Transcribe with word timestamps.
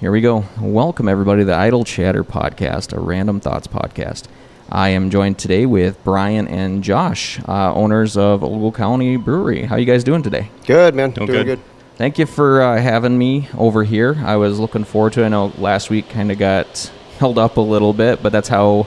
Here 0.00 0.10
we 0.10 0.22
go. 0.22 0.44
Welcome, 0.58 1.08
everybody, 1.08 1.42
to 1.42 1.44
the 1.44 1.54
Idle 1.54 1.84
Chatter 1.84 2.24
Podcast, 2.24 2.94
a 2.96 3.00
random 3.00 3.38
thoughts 3.38 3.66
podcast. 3.66 4.24
I 4.70 4.90
am 4.90 5.10
joined 5.10 5.38
today 5.38 5.66
with 5.66 6.02
Brian 6.04 6.48
and 6.48 6.82
Josh, 6.82 7.38
uh, 7.46 7.74
owners 7.74 8.16
of 8.16 8.42
Ogle 8.42 8.72
County 8.72 9.16
Brewery. 9.18 9.64
How 9.64 9.76
you 9.76 9.84
guys 9.84 10.02
doing 10.02 10.22
today? 10.22 10.50
Good, 10.66 10.94
man. 10.94 11.10
Doing 11.10 11.26
Doing 11.26 11.38
good. 11.44 11.58
good. 11.58 11.64
Thank 11.96 12.18
you 12.18 12.24
for 12.24 12.62
uh, 12.62 12.80
having 12.80 13.18
me 13.18 13.50
over 13.58 13.84
here. 13.84 14.16
I 14.24 14.36
was 14.36 14.58
looking 14.58 14.84
forward 14.84 15.12
to. 15.14 15.22
it. 15.22 15.26
I 15.26 15.28
know 15.28 15.52
last 15.58 15.90
week 15.90 16.08
kind 16.08 16.32
of 16.32 16.38
got 16.38 16.90
held 17.18 17.36
up 17.36 17.58
a 17.58 17.60
little 17.60 17.92
bit, 17.92 18.22
but 18.22 18.32
that's 18.32 18.48
how 18.48 18.86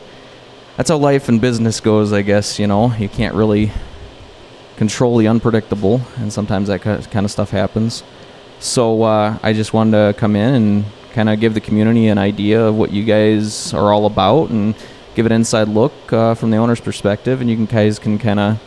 that's 0.77 0.89
how 0.89 0.97
life 0.97 1.29
and 1.29 1.39
business 1.39 1.79
goes. 1.79 2.11
I 2.11 2.23
guess 2.23 2.57
you 2.57 2.65
know 2.65 2.91
you 2.95 3.07
can't 3.07 3.35
really 3.35 3.71
control 4.77 5.17
the 5.17 5.27
unpredictable, 5.27 6.01
and 6.17 6.33
sometimes 6.33 6.69
that 6.69 6.81
kind 6.81 7.23
of 7.23 7.29
stuff 7.29 7.51
happens. 7.51 8.01
So 8.59 9.03
uh, 9.03 9.37
I 9.43 9.53
just 9.53 9.73
wanted 9.73 9.91
to 10.13 10.19
come 10.19 10.35
in 10.35 10.55
and 10.55 10.85
kind 11.13 11.29
of 11.29 11.39
give 11.39 11.53
the 11.53 11.61
community 11.61 12.07
an 12.07 12.17
idea 12.17 12.61
of 12.61 12.75
what 12.75 12.91
you 12.91 13.03
guys 13.03 13.73
are 13.73 13.93
all 13.93 14.05
about, 14.05 14.49
and 14.49 14.75
give 15.15 15.25
an 15.25 15.31
inside 15.31 15.67
look 15.67 15.93
uh, 16.11 16.33
from 16.33 16.49
the 16.51 16.57
owner's 16.57 16.81
perspective, 16.81 17.41
and 17.41 17.49
you 17.49 17.55
can 17.55 17.65
guys 17.65 17.99
can 17.99 18.17
kind 18.17 18.39
of 18.39 18.61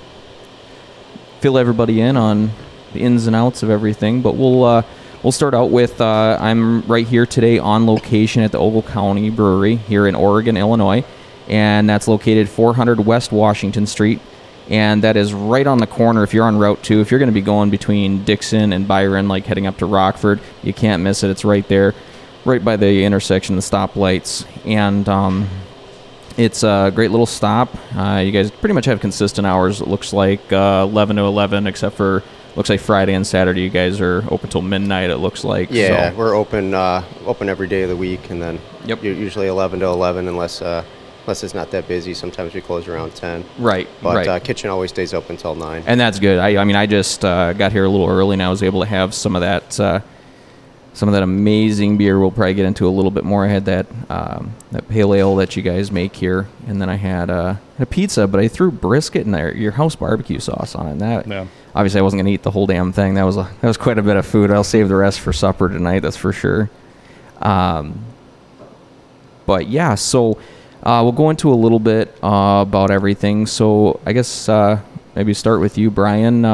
fill 1.40 1.58
everybody 1.58 2.00
in 2.00 2.16
on 2.16 2.50
the 2.92 3.02
ins 3.02 3.26
and 3.26 3.36
outs 3.36 3.62
of 3.62 3.70
everything. 3.70 4.22
But 4.22 4.36
we'll 4.36 4.64
uh, 4.64 4.82
we'll 5.22 5.32
start 5.32 5.54
out 5.54 5.70
with 5.70 6.00
uh, 6.00 6.38
I'm 6.40 6.82
right 6.82 7.06
here 7.06 7.26
today 7.26 7.58
on 7.58 7.86
location 7.86 8.42
at 8.42 8.52
the 8.52 8.58
Ogle 8.58 8.82
County 8.82 9.30
Brewery 9.30 9.76
here 9.76 10.06
in 10.06 10.14
Oregon, 10.14 10.56
Illinois, 10.56 11.04
and 11.48 11.88
that's 11.88 12.08
located 12.08 12.48
400 12.48 13.04
West 13.04 13.32
Washington 13.32 13.86
Street. 13.86 14.20
And 14.68 15.04
that 15.04 15.16
is 15.16 15.32
right 15.32 15.66
on 15.66 15.78
the 15.78 15.86
corner. 15.86 16.24
If 16.24 16.34
you're 16.34 16.44
on 16.44 16.58
Route 16.58 16.82
2, 16.82 17.00
if 17.00 17.12
you're 17.12 17.20
going 17.20 17.28
to 17.28 17.34
be 17.34 17.40
going 17.40 17.70
between 17.70 18.24
Dixon 18.24 18.72
and 18.72 18.88
Byron, 18.88 19.28
like 19.28 19.46
heading 19.46 19.68
up 19.68 19.78
to 19.78 19.86
Rockford, 19.86 20.40
you 20.64 20.72
can't 20.72 21.04
miss 21.04 21.22
it. 21.22 21.30
It's 21.30 21.44
right 21.44 21.66
there, 21.68 21.94
right 22.46 22.64
by 22.64 22.76
the 22.76 23.04
intersection, 23.04 23.56
the 23.56 23.62
stoplights. 23.62 24.46
And 24.64 25.08
um, 25.08 25.48
it's 26.36 26.62
a 26.62 26.90
great 26.94 27.10
little 27.10 27.26
stop. 27.26 27.74
Uh, 27.96 28.22
you 28.24 28.32
guys 28.32 28.50
pretty 28.50 28.74
much 28.74 28.84
have 28.86 29.00
consistent 29.00 29.46
hours. 29.46 29.80
It 29.80 29.88
looks 29.88 30.12
like 30.12 30.52
uh, 30.52 30.86
11 30.88 31.16
to 31.16 31.22
11, 31.22 31.66
except 31.66 31.96
for 31.96 32.22
looks 32.54 32.70
like 32.70 32.80
Friday 32.80 33.12
and 33.14 33.26
Saturday. 33.26 33.62
You 33.62 33.68
guys 33.70 34.00
are 34.00 34.24
open 34.30 34.48
till 34.48 34.62
midnight. 34.62 35.10
It 35.10 35.18
looks 35.18 35.44
like. 35.44 35.68
Yeah, 35.70 36.10
So, 36.10 36.16
we're 36.16 36.34
open 36.34 36.72
uh, 36.72 37.04
open 37.26 37.48
every 37.48 37.66
day 37.68 37.82
of 37.82 37.90
the 37.90 37.96
week, 37.96 38.30
and 38.30 38.40
then 38.40 38.58
Yep. 38.86 39.02
usually 39.02 39.48
11 39.48 39.80
to 39.80 39.86
11, 39.86 40.28
unless 40.28 40.62
uh, 40.62 40.84
unless 41.24 41.42
it's 41.42 41.54
not 41.54 41.72
that 41.72 41.88
busy. 41.88 42.14
Sometimes 42.14 42.54
we 42.54 42.60
close 42.60 42.86
around 42.86 43.14
10. 43.16 43.44
right. 43.58 43.88
But 44.00 44.14
right. 44.16 44.28
uh, 44.28 44.38
kitchen 44.38 44.70
always 44.70 44.90
stays 44.90 45.12
open 45.12 45.36
till 45.36 45.56
9. 45.56 45.82
and 45.86 45.98
that's 45.98 46.20
good. 46.20 46.38
I, 46.38 46.56
I 46.58 46.64
mean, 46.64 46.76
I 46.76 46.86
just 46.86 47.24
uh, 47.24 47.52
got 47.52 47.72
here 47.72 47.84
a 47.84 47.88
little 47.88 48.08
early, 48.08 48.34
and 48.34 48.42
I 48.42 48.48
was 48.48 48.62
able 48.62 48.80
to 48.80 48.86
have 48.86 49.12
some 49.12 49.34
of 49.34 49.42
that, 49.42 49.80
uh, 49.80 50.00
some 50.96 51.10
of 51.10 51.12
that 51.12 51.22
amazing 51.22 51.98
beer. 51.98 52.18
We'll 52.18 52.30
probably 52.30 52.54
get 52.54 52.64
into 52.64 52.88
a 52.88 52.90
little 52.90 53.10
bit 53.10 53.22
more. 53.22 53.44
I 53.44 53.48
had 53.48 53.66
that 53.66 53.86
um, 54.08 54.54
that 54.72 54.88
pale 54.88 55.12
ale 55.14 55.36
that 55.36 55.54
you 55.54 55.62
guys 55.62 55.92
make 55.92 56.16
here, 56.16 56.48
and 56.66 56.80
then 56.80 56.88
I 56.88 56.94
had 56.96 57.28
uh, 57.28 57.56
a 57.78 57.84
pizza, 57.86 58.26
but 58.26 58.40
I 58.40 58.48
threw 58.48 58.70
brisket 58.70 59.26
and 59.26 59.34
there, 59.34 59.54
your 59.54 59.72
house 59.72 59.94
barbecue 59.94 60.40
sauce 60.40 60.74
on 60.74 60.86
it. 60.88 60.92
And 60.92 61.00
that 61.02 61.26
Yeah. 61.28 61.46
obviously 61.74 62.00
I 62.00 62.02
wasn't 62.02 62.20
gonna 62.20 62.30
eat 62.30 62.42
the 62.42 62.50
whole 62.50 62.66
damn 62.66 62.92
thing. 62.92 63.12
That 63.14 63.24
was 63.24 63.36
a, 63.36 63.46
that 63.60 63.68
was 63.68 63.76
quite 63.76 63.98
a 63.98 64.02
bit 64.02 64.16
of 64.16 64.24
food. 64.26 64.50
I'll 64.50 64.64
save 64.64 64.88
the 64.88 64.96
rest 64.96 65.20
for 65.20 65.32
supper 65.34 65.68
tonight. 65.68 66.00
That's 66.00 66.16
for 66.16 66.32
sure. 66.32 66.70
Um, 67.42 68.00
but 69.44 69.68
yeah, 69.68 69.94
so 69.96 70.38
uh, 70.82 71.00
we'll 71.02 71.12
go 71.12 71.28
into 71.30 71.52
a 71.52 71.54
little 71.54 71.78
bit 71.78 72.16
uh, 72.22 72.64
about 72.66 72.90
everything. 72.90 73.46
So 73.46 74.00
I 74.06 74.12
guess 74.14 74.48
uh, 74.48 74.80
maybe 75.14 75.34
start 75.34 75.60
with 75.60 75.76
you, 75.76 75.90
Brian. 75.90 76.44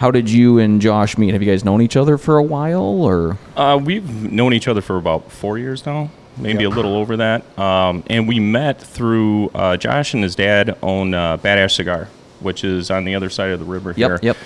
How 0.00 0.10
did 0.10 0.30
you 0.30 0.58
and 0.58 0.80
Josh 0.80 1.18
meet? 1.18 1.34
Have 1.34 1.42
you 1.42 1.50
guys 1.52 1.62
known 1.62 1.82
each 1.82 1.94
other 1.94 2.16
for 2.16 2.38
a 2.38 2.42
while, 2.42 2.80
or 2.80 3.36
Uh, 3.54 3.78
we've 3.82 4.32
known 4.32 4.54
each 4.54 4.66
other 4.66 4.80
for 4.80 4.96
about 4.96 5.30
four 5.30 5.58
years 5.58 5.84
now, 5.84 6.08
maybe 6.38 6.64
a 6.64 6.70
little 6.70 6.94
over 6.96 7.18
that. 7.18 7.42
Um, 7.58 8.02
and 8.06 8.26
we 8.26 8.40
met 8.40 8.80
through 8.80 9.50
uh, 9.54 9.76
Josh 9.76 10.14
and 10.14 10.22
his 10.22 10.34
dad 10.34 10.78
own 10.82 11.12
uh, 11.12 11.36
Badass 11.36 11.72
Cigar, 11.72 12.08
which 12.40 12.64
is 12.64 12.90
on 12.90 13.04
the 13.04 13.14
other 13.14 13.28
side 13.28 13.50
of 13.50 13.58
the 13.58 13.66
river 13.66 13.92
Yep, 13.94 14.08
here. 14.08 14.18
yep. 14.22 14.36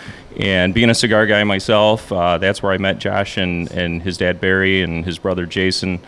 And 0.40 0.74
being 0.74 0.90
a 0.90 0.94
cigar 0.94 1.24
guy 1.24 1.44
myself, 1.44 2.10
uh, 2.10 2.38
that's 2.38 2.60
where 2.60 2.72
I 2.72 2.78
met 2.78 2.98
Josh 2.98 3.36
and, 3.36 3.70
and 3.70 4.02
his 4.02 4.16
dad 4.16 4.40
Barry 4.40 4.82
and 4.82 5.04
his 5.04 5.18
brother 5.20 5.46
Jason. 5.46 6.00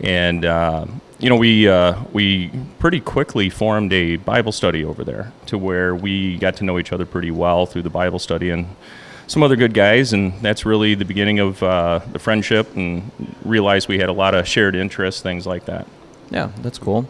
And 0.00 0.44
uh, 0.44 0.86
you 1.18 1.28
know, 1.28 1.36
we 1.36 1.68
uh, 1.68 2.00
we 2.12 2.50
pretty 2.78 3.00
quickly 3.00 3.50
formed 3.50 3.92
a 3.92 4.16
Bible 4.16 4.52
study 4.52 4.84
over 4.84 5.04
there, 5.04 5.32
to 5.46 5.58
where 5.58 5.94
we 5.94 6.38
got 6.38 6.56
to 6.56 6.64
know 6.64 6.78
each 6.78 6.92
other 6.92 7.06
pretty 7.06 7.30
well 7.30 7.66
through 7.66 7.82
the 7.82 7.90
Bible 7.90 8.18
study 8.18 8.50
and 8.50 8.66
some 9.26 9.42
other 9.42 9.56
good 9.56 9.74
guys, 9.74 10.12
and 10.12 10.40
that's 10.40 10.64
really 10.64 10.94
the 10.94 11.04
beginning 11.04 11.38
of 11.38 11.62
uh, 11.62 12.00
the 12.12 12.18
friendship. 12.18 12.74
And 12.76 13.10
realized 13.44 13.88
we 13.88 13.98
had 13.98 14.08
a 14.08 14.12
lot 14.12 14.34
of 14.34 14.46
shared 14.46 14.76
interests, 14.76 15.20
things 15.20 15.46
like 15.46 15.64
that. 15.66 15.86
yeah, 16.30 16.50
that's 16.62 16.78
cool. 16.78 17.08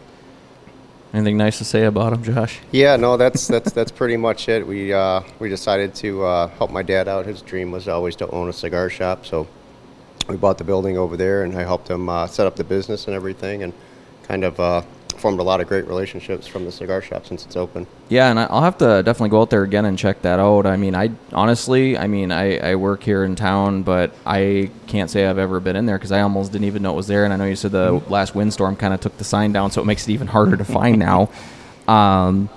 Anything 1.11 1.37
nice 1.37 1.57
to 1.57 1.65
say 1.65 1.85
about 1.85 2.13
him, 2.13 2.23
Josh? 2.23 2.59
Yeah, 2.71 2.95
no, 2.95 3.17
that's 3.17 3.47
that's 3.47 3.71
that's 3.71 3.91
pretty 3.91 4.17
much 4.17 4.49
it. 4.49 4.65
We 4.65 4.93
uh, 4.93 5.21
we 5.39 5.49
decided 5.49 5.93
to 5.95 6.23
uh, 6.23 6.47
help 6.47 6.71
my 6.71 6.83
dad 6.83 7.07
out. 7.07 7.25
His 7.25 7.41
dream 7.41 7.71
was 7.71 7.87
always 7.87 8.15
to 8.17 8.29
own 8.29 8.49
a 8.49 8.53
cigar 8.53 8.89
shop, 8.89 9.25
so 9.25 9.47
we 10.27 10.35
bought 10.35 10.57
the 10.57 10.63
building 10.63 10.97
over 10.97 11.17
there, 11.17 11.43
and 11.43 11.57
I 11.57 11.63
helped 11.63 11.89
him 11.89 12.09
uh, 12.09 12.27
set 12.27 12.45
up 12.45 12.55
the 12.55 12.63
business 12.63 13.07
and 13.07 13.15
everything, 13.15 13.63
and 13.63 13.73
kind 14.29 14.43
of 14.43 14.59
uh, 14.59 14.81
formed 15.17 15.39
a 15.39 15.43
lot 15.43 15.59
of 15.59 15.67
great 15.67 15.87
relationships 15.87 16.47
from 16.47 16.63
the 16.63 16.71
cigar 16.71 17.01
shop 17.01 17.25
since 17.25 17.45
it's 17.45 17.55
open. 17.57 17.87
Yeah, 18.09 18.29
and 18.29 18.39
I'll 18.39 18.61
have 18.61 18.77
to 18.77 19.01
definitely 19.03 19.29
go 19.29 19.41
out 19.41 19.49
there 19.49 19.63
again 19.63 19.85
and 19.85 19.97
check 19.97 20.21
that 20.21 20.39
out. 20.39 20.65
I 20.67 20.77
mean, 20.77 20.95
I 20.95 21.09
honestly, 21.33 21.97
I 21.97 22.07
mean, 22.07 22.31
I, 22.31 22.57
I 22.57 22.75
work 22.75 23.03
here 23.03 23.23
in 23.23 23.35
town, 23.35 23.81
but 23.83 24.13
I 24.25 24.69
can't 24.87 25.09
say 25.09 25.25
I've 25.25 25.39
ever 25.39 25.59
been 25.59 25.75
in 25.75 25.87
there 25.87 25.97
because 25.97 26.11
I 26.11 26.21
almost 26.21 26.51
didn't 26.51 26.67
even 26.67 26.83
know 26.83 26.93
it 26.93 26.95
was 26.95 27.07
there. 27.07 27.25
And 27.25 27.33
I 27.33 27.37
know 27.37 27.45
you 27.45 27.55
said 27.55 27.71
the 27.71 28.01
last 28.07 28.35
windstorm 28.35 28.75
kind 28.75 28.93
of 28.93 29.01
took 29.01 29.17
the 29.17 29.23
sign 29.23 29.51
down, 29.51 29.71
so 29.71 29.81
it 29.81 29.85
makes 29.85 30.07
it 30.07 30.11
even 30.11 30.27
harder 30.27 30.55
to 30.55 30.65
find 30.65 30.99
now. 31.09 31.29
Um, 31.87 32.49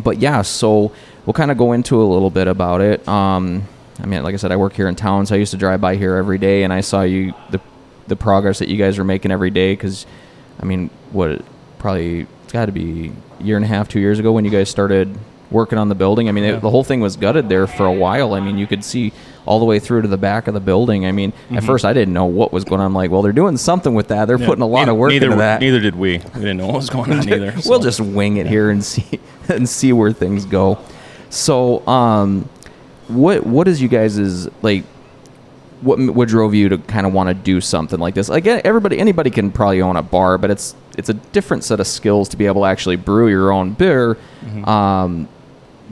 but 0.00 0.18
yeah, 0.18 0.42
so 0.42 0.92
we'll 1.24 1.32
kind 1.32 1.52
of 1.52 1.58
go 1.58 1.72
into 1.72 2.02
a 2.02 2.04
little 2.04 2.30
bit 2.30 2.48
about 2.48 2.80
it. 2.80 3.06
Um, 3.08 3.66
I 4.00 4.06
mean, 4.06 4.22
like 4.24 4.34
I 4.34 4.36
said, 4.36 4.50
I 4.52 4.56
work 4.56 4.74
here 4.74 4.88
in 4.88 4.96
town, 4.96 5.26
so 5.26 5.36
I 5.36 5.38
used 5.38 5.52
to 5.52 5.56
drive 5.56 5.80
by 5.80 5.96
here 5.96 6.16
every 6.16 6.38
day, 6.38 6.64
and 6.64 6.72
I 6.72 6.80
saw 6.80 7.02
you 7.02 7.34
the 7.50 7.60
the 8.08 8.16
progress 8.16 8.58
that 8.58 8.68
you 8.68 8.76
guys 8.76 8.98
are 8.98 9.04
making 9.04 9.30
every 9.30 9.50
day. 9.50 9.72
Because, 9.72 10.06
I 10.60 10.64
mean, 10.64 10.90
what 11.12 11.44
probably 11.78 12.26
it's 12.44 12.52
got 12.52 12.66
to 12.66 12.72
be 12.72 13.12
a 13.40 13.42
year 13.42 13.56
and 13.56 13.64
a 13.64 13.68
half, 13.68 13.88
two 13.88 14.00
years 14.00 14.18
ago 14.18 14.32
when 14.32 14.44
you 14.44 14.50
guys 14.50 14.68
started 14.68 15.16
working 15.50 15.78
on 15.78 15.88
the 15.88 15.94
building. 15.94 16.28
I 16.28 16.32
mean, 16.32 16.44
it, 16.44 16.60
the 16.60 16.70
whole 16.70 16.84
thing 16.84 17.00
was 17.00 17.16
gutted 17.16 17.48
there 17.48 17.66
for 17.66 17.86
a 17.86 17.92
while. 17.92 18.34
I 18.34 18.40
mean, 18.40 18.58
you 18.58 18.66
could 18.66 18.84
see 18.84 19.12
all 19.46 19.58
the 19.58 19.64
way 19.64 19.78
through 19.78 20.02
to 20.02 20.08
the 20.08 20.18
back 20.18 20.46
of 20.46 20.54
the 20.54 20.60
building. 20.60 21.06
I 21.06 21.12
mean, 21.12 21.32
at 21.50 21.64
first 21.64 21.84
I 21.84 21.92
didn't 21.92 22.12
know 22.12 22.26
what 22.26 22.52
was 22.52 22.64
going 22.64 22.80
on. 22.80 22.86
I'm 22.86 22.94
like, 22.94 23.10
well, 23.10 23.22
they're 23.22 23.32
doing 23.32 23.56
something 23.56 23.94
with 23.94 24.08
that. 24.08 24.26
They're 24.26 24.38
putting 24.38 24.62
a 24.62 24.66
lot 24.66 24.80
neither, 24.80 24.92
of 24.92 24.98
work 24.98 25.10
neither, 25.10 25.26
into 25.26 25.38
that. 25.38 25.60
Neither 25.60 25.80
did 25.80 25.96
we. 25.96 26.18
We 26.18 26.40
didn't 26.40 26.58
know 26.58 26.66
what 26.66 26.76
was 26.76 26.90
going 26.90 27.12
on 27.12 27.28
either. 27.32 27.54
we'll 27.64 27.80
just 27.80 28.00
wing 28.00 28.36
it 28.36 28.46
here 28.46 28.70
and 28.70 28.84
see 28.84 29.20
and 29.48 29.68
see 29.68 29.92
where 29.92 30.12
things 30.12 30.44
go. 30.44 30.78
So, 31.30 31.86
um, 31.86 32.48
what 33.08 33.46
what 33.46 33.68
is 33.68 33.80
you 33.80 33.88
guys' 33.88 34.48
like? 34.62 34.84
What 35.80 35.98
what 36.00 36.28
drove 36.28 36.54
you 36.54 36.68
to 36.70 36.78
kind 36.78 37.06
of 37.06 37.12
want 37.12 37.28
to 37.28 37.34
do 37.34 37.60
something 37.60 38.00
like 38.00 38.14
this? 38.14 38.28
Like 38.28 38.46
everybody, 38.46 38.98
anybody 38.98 39.30
can 39.30 39.52
probably 39.52 39.80
own 39.80 39.96
a 39.96 40.02
bar, 40.02 40.36
but 40.38 40.50
it's 40.50 40.74
it's 40.96 41.08
a 41.08 41.14
different 41.14 41.62
set 41.64 41.78
of 41.78 41.86
skills 41.86 42.28
to 42.30 42.36
be 42.36 42.46
able 42.46 42.62
to 42.62 42.66
actually 42.66 42.96
brew 42.96 43.28
your 43.28 43.52
own 43.52 43.72
beer. 43.74 44.16
Um, 44.64 45.28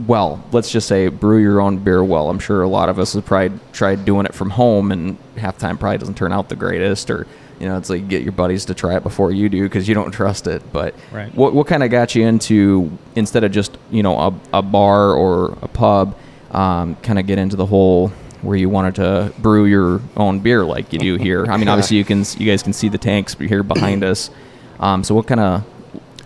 well, 0.06 0.44
let's 0.52 0.70
just 0.70 0.88
say 0.88 1.08
brew 1.08 1.38
your 1.38 1.60
own 1.60 1.78
beer 1.78 2.02
well. 2.04 2.28
I'm 2.28 2.38
sure 2.38 2.62
a 2.62 2.68
lot 2.68 2.88
of 2.88 2.98
us 2.98 3.14
have 3.14 3.24
probably 3.24 3.58
tried 3.72 4.04
doing 4.04 4.26
it 4.26 4.34
from 4.34 4.50
home, 4.50 4.92
and 4.92 5.16
half 5.36 5.56
time 5.56 5.78
probably 5.78 5.98
doesn't 5.98 6.16
turn 6.16 6.32
out 6.32 6.48
the 6.48 6.56
greatest. 6.56 7.08
Or 7.10 7.26
you 7.60 7.66
know, 7.68 7.78
it's 7.78 7.88
like 7.88 8.08
get 8.08 8.22
your 8.22 8.32
buddies 8.32 8.64
to 8.66 8.74
try 8.74 8.96
it 8.96 9.02
before 9.02 9.30
you 9.30 9.48
do 9.48 9.62
because 9.62 9.88
you 9.88 9.94
don't 9.94 10.10
trust 10.10 10.46
it. 10.48 10.62
But 10.72 10.94
Right. 11.12 11.34
what 11.34 11.54
what 11.54 11.66
kind 11.68 11.82
of 11.82 11.90
got 11.90 12.14
you 12.14 12.26
into 12.26 12.90
instead 13.14 13.44
of 13.44 13.52
just 13.52 13.78
you 13.90 14.02
know 14.02 14.18
a, 14.18 14.58
a 14.58 14.62
bar 14.62 15.12
or 15.14 15.56
a 15.62 15.68
pub, 15.68 16.14
um, 16.50 16.96
kind 16.96 17.18
of 17.18 17.26
get 17.26 17.38
into 17.38 17.54
the 17.56 17.66
whole 17.66 18.10
where 18.42 18.56
you 18.56 18.68
wanted 18.68 18.94
to 18.96 19.32
brew 19.38 19.64
your 19.64 20.00
own 20.16 20.40
beer 20.40 20.64
like 20.64 20.92
you 20.92 20.98
do 20.98 21.16
here. 21.16 21.46
I 21.46 21.56
mean, 21.56 21.68
obviously 21.68 21.96
you 21.96 22.04
can 22.04 22.24
you 22.38 22.46
guys 22.46 22.62
can 22.62 22.72
see 22.72 22.88
the 22.88 22.98
tanks 22.98 23.34
here 23.34 23.62
behind 23.62 24.04
us. 24.04 24.30
Um, 24.78 25.02
so 25.04 25.14
what 25.14 25.26
kind 25.26 25.40
of 25.40 25.62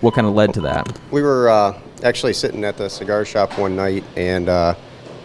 what 0.01 0.15
kind 0.15 0.27
of 0.27 0.35
led 0.35 0.55
to 0.55 0.62
that? 0.62 0.99
We 1.11 1.23
were 1.23 1.49
uh, 1.49 1.79
actually 2.03 2.33
sitting 2.33 2.65
at 2.65 2.77
the 2.77 2.89
cigar 2.89 3.25
shop 3.25 3.59
one 3.59 3.77
night, 3.77 4.05
and 4.17 4.49
uh, 4.49 4.75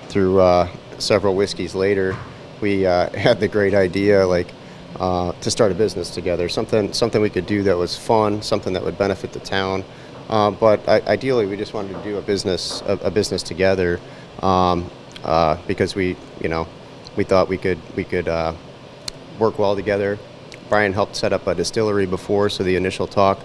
through 0.10 0.40
uh, 0.40 0.70
several 0.98 1.36
whiskeys 1.36 1.76
later, 1.76 2.16
we 2.62 2.86
uh, 2.86 3.10
had 3.18 3.40
the 3.40 3.48
great 3.48 3.74
idea, 3.74 4.26
like, 4.26 4.54
uh, 5.00 5.32
to 5.34 5.52
start 5.52 5.72
a 5.72 5.76
business 5.76 6.10
together. 6.10 6.50
Something, 6.50 6.94
something 6.94 7.22
we 7.22 7.30
could 7.30 7.46
do 7.46 7.64
that 7.64 7.78
was 7.78 7.98
fun, 7.98 8.42
something 8.42 8.74
that 8.74 8.84
would 8.84 8.98
benefit 8.98 9.34
the 9.34 9.40
town. 9.40 9.84
Uh, 10.30 10.52
but 10.52 10.88
I, 10.88 11.02
ideally, 11.02 11.46
we 11.46 11.56
just 11.56 11.74
wanted 11.74 11.94
to 11.94 12.04
do 12.04 12.18
a 12.18 12.22
business, 12.22 12.82
a, 12.88 12.94
a 13.04 13.12
business 13.12 13.44
together, 13.44 14.00
um, 14.42 14.90
uh, 15.25 15.57
because 15.68 15.95
we, 15.95 16.16
you 16.42 16.48
know, 16.48 16.68
we 17.16 17.24
thought 17.24 17.50
we 17.50 17.57
could, 17.57 17.80
we 17.95 18.04
could 18.04 18.27
uh, 18.27 18.54
work 19.39 19.60
well 19.60 19.75
together. 19.75 20.18
Brian 20.69 20.94
helped 20.94 21.16
set 21.16 21.33
up 21.33 21.45
a 21.48 21.56
distillery 21.56 22.06
before, 22.06 22.50
so 22.50 22.63
the 22.63 22.75
initial 22.75 23.07
talk 23.07 23.39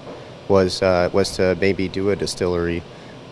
was 0.48 0.82
uh, 0.82 1.10
was 1.12 1.36
to 1.36 1.56
maybe 1.60 1.88
do 1.88 2.10
a 2.10 2.16
distillery, 2.16 2.82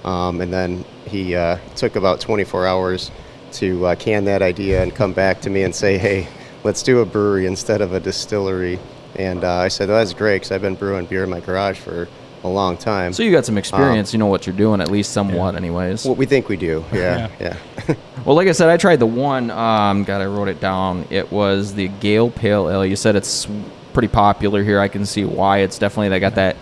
um, 0.05 0.41
and 0.41 0.53
then 0.53 0.85
he 1.07 1.35
uh, 1.35 1.59
took 1.75 1.97
about 1.97 2.21
24 2.21 2.67
hours 2.67 3.11
to 3.53 3.87
uh, 3.87 3.95
can 3.95 4.25
that 4.27 4.43
idea 4.43 4.83
and 4.83 4.95
come 4.95 5.13
back 5.13 5.41
to 5.41 5.51
me 5.51 5.63
and 5.63 5.75
say, 5.75 5.97
"Hey, 5.99 6.29
let's 6.65 6.83
do 6.83 7.01
a 7.01 7.07
brewery 7.07 7.47
instead 7.47 7.81
of 7.81 7.93
a 7.95 8.01
distillery." 8.01 8.79
And 9.17 9.43
uh, 9.43 9.57
I 9.57 9.69
said, 9.69 9.89
well, 9.89 9.99
that's 9.99 10.15
great 10.15 10.37
because 10.37 10.53
I've 10.53 10.63
been 10.63 10.77
brewing 10.77 11.07
beer 11.07 11.25
in 11.25 11.31
my 11.31 11.41
garage 11.41 11.79
for 11.79 12.09
a 12.45 12.49
long 12.49 12.77
time. 12.77 13.13
So 13.13 13.23
you 13.23 13.31
got 13.33 13.45
some 13.45 13.59
experience. 13.59 14.13
you 14.13 14.19
know 14.19 14.27
what 14.27 14.47
you're 14.47 14.57
doing, 14.57 14.81
at 14.81 14.91
least 14.91 15.13
somewhat, 15.13 15.55
anyways. 15.57 16.05
well, 16.05 16.15
we 16.15 16.27
think 16.27 16.49
we 16.49 16.57
do. 16.57 16.85
Yeah, 16.93 17.29
yeah. 17.41 17.57
Well, 18.25 18.37
like 18.37 18.49
I 18.49 18.53
said, 18.53 18.69
I 18.69 18.77
tried 18.77 18.99
the 18.99 19.07
one. 19.07 19.51
Um, 19.51 20.05
God, 20.05 20.21
I 20.21 20.27
wrote 20.27 20.49
it 20.49 20.61
down. 20.61 21.07
It 21.09 21.33
was 21.33 21.73
the 21.73 21.89
Gale 21.89 22.31
Pale 22.31 22.69
Ale. 22.69 22.85
You 22.85 22.97
said 22.97 23.17
it's 23.17 23.47
pretty 23.95 24.09
popular 24.09 24.63
here. 24.63 24.81
I 24.81 24.89
can 24.89 25.07
see 25.07 25.25
why. 25.25 25.59
It's 25.59 25.79
definitely 25.79 26.11
they 26.11 26.21
got 26.21 26.35
that 26.35 26.57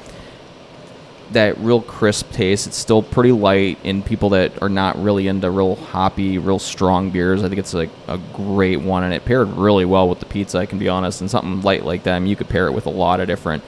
that 1.33 1.59
real 1.59 1.81
crisp 1.83 2.31
taste. 2.31 2.69
It's 2.69 2.77
still 2.77 3.03
pretty 3.03 3.33
light 3.33 3.79
in 3.83 4.03
people 4.03 4.29
that 4.31 4.63
are 4.63 4.69
not 4.69 5.03
really 5.03 5.27
into 5.27 5.51
real 5.51 5.75
hoppy, 5.75 6.39
real 6.39 6.61
strong 6.61 7.11
beers. 7.11 7.43
I 7.43 7.49
think 7.49 7.59
it's 7.59 7.75
like 7.75 7.91
a 8.07 8.19
great 8.33 8.81
one, 8.81 9.03
and 9.03 9.13
it 9.13 9.25
paired 9.25 9.49
really 9.49 9.85
well 9.85 10.09
with 10.09 10.21
the 10.21 10.27
pizza. 10.27 10.59
I 10.59 10.67
can 10.67 10.79
be 10.79 10.89
honest, 10.89 11.21
and 11.21 11.29
something 11.31 11.63
light 11.63 11.85
like 11.85 12.05
that. 12.05 12.15
I 12.15 12.19
mean, 12.21 12.29
you 12.29 12.37
could 12.37 12.49
pair 12.49 12.69
it 12.69 12.73
with 12.73 12.87
a 12.87 12.91
lot 12.91 13.19
of 13.19 13.27
different 13.27 13.65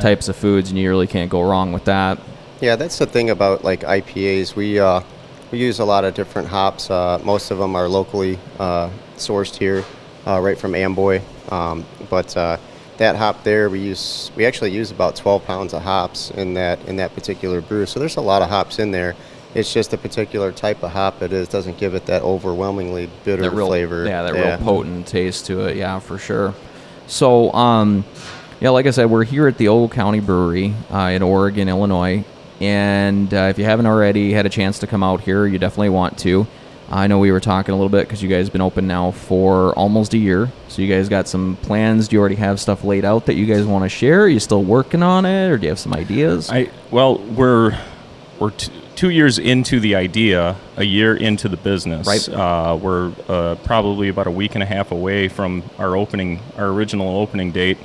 types 0.00 0.28
of 0.28 0.36
foods, 0.36 0.70
and 0.70 0.78
you 0.78 0.88
really 0.88 1.06
can't 1.06 1.30
go 1.30 1.42
wrong 1.42 1.72
with 1.72 1.84
that. 1.84 2.18
Yeah, 2.60 2.76
that's 2.76 2.98
the 2.98 3.06
thing 3.06 3.30
about 3.30 3.64
like 3.64 3.80
IPAs. 3.80 4.54
We 4.54 4.78
uh, 4.78 5.02
we 5.50 5.58
use 5.58 5.80
a 5.80 5.84
lot 5.84 6.04
of 6.04 6.14
different 6.14 6.48
hops. 6.48 6.90
Uh, 6.90 7.20
most 7.24 7.50
of 7.50 7.58
them 7.58 7.76
are 7.76 7.88
locally 7.88 8.38
uh, 8.58 8.90
sourced 9.16 9.56
here, 9.56 9.84
uh, 10.26 10.40
right 10.40 10.58
from 10.58 10.74
Amboy. 10.74 11.20
Um, 11.50 11.84
but 12.08 12.36
uh, 12.36 12.56
that 12.98 13.16
hop 13.16 13.42
there, 13.44 13.68
we 13.68 13.80
use 13.80 14.30
we 14.36 14.46
actually 14.46 14.70
use 14.70 14.90
about 14.90 15.16
12 15.16 15.44
pounds 15.44 15.74
of 15.74 15.82
hops 15.82 16.30
in 16.30 16.54
that 16.54 16.82
in 16.86 16.96
that 16.96 17.14
particular 17.14 17.60
brew. 17.60 17.86
So 17.86 18.00
there's 18.00 18.16
a 18.16 18.20
lot 18.20 18.42
of 18.42 18.48
hops 18.48 18.78
in 18.78 18.90
there. 18.90 19.14
It's 19.54 19.70
just 19.72 19.92
a 19.92 19.98
particular 19.98 20.50
type 20.50 20.82
of 20.82 20.92
hop 20.92 21.20
it 21.20 21.32
is 21.32 21.48
doesn't 21.48 21.76
give 21.76 21.94
it 21.94 22.06
that 22.06 22.22
overwhelmingly 22.22 23.10
bitter 23.24 23.42
that 23.42 23.50
real 23.50 23.66
flavor. 23.66 24.06
Yeah, 24.06 24.22
that 24.22 24.32
real 24.32 24.56
potent 24.58 25.06
taste 25.06 25.46
to 25.46 25.66
it. 25.66 25.76
Yeah, 25.76 25.98
for 25.98 26.16
sure. 26.16 26.54
So, 27.06 27.52
um, 27.52 28.04
yeah, 28.62 28.70
like 28.70 28.86
I 28.86 28.92
said, 28.92 29.06
we're 29.06 29.24
here 29.24 29.48
at 29.48 29.58
the 29.58 29.66
Ogle 29.66 29.88
County 29.88 30.20
Brewery 30.20 30.72
uh, 30.88 31.10
in 31.12 31.20
Oregon, 31.20 31.68
Illinois, 31.68 32.24
and 32.60 33.34
uh, 33.34 33.48
if 33.50 33.58
you 33.58 33.64
haven't 33.64 33.86
already 33.86 34.32
had 34.32 34.46
a 34.46 34.48
chance 34.48 34.78
to 34.78 34.86
come 34.86 35.02
out 35.02 35.20
here, 35.20 35.44
you 35.46 35.58
definitely 35.58 35.88
want 35.88 36.16
to. 36.18 36.46
I 36.88 37.08
know 37.08 37.18
we 37.18 37.32
were 37.32 37.40
talking 37.40 37.74
a 37.74 37.76
little 37.76 37.88
bit 37.88 38.06
because 38.06 38.22
you 38.22 38.28
guys 38.28 38.46
have 38.46 38.52
been 38.52 38.62
open 38.62 38.86
now 38.86 39.10
for 39.10 39.74
almost 39.74 40.14
a 40.14 40.18
year, 40.18 40.48
so 40.68 40.80
you 40.80 40.86
guys 40.86 41.08
got 41.08 41.26
some 41.26 41.56
plans. 41.62 42.06
Do 42.06 42.14
you 42.14 42.20
already 42.20 42.36
have 42.36 42.60
stuff 42.60 42.84
laid 42.84 43.04
out 43.04 43.26
that 43.26 43.34
you 43.34 43.46
guys 43.46 43.66
want 43.66 43.84
to 43.84 43.88
share? 43.88 44.22
Are 44.22 44.28
you 44.28 44.38
still 44.38 44.62
working 44.62 45.02
on 45.02 45.26
it, 45.26 45.48
or 45.48 45.58
do 45.58 45.64
you 45.64 45.70
have 45.70 45.80
some 45.80 45.92
ideas? 45.92 46.48
I 46.48 46.70
well, 46.92 47.18
we're 47.18 47.76
we're 48.38 48.50
t- 48.50 48.70
two 48.94 49.10
years 49.10 49.40
into 49.40 49.80
the 49.80 49.96
idea, 49.96 50.54
a 50.76 50.84
year 50.84 51.16
into 51.16 51.48
the 51.48 51.56
business. 51.56 52.06
Right. 52.06 52.28
Uh, 52.28 52.78
we're 52.80 53.12
uh, 53.28 53.56
probably 53.64 54.08
about 54.08 54.28
a 54.28 54.30
week 54.30 54.54
and 54.54 54.62
a 54.62 54.66
half 54.66 54.92
away 54.92 55.26
from 55.26 55.64
our 55.78 55.96
opening, 55.96 56.38
our 56.56 56.68
original 56.68 57.16
opening 57.16 57.50
date, 57.50 57.78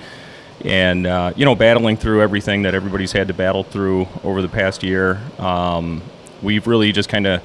and 0.63 1.05
uh, 1.07 1.33
you 1.35 1.45
know, 1.45 1.55
battling 1.55 1.97
through 1.97 2.21
everything 2.21 2.63
that 2.63 2.73
everybody's 2.75 3.11
had 3.11 3.27
to 3.27 3.33
battle 3.33 3.63
through 3.63 4.07
over 4.23 4.41
the 4.41 4.49
past 4.49 4.83
year. 4.83 5.19
Um, 5.39 6.01
we've 6.41 6.67
really 6.67 6.91
just 6.91 7.09
kind 7.09 7.27
of 7.27 7.43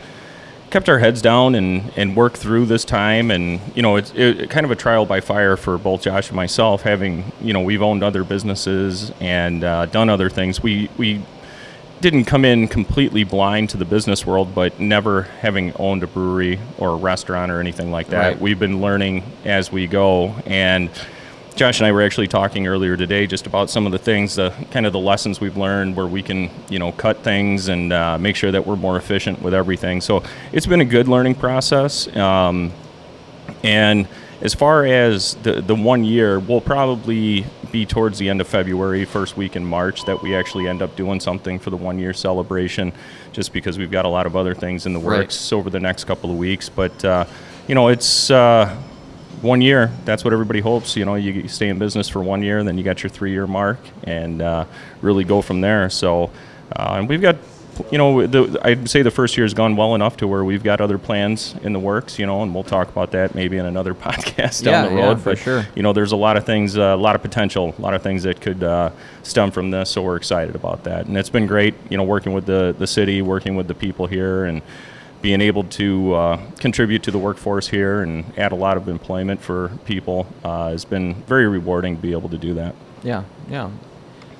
kept 0.70 0.88
our 0.88 0.98
heads 0.98 1.20
down 1.20 1.54
and, 1.54 1.92
and 1.96 2.16
worked 2.16 2.38
through 2.38 2.64
this 2.64 2.82
time 2.82 3.30
and 3.30 3.60
you 3.74 3.82
know 3.82 3.96
it's 3.96 4.10
it, 4.14 4.48
kind 4.48 4.64
of 4.64 4.70
a 4.70 4.74
trial 4.74 5.04
by 5.04 5.20
fire 5.20 5.54
for 5.54 5.76
both 5.76 6.00
Josh 6.00 6.28
and 6.28 6.36
myself 6.36 6.80
having 6.80 7.30
you 7.42 7.52
know 7.52 7.60
we've 7.60 7.82
owned 7.82 8.02
other 8.02 8.24
businesses 8.24 9.12
and 9.20 9.62
uh, 9.64 9.84
done 9.84 10.08
other 10.08 10.30
things 10.30 10.62
we 10.62 10.88
we 10.96 11.20
didn't 12.00 12.24
come 12.24 12.46
in 12.46 12.68
completely 12.68 13.22
blind 13.22 13.68
to 13.68 13.76
the 13.76 13.84
business 13.84 14.24
world 14.26 14.54
but 14.54 14.80
never 14.80 15.22
having 15.42 15.74
owned 15.76 16.02
a 16.02 16.06
brewery 16.06 16.58
or 16.78 16.88
a 16.88 16.96
restaurant 16.96 17.52
or 17.52 17.60
anything 17.60 17.90
like 17.92 18.06
that 18.08 18.28
Right. 18.28 18.40
we've 18.40 18.58
been 18.58 18.80
learning 18.80 19.24
as 19.44 19.70
we 19.70 19.86
go 19.86 20.34
and 20.46 20.88
Josh 21.54 21.80
and 21.80 21.86
I 21.86 21.92
were 21.92 22.02
actually 22.02 22.28
talking 22.28 22.66
earlier 22.66 22.96
today 22.96 23.26
just 23.26 23.46
about 23.46 23.68
some 23.68 23.84
of 23.84 23.92
the 23.92 23.98
things, 23.98 24.36
the 24.36 24.50
kind 24.70 24.86
of 24.86 24.92
the 24.92 24.98
lessons 24.98 25.40
we've 25.40 25.56
learned 25.56 25.96
where 25.96 26.06
we 26.06 26.22
can, 26.22 26.50
you 26.70 26.78
know, 26.78 26.92
cut 26.92 27.18
things 27.18 27.68
and 27.68 27.92
uh, 27.92 28.18
make 28.18 28.36
sure 28.36 28.50
that 28.50 28.66
we're 28.66 28.76
more 28.76 28.96
efficient 28.96 29.40
with 29.42 29.52
everything. 29.52 30.00
So 30.00 30.22
it's 30.50 30.66
been 30.66 30.80
a 30.80 30.84
good 30.84 31.08
learning 31.08 31.34
process. 31.34 32.14
Um, 32.16 32.72
and 33.62 34.08
as 34.40 34.54
far 34.54 34.86
as 34.86 35.34
the, 35.36 35.60
the 35.60 35.74
one 35.74 36.04
year, 36.04 36.40
we'll 36.40 36.60
probably 36.60 37.44
be 37.70 37.86
towards 37.86 38.18
the 38.18 38.28
end 38.28 38.40
of 38.40 38.48
February, 38.48 39.04
first 39.04 39.36
week 39.36 39.54
in 39.54 39.64
March, 39.64 40.04
that 40.06 40.22
we 40.22 40.34
actually 40.34 40.66
end 40.68 40.80
up 40.82 40.96
doing 40.96 41.20
something 41.20 41.58
for 41.58 41.70
the 41.70 41.76
one 41.76 41.98
year 41.98 42.12
celebration, 42.12 42.92
just 43.32 43.52
because 43.52 43.78
we've 43.78 43.90
got 43.90 44.04
a 44.04 44.08
lot 44.08 44.26
of 44.26 44.36
other 44.36 44.54
things 44.54 44.86
in 44.86 44.94
the 44.94 44.98
Right. 44.98 45.20
works 45.20 45.52
over 45.52 45.70
the 45.70 45.80
next 45.80 46.04
couple 46.04 46.30
of 46.30 46.38
weeks. 46.38 46.68
But, 46.68 47.04
uh, 47.04 47.24
you 47.68 47.74
know, 47.74 47.88
it's 47.88 48.30
uh, 48.30 48.74
one 49.42 49.60
year. 49.60 49.90
That's 50.04 50.24
what 50.24 50.32
everybody 50.32 50.60
hopes. 50.60 50.96
You 50.96 51.04
know, 51.04 51.14
you 51.16 51.48
stay 51.48 51.68
in 51.68 51.78
business 51.78 52.08
for 52.08 52.22
one 52.22 52.42
year, 52.42 52.62
then 52.64 52.78
you 52.78 52.84
got 52.84 53.02
your 53.02 53.10
three 53.10 53.32
year 53.32 53.46
mark, 53.46 53.78
and 54.04 54.40
uh, 54.40 54.64
really 55.00 55.24
go 55.24 55.42
from 55.42 55.60
there. 55.60 55.90
So, 55.90 56.30
uh, 56.74 56.96
and 56.98 57.08
we've 57.08 57.20
got 57.22 57.36
you 57.90 57.98
know, 57.98 58.26
the, 58.26 58.60
I'd 58.62 58.88
say 58.88 59.02
the 59.02 59.10
first 59.10 59.36
year 59.36 59.44
has 59.44 59.54
gone 59.54 59.76
well 59.76 59.94
enough 59.94 60.18
to 60.18 60.28
where 60.28 60.44
we've 60.44 60.62
got 60.62 60.80
other 60.80 60.98
plans 60.98 61.54
in 61.62 61.72
the 61.72 61.78
works, 61.78 62.18
you 62.18 62.26
know, 62.26 62.42
and 62.42 62.54
we'll 62.54 62.64
talk 62.64 62.88
about 62.88 63.12
that 63.12 63.34
maybe 63.34 63.56
in 63.56 63.66
another 63.66 63.94
podcast 63.94 64.62
down 64.62 64.84
Yeah, 64.84 64.88
the 64.90 64.94
yeah, 64.96 65.06
road. 65.06 65.18
for 65.20 65.30
but, 65.30 65.38
sure. 65.38 65.66
You 65.74 65.82
know, 65.82 65.92
there's 65.92 66.12
a 66.12 66.16
lot 66.16 66.36
of 66.36 66.44
things, 66.44 66.76
uh, 66.76 66.82
a 66.82 66.96
lot 66.96 67.16
of 67.16 67.22
potential, 67.22 67.74
a 67.76 67.80
lot 67.80 67.94
of 67.94 68.02
things 68.02 68.24
that 68.24 68.40
could 68.40 68.62
uh, 68.62 68.90
stem 69.22 69.50
from 69.50 69.70
this, 69.70 69.90
so 69.90 70.02
we're 70.02 70.16
excited 70.16 70.54
about 70.54 70.84
that. 70.84 71.06
And 71.06 71.16
it's 71.16 71.30
been 71.30 71.46
great, 71.46 71.74
you 71.88 71.96
know, 71.96 72.04
working 72.04 72.32
with 72.34 72.46
the, 72.46 72.74
the 72.78 72.86
city, 72.86 73.22
working 73.22 73.56
with 73.56 73.68
the 73.68 73.74
people 73.74 74.06
here, 74.06 74.44
and 74.44 74.60
being 75.22 75.40
able 75.40 75.64
to 75.64 76.14
uh, 76.14 76.50
contribute 76.58 77.04
to 77.04 77.10
the 77.10 77.18
workforce 77.18 77.68
here 77.68 78.02
and 78.02 78.36
add 78.36 78.52
a 78.52 78.56
lot 78.56 78.76
of 78.76 78.88
employment 78.88 79.40
for 79.40 79.70
people 79.84 80.26
uh, 80.44 80.70
has 80.70 80.84
been 80.84 81.14
very 81.22 81.46
rewarding 81.46 81.96
to 81.96 82.02
be 82.02 82.12
able 82.12 82.28
to 82.28 82.38
do 82.38 82.54
that. 82.54 82.74
Yeah, 83.02 83.24
yeah. 83.48 83.70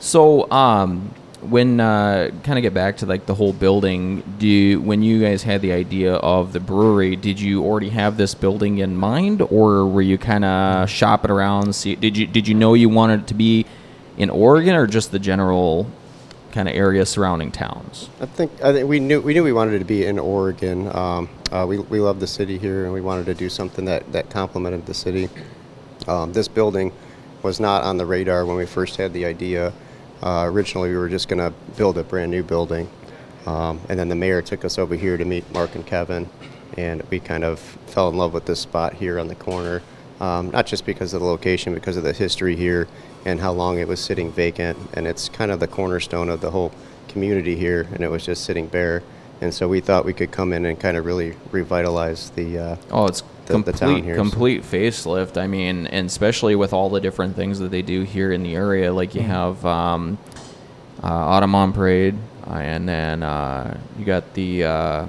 So, 0.01 0.51
um, 0.51 1.15
when 1.43 1.81
uh, 1.81 2.31
kind 2.45 2.59
of 2.59 2.63
get 2.63 2.73
back 2.73 2.99
to 2.99 3.07
like 3.07 3.27
the 3.27 3.35
whole 3.35 3.53
building, 3.53 4.23
do 4.39 4.47
you, 4.47 4.81
when 4.81 5.03
you 5.03 5.21
guys 5.21 5.43
had 5.43 5.61
the 5.61 5.73
idea 5.73 6.15
of 6.15 6.53
the 6.53 6.61
brewery, 6.61 7.17
did 7.17 7.41
you 7.41 7.65
already 7.65 7.89
have 7.91 8.17
this 8.17 8.35
building 8.35 8.79
in 8.79 8.97
mind, 8.97 9.43
or 9.43 9.87
were 9.87 10.03
you 10.03 10.19
kind 10.19 10.45
of 10.45 10.89
shopping 10.89 11.31
around? 11.31 11.75
See, 11.75 11.97
did 11.97 12.17
you 12.17 12.27
did 12.27 12.47
you 12.47 12.55
know 12.55 12.75
you 12.75 12.89
wanted 12.89 13.23
it 13.23 13.27
to 13.29 13.35
be 13.35 13.67
in 14.17 14.31
Oregon, 14.31 14.75
or 14.75 14.87
just 14.87 15.11
the 15.11 15.19
general 15.19 15.91
kind 16.53 16.69
of 16.69 16.75
area 16.75 17.05
surrounding 17.05 17.51
towns? 17.51 18.09
I 18.21 18.27
think 18.27 18.63
I 18.63 18.73
think 18.73 18.89
we 18.89 19.01
knew 19.01 19.21
we 19.21 19.35
knew 19.35 19.43
we 19.43 19.53
wanted 19.53 19.79
to 19.79 19.85
be 19.85 20.07
in 20.07 20.19
Oregon. 20.19 20.95
Um, 20.95 21.29
uh, 21.51 21.67
we 21.69 21.79
we 21.79 21.99
love 21.99 22.21
the 22.21 22.27
city 22.27 22.59
here, 22.59 22.85
and 22.85 22.93
we 22.93 23.01
wanted 23.01 23.27
to 23.27 23.35
do 23.35 23.49
something 23.49 23.85
that 23.87 24.13
that 24.13 24.31
complemented 24.31 24.87
the 24.87 24.95
city. 24.95 25.29
Um, 26.07 26.33
this 26.33 26.49
building 26.49 26.93
was 27.43 27.59
not 27.59 27.83
on 27.83 27.97
the 27.97 28.07
radar 28.07 28.47
when 28.47 28.57
we 28.57 28.67
first 28.67 28.97
had 28.97 29.13
the 29.13 29.25
idea. 29.25 29.73
Uh, 30.23 30.45
originally, 30.47 30.91
we 30.91 30.97
were 30.97 31.09
just 31.09 31.29
going 31.29 31.39
to 31.39 31.53
build 31.77 31.99
a 31.99 32.05
brand 32.05 32.31
new 32.31 32.45
building, 32.45 32.89
um, 33.47 33.81
and 33.89 33.99
then 33.99 34.09
the 34.09 34.15
mayor 34.15 34.41
took 34.41 34.65
us 34.65 34.79
over 34.79 34.95
here 34.95 35.17
to 35.17 35.25
meet 35.25 35.51
Mark 35.53 35.75
and 35.75 35.85
Kevin, 35.85 36.29
and 36.77 37.03
we 37.11 37.19
kind 37.19 37.43
of 37.43 37.59
fell 37.87 38.09
in 38.09 38.17
love 38.17 38.33
with 38.33 38.47
this 38.47 38.61
spot 38.61 38.95
here 38.95 39.19
on 39.19 39.27
the 39.27 39.35
corner. 39.35 39.83
Um, 40.23 40.53
not 40.53 40.67
just 40.67 40.87
because 40.87 41.15
of 41.15 41.21
the 41.21 41.27
location, 41.27 41.75
because 41.75 41.97
of 41.97 42.05
the 42.05 42.13
history 42.13 42.55
here 42.55 42.87
and 43.25 43.41
how 43.41 43.51
long 43.51 43.81
it 43.81 43.89
was 43.89 43.99
sitting 43.99 44.31
vacant, 44.31 44.79
and 44.95 45.05
it's 45.09 45.29
kind 45.29 45.51
of 45.51 45.59
the 45.59 45.67
cornerstone 45.67 46.29
of 46.29 46.41
the 46.41 46.53
whole 46.53 46.71
community 47.09 47.57
here, 47.57 47.89
and 47.93 48.03
it 48.03 48.09
was 48.09 48.25
just 48.25 48.45
sitting 48.45 48.69
bare. 48.69 49.03
And 49.41 49.53
so 49.53 49.67
we 49.67 49.81
thought 49.81 50.05
we 50.05 50.13
could 50.13 50.31
come 50.31 50.53
in 50.53 50.65
and 50.65 50.79
kind 50.79 50.97
of 50.97 51.05
really 51.07 51.35
revitalize 51.51 52.31
the. 52.31 52.57
Uh, 52.57 52.77
Oh, 52.93 53.07
it's 53.07 53.23
The- 53.47 53.55
the 53.55 53.73
complete, 53.73 53.77
town 53.79 54.03
here 54.05 54.13
is- 54.15 54.19
complete 54.21 54.63
facelift. 54.63 55.37
I 55.37 55.49
mean, 55.49 55.89
and 55.89 56.07
especially 56.07 56.55
with 56.55 56.73
all 56.73 56.89
the 56.89 57.01
different 57.01 57.35
things 57.35 57.59
that 57.59 57.73
they 57.73 57.83
do 57.83 58.03
here 58.03 58.31
in 58.31 58.45
the 58.45 58.55
area, 58.55 58.93
like 58.93 59.17
you 59.17 59.23
have 59.23 59.67
um, 59.67 60.19
uh, 61.03 61.09
Autumn 61.09 61.73
Parade, 61.73 62.15
uh, 62.49 62.53
and 62.55 62.89
then 62.89 63.25
uh, 63.25 63.77
you 63.99 64.05
got 64.05 64.35
the 64.35 64.63
uh, 64.63 65.07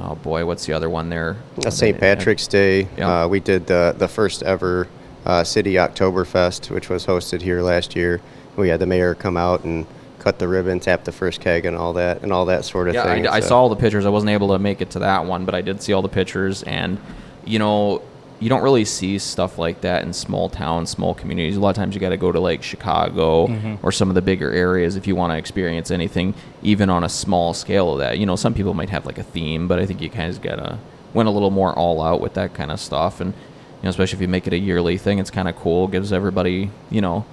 oh 0.00 0.14
boy, 0.16 0.44
what's 0.46 0.66
the 0.66 0.72
other 0.72 0.90
one 0.90 1.08
there? 1.08 1.36
Uh, 1.64 1.70
St. 1.70 1.98
Patrick's 1.98 2.46
Day. 2.46 2.88
Yeah. 2.96 3.24
Uh, 3.24 3.28
we 3.28 3.40
did 3.40 3.66
the, 3.66 3.94
the 3.96 4.08
first 4.08 4.42
ever 4.42 4.88
uh, 5.24 5.44
City 5.44 5.74
Oktoberfest, 5.74 6.70
which 6.70 6.88
was 6.88 7.06
hosted 7.06 7.40
here 7.40 7.62
last 7.62 7.96
year. 7.96 8.20
We 8.56 8.68
had 8.68 8.80
the 8.80 8.86
mayor 8.86 9.14
come 9.14 9.36
out 9.36 9.64
and 9.64 9.86
cut 10.18 10.38
the 10.38 10.48
ribbon, 10.48 10.80
tap 10.80 11.04
the 11.04 11.12
first 11.12 11.40
keg, 11.40 11.66
and 11.66 11.76
all 11.76 11.92
that, 11.94 12.22
and 12.22 12.32
all 12.32 12.46
that 12.46 12.64
sort 12.64 12.88
of 12.88 12.94
Yeah, 12.94 13.04
thing. 13.04 13.26
I, 13.26 13.34
I 13.36 13.40
So- 13.40 13.48
saw 13.48 13.60
all 13.62 13.68
the 13.68 13.76
pictures. 13.76 14.06
I 14.06 14.10
wasn't 14.10 14.30
able 14.30 14.48
to 14.48 14.58
make 14.58 14.80
it 14.80 14.90
to 14.90 15.00
that 15.00 15.24
one, 15.26 15.44
but 15.44 15.54
I 15.54 15.60
did 15.60 15.82
see 15.82 15.92
all 15.92 16.02
the 16.02 16.08
pictures. 16.08 16.62
And 16.62 16.98
you 17.44 17.58
know, 17.58 18.00
you 18.40 18.48
don't 18.48 18.62
really 18.62 18.84
see 18.84 19.18
stuff 19.18 19.58
like 19.58 19.80
that 19.82 20.02
in 20.02 20.12
small 20.12 20.48
towns, 20.48 20.90
small 20.90 21.14
communities. 21.14 21.56
A 21.56 21.60
lot 21.60 21.70
of 21.70 21.76
times, 21.76 21.94
you 21.94 22.00
got 22.00 22.10
to 22.10 22.16
go 22.16 22.32
to 22.32 22.40
like 22.40 22.62
Chicago 22.62 23.46
mm-hmm. 23.46 23.76
or 23.82 23.92
some 23.92 24.08
of 24.08 24.14
the 24.14 24.22
bigger 24.22 24.50
areas 24.50 24.96
if 24.96 25.06
you 25.06 25.14
want 25.14 25.32
to 25.32 25.36
experience 25.36 25.90
anything, 25.90 26.34
even 26.62 26.90
on 26.90 27.04
a 27.04 27.08
small 27.08 27.54
scale 27.54 27.92
of 27.92 27.98
that. 28.00 28.18
You 28.18 28.26
know, 28.26 28.36
some 28.36 28.54
people 28.54 28.74
might 28.74 28.90
have 28.90 29.06
like 29.06 29.18
a 29.18 29.22
theme, 29.22 29.68
but 29.68 29.78
I 29.78 29.86
think 29.86 30.00
you 30.00 30.10
kind 30.10 30.30
of 30.30 30.42
gotta 30.42 30.78
went 31.12 31.28
a 31.28 31.32
little 31.32 31.50
more 31.50 31.72
all 31.78 32.02
out 32.02 32.20
with 32.20 32.34
that 32.34 32.54
kind 32.54 32.72
of 32.72 32.80
stuff. 32.80 33.20
And 33.20 33.32
you 33.32 33.84
know, 33.84 33.90
especially 33.90 34.16
if 34.16 34.20
you 34.22 34.28
make 34.28 34.46
it 34.46 34.52
a 34.52 34.58
yearly 34.58 34.98
thing, 34.98 35.18
it's 35.18 35.30
kind 35.30 35.48
of 35.48 35.56
cool. 35.56 35.86
Gives 35.86 36.12
everybody, 36.12 36.70
you 36.90 37.00
know, 37.00 37.24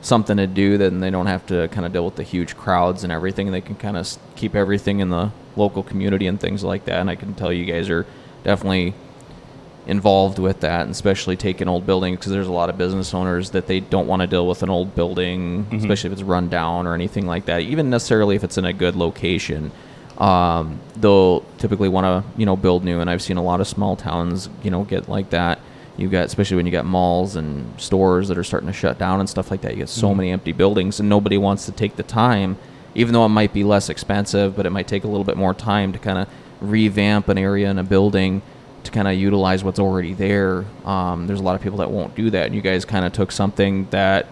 something 0.00 0.36
to 0.36 0.46
do 0.46 0.78
then 0.78 1.00
they 1.00 1.10
don't 1.10 1.26
have 1.26 1.44
to 1.46 1.66
kind 1.68 1.84
of 1.84 1.92
deal 1.92 2.04
with 2.04 2.14
the 2.16 2.22
huge 2.22 2.56
crowds 2.56 3.02
and 3.02 3.12
everything 3.12 3.50
they 3.50 3.60
can 3.60 3.74
kind 3.74 3.96
of 3.96 4.16
keep 4.36 4.54
everything 4.54 5.00
in 5.00 5.08
the 5.08 5.32
local 5.56 5.82
community 5.82 6.28
and 6.28 6.38
things 6.38 6.62
like 6.62 6.84
that 6.84 7.00
and 7.00 7.10
i 7.10 7.16
can 7.16 7.34
tell 7.34 7.52
you 7.52 7.64
guys 7.64 7.90
are 7.90 8.06
definitely 8.44 8.94
involved 9.86 10.38
with 10.38 10.60
that, 10.60 10.82
and 10.82 10.90
especially 10.90 11.36
taking 11.36 11.68
old 11.68 11.86
buildings 11.86 12.18
because 12.18 12.32
there's 12.32 12.48
a 12.48 12.52
lot 12.52 12.68
of 12.68 12.76
business 12.76 13.14
owners 13.14 13.50
that 13.50 13.66
they 13.66 13.80
don't 13.80 14.06
want 14.06 14.20
to 14.20 14.26
deal 14.26 14.46
with 14.46 14.62
an 14.62 14.70
old 14.70 14.94
building, 14.94 15.66
especially 15.72 16.08
if 16.08 16.12
it's 16.12 16.22
run 16.22 16.48
down 16.48 16.86
or 16.86 16.94
anything 16.94 17.26
like 17.26 17.44
that. 17.46 17.60
Even 17.60 17.88
necessarily 17.88 18.34
if 18.34 18.42
it's 18.42 18.58
in 18.58 18.64
a 18.64 18.72
good 18.72 18.96
location, 18.96 19.70
um, 20.18 20.80
they'll 20.96 21.40
typically 21.58 21.88
want 21.88 22.04
to 22.04 22.38
you 22.38 22.46
know 22.46 22.56
build 22.56 22.84
new. 22.84 23.00
And 23.00 23.08
I've 23.08 23.22
seen 23.22 23.36
a 23.36 23.42
lot 23.42 23.60
of 23.60 23.68
small 23.68 23.96
towns 23.96 24.48
you 24.62 24.70
know 24.70 24.82
get 24.84 25.08
like 25.08 25.30
that. 25.30 25.60
You 25.96 26.08
got 26.08 26.26
especially 26.26 26.56
when 26.56 26.66
you 26.66 26.72
got 26.72 26.84
malls 26.84 27.36
and 27.36 27.80
stores 27.80 28.28
that 28.28 28.36
are 28.36 28.44
starting 28.44 28.66
to 28.66 28.72
shut 28.72 28.98
down 28.98 29.20
and 29.20 29.28
stuff 29.28 29.50
like 29.50 29.60
that. 29.62 29.72
You 29.72 29.78
get 29.78 29.88
so 29.88 30.14
many 30.14 30.30
empty 30.30 30.52
buildings, 30.52 30.98
and 30.98 31.08
nobody 31.08 31.38
wants 31.38 31.64
to 31.66 31.72
take 31.72 31.94
the 31.94 32.02
time, 32.02 32.58
even 32.96 33.14
though 33.14 33.24
it 33.24 33.30
might 33.30 33.52
be 33.52 33.62
less 33.62 33.88
expensive, 33.88 34.56
but 34.56 34.66
it 34.66 34.70
might 34.70 34.88
take 34.88 35.04
a 35.04 35.08
little 35.08 35.24
bit 35.24 35.36
more 35.36 35.54
time 35.54 35.92
to 35.92 35.98
kind 35.98 36.18
of 36.18 36.28
revamp 36.60 37.28
an 37.28 37.38
area 37.38 37.70
in 37.70 37.78
a 37.78 37.84
building 37.84 38.42
to 38.86 38.92
kind 38.92 39.06
of 39.08 39.14
utilize 39.14 39.62
what's 39.62 39.78
already 39.78 40.14
there. 40.14 40.64
Um, 40.84 41.26
there's 41.26 41.40
a 41.40 41.42
lot 41.42 41.54
of 41.54 41.62
people 41.62 41.78
that 41.78 41.90
won't 41.90 42.14
do 42.14 42.30
that, 42.30 42.46
and 42.46 42.54
you 42.54 42.60
guys 42.62 42.84
kind 42.84 43.04
of 43.04 43.12
took 43.12 43.30
something 43.30 43.86
that, 43.90 44.26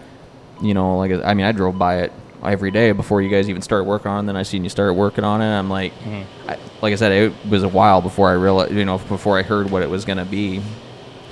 you 0.61 0.73
know, 0.73 0.97
like 0.97 1.11
I 1.11 1.33
mean, 1.33 1.45
I 1.45 1.51
drove 1.51 1.77
by 1.77 1.99
it 2.01 2.13
every 2.43 2.71
day 2.71 2.91
before 2.91 3.21
you 3.21 3.29
guys 3.29 3.49
even 3.49 3.61
started 3.61 3.85
working 3.85 4.11
on. 4.11 4.25
it. 4.25 4.27
Then 4.27 4.35
I 4.35 4.43
seen 4.43 4.63
you 4.63 4.69
start 4.69 4.95
working 4.95 5.23
on 5.23 5.41
it. 5.41 5.47
I'm 5.47 5.69
like, 5.69 5.93
I, 6.47 6.57
like 6.81 6.93
I 6.93 6.95
said, 6.95 7.11
it 7.11 7.33
was 7.49 7.63
a 7.63 7.69
while 7.69 8.01
before 8.01 8.29
I 8.29 8.33
realized, 8.33 8.73
you 8.73 8.85
know, 8.85 8.97
before 8.97 9.37
I 9.37 9.43
heard 9.43 9.69
what 9.69 9.81
it 9.83 9.89
was 9.89 10.05
going 10.05 10.17
to 10.17 10.25
be, 10.25 10.61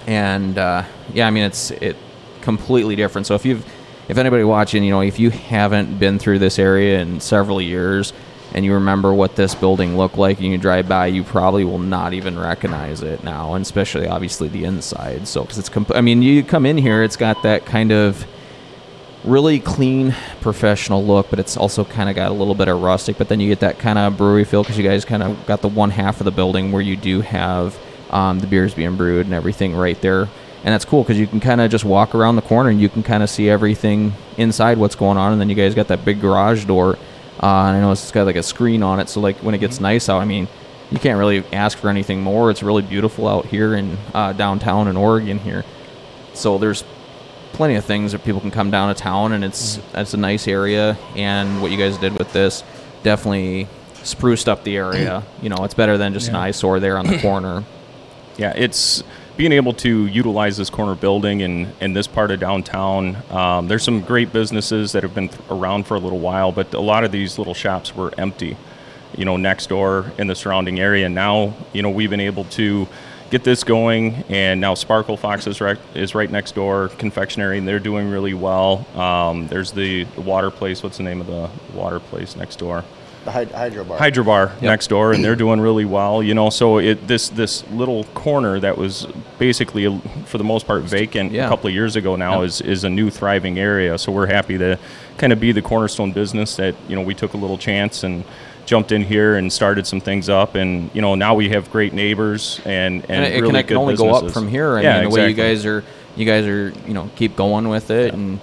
and 0.08 0.58
uh, 0.58 0.84
yeah, 1.14 1.28
I 1.28 1.32
mean, 1.32 1.44
it's 1.44 1.72
it 1.72 1.96
completely 2.42 2.96
different. 2.96 3.28
So 3.28 3.36
if 3.36 3.46
you've 3.46 3.66
if 4.10 4.18
anybody 4.18 4.44
watching, 4.44 4.84
you 4.84 4.92
know, 4.92 5.02
if 5.02 5.20
you 5.20 5.30
haven't 5.30 5.98
been 5.98 6.20
through 6.20 6.40
this 6.40 6.60
area 6.60 7.00
in 7.00 7.20
several 7.20 7.62
years 7.62 8.12
and 8.54 8.64
you 8.64 8.74
remember 8.74 9.14
what 9.14 9.36
this 9.36 9.56
building 9.56 9.98
looked 9.98 10.18
like 10.18 10.38
and 10.38 10.48
you 10.48 10.58
drive 10.58 10.88
by, 10.88 11.08
you 11.08 11.24
probably 11.24 11.66
will 11.66 11.80
not 11.80 12.14
even 12.14 12.38
recognize 12.38 13.02
it 13.02 13.24
now, 13.24 13.56
and 13.56 13.64
especially 13.64 14.08
obviously 14.08 14.48
the 14.48 14.64
inside. 14.64 15.28
So, 15.28 15.42
because 15.42 15.58
it's, 15.58 15.70
comp- 15.70 15.96
I 15.96 16.02
mean, 16.02 16.22
you 16.22 16.44
come 16.44 16.66
in 16.66 16.78
here, 16.78 17.04
it's 17.04 17.18
got 17.18 17.42
that 17.44 17.66
kind 17.66 17.92
of 17.92 18.26
really 19.24 19.60
clean, 19.60 20.16
professional 20.42 21.04
look, 21.04 21.30
but 21.30 21.40
it's 21.40 21.58
also 21.58 21.84
kind 21.84 22.10
of 22.10 22.16
got 22.16 22.30
a 22.30 22.34
little 22.34 22.56
bit 22.56 22.68
of 22.68 22.82
rustic. 22.82 23.18
But 23.18 23.30
then 23.30 23.40
you 23.40 23.48
get 23.48 23.62
that 23.62 23.80
kind 23.80 23.98
of 23.98 24.18
brewery 24.18 24.44
feel 24.44 24.64
because 24.64 24.78
you 24.78 24.84
guys 24.84 25.06
kind 25.06 25.24
of 25.24 25.46
got 25.46 25.62
the 25.62 25.70
one 25.70 25.90
half 25.90 26.20
of 26.22 26.26
the 26.26 26.32
building 26.32 26.72
where 26.72 26.82
you 26.82 26.96
do 26.96 27.22
have 27.22 27.78
um, 28.12 28.40
the 28.40 28.48
beers 28.48 28.74
being 28.74 28.96
brewed 28.96 29.26
and 29.26 29.34
everything 29.34 29.76
right 29.76 30.00
there. 30.02 30.28
And 30.66 30.72
that's 30.74 30.86
cool 30.86 31.04
because 31.04 31.20
you 31.20 31.28
can 31.28 31.40
kind 31.40 31.60
of 31.60 31.70
just 31.72 31.84
walk 31.84 32.16
around 32.16 32.38
the 32.38 32.42
corner 32.42 32.70
and 32.70 32.80
you 32.80 32.88
can 32.88 33.04
kind 33.04 33.22
of 33.22 33.30
see 33.30 33.50
everything 33.50 34.14
inside 34.38 34.78
what's 34.78 34.96
going 34.96 35.18
on. 35.18 35.34
And 35.34 35.42
then 35.42 35.50
you 35.50 35.56
guys 35.56 35.76
got 35.76 35.90
that 35.90 36.06
big 36.06 36.22
garage 36.22 36.66
door. 36.66 36.98
Uh, 37.44 37.66
and 37.68 37.78
I 37.78 37.80
know 37.82 37.92
it's 37.92 38.10
got 38.12 38.26
like 38.26 38.38
a 38.38 38.44
screen 38.44 38.82
on 38.84 39.00
it, 39.02 39.10
so 39.10 39.20
like 39.20 39.36
when 39.38 39.54
it 39.54 39.58
gets 39.58 39.80
nice 39.82 40.08
out, 40.08 40.22
I 40.22 40.26
mean, 40.26 40.48
you 40.92 40.98
can't 41.00 41.20
really 41.20 41.44
ask 41.52 41.78
for 41.78 41.90
anything 41.90 42.22
more. 42.22 42.50
It's 42.50 42.64
really 42.64 42.84
beautiful 42.84 43.28
out 43.28 43.46
here 43.48 43.76
in 43.76 43.98
uh, 44.14 44.32
downtown 44.34 44.88
in 44.88 44.96
Oregon 44.96 45.40
here. 45.40 45.66
So 46.34 46.58
there's 46.58 46.84
plenty 47.52 47.76
of 47.76 47.84
things 47.86 48.14
that 48.14 48.24
people 48.24 48.40
can 48.40 48.50
come 48.52 48.72
down 48.72 48.94
to 48.96 49.00
town, 49.02 49.34
and 49.34 49.44
it's 49.44 49.80
it's 49.94 50.14
a 50.14 50.18
nice 50.18 50.48
area. 50.48 50.98
And 51.18 51.62
what 51.62 51.70
you 51.72 51.78
guys 51.78 51.98
did 51.98 52.18
with 52.18 52.32
this 52.32 52.64
definitely 53.04 53.68
spruced 54.04 54.48
up 54.48 54.64
the 54.64 54.78
area. 54.78 55.24
You 55.42 55.50
know, 55.50 55.58
it's 55.66 55.74
better 55.74 55.98
than 55.98 56.14
just 56.14 56.30
an 56.30 56.36
Yeah. 56.36 56.42
eyesore 56.44 56.80
there 56.80 56.98
on 56.98 57.06
the 57.08 57.20
corner. 57.20 57.64
Yeah, 58.38 58.54
it's 58.56 59.04
being 59.36 59.52
able 59.52 59.74
to 59.74 60.06
utilize 60.08 60.58
this 60.58 60.70
corner 60.70 60.96
building 60.96 61.42
and, 61.42 61.74
in 61.82 61.94
this 61.94 62.06
part 62.06 62.32
of 62.32 62.40
downtown. 62.40 63.18
Um, 63.32 63.68
there's 63.68 63.84
some 63.84 64.02
great 64.02 64.32
businesses 64.32 64.92
that 64.92 65.04
have 65.04 65.16
been 65.16 65.30
th- 65.30 65.42
around 65.50 65.88
for 65.88 65.96
a 65.96 66.00
little 66.00 66.20
while, 66.20 66.52
but 66.52 66.74
a 66.74 66.80
lot 66.80 67.04
of 67.04 67.12
these 67.12 67.38
little 67.38 67.56
shops 67.56 67.96
were 67.96 68.14
empty, 68.18 68.56
you 69.18 69.26
know, 69.26 69.38
next 69.38 69.68
door 69.68 70.12
in 70.18 70.28
the 70.28 70.36
surrounding 70.36 70.80
area. 70.80 71.10
Now, 71.10 71.54
you 71.74 71.82
know, 71.82 71.90
we've 71.90 72.12
been 72.12 72.20
able 72.20 72.44
to 72.46 72.88
get 73.32 73.44
this 73.44 73.64
going, 73.64 74.24
and 74.30 74.62
now 74.62 74.76
Sparkle 74.76 75.18
Fox 75.18 75.48
is 75.48 75.60
right, 75.60 75.80
is 75.96 76.14
right 76.14 76.30
next 76.30 76.54
door, 76.54 76.90
confectionery, 76.90 77.58
and 77.58 77.68
they're 77.68 77.80
doing 77.80 78.12
really 78.12 78.36
well. 78.36 78.86
Um, 78.96 79.48
there's 79.48 79.72
the, 79.72 80.04
the 80.04 80.22
water 80.22 80.52
place. 80.52 80.84
What's 80.84 80.98
the 80.98 81.04
name 81.04 81.20
of 81.20 81.26
the 81.26 81.50
water 81.74 82.00
place 82.00 82.36
next 82.36 82.58
door? 82.58 82.84
The 83.26 83.32
hyd- 83.32 83.52
hydro 83.52 83.84
bar. 83.86 83.98
Hydro 83.98 84.52
next 84.62 84.88
door, 84.88 85.14
and 85.14 85.24
they're 85.24 85.36
doing 85.36 85.62
really 85.62 85.86
well. 85.86 86.22
You 86.22 86.34
know, 86.34 86.50
so 86.50 86.78
it 86.80 87.08
this 87.08 87.30
this 87.30 87.64
little 87.72 88.04
corner 88.14 88.60
that 88.60 88.78
was 88.78 89.08
basically 89.40 89.88
uh, 89.88 89.98
for 90.26 90.38
the 90.38 90.44
most 90.44 90.68
part 90.68 90.82
vacant 90.84 91.32
Yeah. 91.32 91.46
a 91.46 91.50
couple 91.50 91.68
of 91.68 91.74
years 91.74 91.96
ago 91.96 92.16
now 92.18 92.40
Yeah. 92.40 92.48
is 92.48 92.62
is 92.62 92.84
a 92.84 92.90
new 92.90 93.10
thriving 93.10 93.58
area. 93.60 93.98
So 93.98 94.12
we're 94.12 94.28
happy 94.28 94.58
to 94.58 94.78
kind 95.18 95.32
of 95.32 95.40
be 95.40 95.52
the 95.54 95.62
cornerstone 95.62 96.12
business 96.12 96.56
that 96.58 96.76
you 96.90 96.96
know 96.96 97.02
we 97.02 97.14
took 97.14 97.34
a 97.34 97.38
little 97.38 97.58
chance 97.58 98.04
and 98.04 98.24
jumped 98.66 98.92
in 98.92 99.02
here 99.04 99.36
and 99.36 99.52
started 99.52 99.86
some 99.88 100.02
things 100.02 100.28
up, 100.30 100.56
and 100.56 100.90
you 100.94 101.02
know 101.02 101.16
now 101.16 101.34
we 101.34 101.50
have 101.50 101.72
great 101.72 101.94
neighbors 101.94 102.60
and 102.66 103.04
and, 103.04 103.12
and, 103.12 103.26
it, 103.34 103.42
really 103.42 103.48
can, 103.48 103.56
it 103.56 103.62
good 103.64 103.68
can 103.70 103.78
only 103.78 103.96
go 103.96 104.10
up 104.12 104.32
from 104.32 104.48
here. 104.50 104.78
I 104.78 104.82
yeah, 104.82 105.02
mean, 105.02 105.10
the 105.10 105.16
way 105.16 105.30
you 105.30 105.34
guys 105.34 105.66
are, 105.66 105.84
you 106.18 106.26
guys 106.26 106.46
are, 106.46 106.74
you 106.88 106.94
know, 106.94 107.10
keep 107.16 107.36
going 107.38 107.70
with 107.70 107.90
it, 107.90 108.08
Yeah. 108.08 108.14
and 108.20 108.40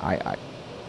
I, 0.00 0.14
I, 0.14 0.36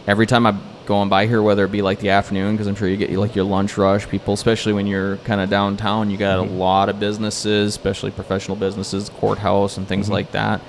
every 0.08 0.26
time 0.26 0.46
I'm 0.46 0.60
going 0.86 1.08
by 1.08 1.26
here, 1.26 1.42
whether 1.42 1.64
it 1.64 1.72
be 1.72 1.82
like 1.82 2.00
the 2.00 2.10
afternoon, 2.10 2.52
because 2.54 2.66
I'm 2.66 2.74
sure 2.74 2.88
you 2.88 2.96
get 2.96 3.10
like 3.12 3.34
your 3.34 3.44
lunch 3.44 3.76
rush, 3.76 4.08
people, 4.08 4.34
especially 4.34 4.72
when 4.72 4.86
you're 4.86 5.16
kind 5.18 5.40
of 5.40 5.48
downtown, 5.50 6.10
you 6.10 6.16
got 6.16 6.38
Mm-hmm. 6.38 6.54
a 6.54 6.58
lot 6.58 6.88
of 6.88 6.98
businesses, 7.00 7.68
especially 7.70 8.10
professional 8.10 8.56
businesses, 8.56 9.08
courthouse 9.08 9.76
and 9.76 9.84
Mm-hmm. 9.86 9.88
things 9.88 10.10
like 10.10 10.32
that. 10.32 10.60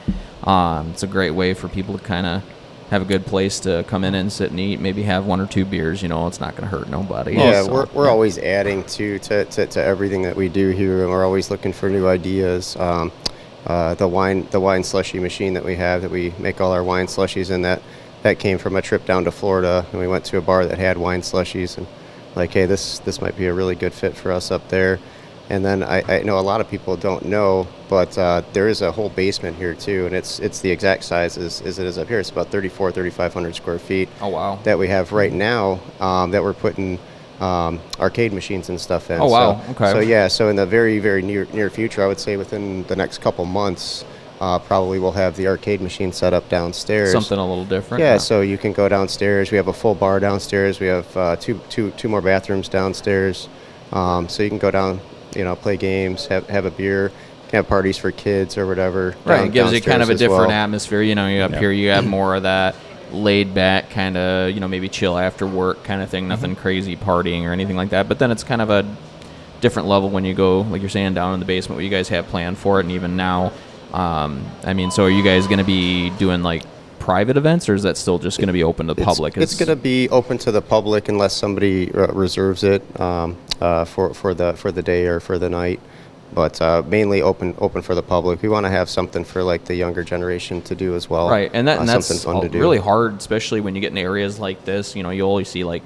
Um, 0.43 0.89
it's 0.91 1.03
a 1.03 1.08
great 1.08 1.32
way 1.32 1.53
for 1.53 1.67
people 1.70 1.98
to 1.98 2.03
kind 2.03 2.25
of 2.25 2.43
have 2.89 3.01
a 3.01 3.05
good 3.05 3.25
place 3.25 3.60
to 3.62 3.84
come 3.88 4.03
in 4.03 4.13
and 4.13 4.32
sit 4.32 4.51
and 4.51 4.60
eat. 4.60 4.79
Maybe 4.79 5.03
have 5.03 5.25
one 5.25 5.39
or 5.39 5.48
two 5.48 5.65
beers. 5.65 6.03
You 6.03 6.10
know, 6.10 6.27
it's 6.27 6.39
not 6.39 6.55
going 6.55 6.70
to 6.70 6.77
hurt 6.77 6.89
nobody. 6.89 7.34
Yeah, 7.34 7.63
So, 7.63 7.74
we're, 7.74 7.86
we're 7.93 8.10
always 8.10 8.38
adding 8.38 8.84
to, 8.84 9.17
to, 9.20 9.46
to, 9.46 9.65
to 9.67 9.84
everything 9.84 10.22
that 10.24 10.36
we 10.36 10.50
do 10.50 10.70
here, 10.70 11.01
and 11.01 11.10
we're 11.10 11.25
always 11.25 11.50
looking 11.50 11.74
for 11.74 11.89
new 11.89 12.08
ideas. 12.08 12.75
Um, 12.75 13.12
uh, 13.65 13.93
the 13.96 14.08
wine 14.08 14.46
the 14.51 14.60
wine 14.60 14.84
slushy 14.84 15.20
machine 15.20 15.53
that 15.53 15.63
we 15.63 15.75
have 15.77 16.01
that 16.01 16.12
we 16.12 16.34
make 16.38 16.60
all 16.60 16.74
our 16.74 16.84
wine 16.84 17.08
slushies 17.08 17.50
in 17.50 17.62
that 17.62 17.82
that 18.23 18.39
came 18.39 18.57
from 18.57 18.75
a 18.75 18.81
trip 18.81 19.05
down 19.05 19.25
to 19.25 19.31
Florida, 19.31 19.85
and 19.91 19.99
we 19.99 20.07
went 20.07 20.25
to 20.25 20.37
a 20.37 20.41
bar 20.41 20.65
that 20.65 20.77
had 20.79 20.97
wine 20.97 21.21
slushies, 21.21 21.77
and 21.77 21.85
like, 22.35 22.51
hey, 22.51 22.65
this 22.65 22.99
this 22.99 23.21
might 23.21 23.37
be 23.37 23.45
a 23.45 23.53
really 23.53 23.75
good 23.75 23.93
fit 23.93 24.15
for 24.15 24.31
us 24.31 24.49
up 24.51 24.67
there. 24.69 24.99
And 25.49 25.63
then 25.63 25.83
I, 25.83 26.19
I 26.19 26.23
know 26.23 26.39
a 26.39 26.41
lot 26.41 26.61
of 26.61 26.69
people 26.69 26.95
don't 26.95 27.25
know, 27.25 27.67
but 27.89 28.17
uh, 28.17 28.43
there 28.53 28.69
is 28.69 28.81
a 28.81 28.91
whole 28.93 29.09
basement 29.09 29.57
here 29.57 29.73
too, 29.75 30.05
and 30.05 30.15
it's 30.15 30.39
it's 30.39 30.61
the 30.61 30.71
exact 30.71 31.03
size 31.03 31.37
as, 31.37 31.61
as 31.61 31.79
it 31.79 31.85
is 31.85 31.97
up 31.97 32.07
here. 32.07 32.19
It's 32.19 32.29
about 32.29 32.47
34, 32.47 32.93
3,500 32.93 33.53
square 33.55 33.77
feet 33.77 34.07
Oh 34.21 34.29
wow. 34.29 34.57
that 34.63 34.79
we 34.79 34.87
have 34.87 35.11
right 35.11 35.33
now 35.33 35.79
um, 35.99 36.31
that 36.31 36.41
we're 36.41 36.53
putting 36.53 36.97
um, 37.41 37.81
arcade 37.99 38.31
machines 38.31 38.69
and 38.69 38.79
stuff 38.79 39.11
in. 39.11 39.19
Oh, 39.19 39.27
wow. 39.27 39.61
So, 39.65 39.71
Okay. 39.71 39.91
So 39.91 39.99
yeah, 39.99 40.29
so 40.29 40.47
in 40.47 40.55
the 40.55 40.65
very 40.65 40.99
very 40.99 41.21
near 41.21 41.45
near 41.51 41.69
future, 41.69 42.01
I 42.01 42.07
would 42.07 42.21
say 42.21 42.37
within 42.37 42.83
the 42.83 42.95
next 42.95 43.19
couple 43.19 43.43
months, 43.43 44.05
uh, 44.43 44.59
probably 44.59 45.00
we'll 45.00 45.13
have 45.13 45.38
the 45.38 45.47
arcade 45.47 45.79
machine 45.79 46.12
set 46.12 46.33
up 46.33 46.50
downstairs. 46.50 47.13
Something 47.13 47.38
a 47.39 47.47
little 47.47 47.63
different. 47.63 48.01
Yeah, 48.03 48.17
so 48.17 48.41
you 48.41 48.57
can 48.57 48.73
go 48.73 48.89
downstairs. 48.89 49.51
We 49.51 49.55
have 49.57 49.69
a 49.69 49.73
full 49.73 49.95
bar 49.95 50.19
downstairs. 50.19 50.81
We 50.81 50.88
have 50.88 51.15
uh, 51.15 51.35
two, 51.38 51.62
two, 51.69 51.91
two 51.91 52.09
more 52.09 52.21
bathrooms 52.21 52.67
downstairs. 52.67 53.47
Um, 53.93 54.27
so 54.27 54.43
you 54.43 54.50
can 54.50 54.57
go 54.57 54.69
down, 54.69 55.00
you 55.33 55.45
know, 55.45 55.55
play 55.55 55.77
games, 55.77 56.25
have, 56.27 56.50
have 56.50 56.65
a 56.65 56.71
beer, 56.71 57.09
can 57.47 57.57
have 57.59 57.69
parties 57.69 57.97
for 57.97 58.12
kids 58.12 58.57
or 58.57 58.67
whatever. 58.67 59.15
Right, 59.23 59.38
down- 59.38 59.47
it 59.47 59.53
gives 59.53 59.71
you 59.71 59.79
kind 59.81 60.01
of 60.01 60.09
a 60.09 60.15
different 60.15 60.47
well. 60.50 60.51
atmosphere. 60.51 61.01
You 61.01 61.15
know, 61.15 61.27
you 61.27 61.41
up 61.41 61.51
Yeah. 61.51 61.59
here, 61.59 61.71
you 61.71 61.89
have 61.91 62.05
more 62.05 62.35
of 62.35 62.43
that 62.43 62.75
laid 63.13 63.53
back 63.53 63.91
kind 63.91 64.17
of, 64.17 64.51
you 64.51 64.59
know, 64.59 64.67
maybe 64.67 64.89
chill 64.89 65.17
after 65.17 65.47
work 65.47 65.85
kind 65.85 66.01
of 66.01 66.09
thing. 66.09 66.27
Nothing 66.27 66.57
crazy 66.57 66.97
partying 66.97 67.43
or 67.43 67.53
anything 67.53 67.77
like 67.77 67.91
that. 67.91 68.09
But 68.09 68.19
then 68.19 68.29
it's 68.29 68.43
kind 68.43 68.62
of 68.62 68.69
a 68.69 68.83
different 69.62 69.88
level 69.88 70.09
when 70.09 70.25
you 70.25 70.33
go, 70.33 70.62
like 70.62 70.81
you're 70.81 70.89
saying, 70.89 71.13
down 71.13 71.33
in 71.33 71.39
the 71.39 71.45
basement. 71.45 71.77
What 71.77 71.85
you 71.85 71.89
guys 71.89 72.09
have 72.09 72.27
planned 72.27 72.57
for 72.57 72.81
it, 72.81 72.83
and 72.83 72.91
even 72.91 73.15
now, 73.15 73.53
um, 73.93 74.45
I 74.63 74.73
mean, 74.73 74.91
so 74.91 75.03
are 75.03 75.09
you 75.09 75.23
guys 75.23 75.47
going 75.47 75.59
to 75.59 75.63
be 75.63 76.09
doing 76.12 76.41
like 76.43 76.63
private 77.00 77.38
events, 77.38 77.67
or 77.69 77.75
is 77.75 77.83
that 77.83 77.97
still 77.97 78.17
just 78.17 78.38
going 78.38 78.47
to 78.47 78.53
be 78.53 78.63
open 78.63 78.88
to 78.88 78.93
the 78.93 79.01
It's- 79.01 79.15
public? 79.15 79.38
It's, 79.38 79.55
going 79.55 79.69
to 79.69 79.75
be 79.75 80.09
open 80.09 80.38
to 80.39 80.51
the 80.51 80.62
public 80.62 81.09
unless 81.09 81.33
somebody 81.33 81.91
uh, 81.93 82.07
reserves 82.07 82.63
it 82.63 82.81
um, 83.00 83.38
uh, 83.62 83.85
for 83.85 84.13
for 84.13 84.33
the 84.33 84.53
for 84.53 84.71
the 84.71 84.81
day 84.81 85.05
or 85.05 85.19
for 85.19 85.38
the 85.38 85.50
night. 85.50 85.79
But 86.33 86.59
uh, 86.62 86.81
mainly 86.88 87.21
open 87.21 87.53
open 87.59 87.83
for 87.83 87.93
the 87.93 88.01
public. 88.01 88.41
We 88.41 88.50
want 88.50 88.65
to 88.65 88.69
have 88.71 88.89
something 88.89 89.23
for 89.23 89.43
like 89.43 89.65
the 89.65 89.75
younger 89.75 90.03
generation 90.03 90.62
to 90.63 90.73
do 90.73 90.95
as 90.95 91.07
well. 91.07 91.29
Right, 91.29 91.51
and 91.53 91.67
that 91.67 91.77
Uh, 91.77 91.81
and 91.81 91.89
that's 91.89 92.07
something 92.07 92.33
fun 92.33 92.41
to 92.41 92.50
do. 92.50 92.59
really 92.59 92.79
hard, 92.79 93.17
especially 93.17 93.62
when 93.62 93.75
you 93.75 93.81
get 93.81 93.91
in 93.91 93.97
areas 94.00 94.39
like 94.39 94.65
this. 94.65 94.95
You 94.95 95.03
know, 95.03 95.12
you 95.12 95.21
always 95.21 95.47
see 95.50 95.63
like 95.63 95.83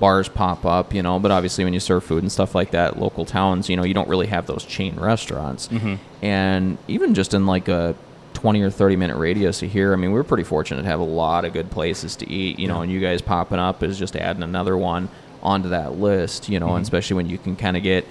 bars 0.00 0.28
pop 0.28 0.64
up. 0.64 0.94
You 0.94 1.02
know, 1.02 1.18
but 1.18 1.30
obviously 1.30 1.64
when 1.64 1.72
you 1.74 1.80
serve 1.80 2.04
food 2.04 2.22
and 2.22 2.30
stuff 2.32 2.54
like 2.54 2.70
that, 2.72 2.98
local 2.98 3.24
towns, 3.24 3.68
you 3.68 3.76
know, 3.76 3.84
you 3.84 3.94
don't 3.94 4.08
really 4.08 4.26
have 4.28 4.46
those 4.46 4.64
chain 4.64 4.96
restaurants. 4.96 5.68
Mm-hmm. 5.68 5.94
And 6.24 6.78
even 6.88 7.14
just 7.14 7.34
in 7.34 7.46
like 7.46 7.68
a 7.68 7.94
twenty 8.34 8.60
or 8.62 8.70
thirty 8.70 8.96
minute 8.96 9.16
radius 9.16 9.62
of 9.62 9.72
here, 9.72 9.92
I 9.92 9.96
mean, 9.96 10.12
we're 10.12 10.24
pretty 10.24 10.44
fortunate 10.44 10.82
to 10.82 10.88
have 10.88 11.00
a 11.00 11.04
lot 11.04 11.44
of 11.44 11.52
good 11.52 11.70
places 11.70 12.16
to 12.16 12.30
eat. 12.30 12.58
You 12.58 12.68
know, 12.68 12.82
and 12.82 12.90
you 12.92 13.00
guys 13.00 13.20
popping 13.22 13.58
up 13.58 13.82
is 13.82 13.98
just 13.98 14.16
adding 14.16 14.42
another 14.42 14.76
one 14.76 15.08
onto 15.42 15.68
that 15.70 15.98
list. 15.98 16.48
You 16.48 16.60
know, 16.60 16.66
Mm-hmm. 16.68 16.76
and 16.76 16.82
especially 16.82 17.16
when 17.16 17.28
you 17.28 17.38
can 17.38 17.56
kind 17.56 17.76
of 17.76 17.82
get 17.82 18.06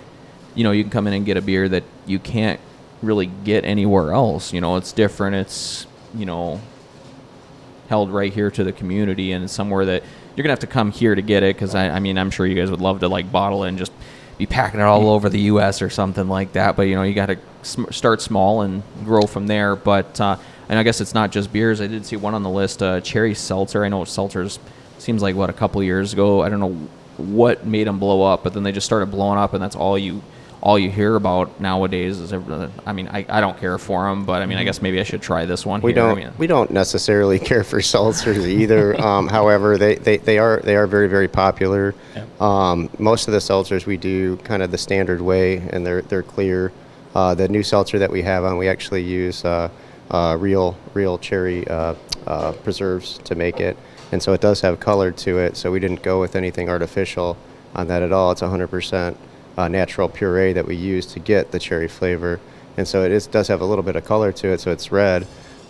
you 0.56 0.63
know, 0.63 0.72
you 0.72 0.84
can 0.84 0.89
come 0.89 1.06
in 1.06 1.13
and 1.13 1.24
get 1.24 1.38
a 1.38 1.41
beer 1.41 1.70
that 1.70 1.84
you 2.08 2.17
can't 2.17 2.60
really 3.03 3.27
get 3.27 3.63
anywhere 3.63 4.12
else. 4.12 4.51
You 4.51 4.60
know, 4.60 4.75
it's 4.77 4.91
different. 4.91 5.36
It's, 5.36 5.86
you 6.15 6.25
know, 6.25 6.60
held 7.89 8.10
right 8.10 8.34
here 8.34 8.50
to 8.51 8.63
the 8.63 8.72
community 8.72 9.32
and 9.32 9.50
somewhere 9.51 9.86
that 9.86 10.03
you're 10.38 10.44
going 10.44 10.56
to 10.56 10.62
have 10.62 10.70
to 10.70 10.74
come 10.74 10.91
here 10.91 11.15
to 11.15 11.22
get 11.24 11.41
it 11.41 11.56
because 11.56 11.74
I, 11.74 11.89
I 11.89 12.00
mean, 12.00 12.20
I'm 12.20 12.29
sure 12.29 12.46
you 12.46 12.53
guys 12.53 12.70
would 12.70 12.79
love 12.79 13.00
to 13.00 13.10
like 13.10 13.32
bottle 13.32 13.63
it 13.63 13.70
and 13.70 13.77
just 13.77 13.91
be 14.38 14.46
packing 14.46 14.79
it 14.79 14.84
all 14.84 15.10
over 15.10 15.29
the 15.29 15.39
U.S. 15.41 15.82
or 15.82 15.89
something 15.89 16.29
like 16.29 16.53
that. 16.53 16.75
But 16.75 16.84
you 16.84 16.94
know, 16.94 17.01
you 17.01 17.15
got 17.15 17.25
to 17.25 17.39
sm- 17.63 17.89
start 17.89 18.22
small 18.22 18.62
and 18.62 18.84
grow 19.03 19.24
from 19.24 19.48
there. 19.48 19.75
But 19.75 20.22
uh, 20.22 20.38
and 20.70 20.77
I 20.77 20.84
guess 20.84 21.01
it's 21.01 21.15
not 21.15 21.32
just 21.32 21.51
beers. 21.51 21.82
I 21.82 21.88
did 21.88 22.06
see 22.06 22.17
one 22.17 22.36
on 22.36 22.44
the 22.44 22.51
list, 22.51 22.84
uh, 22.84 23.01
cherry 23.01 23.34
seltzer. 23.34 23.84
I 23.84 23.89
know 23.89 24.01
seltzers 24.01 24.60
seems 25.00 25.24
like 25.24 25.36
what 25.36 25.50
a 25.50 25.53
couple 25.53 25.82
years 25.82 26.13
ago. 26.13 26.44
I 26.44 26.50
don't 26.50 26.60
know 26.60 26.88
what 27.17 27.65
made 27.65 27.88
them 27.88 27.98
blow 27.98 28.22
up, 28.22 28.44
but 28.44 28.53
then 28.53 28.62
they 28.62 28.72
just 28.72 28.86
started 28.86 29.08
blowing 29.08 29.39
up, 29.39 29.56
and 29.56 29.63
that's 29.63 29.75
all 29.75 29.98
you 29.98 30.22
all 30.62 30.78
you 30.80 30.90
hear 30.90 31.16
about 31.16 31.60
nowadays 31.62 32.20
is 32.20 32.34
every- 32.34 32.70
I 32.86 32.92
mean 32.94 33.08
I, 33.08 33.26
I 33.30 33.42
don't 33.42 33.58
care 33.60 33.78
for 33.78 34.08
them 34.10 34.26
but 34.26 34.42
I 34.42 34.46
mean 34.46 34.58
I 34.58 34.64
guess 34.64 34.82
maybe 34.82 35.00
I 35.00 35.04
should 35.04 35.22
try 35.22 35.46
this 35.46 35.66
one 35.66 35.82
We 35.82 35.94
here. 35.94 36.04
I 36.04 36.08
don't 36.08 36.18
mean, 36.18 36.34
we 36.38 36.48
don't 36.48 36.72
necessarily 36.72 37.40
care 37.52 37.64
for 37.64 37.80
seltzers 37.80 38.46
either. 38.46 39.00
um, 39.08 39.28
however, 39.28 39.78
they, 39.78 39.96
they, 39.96 40.18
they 40.18 40.38
are 40.40 40.60
they 40.64 40.76
are 40.76 40.88
very 40.88 41.08
very 41.08 41.28
popular. 41.28 41.94
Um, 42.40 42.90
most 43.00 43.28
of 43.28 43.34
the 43.34 43.40
seltzers 43.40 43.86
we 43.86 43.98
do 43.98 44.38
kind 44.38 44.62
of 44.64 44.72
the 44.72 44.78
standard 44.78 45.22
way, 45.22 45.58
and 45.58 45.86
they're 45.86 46.02
they're 46.02 46.24
clear. 46.24 46.72
Uh, 47.16 47.34
the 47.34 47.48
new 47.48 47.64
seltzer 47.64 47.98
that 47.98 48.12
we 48.12 48.22
have 48.22 48.44
on, 48.44 48.58
we 48.58 48.68
actually 48.68 49.02
use 49.02 49.44
uh, 49.44 49.70
uh, 50.12 50.38
real 50.40 50.78
real 50.94 51.18
cherry 51.18 51.68
uh, 51.68 51.96
uh, 52.28 52.52
preserves 52.64 53.18
to 53.20 53.34
make 53.36 53.60
it, 53.60 53.76
and 54.12 54.22
so 54.22 54.34
it 54.34 54.42
does 54.42 54.62
have 54.62 54.80
color 54.80 55.12
to 55.12 55.40
it. 55.40 55.58
So 55.58 55.72
we 55.72 55.80
didn't 55.80 56.04
go 56.04 56.20
with 56.20 56.36
anything 56.36 56.70
artificial 56.70 57.38
on 57.74 57.88
that 57.88 58.02
at 58.04 58.12
all. 58.12 58.32
It's 58.32 58.42
100% 58.42 59.16
uh, 59.58 59.68
natural 59.68 60.08
puree 60.10 60.54
that 60.54 60.66
we 60.66 60.76
use 60.76 61.06
to 61.08 61.20
get 61.20 61.52
the 61.52 61.60
cherry 61.60 61.88
flavor, 61.88 62.40
and 62.78 62.88
so 62.88 63.04
it 63.04 63.12
is, 63.12 63.28
does 63.28 63.48
have 63.48 63.62
a 63.62 63.66
little 63.66 63.84
bit 63.84 63.96
of 63.96 64.06
color 64.06 64.32
to 64.34 64.50
it. 64.50 64.60
So 64.62 64.72
it's 64.72 64.92
red. 64.92 65.26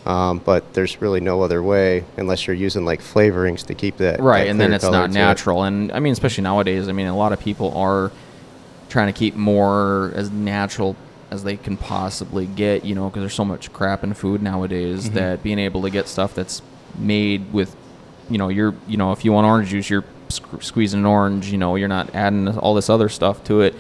Um, 0.06 0.40
but 0.40 0.74
there's 0.74 1.02
really 1.02 1.20
no 1.20 1.42
other 1.42 1.62
way 1.62 2.06
unless 2.16 2.48
you're 2.48 2.56
using 2.56 2.86
like 2.86 3.02
flavorings 3.02 3.66
to 3.66 3.74
keep 3.74 3.98
that 3.98 4.22
right 4.22 4.46
that 4.46 4.50
and 4.52 4.62
then 4.62 4.72
it's 4.72 4.86
not 4.86 4.92
to 5.08 5.12
it. 5.12 5.14
natural 5.14 5.64
and 5.64 5.92
i 5.92 6.00
mean 6.00 6.14
especially 6.14 6.44
nowadays 6.46 6.88
i 6.88 6.94
mean 6.94 7.08
a 7.08 7.18
lot 7.18 7.34
of 7.34 7.42
people 7.42 7.76
are 7.78 8.10
trying 8.88 9.12
to 9.12 9.20
keep 9.20 9.36
more 9.36 10.14
as 10.16 10.32
natural 10.32 10.96
as 11.30 11.44
they 11.44 11.58
can 11.58 11.76
possibly 11.76 12.46
get 12.46 12.86
you 12.86 12.96
know 12.96 13.10
because 13.10 13.22
there's 13.22 13.34
so 13.34 13.44
much 13.44 13.74
crap 13.74 14.02
in 14.02 14.14
food 14.14 14.42
nowadays 14.42 15.06
Mm-hmm. 15.08 15.16
that 15.16 15.44
being 15.44 15.60
able 15.60 15.82
to 15.82 15.90
get 15.90 16.08
stuff 16.08 16.34
that's 16.34 16.62
made 16.98 17.52
with 17.52 17.76
you 18.30 18.38
know 18.38 18.48
you're 18.48 18.76
you 18.88 18.96
know 18.96 19.12
if 19.12 19.26
you 19.26 19.34
want 19.34 19.46
orange 19.46 19.68
juice 19.68 19.90
you're 19.90 20.06
sque- 20.30 20.64
squeezing 20.64 21.00
an 21.02 21.06
orange 21.06 21.52
you 21.52 21.58
know 21.58 21.76
you're 21.76 21.88
not 21.88 22.14
adding 22.16 22.48
all 22.60 22.74
this 22.74 22.90
other 22.90 23.10
stuff 23.10 23.44
to 23.46 23.62
it 23.62 23.74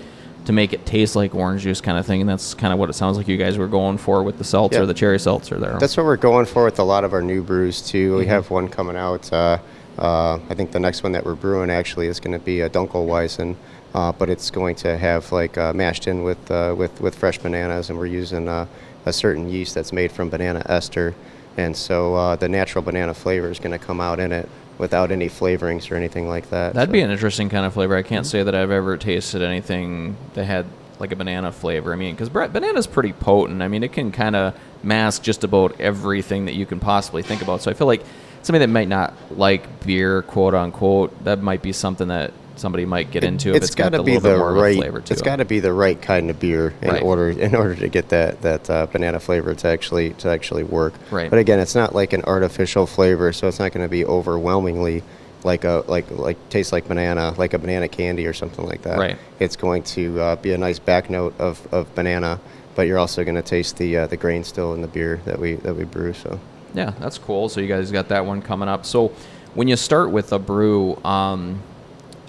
to 0.45 0.53
make 0.53 0.71
it 0.71 0.85
taste 0.85 1.15
like 1.15 1.35
orange 1.35 1.63
juice 1.63 1.81
kind 1.81 1.97
of 1.97 2.05
thing 2.05 2.21
and 2.21 2.29
that's 2.29 2.53
kind 2.53 2.71
of 2.71 2.79
what 2.79 2.89
it 2.89 2.93
sounds 2.93 3.17
like 3.17 3.27
you 3.27 3.35
guys 3.37 3.57
were 3.57 3.67
going 3.67 3.97
for 3.97 4.23
with 4.23 4.37
the 4.37 4.43
seltzer 4.43 4.79
Yeah. 4.79 4.85
the 4.85 4.93
cherry 4.93 5.19
seltzer 5.19 5.57
there 5.59 5.77
That's 5.79 5.97
what 5.97 6.05
we're 6.05 6.15
going 6.15 6.45
for 6.45 6.63
with 6.63 6.79
a 6.79 6.83
lot 6.83 7.03
of 7.03 7.11
our 7.13 7.21
new 7.21 7.43
brews 7.43 7.81
too. 7.81 8.11
Mm-hmm. 8.11 8.19
We 8.19 8.25
have 8.27 8.49
one 8.49 8.69
coming 8.69 8.95
out. 8.95 9.31
Uh, 9.33 9.57
uh, 9.97 10.35
I 10.49 10.53
think 10.53 10.71
the 10.71 10.79
next 10.79 11.03
one 11.03 11.11
that 11.13 11.25
we're 11.25 11.35
brewing 11.35 11.69
actually 11.69 12.07
is 12.07 12.19
going 12.19 12.37
to 12.37 12.43
be 12.45 12.61
a 12.61 12.69
Dunkelweizen, 12.69 13.55
uh, 13.93 14.11
but 14.13 14.29
it's 14.29 14.49
going 14.51 14.75
to 14.75 14.95
have 14.97 15.31
like 15.31 15.57
uh, 15.57 15.73
mashed 15.73 16.07
in 16.07 16.23
with 16.23 16.49
uh, 16.51 16.73
with 16.77 17.01
with 17.01 17.15
fresh 17.15 17.39
bananas, 17.39 17.89
and 17.89 17.97
we're 17.97 18.05
using 18.05 18.47
uh, 18.47 18.67
a 19.05 19.11
certain 19.11 19.49
yeast 19.49 19.73
that's 19.73 19.91
made 19.91 20.11
from 20.11 20.29
banana 20.29 20.61
ester, 20.69 21.13
and 21.57 21.75
so 21.75 22.13
uh, 22.15 22.35
the 22.35 22.47
natural 22.47 22.83
banana 22.83 23.13
flavor 23.13 23.49
is 23.49 23.59
going 23.59 23.77
to 23.77 23.83
come 23.83 23.99
out 23.99 24.19
in 24.19 24.31
it 24.31 24.47
without 24.77 25.11
any 25.11 25.27
flavorings 25.27 25.91
or 25.91 25.95
anything 25.95 26.27
like 26.27 26.49
that. 26.49 26.73
That'd 26.73 26.89
So- 26.89 26.93
be 26.93 27.01
an 27.01 27.11
interesting 27.11 27.49
kind 27.49 27.65
of 27.65 27.73
flavor. 27.73 27.95
I 27.95 28.01
can't 28.01 28.25
mm-hmm. 28.25 28.31
say 28.31 28.43
that 28.43 28.55
I've 28.55 28.71
ever 28.71 28.97
tasted 28.97 29.41
anything 29.41 30.15
that 30.33 30.45
had 30.45 30.65
like 30.99 31.11
a 31.11 31.15
banana 31.15 31.51
flavor. 31.51 31.93
I 31.93 31.95
mean, 31.95 32.15
because 32.15 32.29
banana's 32.29 32.87
pretty 32.87 33.13
potent. 33.13 33.61
I 33.61 33.67
mean, 33.67 33.83
it 33.83 33.93
can 33.93 34.11
kind 34.11 34.35
of 34.35 34.59
mask 34.83 35.21
just 35.21 35.43
about 35.43 35.79
everything 35.79 36.45
that 36.45 36.53
you 36.55 36.65
can 36.65 36.79
possibly 36.79 37.21
think 37.21 37.41
about. 37.41 37.61
So 37.61 37.71
I 37.71 37.73
feel 37.73 37.87
like 37.87 38.03
somebody 38.41 38.65
that 38.65 38.71
might 38.71 38.87
not 38.87 39.13
like 39.31 39.85
beer, 39.85 40.21
quote 40.23 40.53
unquote, 40.53 41.23
that 41.23 41.41
might 41.41 41.61
be 41.61 41.71
something 41.71 42.07
that 42.07 42.33
somebody 42.57 42.85
might 42.85 43.11
get 43.11 43.23
into 43.23 43.51
if 43.51 43.57
it's 43.57 43.65
it's 43.67 43.75
got 43.75 43.89
to 43.89 44.03
be 44.03 44.17
the 44.17 44.35
more 44.37 44.49
of 44.51 44.57
a 44.57 44.59
right. 44.59 44.75
flavor 44.77 45.01
to 45.01 45.13
It's 45.13 45.21
it. 45.21 45.25
got 45.25 45.37
to 45.37 45.45
be 45.45 45.59
the 45.59 45.73
right 45.73 46.01
kind 46.01 46.29
of 46.29 46.39
beer 46.39 46.73
in 46.81 46.89
Right. 46.89 47.01
order 47.03 47.29
in 47.29 47.55
order 47.55 47.75
to 47.75 47.87
get 47.87 48.09
that 48.09 48.41
that 48.41 48.69
uh, 48.69 48.85
banana 48.87 49.19
flavor 49.19 49.53
to 49.55 49.67
actually 49.67 50.11
to 50.15 50.29
actually 50.29 50.63
work. 50.63 50.93
Right. 51.11 51.29
But 51.29 51.39
again, 51.39 51.59
it's 51.59 51.75
not 51.75 51.93
like 51.95 52.13
an 52.13 52.23
artificial 52.23 52.85
flavor, 52.87 53.31
so 53.33 53.47
it's 53.47 53.59
not 53.59 53.71
going 53.71 53.85
to 53.85 53.89
be 53.89 54.05
overwhelmingly 54.05 55.03
like 55.43 55.63
a 55.63 55.83
like 55.87 56.09
like 56.11 56.37
tastes 56.49 56.73
like 56.73 56.87
banana, 56.87 57.33
like 57.37 57.53
a 57.53 57.59
banana 57.59 57.87
candy 57.87 58.25
or 58.25 58.33
something 58.33 58.65
like 58.65 58.81
that. 58.83 58.97
Right. 58.97 59.17
It's 59.39 59.55
going 59.55 59.83
to 59.83 60.19
uh, 60.19 60.35
be 60.37 60.51
a 60.53 60.57
nice 60.57 60.79
back 60.79 61.09
note 61.09 61.35
of, 61.39 61.65
of 61.71 61.93
banana, 61.95 62.39
but 62.75 62.87
you're 62.87 62.97
also 62.97 63.23
going 63.23 63.35
to 63.35 63.41
taste 63.43 63.77
the 63.77 63.97
uh, 63.97 64.07
the 64.07 64.17
grain 64.17 64.43
still 64.43 64.73
in 64.73 64.81
the 64.81 64.87
beer 64.87 65.21
that 65.25 65.39
we 65.39 65.55
that 65.55 65.75
we 65.75 65.83
brew. 65.85 66.13
So. 66.13 66.39
Yeah, 66.73 66.91
that's 66.99 67.17
cool. 67.17 67.49
So 67.49 67.61
you 67.61 67.67
guys 67.67 67.91
got 67.91 68.09
that 68.09 68.25
one 68.25 68.41
coming 68.41 68.67
up. 68.67 68.85
So 68.85 69.11
when 69.53 69.67
you 69.67 69.75
start 69.77 70.11
with 70.11 70.33
a 70.33 70.37
brew, 70.39 70.95
um, 71.03 71.61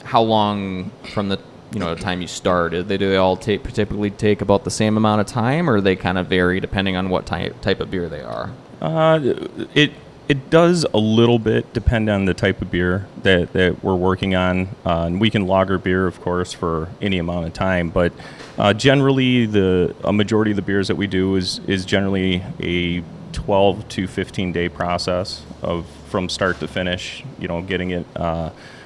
how 0.08 0.22
long 0.22 0.90
from 1.12 1.28
the 1.28 1.38
you 1.70 1.78
know 1.78 1.94
the 1.94 2.00
time 2.00 2.22
you 2.22 2.26
start? 2.26 2.72
Do 2.72 2.82
they 2.82 2.96
do 2.96 3.10
they 3.10 3.16
all 3.16 3.36
take 3.36 3.62
typically 3.72 4.10
take 4.10 4.40
about 4.40 4.64
the 4.64 4.70
same 4.70 4.96
amount 4.96 5.20
of 5.20 5.26
time, 5.26 5.68
or 5.68 5.80
they 5.80 5.96
kind 5.96 6.16
of 6.16 6.26
vary 6.26 6.60
depending 6.60 6.96
on 6.96 7.10
what 7.10 7.26
type 7.26 7.60
type 7.60 7.80
of 7.80 7.90
beer 7.90 8.08
they 8.08 8.22
are? 8.22 8.50
Uh, 8.80 9.20
it 9.74 9.92
it 10.28 10.50
does 10.50 10.86
a 10.94 10.98
little 10.98 11.38
bit 11.38 11.72
depend 11.72 12.08
on 12.08 12.24
the 12.24 12.34
type 12.34 12.60
of 12.60 12.70
beer 12.70 13.06
that, 13.22 13.52
that 13.54 13.82
we're 13.82 13.94
working 13.94 14.34
on. 14.34 14.68
Uh, 14.84 15.04
and 15.06 15.20
we 15.20 15.30
can 15.30 15.46
lager 15.46 15.78
beer, 15.78 16.06
of 16.06 16.20
course, 16.20 16.52
for 16.52 16.88
any 17.00 17.16
amount 17.16 17.46
of 17.46 17.54
time. 17.54 17.88
But 17.88 18.12
uh, 18.58 18.74
generally, 18.74 19.46
the 19.46 19.94
a 20.04 20.12
majority 20.12 20.52
of 20.52 20.56
the 20.56 20.62
beers 20.62 20.88
that 20.88 20.96
we 20.96 21.06
do 21.06 21.36
is 21.36 21.60
is 21.66 21.84
generally 21.84 22.42
a 22.60 23.02
12 23.32 23.88
to 23.90 24.06
15 24.08 24.52
day 24.52 24.70
process 24.70 25.42
of 25.60 25.86
from 26.08 26.30
start 26.30 26.60
to 26.60 26.68
finish. 26.68 27.24
You 27.38 27.48
know, 27.48 27.60
getting 27.60 27.90
it. 27.90 28.06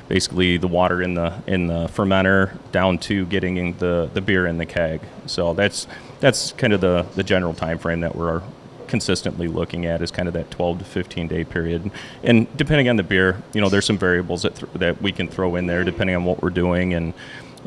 Basically 0.08 0.56
the 0.56 0.68
water 0.68 1.02
in 1.02 1.14
the 1.14 1.34
in 1.46 1.66
the 1.66 1.86
fermenter 1.86 2.56
down 2.72 2.98
to 2.98 3.24
getting 3.26 3.76
the, 3.78 4.10
the 4.12 4.20
beer 4.20 4.46
in 4.46 4.58
the 4.58 4.66
keg. 4.66 5.00
So 5.26 5.54
that's 5.54 5.86
that's 6.20 6.52
kind 6.52 6.72
of 6.72 6.80
the, 6.80 7.06
the 7.14 7.22
general 7.22 7.54
time 7.54 7.78
frame 7.78 8.00
that 8.00 8.14
we're 8.14 8.42
consistently 8.86 9.48
looking 9.48 9.86
at 9.86 10.02
is 10.02 10.10
kind 10.10 10.28
of 10.28 10.34
that 10.34 10.50
12 10.50 10.80
to 10.80 10.84
15 10.84 11.26
day 11.28 11.44
period. 11.44 11.90
And 12.22 12.54
depending 12.56 12.88
on 12.88 12.96
the 12.96 13.02
beer, 13.02 13.42
you 13.54 13.60
know, 13.60 13.68
there's 13.68 13.86
some 13.86 13.98
variables 13.98 14.42
that 14.42 14.54
th- 14.56 14.72
that 14.74 15.00
we 15.00 15.12
can 15.12 15.28
throw 15.28 15.56
in 15.56 15.66
there 15.66 15.82
depending 15.82 16.14
on 16.14 16.24
what 16.24 16.42
we're 16.42 16.50
doing 16.50 16.94
and 16.94 17.14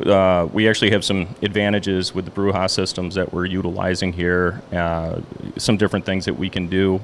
uh, 0.05 0.47
we 0.51 0.67
actually 0.67 0.91
have 0.91 1.05
some 1.05 1.27
advantages 1.41 2.13
with 2.13 2.25
the 2.25 2.31
Brewhaus 2.31 2.71
systems 2.71 3.15
that 3.15 3.31
we're 3.31 3.45
utilizing 3.45 4.11
here. 4.11 4.61
Uh, 4.73 5.21
some 5.57 5.77
different 5.77 6.05
things 6.05 6.25
that 6.25 6.33
we 6.33 6.49
can 6.49 6.67
do 6.67 6.99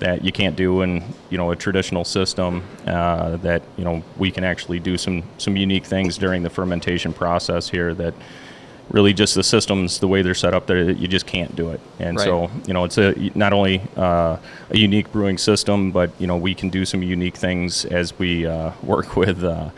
that 0.00 0.24
you 0.24 0.32
can't 0.32 0.56
do 0.56 0.82
in 0.82 1.02
you 1.30 1.38
know 1.38 1.50
a 1.50 1.56
traditional 1.56 2.04
system. 2.04 2.62
Uh, 2.86 3.36
that 3.38 3.62
you 3.76 3.84
know 3.84 4.02
we 4.18 4.30
can 4.30 4.44
actually 4.44 4.80
do 4.80 4.96
some 4.98 5.22
some 5.38 5.56
unique 5.56 5.84
things 5.84 6.18
during 6.18 6.42
the 6.42 6.50
fermentation 6.50 7.12
process 7.12 7.68
here 7.68 7.94
that 7.94 8.14
really 8.90 9.14
just 9.14 9.34
the 9.34 9.42
systems 9.42 9.98
the 9.98 10.06
way 10.08 10.20
they're 10.20 10.34
set 10.34 10.52
up 10.52 10.66
there 10.66 10.84
that 10.84 10.98
you 10.98 11.08
just 11.08 11.24
can't 11.26 11.56
do 11.56 11.70
it 11.70 11.80
and 11.98 12.18
Right. 12.18 12.24
so 12.24 12.50
you 12.66 12.74
know 12.74 12.84
it's 12.84 12.98
a 12.98 13.14
not 13.34 13.54
only 13.54 13.80
uh, 13.96 14.36
a 14.68 14.76
unique 14.76 15.10
brewing 15.10 15.38
system 15.38 15.90
but 15.90 16.10
you 16.20 16.26
know 16.26 16.36
we 16.36 16.54
can 16.54 16.68
do 16.68 16.84
some 16.84 17.02
unique 17.02 17.34
things 17.34 17.86
as 17.86 18.18
we 18.18 18.44
uh, 18.44 18.72
work 18.82 19.16
with 19.22 19.42
uh, 19.42 19.70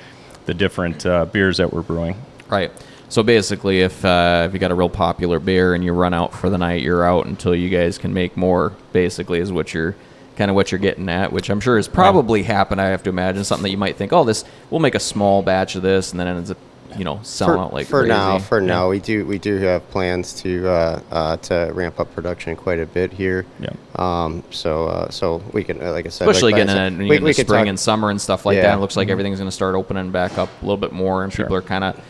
the 0.47 0.55
different 0.55 1.07
uh, 1.07 1.25
beers 1.27 1.59
that 1.59 1.73
we're 1.73 1.83
brewing 1.83 2.17
Right. 2.49 2.73
So 3.09 3.23
basically, 3.23 3.83
if 3.83 4.05
uh, 4.05 4.47
if 4.49 4.53
you 4.53 4.59
got 4.59 4.73
a 4.73 4.75
real 4.75 4.89
popular 4.89 5.39
beer 5.39 5.75
and 5.75 5.85
you 5.85 5.93
run 5.93 6.13
out 6.13 6.35
for 6.35 6.51
the 6.51 6.59
night, 6.59 6.83
you're 6.83 7.05
out 7.05 7.27
until 7.27 7.55
you 7.55 7.69
guys 7.69 7.99
can 7.99 8.13
make 8.13 8.37
more. 8.37 8.73
Basically, 8.93 9.39
is 9.39 9.53
what 9.53 9.73
you're 9.73 9.95
kind 10.37 10.51
of 10.51 10.55
what 10.55 10.71
you're 10.71 10.79
getting 10.79 11.09
at, 11.09 11.33
which 11.33 11.49
I'm 11.51 11.61
sure 11.61 11.77
has 11.77 11.89
probably 11.89 12.43
happened. 12.43 12.81
I 12.81 12.89
have 12.89 13.03
to 13.05 13.11
imagine 13.11 13.45
something 13.45 13.63
that 13.65 13.71
you 13.71 13.79
might 13.79 13.97
think, 13.97 14.13
oh, 14.13 14.25
this 14.25 14.45
we'll 14.71 14.81
make 14.81 14.95
a 14.95 15.01
small 15.01 15.43
batch 15.43 15.75
of 15.77 15.83
this, 15.83 16.11
and 16.13 16.21
then 16.21 16.27
it 16.29 16.37
ends 16.37 16.51
up, 16.51 16.59
you 16.97 17.05
know, 17.05 17.21
selling 17.23 17.57
for, 17.57 17.61
out 17.65 17.73
like 17.73 17.87
for 17.87 18.01
crazy. 18.01 18.09
now, 18.09 18.39
for 18.39 18.61
now, 18.61 18.89
we 18.91 19.01
do 19.01 19.27
we 19.27 19.39
do 19.39 19.57
have 19.59 19.89
plans 19.91 20.33
to 20.43 20.69
uh, 20.69 21.01
uh, 21.11 21.37
to 21.39 21.71
ramp 21.75 21.99
up 22.01 22.15
production 22.15 22.55
quite 22.57 22.79
a 22.81 22.87
bit 22.87 23.13
here. 23.13 23.45
Yeah. 23.61 23.71
Um, 23.97 24.43
so 24.51 24.87
uh, 24.87 25.11
so 25.11 25.43
we 25.53 25.65
can, 25.65 25.83
uh, 25.83 25.93
like 25.93 26.07
I 26.07 26.11
said, 26.11 26.29
Especially 26.29 26.53
like 26.53 26.67
getting 26.67 27.01
in, 27.01 27.09
we- 27.09 27.19
we 27.19 27.33
spring 27.33 27.47
talk- 27.47 27.67
and 27.69 27.81
summer 27.81 28.11
and 28.11 28.21
stuff 28.21 28.47
like 28.47 28.57
Yeah. 28.57 28.63
Mm-hmm. 28.63 28.71
that. 28.73 28.77
It 28.79 28.81
looks 28.81 28.97
like 28.97 29.09
everything's 29.09 29.39
going 29.39 29.49
to 29.49 29.55
start 29.55 29.75
opening 29.75 30.11
back 30.11 30.39
up 30.39 30.49
a 30.61 30.65
little 30.65 30.77
bit 30.77 30.93
more, 30.93 31.25
and 31.25 31.33
Sure. 31.33 31.45
people 31.47 31.57
are 31.57 31.63
kind 31.63 31.85
of 31.85 32.01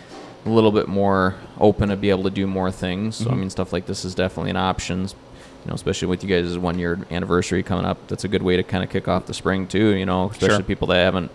a 0.45 0.49
little 0.51 0.71
bit 0.71 0.87
more 0.87 1.35
open 1.59 1.89
to 1.89 1.97
be 1.97 2.11
able 2.11 2.23
to 2.23 2.31
do 2.31 2.47
more 2.47 2.71
things. 2.71 3.17
So 3.17 3.31
I 3.31 3.33
Mhm. 3.35 3.39
mean, 3.39 3.51
stuff 3.51 3.73
like 3.73 3.87
this 3.87 4.05
is 4.05 4.15
definitely 4.15 4.51
an 4.51 4.57
option. 4.57 5.09
You 5.67 5.71
know, 5.71 5.75
especially 5.75 6.07
with 6.07 6.23
you 6.23 6.29
guys' 6.29 6.57
one 6.57 6.79
year 6.79 6.97
anniversary 7.11 7.65
coming 7.65 7.85
up, 7.85 8.07
that's 8.07 8.23
a 8.23 8.29
good 8.29 8.45
way 8.45 8.57
to 8.57 8.63
kind 8.63 8.85
of 8.85 8.91
kick 8.91 9.09
off 9.09 9.27
the 9.27 9.35
spring 9.35 9.67
too. 9.67 9.97
You 9.97 10.07
know, 10.07 10.31
especially 10.31 10.59
Sure. 10.59 10.63
people 10.63 10.87
that 10.89 11.03
haven't 11.03 11.33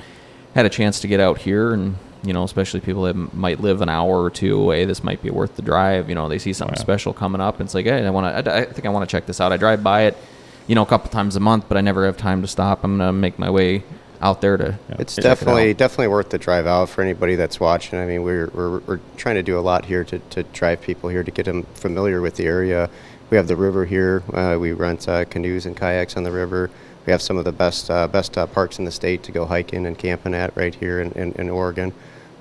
had 0.56 0.65
a 0.65 0.70
chance 0.70 1.02
to 1.02 1.08
get 1.10 1.20
out 1.20 1.39
here, 1.39 1.74
and 1.74 1.98
you 2.24 2.32
know, 2.32 2.44
especially 2.46 2.80
people 2.80 3.04
that 3.04 3.34
might 3.34 3.60
live 3.60 3.82
an 3.82 3.89
hour 3.89 4.24
or 4.24 4.30
two 4.30 4.58
away. 4.58 4.86
This 4.86 5.04
might 5.04 5.22
be 5.22 5.30
worth 5.30 5.58
the 5.58 5.62
drive. 5.62 6.08
You 6.08 6.15
know, 6.15 6.30
they 6.30 6.39
see 6.39 6.54
something 6.54 6.78
yeah. 6.78 6.82
special 6.82 7.12
coming 7.12 7.41
up, 7.41 7.60
and 7.60 7.67
it's 7.67 7.74
like, 7.76 7.86
hey, 7.86 8.06
I 8.06 8.10
want 8.10 8.46
to. 8.46 8.54
I, 8.54 8.60
I 8.60 8.65
think 8.65 8.86
I 8.86 8.89
want 8.89 9.06
to 9.08 9.12
check 9.12 9.26
this 9.26 9.41
out. 9.41 9.52
I 9.52 9.58
drive 9.58 9.84
by 9.84 10.04
it, 10.04 10.15
you 10.65 10.76
know, 10.76 10.84
a 10.84 10.86
couple 10.86 11.10
times 11.10 11.36
a 11.36 11.41
month, 11.41 11.65
but 11.67 11.76
I 11.78 11.82
never 11.82 12.06
have 12.06 12.15
time 12.15 12.41
to 12.41 12.48
stop. 12.48 12.86
I'm 12.86 12.98
gonna 12.98 13.12
make 13.12 13.38
my 13.38 13.50
way 13.50 13.84
out 14.22 14.39
there 14.39 14.56
to. 14.56 14.80
It's 15.00 15.15
check 15.15 15.26
it 15.26 15.28
definitely 15.28 15.72
out. 15.72 15.78
definitely 15.78 16.08
worth 16.08 16.30
the 16.30 16.38
drive 16.38 16.67
out 16.67 16.88
for 16.88 17.02
anybody 17.02 17.36
that's 17.36 17.60
watching. 17.60 18.00
I 18.00 18.06
mean, 18.06 18.24
we're, 18.24 18.48
we're, 18.54 18.80
we're 18.80 19.00
trying 19.17 19.36
to 19.36 19.44
do 19.44 19.58
a 19.58 19.62
lot 19.62 19.86
here 19.86 20.04
to, 20.06 20.20
to 20.20 20.44
drive 20.44 20.80
people 20.82 21.10
here 21.10 21.24
to 21.24 21.32
get 21.32 21.48
them 21.48 21.63
familiar 21.74 22.22
with 22.22 22.36
the 22.36 22.46
area. 22.46 22.89
We 23.32 23.38
have 23.38 23.48
the 23.48 23.56
river 23.56 23.86
here. 23.86 24.24
Uh, 24.34 24.58
we 24.60 24.74
rent 24.74 25.08
uh, 25.08 25.24
canoes 25.24 25.65
and 25.65 25.76
kayaks 25.76 26.17
on 26.17 26.24
the 26.24 26.32
river. 26.34 26.70
We 27.06 27.12
have 27.12 27.22
some 27.22 27.38
of 27.38 27.46
the 27.46 27.54
best 27.54 27.89
uh, 27.89 28.08
best 28.10 28.34
parks 28.34 28.78
in 28.78 28.84
the 28.84 28.91
state 28.91 29.24
to 29.24 29.32
go 29.32 29.46
hiking 29.46 29.86
and 29.86 29.98
camping 29.98 30.36
at 30.36 30.56
right 30.58 30.76
here 30.76 31.00
in, 31.00 31.13
in, 31.13 31.32
in 31.34 31.50
Oregon. 31.50 31.94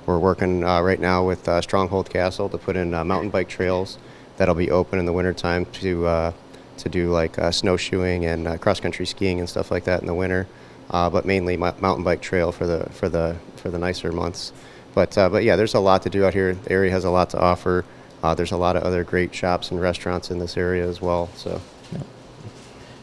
we're 0.04 0.18
working 0.18 0.62
right 0.62 0.98
now 0.98 1.24
with 1.24 1.48
Stronghold 1.62 2.10
Castle 2.10 2.48
to 2.48 2.58
put 2.58 2.74
in 2.76 2.90
mountain 2.90 3.30
bike 3.30 3.48
trails 3.48 3.98
that'll 4.36 4.56
be 4.56 4.72
open 4.72 4.98
in 4.98 5.06
the 5.06 5.12
wintertime 5.12 5.64
to 5.66 6.34
to 6.76 6.88
do 6.88 7.10
like 7.10 7.36
snowshoeing 7.52 8.24
and 8.24 8.60
cross 8.60 8.80
country 8.80 9.06
skiing 9.06 9.38
and 9.38 9.48
stuff 9.48 9.70
like 9.70 9.84
that 9.84 10.00
in 10.00 10.08
the 10.08 10.14
winter. 10.14 10.48
Uh, 10.90 11.08
but 11.08 11.24
mainly 11.24 11.56
mo- 11.56 11.74
mountain 11.78 12.02
bike 12.02 12.20
trail 12.20 12.50
for 12.50 12.66
the 12.66 12.90
for 12.90 13.08
the 13.08 13.36
for 13.54 13.70
the 13.70 13.78
nicer 13.78 14.10
months. 14.10 14.52
But 14.92 15.16
uh, 15.16 15.28
but 15.28 15.44
yeah, 15.44 15.54
there's 15.54 15.74
a 15.74 15.80
lot 15.80 16.02
to 16.02 16.10
do 16.10 16.24
out 16.24 16.34
here. 16.34 16.54
The 16.54 16.72
area 16.72 16.90
has 16.90 17.04
a 17.04 17.10
lot 17.10 17.30
to 17.30 17.38
offer. 17.38 17.84
Uh, 18.22 18.34
there's 18.34 18.52
a 18.52 18.56
lot 18.56 18.76
of 18.76 18.82
other 18.82 19.04
great 19.04 19.34
shops 19.34 19.70
and 19.70 19.80
restaurants 19.80 20.30
in 20.30 20.38
this 20.38 20.56
area 20.56 20.86
as 20.86 21.00
well. 21.00 21.28
So 21.34 21.60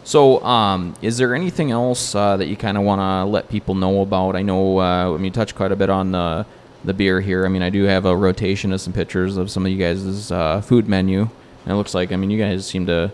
So, 0.07 0.41
um, 0.45 0.93
is 1.01 1.17
there 1.17 1.35
anything 1.35 1.69
else 1.71 2.15
uh, 2.15 2.37
that 2.37 2.47
you 2.47 2.55
kind 2.55 2.77
of 2.77 2.83
want 2.83 3.01
to 3.01 3.29
let 3.29 3.49
people 3.49 3.75
know 3.75 3.99
about? 4.01 4.37
I 4.37 4.41
know, 4.41 4.79
uh, 4.79 5.13
I 5.13 5.17
mean, 5.17 5.25
you 5.25 5.31
touched 5.31 5.55
quite 5.55 5.73
a 5.73 5.75
bit 5.75 5.89
on 5.89 6.13
the 6.13 6.45
the 6.85 6.93
beer 6.93 7.19
here. 7.19 7.45
I 7.45 7.49
mean, 7.49 7.61
I 7.61 7.69
do 7.69 7.83
have 7.83 8.05
a 8.05 8.15
rotation 8.15 8.71
of 8.71 8.79
some 8.79 8.93
pictures 8.93 9.35
of 9.35 9.51
some 9.51 9.65
of 9.65 9.71
you 9.73 9.77
guys' 9.77 10.31
uh, 10.31 10.61
food 10.61 10.87
menu, 10.87 11.23
and 11.23 11.73
it 11.73 11.75
looks 11.75 11.93
like, 11.93 12.13
I 12.13 12.15
mean, 12.15 12.29
you 12.29 12.39
guys 12.39 12.65
seem 12.65 12.85
to 12.85 13.11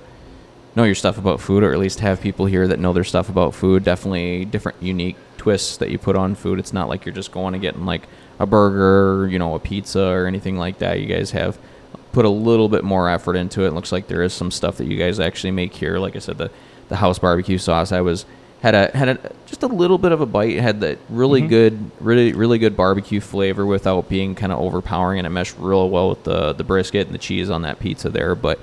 know 0.75 0.83
your 0.83 0.93
stuff 0.93 1.17
about 1.17 1.41
food, 1.41 1.63
or 1.63 1.73
at 1.73 1.79
least 1.79 1.99
have 2.01 2.21
people 2.21 2.45
here 2.45 2.67
that 2.67 2.77
know 2.77 2.93
their 2.93 3.03
stuff 3.03 3.27
about 3.27 3.55
food. 3.55 3.83
Definitely 3.83 4.45
different, 4.45 4.79
unique 4.79 5.15
twists 5.37 5.77
that 5.77 5.89
you 5.89 5.97
put 5.97 6.15
on 6.15 6.35
food. 6.35 6.59
It's 6.59 6.73
not 6.73 6.89
like 6.89 7.05
you're 7.05 7.15
just 7.15 7.31
going 7.31 7.55
and 7.55 7.61
getting 7.61 7.85
like 7.87 8.03
a 8.37 8.45
burger, 8.45 9.27
you 9.27 9.39
know, 9.39 9.55
a 9.55 9.59
pizza 9.59 10.09
or 10.09 10.27
anything 10.27 10.59
like 10.59 10.77
that. 10.77 10.99
You 10.99 11.07
guys 11.07 11.31
have 11.31 11.57
put 12.13 12.25
a 12.25 12.29
little 12.29 12.69
bit 12.69 12.83
more 12.83 13.09
effort 13.09 13.35
into 13.35 13.63
it. 13.63 13.67
It 13.67 13.73
looks 13.73 13.91
like 13.91 14.07
there 14.07 14.23
is 14.23 14.33
some 14.33 14.51
stuff 14.51 14.77
that 14.77 14.85
you 14.85 14.97
guys 14.97 15.19
actually 15.19 15.51
make 15.51 15.73
here. 15.73 15.97
Like 15.99 16.15
I 16.15 16.19
said, 16.19 16.37
the 16.37 16.49
the 16.87 16.95
house 16.95 17.19
barbecue 17.19 17.57
sauce. 17.57 17.91
I 17.91 18.01
was 18.01 18.25
had 18.61 18.75
a 18.75 18.95
had 18.95 19.09
a 19.09 19.31
just 19.45 19.63
a 19.63 19.67
little 19.67 19.97
bit 19.97 20.13
of 20.13 20.21
a 20.21 20.25
bite. 20.25 20.51
It 20.51 20.61
had 20.61 20.79
that 20.81 20.99
really 21.09 21.41
good, 21.41 21.91
really 21.99 22.31
really 22.31 22.59
good 22.59 22.77
barbecue 22.77 23.19
flavor 23.19 23.65
without 23.65 24.07
being 24.07 24.35
kind 24.35 24.53
of 24.53 24.59
overpowering, 24.59 25.19
and 25.19 25.27
it 25.27 25.31
meshed 25.31 25.55
real 25.57 25.89
well 25.89 26.09
with 26.09 26.23
the 26.23 26.53
the 26.53 26.63
brisket 26.63 27.07
and 27.07 27.13
the 27.13 27.19
cheese 27.19 27.49
on 27.49 27.63
that 27.63 27.79
pizza 27.79 28.09
there. 28.09 28.35
But 28.35 28.59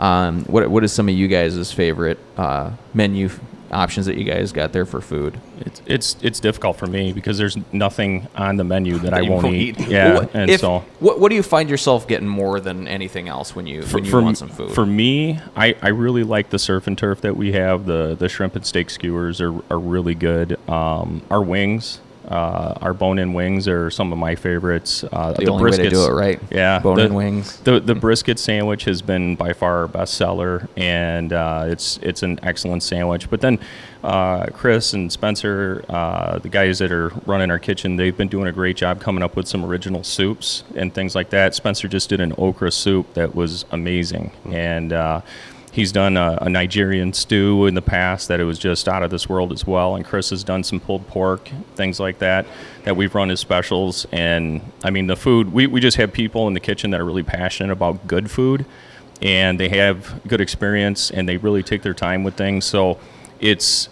um, 0.00 0.44
what 0.46 0.68
what 0.68 0.82
is 0.82 0.92
some 0.92 1.08
of 1.08 1.14
you 1.14 1.28
guys' 1.28 1.70
favorite 1.72 2.18
uh, 2.36 2.72
menu 2.94 3.28
options 3.74 4.06
that 4.06 4.16
you 4.16 4.24
guys 4.24 4.52
got 4.52 4.72
there 4.72 4.86
for 4.86 5.00
food? 5.00 5.38
It's 5.60 5.82
it's 5.86 6.16
it's 6.22 6.40
difficult 6.40 6.76
for 6.78 6.86
me 6.86 7.12
because 7.12 7.36
there's 7.38 7.56
nothing 7.72 8.26
on 8.36 8.56
the 8.56 8.64
menu 8.64 8.98
that 8.98 9.12
I 9.14 9.20
You 9.20 9.30
won't 9.32 9.46
eat. 9.54 9.78
What- 9.78 9.88
Yeah, 9.90 10.26
and 10.32 10.50
if- 10.50 10.60
so 10.60 10.84
what 11.00 11.20
what 11.20 11.28
do 11.30 11.34
you 11.34 11.42
find 11.42 11.68
yourself 11.68 12.06
getting 12.08 12.28
more 12.28 12.60
than 12.60 12.86
anything 12.88 13.28
else 13.28 13.54
when 13.54 13.66
you 13.66 13.82
when 13.82 14.04
you 14.04 14.10
for, 14.10 14.22
want 14.22 14.38
some 14.38 14.48
food? 14.48 14.70
for 14.72 14.86
me, 14.86 15.38
I, 15.56 15.74
I 15.82 15.88
really 15.88 16.24
like 16.24 16.50
the 16.50 16.58
surf 16.58 16.86
and 16.86 16.96
turf 16.96 17.20
that 17.22 17.36
we 17.36 17.52
have. 17.52 17.86
The 17.86 18.14
the 18.18 18.28
shrimp 18.28 18.56
and 18.56 18.64
steak 18.64 18.90
skewers 18.90 19.40
are, 19.40 19.54
are 19.70 19.78
really 19.78 20.14
good. 20.14 20.58
Um, 20.68 21.22
our 21.30 21.42
wings, 21.42 22.00
uh, 22.28 22.74
our 22.80 22.94
bone-in 22.94 23.32
wings 23.34 23.68
are 23.68 23.90
some 23.90 24.12
of 24.12 24.18
my 24.18 24.34
favorites. 24.34 25.04
Uh, 25.12 25.32
the, 25.32 25.48
only 25.48 25.70
way 25.70 25.76
to 25.76 25.90
do 25.90 26.04
it 26.06 26.12
right. 26.12 26.40
Yeah, 26.50 26.78
bone 26.78 26.96
the- 26.96 27.04
and 27.04 27.14
wings. 27.14 27.58
The 27.60 27.80
the 27.80 27.94
brisket 27.94 28.38
sandwich 28.38 28.84
has 28.84 29.02
been 29.02 29.36
by 29.36 29.52
far 29.52 29.78
our 29.78 29.88
best 29.88 30.14
seller, 30.14 30.68
and 30.76 31.32
uh, 31.32 31.66
it's 31.68 31.98
it's 32.02 32.22
an 32.22 32.40
excellent 32.42 32.82
sandwich. 32.82 33.28
But 33.28 33.40
then 33.40 33.58
uh, 34.02 34.46
Chris 34.46 34.92
and 34.94 35.12
Spencer, 35.12 35.84
uh, 35.88 36.38
the 36.38 36.48
guys 36.48 36.78
that 36.78 36.90
are 36.92 37.08
running 37.26 37.50
our 37.50 37.58
kitchen, 37.58 37.96
they've 37.96 38.16
been 38.16 38.28
doing 38.28 38.46
a 38.48 38.52
great 38.52 38.76
job 38.76 39.00
coming 39.00 39.22
up 39.22 39.36
with 39.36 39.46
some 39.46 39.64
original 39.64 40.02
soups 40.02 40.64
and 40.74 40.94
things 40.94 41.14
like 41.14 41.30
that. 41.30 41.54
Spencer 41.54 41.88
just 41.88 42.08
did 42.08 42.20
an 42.20 42.32
okra 42.38 42.70
soup 42.72 43.12
that 43.14 43.34
was 43.34 43.64
amazing, 43.70 44.32
and. 44.46 44.92
He's 45.74 45.90
done 45.90 46.16
a, 46.16 46.38
a 46.40 46.48
Nigerian 46.48 47.12
stew 47.12 47.66
in 47.66 47.74
the 47.74 47.82
past 47.82 48.28
that 48.28 48.38
it 48.38 48.44
was 48.44 48.60
just 48.60 48.86
out 48.86 49.02
of 49.02 49.10
this 49.10 49.28
world 49.28 49.52
as 49.52 49.66
well. 49.66 49.96
And 49.96 50.04
Chris 50.04 50.30
has 50.30 50.44
done 50.44 50.62
some 50.62 50.78
pulled 50.78 51.08
pork, 51.08 51.50
things 51.74 51.98
like 51.98 52.20
that, 52.20 52.46
that 52.84 52.96
we've 52.96 53.12
run 53.12 53.28
as 53.32 53.40
specials. 53.40 54.06
And 54.12 54.62
I 54.84 54.90
mean, 54.90 55.08
the 55.08 55.16
food, 55.16 55.52
we, 55.52 55.66
we 55.66 55.80
just 55.80 55.96
have 55.96 56.12
people 56.12 56.46
in 56.46 56.54
the 56.54 56.60
kitchen 56.60 56.92
that 56.92 57.00
are 57.00 57.04
really 57.04 57.24
passionate 57.24 57.72
about 57.72 58.06
good 58.06 58.30
food 58.30 58.66
and 59.20 59.58
they 59.58 59.68
have 59.70 60.20
good 60.28 60.40
experience 60.40 61.10
and 61.10 61.28
they 61.28 61.38
really 61.38 61.64
take 61.64 61.82
their 61.82 61.92
time 61.92 62.22
with 62.22 62.36
things. 62.36 62.64
So 62.64 63.00
it's, 63.40 63.88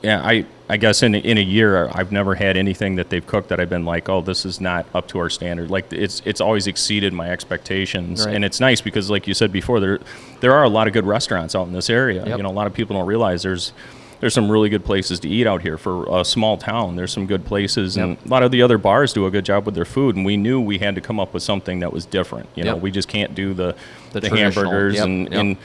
yeah, 0.00 0.22
I, 0.24 0.46
I 0.68 0.76
guess 0.76 1.02
in, 1.02 1.14
a- 1.14 1.18
in 1.18 1.38
a 1.38 1.42
year, 1.42 1.88
I've 1.92 2.10
never 2.10 2.34
had 2.34 2.56
anything 2.56 2.96
that 2.96 3.08
they've 3.08 3.24
cooked 3.24 3.48
that 3.50 3.60
I've 3.60 3.68
been 3.70 3.84
like, 3.84 4.08
oh, 4.08 4.20
this 4.20 4.44
is 4.44 4.60
not 4.60 4.84
up 4.94 5.06
to 5.08 5.18
our 5.18 5.30
standard. 5.30 5.70
Like 5.70 5.92
it's, 5.92 6.22
it's 6.24 6.40
always 6.40 6.66
exceeded 6.66 7.12
my 7.12 7.30
expectations. 7.30 8.26
Right. 8.26 8.34
And 8.34 8.44
it's 8.44 8.58
nice 8.58 8.80
because 8.80 9.08
like 9.08 9.28
you 9.28 9.34
said 9.34 9.52
before, 9.52 9.78
there, 9.78 10.00
there 10.40 10.52
are 10.52 10.64
a 10.64 10.68
lot 10.68 10.86
of 10.88 10.92
good 10.92 11.06
restaurants 11.06 11.54
out 11.54 11.66
in 11.68 11.72
this 11.72 11.88
area. 11.88 12.26
Yep. 12.26 12.36
You 12.38 12.42
know, 12.42 12.50
a 12.50 12.52
lot 12.52 12.66
of 12.66 12.74
people 12.74 12.96
don't 12.96 13.06
realize 13.06 13.42
there's, 13.42 13.72
there's 14.18 14.32
some 14.34 14.50
really 14.50 14.68
good 14.70 14.84
places 14.84 15.20
to 15.20 15.28
eat 15.28 15.46
out 15.46 15.60
here 15.62 15.76
for 15.78 16.06
a 16.20 16.24
small 16.24 16.56
town. 16.56 16.96
There's 16.96 17.12
some 17.12 17.26
good 17.26 17.44
places, 17.44 17.98
and 17.98 18.16
a 18.24 18.28
lot 18.28 18.42
of 18.42 18.50
the 18.50 18.62
other 18.62 18.78
bars 18.78 19.12
do 19.12 19.26
a 19.26 19.30
good 19.30 19.44
job 19.44 19.66
with 19.66 19.74
their 19.74 19.84
food. 19.84 20.16
And 20.16 20.24
we 20.24 20.38
knew 20.38 20.58
we 20.58 20.78
had 20.78 20.94
to 20.94 21.02
come 21.02 21.20
up 21.20 21.34
with 21.34 21.42
something 21.42 21.80
that 21.80 21.92
was 21.92 22.06
different. 22.06 22.48
You 22.54 22.64
know, 22.64 22.74
Yep. 22.76 22.82
we 22.82 22.90
just 22.90 23.08
can't 23.08 23.34
do 23.34 23.52
the 23.52 23.76
The 24.12 24.20
the, 24.20 24.30
hamburgers 24.30 24.94
Yep, 24.94 25.04
and, 25.04 25.22
yep. 25.30 25.32
and 25.40 25.56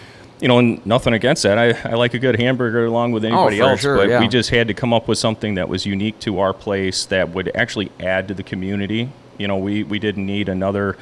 you 0.42 0.48
know, 0.48 0.60
and 0.60 0.84
nothing 0.86 1.14
against 1.14 1.44
that. 1.44 1.58
I, 1.58 1.90
I 1.90 1.94
like 1.94 2.14
a 2.14 2.20
good 2.20 2.40
hamburger 2.40 2.86
along 2.86 3.12
with 3.12 3.24
anybody 3.24 3.62
Oh, 3.62 3.68
else, 3.70 3.82
sure, 3.82 3.96
but 3.96 4.10
yeah. 4.10 4.20
we 4.20 4.28
just 4.28 4.50
had 4.50 4.68
to 4.68 4.74
come 4.74 4.92
up 4.94 5.08
with 5.08 5.18
something 5.20 5.56
that 5.56 5.70
was 5.70 5.86
unique 5.86 6.20
to 6.22 6.40
our 6.40 6.52
place 6.54 7.06
that 7.06 7.30
would 7.30 7.52
actually 7.56 7.92
add 8.00 8.28
to 8.30 8.34
the 8.34 8.44
community. 8.44 9.10
You 9.38 9.48
know, 9.48 9.58
we, 9.58 9.84
we 9.84 10.00
didn't 10.00 10.26
need 10.26 10.50
another 10.50 10.98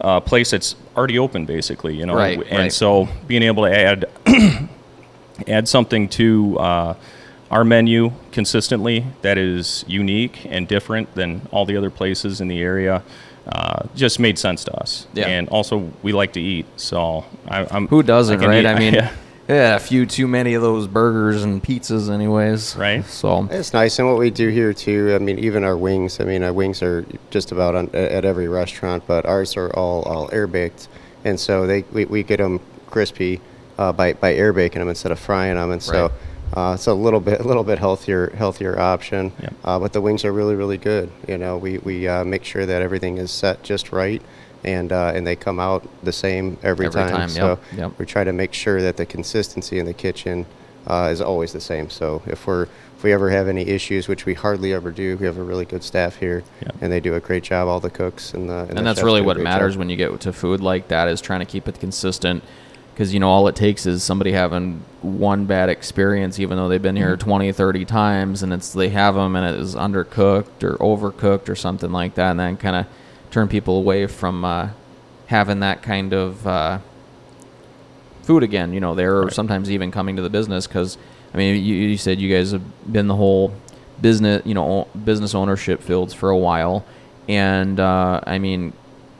uh, 0.00 0.20
place 0.20 0.50
that's 0.50 0.74
already 0.96 1.18
open, 1.18 1.46
basically. 1.46 1.96
You 1.96 2.06
know, 2.06 2.14
Right, 2.16 2.38
and 2.48 2.58
right. 2.58 2.72
so 2.72 3.08
being 3.26 3.42
able 3.42 3.64
to 3.64 3.76
add 3.76 4.06
add 5.46 5.68
something 5.68 6.08
to 6.10 6.58
uh, 6.58 6.94
our 7.50 7.64
menu 7.64 8.12
consistently 8.32 9.06
that 9.22 9.38
is 9.38 9.84
unique 9.88 10.46
and 10.48 10.68
different 10.68 11.14
than 11.14 11.42
all 11.50 11.64
the 11.64 11.76
other 11.76 11.90
places 11.90 12.40
in 12.40 12.48
the 12.48 12.60
area 12.60 13.02
uh, 13.50 13.84
just 13.94 14.18
made 14.20 14.38
sense 14.38 14.64
to 14.64 14.72
us. 14.80 15.06
Yeah. 15.12 15.26
And 15.26 15.48
also, 15.48 15.90
we 16.02 16.12
like 16.12 16.32
to 16.34 16.40
eat, 16.40 16.66
so 16.76 17.24
I, 17.48 17.66
I'm 17.70 17.88
Who 17.88 18.02
doesn't, 18.02 18.38
can 18.38 18.48
right? 18.48 18.64
eat- 18.64 18.66
I 18.66 18.78
mean, 18.78 18.94
yeah. 18.94 19.12
yeah. 19.48 19.76
a 19.76 19.78
few 19.80 20.06
too 20.06 20.28
many 20.28 20.54
of 20.54 20.62
those 20.62 20.86
burgers 20.86 21.42
and 21.42 21.62
pizzas, 21.62 22.10
anyways. 22.10 22.76
Right. 22.76 23.04
So, 23.04 23.48
It's 23.50 23.72
nice, 23.72 23.98
and 23.98 24.08
what 24.08 24.18
we 24.18 24.30
do 24.30 24.48
here 24.48 24.72
too. 24.72 25.12
I 25.14 25.18
mean, 25.18 25.38
even 25.38 25.64
our 25.64 25.76
wings. 25.76 26.20
I 26.20 26.24
mean, 26.24 26.42
our 26.42 26.52
wings 26.52 26.82
are 26.82 27.04
just 27.30 27.50
about 27.52 27.74
on, 27.74 27.90
at 27.94 28.24
every 28.24 28.46
restaurant, 28.48 29.04
but 29.06 29.26
ours 29.26 29.56
are 29.56 29.70
all 29.76 30.02
all 30.02 30.28
air 30.32 30.46
baked, 30.46 30.88
and 31.24 31.38
so 31.38 31.66
they 31.66 31.82
we, 31.92 32.04
we 32.04 32.22
get 32.22 32.36
them 32.38 32.60
crispy 32.86 33.40
uh, 33.78 33.92
by 33.92 34.12
by 34.12 34.34
air 34.34 34.52
baking 34.52 34.78
them 34.80 34.88
instead 34.88 35.10
of 35.12 35.18
frying 35.18 35.56
them, 35.56 35.70
and 35.72 35.82
so. 35.82 36.02
Right. 36.06 36.12
Uh, 36.52 36.72
it's 36.74 36.86
a 36.86 36.94
little 36.94 37.20
bit, 37.20 37.40
a 37.40 37.46
little 37.46 37.64
bit 37.64 37.78
healthier, 37.78 38.30
healthier 38.30 38.78
option. 38.78 39.32
Yep. 39.40 39.54
Uh, 39.64 39.78
but 39.78 39.92
the 39.92 40.00
wings 40.00 40.24
are 40.24 40.32
really, 40.32 40.56
really 40.56 40.78
good. 40.78 41.10
You 41.28 41.38
know, 41.38 41.56
we 41.56 41.78
we 41.78 42.08
uh, 42.08 42.24
make 42.24 42.44
sure 42.44 42.66
that 42.66 42.82
everything 42.82 43.18
is 43.18 43.30
set 43.30 43.62
just 43.62 43.92
right, 43.92 44.20
and 44.64 44.92
uh, 44.92 45.12
and 45.14 45.26
they 45.26 45.36
come 45.36 45.60
out 45.60 45.88
the 46.02 46.12
same 46.12 46.58
every, 46.62 46.86
Every 46.86 47.02
time, 47.02 47.28
So 47.28 47.58
yep, 47.72 47.78
yep. 47.78 47.98
we 47.98 48.06
try 48.06 48.24
to 48.24 48.32
make 48.32 48.52
sure 48.52 48.82
that 48.82 48.96
the 48.96 49.06
consistency 49.06 49.78
in 49.78 49.86
the 49.86 49.94
kitchen 49.94 50.46
uh, 50.86 51.08
is 51.12 51.20
always 51.20 51.52
the 51.52 51.60
same. 51.60 51.88
So 51.90 52.22
if 52.26 52.46
we're 52.46 52.66
if 52.96 53.04
we 53.04 53.12
ever 53.12 53.30
have 53.30 53.48
any 53.48 53.62
issues, 53.62 54.08
which 54.08 54.26
we 54.26 54.34
hardly 54.34 54.74
ever 54.74 54.90
do, 54.90 55.16
we 55.16 55.24
have 55.24 55.38
a 55.38 55.42
really 55.42 55.64
good 55.64 55.82
staff 55.82 56.16
here, 56.16 56.42
and 56.80 56.92
they 56.92 57.00
do 57.00 57.14
a 57.14 57.20
great 57.20 57.44
job. 57.44 57.68
All 57.68 57.80
the 57.80 57.90
cooks 57.90 58.34
and 58.34 58.48
the 58.50 58.66
and, 58.68 58.76
the 58.76 58.82
that's 58.82 59.02
really 59.02 59.22
what 59.22 59.38
matters 59.38 59.74
job. 59.74 59.78
when 59.78 59.88
you 59.88 59.96
get 59.96 60.20
to 60.20 60.32
food 60.32 60.60
like 60.60 60.88
that 60.88 61.08
is 61.08 61.20
trying 61.20 61.40
to 61.40 61.46
keep 61.46 61.68
it 61.68 61.78
consistent. 61.80 62.42
Because, 63.00 63.14
you 63.14 63.20
know, 63.20 63.30
all 63.30 63.48
it 63.48 63.56
takes 63.56 63.86
is 63.86 64.02
somebody 64.04 64.32
having 64.32 64.82
one 65.00 65.46
bad 65.46 65.70
experience, 65.70 66.38
even 66.38 66.58
though 66.58 66.68
they've 66.68 66.82
been 66.82 66.96
here 66.96 67.16
Mm-hmm. 67.16 67.30
20, 67.30 67.52
30 67.52 67.84
times, 67.86 68.42
and 68.42 68.52
it's 68.52 68.74
they 68.74 68.90
have 68.90 69.14
them 69.14 69.34
and 69.36 69.56
it 69.56 69.58
is 69.58 69.74
undercooked 69.74 70.62
or 70.62 70.74
overcooked 70.76 71.48
or 71.48 71.54
something 71.56 71.92
like 71.92 72.14
that, 72.16 72.32
and 72.32 72.38
then 72.40 72.58
kind 72.58 72.76
of 72.76 72.86
turn 73.30 73.48
people 73.48 73.78
away 73.78 74.06
from 74.06 74.44
uh, 74.44 74.68
having 75.28 75.60
that 75.60 75.82
kind 75.82 76.12
of 76.12 76.46
uh, 76.46 76.78
food 78.24 78.42
again. 78.42 78.74
You 78.74 78.80
know, 78.80 78.94
there 78.94 79.16
or 79.16 79.22
Right. 79.22 79.32
sometimes 79.32 79.70
even 79.70 79.90
coming 79.90 80.16
to 80.16 80.22
the 80.22 80.28
business 80.28 80.66
because 80.66 80.98
I 81.32 81.38
mean, 81.38 81.54
you, 81.64 81.74
you 81.74 81.96
said 81.96 82.20
you 82.20 82.30
guys 82.30 82.50
have 82.52 82.92
been 82.92 83.06
the 83.06 83.16
whole 83.16 83.54
business, 84.02 84.42
you 84.44 84.52
know, 84.52 84.88
business 85.06 85.34
ownership 85.34 85.82
fields 85.82 86.12
for 86.12 86.28
a 86.28 86.36
while, 86.36 86.84
and 87.30 87.80
uh, 87.80 88.20
I 88.26 88.38
mean, 88.38 88.74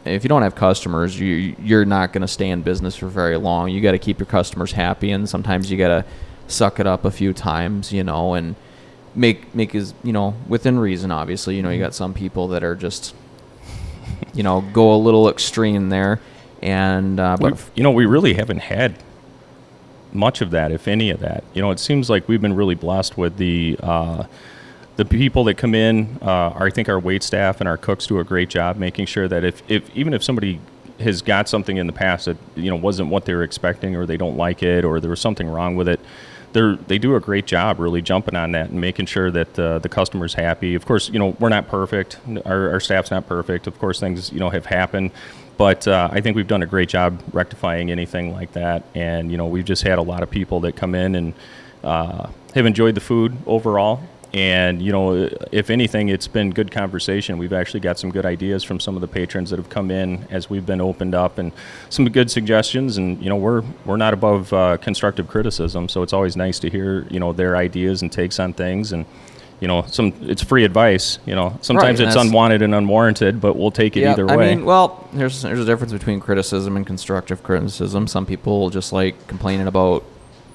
if 0.04 0.24
you 0.24 0.28
don't 0.28 0.42
have 0.42 0.54
customers, 0.54 1.18
you 1.18 1.54
you're 1.62 1.84
not 1.84 2.12
going 2.12 2.22
to 2.22 2.28
stay 2.28 2.48
in 2.48 2.62
business 2.62 2.96
for 2.96 3.06
very 3.06 3.36
long. 3.36 3.70
You 3.70 3.80
got 3.80 3.92
to 3.92 3.98
keep 3.98 4.18
your 4.18 4.26
customers 4.26 4.72
happy, 4.72 5.10
and 5.10 5.28
sometimes 5.28 5.70
you 5.70 5.76
got 5.76 5.88
to 5.88 6.04
suck 6.46 6.80
it 6.80 6.86
up 6.86 7.04
a 7.04 7.10
few 7.10 7.32
times, 7.32 7.92
you 7.92 8.02
know, 8.04 8.34
and 8.34 8.56
make 9.14 9.54
make 9.54 9.74
is 9.74 9.94
you 10.02 10.12
know 10.12 10.34
within 10.48 10.78
reason. 10.78 11.10
Obviously, 11.10 11.56
you 11.56 11.62
know, 11.62 11.70
you 11.70 11.78
got 11.78 11.94
some 11.94 12.14
people 12.14 12.48
that 12.48 12.64
are 12.64 12.74
just, 12.74 13.14
you 14.34 14.42
know, 14.42 14.62
go 14.72 14.94
a 14.94 14.96
little 14.96 15.28
extreme 15.28 15.88
there, 15.90 16.20
and 16.62 17.20
uh, 17.20 17.36
but 17.38 17.54
We, 17.54 17.60
you 17.76 17.82
know, 17.82 17.90
we 17.90 18.06
really 18.06 18.34
haven't 18.34 18.60
had 18.60 18.96
much 20.12 20.40
of 20.40 20.50
that, 20.50 20.72
if 20.72 20.88
any 20.88 21.10
of 21.10 21.20
that. 21.20 21.44
You 21.54 21.62
know, 21.62 21.70
it 21.70 21.78
seems 21.78 22.10
like 22.10 22.26
we've 22.28 22.40
been 22.40 22.56
really 22.56 22.74
blessed 22.74 23.16
with 23.16 23.36
the 23.36 23.78
uh, 23.82 24.24
the 25.00 25.04
people 25.06 25.44
that 25.44 25.54
come 25.54 25.74
in. 25.74 26.18
Uh, 26.20 26.50
I 26.54 26.68
think 26.68 26.90
our 26.90 27.00
wait 27.00 27.22
staff 27.22 27.60
and 27.60 27.66
our 27.66 27.78
cooks 27.78 28.06
do 28.06 28.18
a 28.18 28.24
great 28.24 28.50
job 28.50 28.76
making 28.76 29.06
sure 29.06 29.26
that 29.28 29.44
if, 29.44 29.62
if 29.66 29.88
even 29.96 30.12
if 30.12 30.22
somebody 30.22 30.60
has 30.98 31.22
got 31.22 31.48
something 31.48 31.78
in 31.78 31.86
the 31.86 31.92
past 31.94 32.26
that 32.26 32.36
you 32.54 32.68
know 32.68 32.76
wasn't 32.76 33.08
what 33.08 33.24
they 33.24 33.32
were 33.32 33.42
expecting, 33.42 33.96
or 33.96 34.04
they 34.04 34.18
don't 34.18 34.36
like 34.36 34.62
it, 34.62 34.84
or 34.84 35.00
there 35.00 35.08
was 35.08 35.18
something 35.18 35.48
wrong 35.48 35.74
with 35.74 35.88
it, 35.88 36.00
they're 36.52 36.76
they 36.76 36.98
do 36.98 37.16
a 37.16 37.20
great 37.20 37.46
job 37.46 37.80
really 37.80 38.02
jumping 38.02 38.36
on 38.36 38.52
that 38.52 38.68
and 38.68 38.78
making 38.78 39.06
sure 39.06 39.30
that 39.30 39.58
uh, 39.58 39.78
the 39.78 39.88
customer's 39.88 40.34
happy. 40.34 40.74
Of 40.74 40.84
course, 40.84 41.08
you 41.08 41.18
know 41.18 41.34
we're 41.40 41.48
not 41.48 41.66
perfect. 41.66 42.18
Our, 42.44 42.72
our 42.72 42.80
staff's 42.80 43.10
not 43.10 43.26
perfect. 43.26 43.66
Of 43.66 43.78
course, 43.78 44.00
things 44.00 44.30
you 44.30 44.38
know 44.38 44.50
have 44.50 44.66
happened, 44.66 45.12
but 45.56 45.88
uh, 45.88 46.10
I 46.12 46.20
think 46.20 46.36
we've 46.36 46.46
done 46.46 46.62
a 46.62 46.66
great 46.66 46.90
job 46.90 47.22
rectifying 47.32 47.90
anything 47.90 48.34
like 48.34 48.52
that. 48.52 48.82
And 48.94 49.30
you 49.30 49.38
know 49.38 49.46
we've 49.46 49.64
just 49.64 49.82
had 49.82 49.98
a 49.98 50.02
lot 50.02 50.22
of 50.22 50.30
people 50.30 50.60
that 50.60 50.76
come 50.76 50.94
in 50.94 51.14
and 51.14 51.32
uh, 51.82 52.28
have 52.54 52.66
enjoyed 52.66 52.94
the 52.94 53.00
food 53.00 53.34
overall. 53.46 54.02
And 54.32 54.80
you 54.80 54.92
know, 54.92 55.28
if 55.50 55.70
anything, 55.70 56.08
it's 56.08 56.28
been 56.28 56.50
good 56.50 56.70
conversation. 56.70 57.36
We've 57.36 57.52
actually 57.52 57.80
got 57.80 57.98
some 57.98 58.10
good 58.10 58.24
ideas 58.24 58.62
from 58.62 58.78
some 58.78 58.94
of 58.94 59.00
the 59.00 59.08
patrons 59.08 59.50
that 59.50 59.58
have 59.58 59.68
come 59.68 59.90
in 59.90 60.24
as 60.30 60.48
we've 60.48 60.64
been 60.66 60.80
opened 60.80 61.16
up, 61.16 61.38
and 61.38 61.50
some 61.88 62.08
good 62.08 62.30
suggestions. 62.30 62.96
And 62.96 63.20
you 63.20 63.28
know, 63.28 63.36
we're 63.36 63.62
we're 63.84 63.96
not 63.96 64.14
above 64.14 64.52
uh, 64.52 64.76
constructive 64.76 65.26
criticism, 65.26 65.88
so 65.88 66.02
it's 66.02 66.12
always 66.12 66.36
nice 66.36 66.60
to 66.60 66.70
hear 66.70 67.06
you 67.10 67.18
know 67.18 67.32
their 67.32 67.56
ideas 67.56 68.02
and 68.02 68.12
takes 68.12 68.38
on 68.38 68.52
things. 68.52 68.92
And 68.92 69.04
you 69.58 69.66
know, 69.66 69.84
some 69.88 70.14
it's 70.22 70.42
free 70.42 70.64
advice. 70.64 71.18
You 71.26 71.34
know, 71.34 71.58
sometimes 71.60 71.98
Right, 72.00 72.06
it's 72.06 72.16
unwanted 72.16 72.62
and 72.62 72.74
unwarranted, 72.74 73.40
but 73.40 73.56
we'll 73.56 73.72
take 73.72 73.96
it 73.96 74.02
Yeah, 74.02 74.12
either 74.12 74.26
way. 74.26 74.52
I 74.52 74.54
mean, 74.54 74.64
well, 74.64 75.08
there's 75.12 75.42
there's 75.42 75.58
a 75.60 75.64
difference 75.64 75.92
between 75.92 76.20
criticism 76.20 76.76
and 76.76 76.86
constructive 76.86 77.42
criticism. 77.42 78.06
Some 78.06 78.26
people 78.26 78.70
just 78.70 78.92
like 78.92 79.26
complaining 79.26 79.66
about 79.66 80.04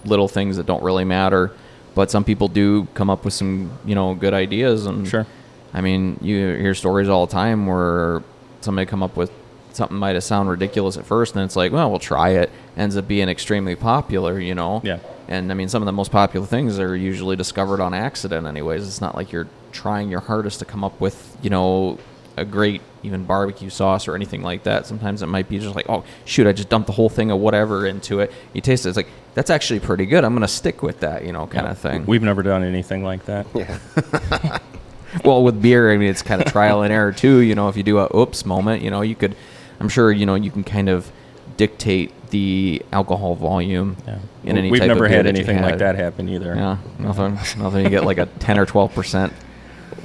little 0.05 0.27
things 0.27 0.57
that 0.57 0.65
don't 0.65 0.83
really 0.83 1.03
matter, 1.03 1.51
but 1.95 2.11
some 2.11 2.23
people 2.23 2.47
do 2.47 2.87
come 2.93 3.09
up 3.09 3.25
with 3.25 3.33
some 3.33 3.71
you 3.85 3.95
know 3.95 4.13
good 4.13 4.33
ideas. 4.33 4.85
And 4.85 5.07
Sure. 5.07 5.25
I 5.73 5.81
mean, 5.81 6.17
you 6.21 6.37
hear 6.37 6.73
stories 6.75 7.09
all 7.09 7.25
the 7.25 7.33
time 7.33 7.65
where 7.65 8.21
somebody 8.61 8.85
come 8.85 9.03
up 9.03 9.17
with 9.17 9.31
something 9.73 9.97
might 9.97 10.15
have 10.15 10.23
sound 10.23 10.49
ridiculous 10.49 10.95
at 10.97 11.05
first, 11.05 11.35
and 11.35 11.43
it's 11.43 11.55
like, 11.55 11.71
well, 11.71 11.89
we'll 11.89 11.99
try 11.99 12.29
it. 12.29 12.49
Ends 12.77 12.95
up 12.95 13.07
being 13.07 13.27
extremely 13.27 13.75
popular, 13.75 14.39
you 14.39 14.55
know. 14.55 14.81
Yeah. 14.83 14.99
And 15.27 15.51
I 15.51 15.55
mean, 15.55 15.69
some 15.69 15.81
of 15.81 15.85
the 15.85 15.91
most 15.91 16.11
popular 16.11 16.45
things 16.45 16.79
are 16.79 16.95
usually 16.95 17.35
discovered 17.35 17.81
on 17.81 17.93
accident, 17.93 18.47
anyways. 18.47 18.87
It's 18.87 19.01
not 19.01 19.15
like 19.15 19.31
you're 19.31 19.47
trying 19.71 20.09
your 20.09 20.21
hardest 20.21 20.59
to 20.59 20.65
come 20.65 20.83
up 20.83 20.99
with, 21.01 21.35
you 21.41 21.49
know, 21.49 21.97
a 22.37 22.45
great 22.45 22.81
even 23.03 23.23
barbecue 23.23 23.69
sauce 23.69 24.07
or 24.07 24.15
anything 24.15 24.41
like 24.41 24.63
that. 24.63 24.85
Sometimes 24.85 25.21
it 25.21 25.27
might 25.27 25.47
be 25.47 25.59
just 25.59 25.75
like, 25.75 25.89
oh, 25.89 26.03
shoot, 26.25 26.47
I 26.47 26.51
just 26.51 26.69
dumped 26.69 26.87
the 26.87 26.93
whole 26.93 27.09
thing 27.09 27.31
of 27.31 27.39
whatever 27.39 27.85
into 27.85 28.19
it. 28.19 28.31
You 28.53 28.61
taste 28.61 28.85
it, 28.85 28.89
it's 28.89 28.97
like, 28.97 29.07
that's 29.35 29.49
actually 29.49 29.79
pretty 29.79 30.05
good. 30.05 30.23
I'm 30.23 30.33
going 30.33 30.41
to 30.41 30.47
stick 30.47 30.81
with 30.81 31.01
that, 31.01 31.25
you 31.25 31.31
know, 31.31 31.47
kind 31.47 31.67
of 31.67 31.77
thing. 31.77 32.05
We've 32.05 32.23
never 32.23 32.43
done 32.43 32.63
anything 32.63 33.03
like 33.03 33.25
that. 33.25 33.47
Yeah. 33.53 34.59
well, 35.25 35.43
with 35.43 35.61
beer, 35.61 35.91
I 35.93 35.97
mean, 35.97 36.09
it's 36.09 36.21
kind 36.21 36.41
of 36.41 36.51
trial 36.51 36.81
and 36.81 36.91
error 36.91 37.11
too. 37.11 37.39
You 37.39 37.55
know, 37.55 37.69
if 37.69 37.77
you 37.77 37.83
do 37.83 37.99
a 37.99 38.15
oops 38.15 38.45
moment, 38.45 38.81
you 38.81 38.89
know, 38.89 39.01
you 39.01 39.15
could, 39.15 39.35
I'm 39.79 39.89
sure, 39.89 40.11
you 40.11 40.25
know, 40.25 40.35
you 40.35 40.51
can 40.51 40.63
kind 40.63 40.89
of 40.89 41.11
dictate 41.57 42.11
the 42.31 42.81
alcohol 42.91 43.35
volume 43.35 43.95
Yeah. 44.05 44.17
in 44.43 44.57
any 44.57 44.71
We've 44.71 44.79
type 44.81 44.89
never 44.89 45.05
of 45.05 45.09
beer 45.09 45.17
had 45.17 45.25
that 45.25 45.35
you 45.35 45.43
anything 45.45 45.61
like 45.61 45.77
that 45.77 45.95
happen 45.95 46.27
either. 46.27 46.55
Yeah, 46.55 46.77
nothing, 46.99 47.35
nothing. 47.61 47.83
You 47.83 47.89
get 47.89 48.03
like 48.03 48.17
a 48.17 48.25
10 48.25 48.59
or 48.59 48.65
12 48.65 48.93
percent. 48.93 49.33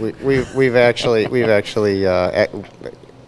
We, 0.00 0.12
we've 0.24 0.54
we've 0.54 0.76
actually 0.76 1.26
we've 1.26 1.48
actually 1.48 2.06
uh, 2.06 2.46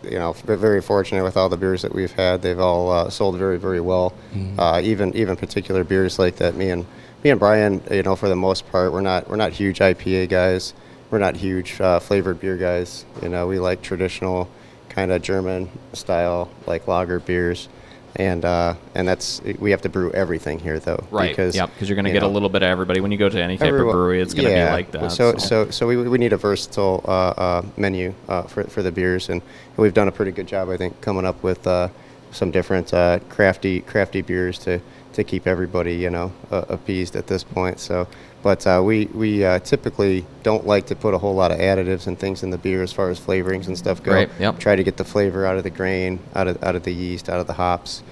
you 0.02 0.18
know 0.18 0.34
been 0.46 0.58
very 0.58 0.80
fortunate 0.80 1.22
with 1.22 1.36
all 1.36 1.48
the 1.48 1.56
beers 1.56 1.82
that 1.82 1.94
we've 1.94 2.12
had. 2.12 2.40
They've 2.42 2.58
all 2.58 2.90
uh, 2.90 3.10
sold 3.10 3.36
very 3.36 3.58
very 3.58 3.80
well. 3.80 4.14
Uh, 4.58 4.80
even 4.82 5.14
even 5.14 5.36
particular 5.36 5.84
beers 5.84 6.18
like 6.18 6.36
that. 6.36 6.56
Me 6.56 6.70
and 6.70 6.86
me 7.22 7.30
and 7.30 7.38
Brian, 7.38 7.82
you 7.90 8.02
know, 8.02 8.16
for 8.16 8.28
the 8.28 8.36
most 8.36 8.70
part, 8.70 8.92
we're 8.92 9.00
not 9.02 9.28
we're 9.28 9.36
not 9.36 9.52
huge 9.52 9.78
IPA 9.80 10.28
guys. 10.30 10.74
We're 11.10 11.18
not 11.18 11.36
huge 11.36 11.78
uh, 11.80 12.00
flavored 12.00 12.40
beer 12.40 12.56
guys. 12.56 13.04
You 13.22 13.28
know, 13.28 13.46
we 13.46 13.58
like 13.58 13.82
traditional 13.82 14.48
kind 14.88 15.12
of 15.12 15.20
German 15.22 15.68
style 15.92 16.50
like 16.66 16.88
lager 16.88 17.20
beers. 17.20 17.68
And 18.16 18.44
uh, 18.44 18.74
and 18.94 19.08
that's 19.08 19.40
we 19.58 19.70
have 19.70 19.80
to 19.82 19.88
brew 19.88 20.10
everything 20.12 20.58
here 20.58 20.78
though 20.78 21.02
Right. 21.10 21.30
because 21.30 21.56
yep. 21.56 21.70
Because 21.72 21.88
you're 21.88 21.96
going 21.96 22.04
to 22.04 22.10
you 22.10 22.14
get 22.14 22.22
a 22.22 22.28
little 22.28 22.50
bit 22.50 22.62
of 22.62 22.68
everybody 22.68 23.00
when 23.00 23.10
you 23.10 23.16
go 23.16 23.30
to 23.30 23.42
any 23.42 23.56
type 23.56 23.68
Everyone- 23.68 23.88
of 23.88 23.92
brewery. 23.94 24.20
It's 24.20 24.34
going 24.34 24.48
to 24.48 24.50
yeah, 24.52 24.68
be 24.68 24.72
like 24.72 24.90
that. 24.92 25.12
So, 25.12 25.36
so, 25.38 25.70
so 25.70 25.86
we, 25.86 25.96
we 25.96 26.18
need 26.18 26.34
a 26.34 26.36
versatile 26.36 27.02
uh, 27.06 27.10
uh, 27.10 27.62
menu 27.78 28.12
uh, 28.28 28.42
for, 28.42 28.64
for 28.64 28.82
the 28.82 28.92
beers, 28.92 29.30
and 29.30 29.40
we've 29.78 29.94
done 29.94 30.08
a 30.08 30.12
pretty 30.12 30.30
good 30.32 30.46
job, 30.46 30.68
I 30.68 30.76
think, 30.76 31.00
coming 31.00 31.24
up 31.24 31.42
with 31.42 31.66
uh, 31.66 31.88
some 32.32 32.50
different 32.50 32.92
uh, 32.92 33.18
crafty 33.30 33.80
crafty 33.80 34.20
beers 34.20 34.58
to, 34.60 34.80
to 35.14 35.24
keep 35.24 35.46
everybody, 35.46 35.94
you 35.94 36.10
know, 36.10 36.32
uh, 36.50 36.64
appeased 36.68 37.16
at 37.16 37.26
this 37.28 37.42
point. 37.44 37.80
So, 37.80 38.06
but 38.42 38.66
uh, 38.66 38.82
we 38.84 39.06
we 39.06 39.44
uh, 39.44 39.58
typically 39.60 40.24
don't 40.42 40.66
like 40.66 40.86
to 40.86 40.96
put 40.96 41.14
a 41.14 41.18
whole 41.18 41.34
lot 41.34 41.52
of 41.52 41.58
additives 41.58 42.06
and 42.06 42.18
things 42.18 42.42
in 42.42 42.50
the 42.50 42.58
beer 42.58 42.82
as 42.82 42.92
far 42.92 43.10
as 43.10 43.20
flavorings 43.20 43.68
and 43.68 43.78
stuff 43.78 44.02
go. 44.02 44.12
Right, 44.12 44.30
yep. 44.38 44.58
Try 44.58 44.76
to 44.76 44.82
get 44.82 44.96
the 44.96 45.04
flavor 45.04 45.46
out 45.46 45.56
of 45.56 45.62
the 45.62 45.70
grain, 45.70 46.18
out 46.34 46.48
of 46.48 46.62
out 46.62 46.74
of 46.74 46.82
the 46.82 46.92
yeast, 46.92 47.28
out 47.28 47.40
of 47.40 47.46
the 47.46 47.52
hops. 47.54 48.02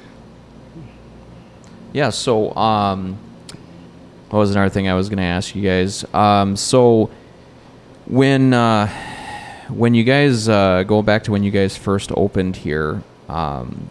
Yeah. 1.92 2.10
So, 2.10 2.54
um, 2.54 3.18
what 4.30 4.38
was 4.38 4.52
another 4.52 4.70
thing 4.70 4.88
I 4.88 4.94
was 4.94 5.08
going 5.08 5.18
to 5.18 5.24
ask 5.24 5.54
you 5.54 5.62
guys? 5.62 6.04
Um, 6.14 6.56
so, 6.56 7.10
when 8.06 8.54
uh, 8.54 8.86
when 9.68 9.94
you 9.94 10.04
guys 10.04 10.48
uh, 10.48 10.84
go 10.84 11.02
back 11.02 11.24
to 11.24 11.32
when 11.32 11.42
you 11.42 11.50
guys 11.50 11.76
first 11.76 12.12
opened 12.16 12.56
here, 12.56 13.02
um, 13.28 13.90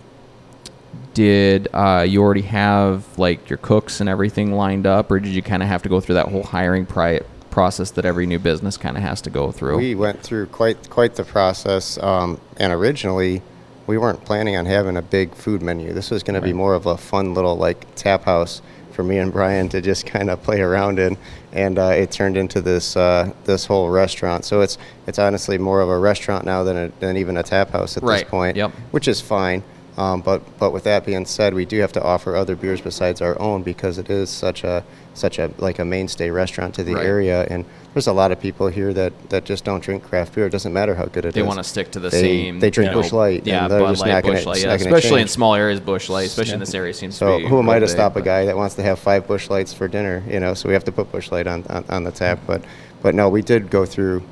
did 1.20 1.68
uh, 1.74 2.06
you 2.08 2.22
already 2.22 2.44
have 2.44 3.04
like 3.20 3.50
your 3.50 3.58
cooks 3.58 4.00
and 4.00 4.08
everything 4.08 4.54
lined 4.54 4.88
up, 4.88 5.12
or 5.12 5.20
did 5.20 5.34
you 5.34 5.42
kind 5.42 5.62
of 5.62 5.68
have 5.68 5.84
to 5.84 5.90
go 5.90 6.00
through 6.00 6.16
that 6.16 6.30
whole 6.30 6.44
hiring 6.44 6.86
pri- 6.86 7.20
process 7.52 7.92
that 7.92 8.06
every 8.06 8.26
new 8.26 8.40
business 8.40 8.78
kind 8.78 8.96
of 8.96 9.04
has 9.04 9.20
to 9.24 9.30
go 9.30 9.52
through? 9.52 9.76
We 9.76 9.96
went 9.96 10.24
through 10.24 10.46
quite 10.46 10.90
quite 10.90 11.16
the 11.16 11.26
process, 11.26 11.98
um, 11.98 12.40
and 12.56 12.72
originally 12.72 13.42
we 13.86 13.98
weren't 13.98 14.24
planning 14.24 14.56
on 14.56 14.66
having 14.66 14.96
a 14.96 15.02
big 15.02 15.36
food 15.36 15.62
menu. 15.62 15.92
This 15.92 16.10
was 16.10 16.24
going 16.24 16.40
to 16.40 16.42
be 16.42 16.54
more 16.54 16.74
of 16.74 16.86
a 16.86 16.96
fun 16.96 17.34
little 17.34 17.58
like 17.58 17.94
tap 17.96 18.24
house 18.24 18.62
for 18.94 19.04
me 19.04 19.18
and 19.18 19.34
Brian 19.34 19.68
to 19.70 19.82
just 19.82 20.06
kind 20.06 20.30
of 20.30 20.42
play 20.42 20.62
around 20.62 21.00
in, 21.00 21.18
and 21.52 21.78
uh, 21.78 21.88
it 21.88 22.12
turned 22.12 22.38
into 22.38 22.62
this 22.62 22.96
uh, 22.96 23.30
this 23.44 23.66
whole 23.66 23.90
restaurant. 23.90 24.46
So 24.46 24.62
it's 24.62 24.78
it's 25.06 25.20
honestly 25.20 25.58
more 25.58 25.82
of 25.82 25.90
a 25.90 26.00
restaurant 26.00 26.46
now 26.46 26.64
than 26.64 26.78
a, 26.78 26.88
than 27.02 27.18
even 27.18 27.36
a 27.36 27.44
tap 27.44 27.72
house 27.72 27.98
at 27.98 28.04
Right, 28.04 28.20
this 28.24 28.30
point. 28.30 28.56
yep. 28.56 28.72
Which 28.92 29.10
is 29.10 29.20
fine. 29.20 29.64
Um, 30.00 30.22
but 30.22 30.42
but 30.58 30.72
with 30.72 30.86
that 30.86 31.06
being 31.06 31.26
said, 31.26 31.54
we 31.54 31.66
do 31.66 31.80
have 31.82 31.92
to 31.92 32.02
offer 32.02 32.34
other 32.34 32.56
beers 32.56 32.80
besides 32.80 33.22
our 33.22 33.38
own 33.38 33.64
because 33.64 33.98
it 33.98 34.10
is 34.10 34.30
such 34.30 34.64
a 34.64 34.82
such 35.14 35.40
a 35.40 35.52
like 35.58 35.78
a 35.78 35.84
mainstay 35.84 36.30
restaurant 36.30 36.74
to 36.76 36.86
the 36.86 36.96
Right. 36.96 37.06
area, 37.06 37.46
and 37.50 37.66
there's 37.94 38.08
a 38.08 38.14
lot 38.14 38.32
of 38.32 38.40
people 38.40 38.68
here 38.68 38.94
that, 38.94 39.12
that 39.30 39.44
just 39.44 39.66
don't 39.66 39.84
drink 39.84 40.04
craft 40.04 40.36
beer. 40.36 40.46
It 40.46 40.52
doesn't 40.52 40.72
matter 40.72 40.96
how 40.96 41.04
good 41.06 41.26
it 41.26 41.30
is. 41.30 41.34
they 41.34 41.42
want 41.42 41.58
to 41.58 41.66
stick 41.66 41.92
to 41.92 42.00
the 42.00 42.08
They- 42.10 42.22
same. 42.22 42.60
They 42.62 42.70
drink 42.70 42.92
you 42.92 42.96
know, 42.96 43.02
Busch 43.02 43.12
Light. 43.12 43.46
Yeah, 43.46 43.64
and 43.64 43.72
they're 43.74 43.80
Bud 43.82 43.90
just 43.90 44.02
Light, 44.06 44.24
Busch 44.24 44.46
Light, 44.46 44.64
yeah. 44.64 44.74
Especially 44.74 45.22
in 45.22 45.28
small 45.28 45.54
areas, 45.54 45.82
Busch 45.82 46.08
Light. 46.08 46.28
Especially 46.28 46.54
in 46.54 46.60
this 46.62 46.74
area, 46.74 46.94
seems 46.94 47.18
So 47.18 47.32
to 47.34 47.38
be. 47.40 47.44
So 47.44 47.50
who 47.50 47.60
am 47.60 47.70
I 47.70 47.80
to 47.80 47.88
stop 47.90 48.16
a 48.16 48.22
guy 48.22 48.46
that 48.46 48.56
wants 48.56 48.76
to 48.76 48.84
have 48.84 49.00
five 49.00 49.28
Busch 49.28 49.50
Lights 49.50 49.74
for 49.74 49.90
dinner? 49.90 50.24
You 50.30 50.40
know, 50.40 50.54
so 50.54 50.70
we 50.70 50.74
have 50.76 50.86
to 50.86 50.94
put 50.94 51.12
Busch 51.12 51.30
Light 51.30 51.48
on, 51.48 51.66
on, 51.70 51.84
on 51.90 52.04
the 52.06 52.12
tap. 52.12 52.40
But 52.48 52.62
but 53.02 53.16
no, 53.16 53.28
we 53.28 53.42
did 53.42 53.70
go 53.70 53.86
through 53.86 54.24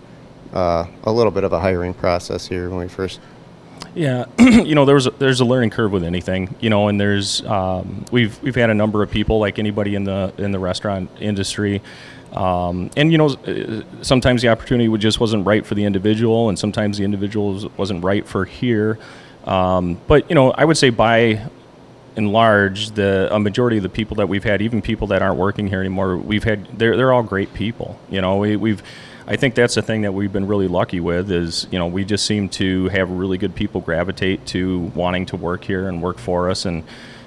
uh, 0.54 0.86
a 1.04 1.12
little 1.12 1.32
bit 1.32 1.44
of 1.44 1.52
a 1.52 1.60
hiring 1.60 1.94
process 1.94 2.48
here 2.48 2.70
when 2.70 2.80
we 2.80 2.88
first. 2.88 3.20
Yeah, 3.98 4.26
you 4.40 4.76
know, 4.76 4.86
there's 4.86 5.08
a, 5.08 5.10
there's 5.10 5.40
a 5.40 5.46
learning 5.46 5.72
curve 5.72 5.92
with 5.92 6.04
anything, 6.04 6.54
you 6.60 6.70
know, 6.70 6.88
and 6.88 7.02
there's 7.02 7.44
um, 7.48 8.06
we've 8.12 8.40
we've 8.44 8.54
had 8.54 8.70
a 8.70 8.74
number 8.76 9.02
of 9.02 9.10
people 9.10 9.40
like 9.40 9.58
anybody 9.58 9.96
in 9.96 10.04
the 10.04 10.32
in 10.38 10.52
the 10.52 10.60
restaurant 10.60 11.10
industry, 11.20 11.82
um, 12.32 12.92
and 12.96 13.12
you 13.12 13.18
know, 13.18 13.30
uh, 13.30 13.82
sometimes 14.04 14.44
the 14.44 14.50
opportunity 14.50 14.96
just 15.00 15.20
wasn't 15.20 15.44
right 15.48 15.66
for 15.66 15.74
the 15.74 15.84
individual, 15.84 16.50
and 16.50 16.60
sometimes 16.60 17.00
the 17.00 17.06
individual 17.06 17.54
was- 17.54 17.66
wasn't 17.76 18.04
right 18.04 18.28
for 18.28 18.46
here. 18.46 19.00
Um, 19.46 20.00
but 20.06 20.30
you 20.30 20.36
know, 20.36 20.52
I 20.52 20.64
would 20.64 20.78
say 20.78 20.92
by 20.92 21.42
and 22.16 22.32
large, 22.32 22.92
the 22.92 23.30
a 23.32 23.40
majority 23.40 23.78
of 23.78 23.84
the 23.84 23.90
people 23.90 24.16
that 24.18 24.30
we've 24.30 24.44
had, 24.44 24.62
even 24.62 24.80
people 24.80 25.08
that 25.08 25.24
aren't 25.24 25.38
working 25.38 25.68
here 25.70 25.80
anymore, 25.80 26.18
we've 26.18 26.44
had 26.44 26.68
they're 26.78 26.96
they're 26.96 27.12
all 27.14 27.24
great 27.24 27.52
people. 27.56 28.00
You 28.12 28.22
know, 28.22 28.38
we, 28.38 28.58
we've 28.58 28.84
I 29.28 29.36
think 29.36 29.56
that's 29.56 29.76
the 29.76 29.82
thing 29.82 30.02
that 30.04 30.13
we've 30.13 30.32
been 30.32 30.48
really 30.48 30.68
lucky 30.70 31.00
with 31.00 31.32
is 31.32 31.68
you 31.70 31.78
know 31.78 31.88
we 31.88 32.06
just 32.06 32.26
seem 32.26 32.50
to 32.50 32.88
have 32.90 33.10
really 33.10 33.38
good 33.38 33.54
people 33.54 33.82
gravitate 33.82 34.46
to 34.48 34.92
wanting 34.96 35.26
to 35.28 35.36
work 35.36 35.63
here 35.63 35.88
and 35.88 36.02
work 36.02 36.18
for 36.18 36.50
us 36.50 36.66
and. 36.66 36.84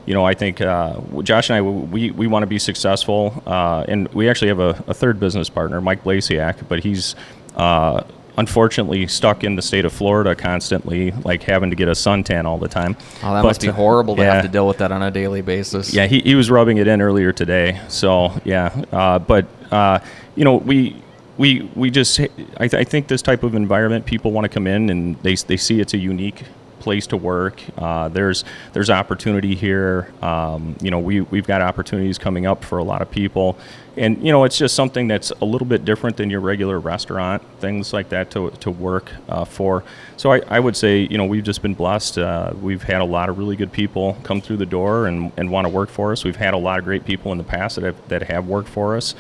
You 0.06 0.14
know, 0.14 0.24
I 0.24 0.32
think 0.34 0.62
uh, 0.62 0.98
Josh 1.22 1.50
and 1.50 1.56
I 1.58 1.60
we, 1.60 2.10
we 2.10 2.26
want 2.26 2.42
to 2.42 2.46
be 2.46 2.58
successful, 2.58 3.42
uh, 3.46 3.84
and 3.86 4.08
we 4.08 4.28
actually 4.28 4.48
have 4.48 4.58
a, 4.58 4.82
a 4.88 4.94
third 4.94 5.20
business 5.20 5.50
partner, 5.50 5.80
Mike 5.80 6.02
Blasiak, 6.02 6.66
but 6.68 6.82
he's 6.82 7.14
uh, 7.54 8.02
unfortunately 8.40 9.06
stuck 9.06 9.44
in 9.44 9.54
the 9.54 9.62
state 9.62 9.84
of 9.84 9.92
Florida 9.92 10.34
constantly, 10.34 11.10
like 11.24 11.42
having 11.42 11.70
to 11.70 11.76
get 11.76 11.86
a 11.86 11.92
suntan 11.92 12.44
all 12.46 12.58
the 12.58 12.66
time. 12.66 12.96
Oh, 13.22 13.34
that 13.34 13.42
But, 13.42 13.48
must 13.48 13.60
be 13.60 13.68
horrible 13.68 14.16
to 14.16 14.22
yeah. 14.22 14.34
have 14.34 14.42
to 14.42 14.48
deal 14.48 14.66
with 14.66 14.78
that 14.78 14.90
on 14.90 15.02
a 15.02 15.10
daily 15.10 15.42
basis. 15.42 15.92
Yeah, 15.92 16.06
he, 16.06 16.20
he 16.20 16.34
was 16.34 16.50
rubbing 16.50 16.78
it 16.78 16.88
in 16.88 17.02
earlier 17.02 17.32
today. 17.32 17.80
So 17.88 18.32
yeah, 18.44 18.84
uh, 18.90 19.18
but 19.18 19.46
uh, 19.70 20.00
you 20.34 20.44
know 20.44 20.56
we 20.56 20.96
we 21.40 21.62
we 21.74 21.90
just 21.90 22.20
I, 22.20 22.68
th- 22.68 22.74
I 22.74 22.84
think 22.84 23.08
this 23.08 23.22
type 23.22 23.42
of 23.42 23.54
environment 23.54 24.04
people 24.04 24.30
want 24.30 24.44
to 24.44 24.50
come 24.50 24.66
in 24.66 24.90
and 24.90 25.16
they 25.22 25.34
they 25.34 25.56
see 25.56 25.80
it's 25.80 25.94
a 25.94 25.98
unique 25.98 26.44
place 26.80 27.06
to 27.08 27.16
work. 27.16 27.62
Uh, 27.78 28.08
there's 28.08 28.44
there's 28.74 28.90
opportunity 28.90 29.54
here. 29.54 30.12
Um, 30.20 30.76
you 30.82 30.90
know, 30.90 30.98
we 30.98 31.22
we've 31.22 31.46
got 31.46 31.62
opportunities 31.62 32.18
coming 32.18 32.44
up 32.44 32.62
for 32.62 32.76
a 32.76 32.84
lot 32.84 33.00
of 33.00 33.10
people, 33.10 33.56
and 33.96 34.22
you 34.22 34.32
know, 34.32 34.44
it's 34.44 34.58
just 34.58 34.74
something 34.74 35.08
that's 35.08 35.30
a 35.40 35.44
little 35.46 35.66
bit 35.66 35.86
different 35.86 36.18
than 36.18 36.28
your 36.28 36.40
regular 36.40 36.78
restaurant. 36.78 37.42
Things 37.58 37.94
like 37.94 38.10
that 38.10 38.30
to 38.32 38.50
to 38.50 38.70
work 38.70 39.10
uh, 39.30 39.46
for. 39.46 39.82
So 40.18 40.32
I, 40.32 40.42
I 40.46 40.60
would 40.60 40.76
say 40.76 41.06
you 41.10 41.16
know 41.16 41.24
we've 41.24 41.44
just 41.44 41.62
been 41.62 41.74
blessed. 41.74 42.18
Uh, 42.18 42.52
we've 42.60 42.82
had 42.82 43.00
a 43.00 43.06
lot 43.06 43.30
of 43.30 43.38
really 43.38 43.56
good 43.56 43.72
people 43.72 44.18
come 44.24 44.42
through 44.42 44.58
the 44.58 44.66
door 44.66 45.06
and, 45.06 45.32
and 45.38 45.50
want 45.50 45.66
to 45.66 45.70
work 45.70 45.88
for 45.88 46.12
us. 46.12 46.22
We've 46.22 46.36
had 46.36 46.52
a 46.52 46.58
lot 46.58 46.78
of 46.78 46.84
great 46.84 47.06
people 47.06 47.32
in 47.32 47.38
the 47.38 47.44
past 47.44 47.76
that 47.76 47.84
have, 47.84 48.08
that 48.08 48.22
have 48.24 48.46
worked 48.46 48.68
for 48.68 48.94
us, 48.94 49.14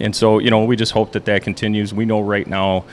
and 0.00 0.14
so 0.16 0.38
you 0.38 0.50
know 0.50 0.64
we 0.64 0.76
just 0.76 0.92
hope 0.92 1.12
that 1.12 1.24
that 1.26 1.42
continues. 1.42 1.92
We 1.94 2.04
know 2.04 2.20
right 2.20 2.46
now. 2.46 2.84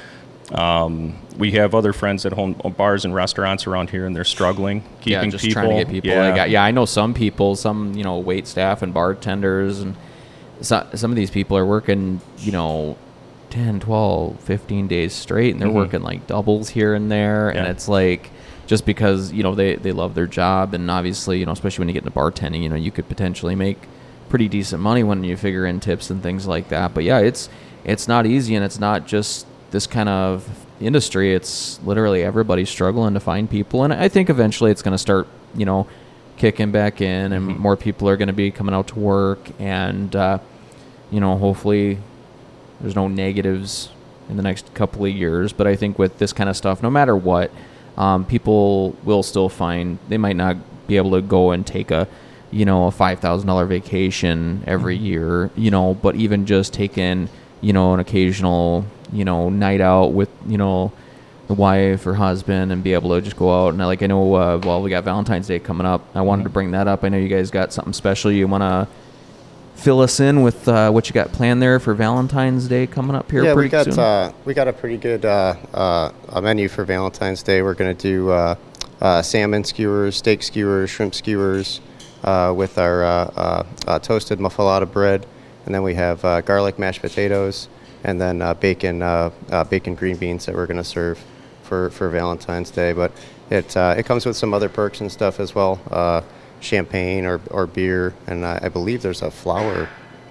Um, 0.54 1.16
we 1.38 1.52
have 1.52 1.76
other 1.76 1.92
friends 1.92 2.24
that 2.24 2.32
own 2.38 2.54
bars 2.78 3.04
and 3.04 3.14
restaurants 3.14 3.68
around 3.68 3.90
here, 3.90 4.06
and 4.06 4.16
they're 4.16 4.24
struggling 4.24 4.82
keeping 5.02 5.12
yeah, 5.12 5.26
just 5.26 5.44
people. 5.44 5.62
trying 5.62 5.78
to 5.78 5.84
get 5.84 5.90
people. 5.92 6.10
Yeah, 6.10 6.46
yeah, 6.46 6.64
I 6.64 6.72
know 6.72 6.86
some 6.86 7.14
people, 7.14 7.58
some 7.58 7.94
you 7.96 8.04
know, 8.06 8.18
wait 8.20 8.48
staff 8.48 8.82
and 8.82 8.94
bartenders, 8.94 9.82
and 9.82 9.96
so, 10.62 10.88
some 10.96 11.12
of 11.12 11.18
these 11.18 11.30
people 11.30 11.58
are 11.58 11.66
working, 11.66 12.22
you 12.40 12.54
know, 12.54 12.98
10, 13.50 13.82
12, 13.82 14.40
15 14.40 14.88
days 14.88 15.12
straight, 15.14 15.52
and 15.52 15.62
they're 15.62 15.68
Mhm. 15.70 15.74
working 15.74 16.02
like 16.02 16.28
doubles 16.28 16.70
here 16.70 16.94
and 16.94 17.12
there, 17.12 17.50
and 17.50 17.68
it's 17.68 17.90
like 17.90 18.30
just 18.68 18.86
because 18.86 19.34
you 19.34 19.44
know 19.44 19.54
they 19.54 19.76
they 19.76 19.92
love 19.92 20.16
their 20.16 20.28
job, 20.28 20.74
and 20.74 20.90
obviously 20.90 21.40
you 21.40 21.46
know, 21.46 21.52
especially 21.52 21.82
when 21.84 21.90
you 21.90 21.94
get 21.94 22.06
into 22.06 22.18
bartending, 22.18 22.64
you 22.64 22.70
know, 22.70 22.76
you 22.76 22.92
could 22.92 23.10
potentially 23.10 23.54
make 23.54 23.80
pretty 24.30 24.48
decent 24.48 24.82
money 24.82 25.04
when 25.04 25.24
you 25.24 25.38
figure 25.38 25.66
in 25.66 25.80
tips 25.80 26.10
and 26.10 26.22
things 26.22 26.48
like 26.48 26.70
that. 26.70 26.94
But 26.94 27.04
yeah, 27.04 27.20
it's 27.20 27.50
it's 27.84 28.08
not 28.08 28.26
easy, 28.26 28.56
and 28.56 28.64
it's 28.66 28.80
not 28.80 29.08
just 29.08 29.46
this 29.72 29.88
kind 29.88 30.10
of 30.10 30.48
industry. 30.82 31.34
It's 31.34 31.80
literally 31.84 32.24
everybody 32.24 32.66
struggling 32.66 33.14
to 33.14 33.20
find 33.20 33.50
people, 33.50 33.84
and 33.84 33.94
I 33.94 34.08
think 34.10 34.30
eventually 34.30 34.72
it's 34.72 34.82
going 34.82 34.92
to 34.94 34.98
start, 34.98 35.28
you 35.56 35.66
know, 35.66 35.88
kicking 36.38 36.72
back 36.72 37.02
in, 37.02 37.32
and 37.34 37.50
Mhm. 37.50 37.58
more 37.60 37.76
people 37.76 38.08
are 38.10 38.18
going 38.18 38.28
to 38.28 38.34
be 38.34 38.52
coming 38.52 38.76
out 38.76 38.88
to 38.90 39.00
work, 39.00 39.40
and 39.60 40.16
uh, 40.16 40.38
you 41.12 41.20
know, 41.20 41.38
hopefully 41.38 41.98
there's 42.82 42.96
no 42.96 43.08
negatives 43.08 43.90
in 44.30 44.36
the 44.38 44.44
next 44.44 44.74
couple 44.74 45.06
of 45.06 45.12
years. 45.12 45.54
But 45.54 45.68
I 45.68 45.76
think 45.76 45.98
with 45.98 46.20
this 46.20 46.34
kind 46.34 46.50
of 46.50 46.58
stuff, 46.58 46.84
no 46.84 46.90
matter 46.92 47.16
what, 47.16 47.50
um, 47.98 48.26
people 48.26 48.96
will 49.04 49.24
still 49.24 49.50
find 49.50 49.98
they 50.10 50.18
might 50.18 50.36
not 50.36 50.58
be 50.88 50.98
able 50.98 51.12
to 51.12 51.22
go 51.22 51.52
and 51.52 51.66
take 51.66 51.90
a 51.92 52.08
you 52.58 52.66
know 52.66 52.88
a 52.88 52.92
five 52.92 53.20
thousand 53.20 53.48
dollar 53.48 53.66
vacation 53.66 54.64
every 54.66 54.98
year, 54.98 55.52
you 55.56 55.70
know, 55.70 55.94
but 55.94 56.16
even 56.16 56.46
just 56.46 56.74
taking 56.74 57.30
you 57.62 57.72
know 57.72 57.94
an 57.94 58.00
occasional 58.00 58.84
you 59.12 59.24
know 59.24 59.50
night 59.50 59.80
out 59.80 60.08
with 60.08 60.30
you 60.48 60.58
know 60.58 60.92
the 61.48 61.54
wife 61.54 62.06
or 62.06 62.16
husband 62.16 62.72
and 62.72 62.84
be 62.84 62.94
able 62.94 63.16
to 63.16 63.22
just 63.22 63.38
go 63.38 63.54
out 63.54 63.70
and 63.70 63.78
like 63.78 64.02
I 64.02 64.08
know 64.08 64.34
uh, 64.34 64.60
well 64.64 64.82
we 64.82 64.90
got 64.90 65.04
Valentine's 65.04 65.48
Day 65.48 65.60
coming 65.60 65.86
up. 65.86 66.04
I 66.16 66.22
wanted 66.22 66.44
to 66.44 66.50
bring 66.50 66.72
that 66.72 66.88
up. 66.88 67.04
I 67.04 67.10
know 67.10 67.18
you 67.18 67.30
guys 67.30 67.52
got 67.52 67.72
something 67.72 67.94
special. 67.94 68.32
You 68.32 68.48
want 68.48 68.64
to 68.64 68.88
fill 69.76 70.02
us 70.02 70.20
in 70.20 70.42
with 70.42 70.68
uh, 70.68 70.90
what 70.90 71.08
you 71.08 71.14
got 71.14 71.32
planned 71.32 71.62
there 71.62 71.80
for 71.80 71.94
Valentine's 71.94 72.68
Day 72.68 72.88
coming 72.88 73.16
up 73.16 73.30
here 73.30 73.44
yeah, 73.44 73.54
pretty 73.54 73.68
we 73.68 73.70
got 73.70 73.98
uh, 73.98 74.32
we 74.46 74.56
got 74.56 74.68
a 74.68 74.74
pretty 74.74 74.98
good 74.98 75.24
uh, 75.24 75.56
uh, 75.76 76.12
a 76.30 76.42
menu 76.42 76.68
for 76.68 76.84
Valentine's 76.84 77.44
Day. 77.44 77.62
We're 77.62 77.76
gonna 77.76 77.94
do 77.94 78.32
uh, 78.32 78.56
uh, 79.00 79.22
salmon 79.22 79.64
skewers, 79.64 80.18
steak 80.18 80.42
skewers, 80.42 80.90
shrimp 80.90 81.14
skewers, 81.14 81.82
with 82.24 82.78
our 82.78 83.04
uh, 83.04 83.08
uh, 83.08 83.64
uh, 83.88 84.00
toasted 84.00 84.40
muffuletta 84.40 84.86
bread, 84.86 85.26
and 85.66 85.76
then 85.76 85.84
we 85.84 85.96
have 85.96 86.24
uh, 86.24 86.42
garlic 86.42 86.80
mashed 86.80 87.02
potatoes, 87.02 87.68
and 88.04 88.20
then 88.22 88.42
uh, 88.42 88.54
bacon 88.54 89.02
uh, 89.02 89.32
uh, 89.52 89.64
bacon 89.64 89.96
green 89.96 90.18
beans 90.18 90.46
that 90.46 90.56
we're 90.56 90.68
gonna 90.68 90.84
serve 90.84 91.24
for, 91.64 91.90
for 91.90 92.10
Valentine's 92.10 92.72
Day. 92.72 92.94
But 92.94 93.12
it 93.50 93.76
uh, 93.76 93.96
it 93.98 94.06
comes 94.06 94.26
with 94.26 94.38
some 94.38 94.54
other 94.54 94.70
perks 94.70 95.02
and 95.02 95.12
stuff 95.12 95.40
as 95.40 95.54
well, 95.54 95.80
uh, 95.92 96.22
champagne 96.60 97.26
or, 97.26 97.42
or 97.52 97.68
beer, 97.68 98.14
and 98.28 98.46
I 98.46 98.70
believe 98.70 99.02
there's 99.02 99.22
a 99.22 99.32
flower 99.32 99.90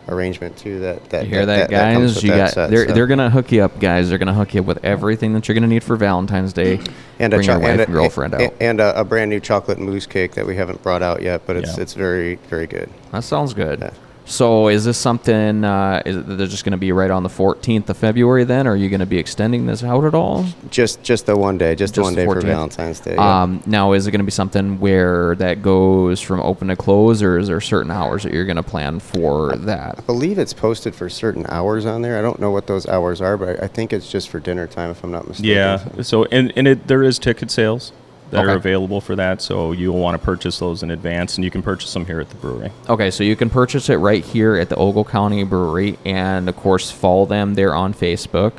arrangement 0.08 0.56
too. 0.56 0.80
That 0.80 1.08
that 1.10 1.24
You 1.24 1.30
hear 1.30 1.46
that, 1.46 1.70
that 1.70 1.94
guys? 1.94 2.14
with 2.14 2.24
you 2.24 2.30
that 2.30 2.36
got 2.36 2.50
set, 2.50 2.70
they're 2.70 2.88
so. 2.88 2.94
they're 2.94 3.06
gonna 3.06 3.30
hook 3.30 3.50
you 3.52 3.62
up, 3.62 3.78
guys. 3.80 4.08
They're 4.08 4.18
gonna 4.18 4.34
hook 4.34 4.54
you 4.54 4.60
up 4.60 4.66
with 4.66 4.84
everything 4.84 5.32
that 5.34 5.48
you're 5.48 5.54
gonna 5.54 5.66
need 5.66 5.82
for 5.84 5.96
Valentine's 5.96 6.52
Day. 6.52 6.80
and 7.18 7.32
a 7.32 7.36
Bring 7.36 7.46
cho- 7.46 7.52
your 7.52 7.60
wife 7.60 7.70
and, 7.70 7.80
and, 7.80 7.92
girlfriend 7.92 8.34
a- 8.34 8.44
out. 8.46 8.54
and 8.60 8.80
a, 8.80 9.00
a 9.00 9.04
brand 9.04 9.30
new 9.30 9.40
chocolate 9.40 9.78
mousse 9.78 10.06
cake 10.06 10.32
that 10.32 10.46
we 10.46 10.56
haven't 10.56 10.82
brought 10.82 11.02
out 11.02 11.22
yet, 11.22 11.42
but 11.46 11.56
it's 11.56 11.76
Yeah. 11.76 11.82
it's 11.82 11.94
very 11.94 12.36
very 12.48 12.66
good. 12.66 12.88
That 13.12 13.24
sounds 13.24 13.54
good. 13.54 13.80
Yeah. 13.80 13.90
So, 14.28 14.66
is 14.66 14.84
this 14.84 14.98
something? 14.98 15.62
Uh, 15.64 16.02
is 16.04 16.16
it, 16.16 16.26
they're 16.26 16.48
just 16.48 16.64
going 16.64 16.72
to 16.72 16.76
be 16.78 16.90
right 16.90 17.10
on 17.12 17.22
the 17.22 17.28
14th 17.28 17.88
of 17.88 17.96
February? 17.96 18.42
Then, 18.42 18.66
or 18.66 18.72
are 18.72 18.76
you 18.76 18.88
going 18.88 19.00
to 19.00 19.06
be 19.06 19.18
extending 19.18 19.66
this 19.66 19.84
out 19.84 20.04
at 20.04 20.14
all? 20.14 20.44
Just 20.68 21.02
just 21.04 21.26
the 21.26 21.36
one 21.36 21.58
day, 21.58 21.76
just, 21.76 21.94
the 21.94 22.00
Just 22.00 22.06
one 22.06 22.14
the 22.14 22.22
day 22.22 22.26
for 22.26 22.40
Valentine's 22.40 22.98
Day. 22.98 23.14
yeah. 23.14 23.42
Um, 23.42 23.62
now, 23.66 23.92
is 23.92 24.06
it 24.06 24.10
going 24.10 24.18
to 24.20 24.24
be 24.24 24.32
something 24.32 24.80
where 24.80 25.36
that 25.36 25.62
goes 25.62 26.20
from 26.20 26.40
open 26.40 26.68
to 26.68 26.76
close, 26.76 27.22
or 27.22 27.38
is 27.38 27.46
there 27.46 27.60
certain 27.60 27.92
hours 27.92 28.24
that 28.24 28.32
you're 28.32 28.44
going 28.44 28.56
to 28.56 28.64
plan 28.64 28.98
for 28.98 29.54
that? 29.58 29.98
I 29.98 30.02
believe 30.02 30.38
it's 30.40 30.52
posted 30.52 30.94
for 30.94 31.08
certain 31.08 31.46
hours 31.48 31.86
on 31.86 32.02
there. 32.02 32.18
I 32.18 32.22
don't 32.22 32.40
know 32.40 32.50
what 32.50 32.66
those 32.66 32.86
hours 32.88 33.20
are, 33.20 33.36
but 33.36 33.60
I, 33.60 33.66
I 33.66 33.68
think 33.68 33.92
it's 33.92 34.10
just 34.10 34.28
for 34.28 34.40
dinner 34.40 34.66
time, 34.66 34.90
if 34.90 35.04
I'm 35.04 35.12
not 35.12 35.28
mistaken. 35.28 35.50
Yeah. 35.54 36.02
So 36.02 36.24
and 36.26 36.52
and 36.56 36.66
it, 36.66 36.88
there 36.88 37.04
is 37.04 37.20
ticket 37.20 37.50
sales 37.52 37.92
that 38.30 38.42
Okay. 38.44 38.52
are 38.52 38.56
available 38.56 39.00
for 39.00 39.14
that. 39.16 39.40
So 39.40 39.72
you'll 39.72 39.98
want 39.98 40.18
to 40.20 40.24
purchase 40.24 40.58
those 40.58 40.82
in 40.82 40.90
advance, 40.90 41.36
and 41.36 41.44
you 41.44 41.50
can 41.50 41.62
purchase 41.62 41.92
them 41.92 42.06
here 42.06 42.20
at 42.20 42.28
the 42.28 42.36
brewery. 42.36 42.70
Okay, 42.88 43.10
so 43.10 43.22
you 43.22 43.36
can 43.36 43.50
purchase 43.50 43.88
it 43.88 43.96
right 43.96 44.24
here 44.24 44.56
at 44.56 44.68
the 44.68 44.76
Ogle 44.76 45.04
County 45.04 45.44
Brewery, 45.44 45.98
and 46.04 46.48
of 46.48 46.56
course, 46.56 46.90
follow 46.90 47.24
them 47.26 47.54
there 47.54 47.74
on 47.74 47.94
Facebook, 47.94 48.52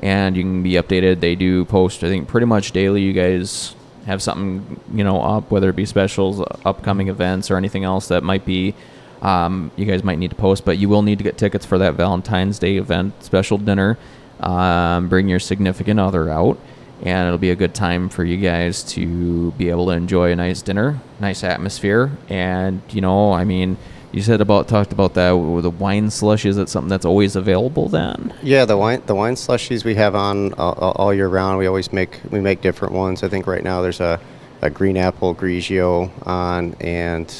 and 0.00 0.36
you 0.36 0.42
can 0.44 0.62
be 0.62 0.72
updated. 0.72 1.20
They 1.20 1.34
do 1.34 1.64
post, 1.64 2.04
I 2.04 2.08
think, 2.08 2.28
pretty 2.28 2.46
much 2.46 2.72
daily. 2.72 3.02
You 3.02 3.12
guys 3.12 3.74
have 4.06 4.22
something, 4.22 4.78
you 4.94 5.04
know, 5.04 5.20
up, 5.20 5.50
whether 5.50 5.68
it 5.68 5.76
be 5.76 5.84
specials, 5.84 6.40
upcoming 6.64 7.08
events, 7.08 7.50
or 7.50 7.56
anything 7.56 7.84
else 7.84 8.08
that 8.08 8.22
might 8.22 8.44
be. 8.46 8.74
Um, 9.20 9.72
you 9.74 9.84
guys 9.84 10.04
might 10.04 10.18
need 10.20 10.30
to 10.30 10.36
post, 10.36 10.64
but 10.64 10.78
you 10.78 10.88
will 10.88 11.02
need 11.02 11.18
to 11.18 11.24
get 11.24 11.36
tickets 11.36 11.66
for 11.66 11.76
that 11.78 11.94
Valentine's 11.94 12.58
Day 12.60 12.76
event, 12.76 13.12
special 13.24 13.58
dinner. 13.58 13.98
Um, 14.40 15.08
bring 15.08 15.28
your 15.28 15.40
significant 15.40 15.98
other 15.98 16.30
out, 16.30 16.56
and 17.02 17.26
it'll 17.26 17.38
be 17.38 17.50
a 17.50 17.56
good 17.56 17.74
time 17.74 18.08
for 18.08 18.24
you 18.24 18.36
guys 18.36 18.82
to 18.82 19.52
be 19.52 19.70
able 19.70 19.86
to 19.86 19.92
enjoy 19.92 20.32
a 20.32 20.36
nice 20.36 20.62
dinner, 20.62 21.00
nice 21.20 21.44
atmosphere, 21.44 22.10
and 22.28 22.82
you 22.90 23.00
know, 23.00 23.32
I 23.32 23.44
mean, 23.44 23.76
you 24.12 24.22
said 24.22 24.40
about 24.40 24.68
talked 24.68 24.92
about 24.92 25.14
that 25.14 25.32
with 25.32 25.64
the 25.64 25.70
wine 25.70 26.10
slush. 26.10 26.46
Is 26.46 26.56
it 26.56 26.68
something 26.68 26.88
that's 26.88 27.04
always 27.04 27.36
available 27.36 27.88
then? 27.88 28.34
Yeah, 28.42 28.64
the 28.64 28.76
wine 28.76 29.02
the 29.06 29.14
wine 29.14 29.34
slushies 29.34 29.84
we 29.84 29.94
have 29.96 30.14
on 30.14 30.54
all, 30.54 30.72
all 30.72 31.14
year 31.14 31.28
round. 31.28 31.58
We 31.58 31.66
always 31.66 31.92
make 31.92 32.20
we 32.30 32.40
make 32.40 32.60
different 32.60 32.94
ones. 32.94 33.22
I 33.22 33.28
think 33.28 33.46
right 33.46 33.62
now 33.62 33.82
there's 33.82 34.00
a, 34.00 34.18
a 34.62 34.70
green 34.70 34.96
apple 34.96 35.34
Grigio 35.34 36.10
on, 36.26 36.74
and 36.80 37.32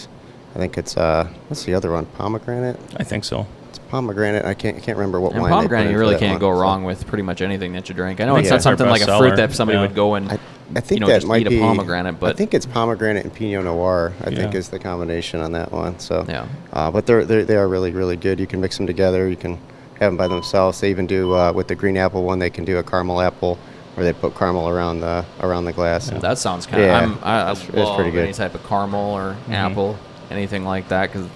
I 0.54 0.58
think 0.58 0.76
it's 0.76 0.96
uh 0.96 1.28
what's 1.48 1.64
the 1.64 1.74
other 1.74 1.90
one? 1.90 2.06
Pomegranate. 2.06 2.78
I 2.96 3.04
think 3.04 3.24
so. 3.24 3.46
It's 3.88 3.90
pomegranate. 3.90 4.44
I 4.44 4.52
can't 4.52 4.76
I 4.76 4.80
can't 4.80 4.98
remember 4.98 5.18
what 5.18 5.32
And 5.32 5.40
wine. 5.40 5.50
they 5.50 5.54
put 5.54 5.56
pomegranate, 5.60 5.92
you 5.92 5.98
really 5.98 6.18
can't 6.18 6.32
one, 6.32 6.40
go 6.40 6.54
so- 6.54 6.60
wrong 6.60 6.84
with 6.84 7.06
pretty 7.06 7.22
much 7.22 7.40
anything 7.40 7.72
that 7.72 7.88
you 7.88 7.94
drink. 7.94 8.20
I 8.20 8.26
know 8.26 8.36
I 8.36 8.40
it's 8.40 8.50
not 8.50 8.62
something 8.62 8.86
like 8.86 9.00
a 9.00 9.06
fruit 9.06 9.12
seller. 9.30 9.36
that 9.36 9.52
somebody 9.54 9.76
Yeah. 9.78 9.82
would 9.86 9.94
go 9.94 10.14
and 10.14 10.30
I, 10.30 10.38
I 10.76 10.80
think 10.80 11.00
you 11.00 11.00
know 11.00 11.06
that 11.06 11.14
just 11.20 11.26
might 11.26 11.40
eat 11.40 11.46
a 11.46 11.50
be 11.50 11.58
pomegranate, 11.58 12.20
but 12.20 12.30
I 12.30 12.32
think 12.36 12.52
it's 12.52 12.66
pomegranate 12.66 13.24
and 13.24 13.32
Pinot 13.32 13.64
Noir. 13.64 14.12
I 14.22 14.34
think 14.34 14.54
is 14.54 14.68
the 14.68 14.78
combination 14.78 15.40
on 15.40 15.52
that 15.52 15.72
one. 15.72 15.98
So 15.98 16.26
Yeah. 16.28 16.46
uh, 16.74 16.90
but 16.90 17.06
they're, 17.06 17.24
they're 17.24 17.44
they 17.44 17.56
are 17.56 17.66
really 17.66 17.90
really 17.92 18.16
good. 18.16 18.38
You 18.38 18.46
can 18.46 18.60
mix 18.60 18.76
them 18.76 18.86
together. 18.86 19.26
You 19.28 19.36
can 19.36 19.52
have 19.98 20.10
them 20.12 20.16
by 20.18 20.28
themselves. 20.28 20.78
They 20.80 20.90
even 20.90 21.06
do 21.06 21.32
uh, 21.34 21.52
with 21.52 21.68
the 21.68 21.74
green 21.74 21.96
apple 21.96 22.24
one. 22.24 22.38
They 22.38 22.50
can 22.50 22.66
do 22.66 22.76
a 22.76 22.82
caramel 22.82 23.22
apple, 23.22 23.58
where 23.94 24.04
they 24.04 24.12
put 24.12 24.36
caramel 24.36 24.68
around 24.68 25.00
the 25.00 25.24
around 25.40 25.64
the 25.64 25.72
glass. 25.72 26.10
and- 26.10 26.20
That 26.20 26.36
sounds 26.36 26.66
kind 26.66 26.82
of. 26.82 26.88
Yeah, 26.88 26.98
I'm, 27.00 27.18
I, 27.22 27.38
I 27.48 27.50
it's- 27.52 27.66
it's 27.72 27.90
pretty 27.96 28.10
good. 28.10 28.24
any 28.24 28.34
type 28.34 28.54
of 28.54 28.62
caramel 28.68 29.14
or 29.14 29.32
Mm-hmm. 29.32 29.52
apple, 29.54 29.96
anything 30.30 30.66
like 30.66 30.88
that, 30.88 31.10
because 31.10 31.26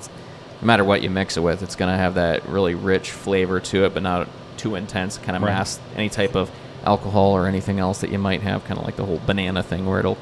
no 0.62 0.66
matter 0.66 0.84
what 0.84 1.02
you 1.02 1.10
mix 1.10 1.36
it 1.36 1.40
with, 1.40 1.62
it's 1.62 1.74
gonna 1.76 1.96
have 1.96 2.14
that 2.14 2.48
really 2.48 2.74
rich 2.74 3.10
flavor 3.10 3.58
to 3.60 3.84
it, 3.84 3.94
but 3.94 4.02
not 4.02 4.28
too 4.56 4.76
intense. 4.76 5.18
Kind 5.18 5.36
of 5.36 5.42
Right. 5.42 5.52
mask 5.52 5.80
any 5.96 6.08
type 6.08 6.36
of 6.36 6.50
alcohol 6.84 7.32
or 7.32 7.46
anything 7.46 7.80
else 7.80 8.00
that 8.00 8.10
you 8.10 8.18
might 8.18 8.42
have. 8.42 8.64
Kind 8.64 8.78
of 8.78 8.84
like 8.86 8.96
the 8.96 9.04
whole 9.04 9.20
banana 9.26 9.62
thing, 9.62 9.86
where 9.86 9.98
it'll 9.98 10.18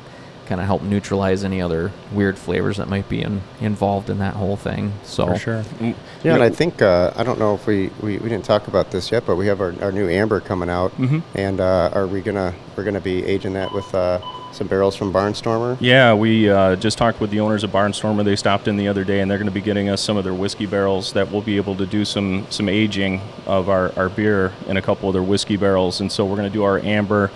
kind 0.46 0.60
of 0.60 0.66
help 0.66 0.82
neutralize 0.82 1.44
any 1.44 1.60
other 1.62 1.92
weird 2.10 2.36
flavors 2.36 2.78
that 2.78 2.88
might 2.88 3.08
be 3.08 3.22
in, 3.22 3.40
involved 3.60 4.10
in 4.10 4.18
that 4.18 4.34
whole 4.34 4.56
thing. 4.56 4.92
So 5.04 5.26
For 5.26 5.36
sure. 5.38 5.62
Mm, 5.78 5.80
Yeah, 5.80 5.86
you 6.24 6.30
and 6.30 6.38
know, 6.40 6.44
I 6.46 6.50
think 6.50 6.82
uh, 6.82 7.12
I 7.14 7.22
don't 7.22 7.38
know 7.38 7.54
if 7.54 7.66
we, 7.66 7.90
we, 8.00 8.16
we 8.18 8.28
didn't 8.28 8.44
talk 8.46 8.66
about 8.66 8.90
this 8.90 9.12
yet, 9.12 9.24
but 9.26 9.36
we 9.36 9.46
have 9.46 9.60
our, 9.60 9.74
our 9.82 9.92
new 9.92 10.08
amber 10.08 10.40
coming 10.40 10.68
out, 10.70 10.90
Mhm. 10.98 11.22
and 11.36 11.60
uh, 11.60 11.90
are 11.92 12.06
we 12.08 12.20
gonna 12.22 12.54
we're 12.76 12.82
gonna 12.84 13.00
be 13.00 13.24
aging 13.24 13.52
that 13.52 13.72
with 13.72 13.94
uh, 13.94 14.18
some 14.52 14.66
barrels 14.66 14.96
from 14.96 15.12
Barnstormer? 15.12 15.76
Yeah, 15.80 16.14
we 16.14 16.50
uh, 16.50 16.76
just 16.76 16.98
talked 16.98 17.20
with 17.20 17.30
the 17.30 17.40
owners 17.40 17.64
of 17.64 17.70
Barnstormer. 17.70 18.24
They 18.24 18.36
stopped 18.36 18.68
in 18.68 18.76
the 18.76 18.88
other 18.88 19.04
day, 19.04 19.20
and 19.20 19.30
they're 19.30 19.38
going 19.38 19.48
to 19.48 19.54
be 19.54 19.60
getting 19.60 19.88
us 19.88 20.00
some 20.00 20.16
of 20.16 20.24
their 20.24 20.34
whiskey 20.34 20.66
barrels 20.66 21.12
that 21.12 21.30
we'll 21.30 21.42
be 21.42 21.56
able 21.56 21.76
to 21.76 21.86
do 21.86 22.04
some 22.04 22.46
some 22.50 22.68
aging 22.68 23.20
of 23.46 23.68
our, 23.68 23.92
our 23.96 24.08
beer 24.08 24.52
in 24.66 24.76
a 24.76 24.82
couple 24.82 25.08
of 25.08 25.12
their 25.12 25.22
whiskey 25.22 25.56
barrels. 25.56 26.00
And 26.00 26.10
so 26.10 26.24
we're 26.24 26.36
going 26.36 26.50
to 26.50 26.52
do 26.52 26.64
our 26.64 26.78
amber. 26.78 27.30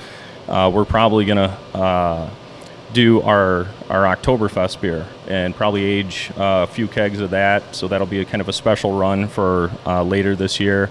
Uh, 0.48 0.70
we're 0.74 0.84
probably 0.84 1.24
going 1.24 1.38
to 1.38 1.78
uh, 1.78 2.30
do 2.92 3.22
our 3.22 3.66
our 3.90 4.16
Oktoberfest 4.16 4.80
beer 4.80 5.06
and 5.28 5.54
probably 5.54 5.82
age 5.82 6.30
uh, 6.36 6.66
a 6.68 6.72
few 6.72 6.88
kegs 6.88 7.20
of 7.20 7.30
that. 7.30 7.74
So 7.74 7.88
that'll 7.88 8.06
be 8.06 8.20
a 8.20 8.24
kind 8.24 8.40
of 8.40 8.48
a 8.48 8.52
special 8.52 8.98
run 8.98 9.28
for 9.28 9.70
uh, 9.86 10.02
later 10.02 10.36
this 10.36 10.60
year. 10.60 10.90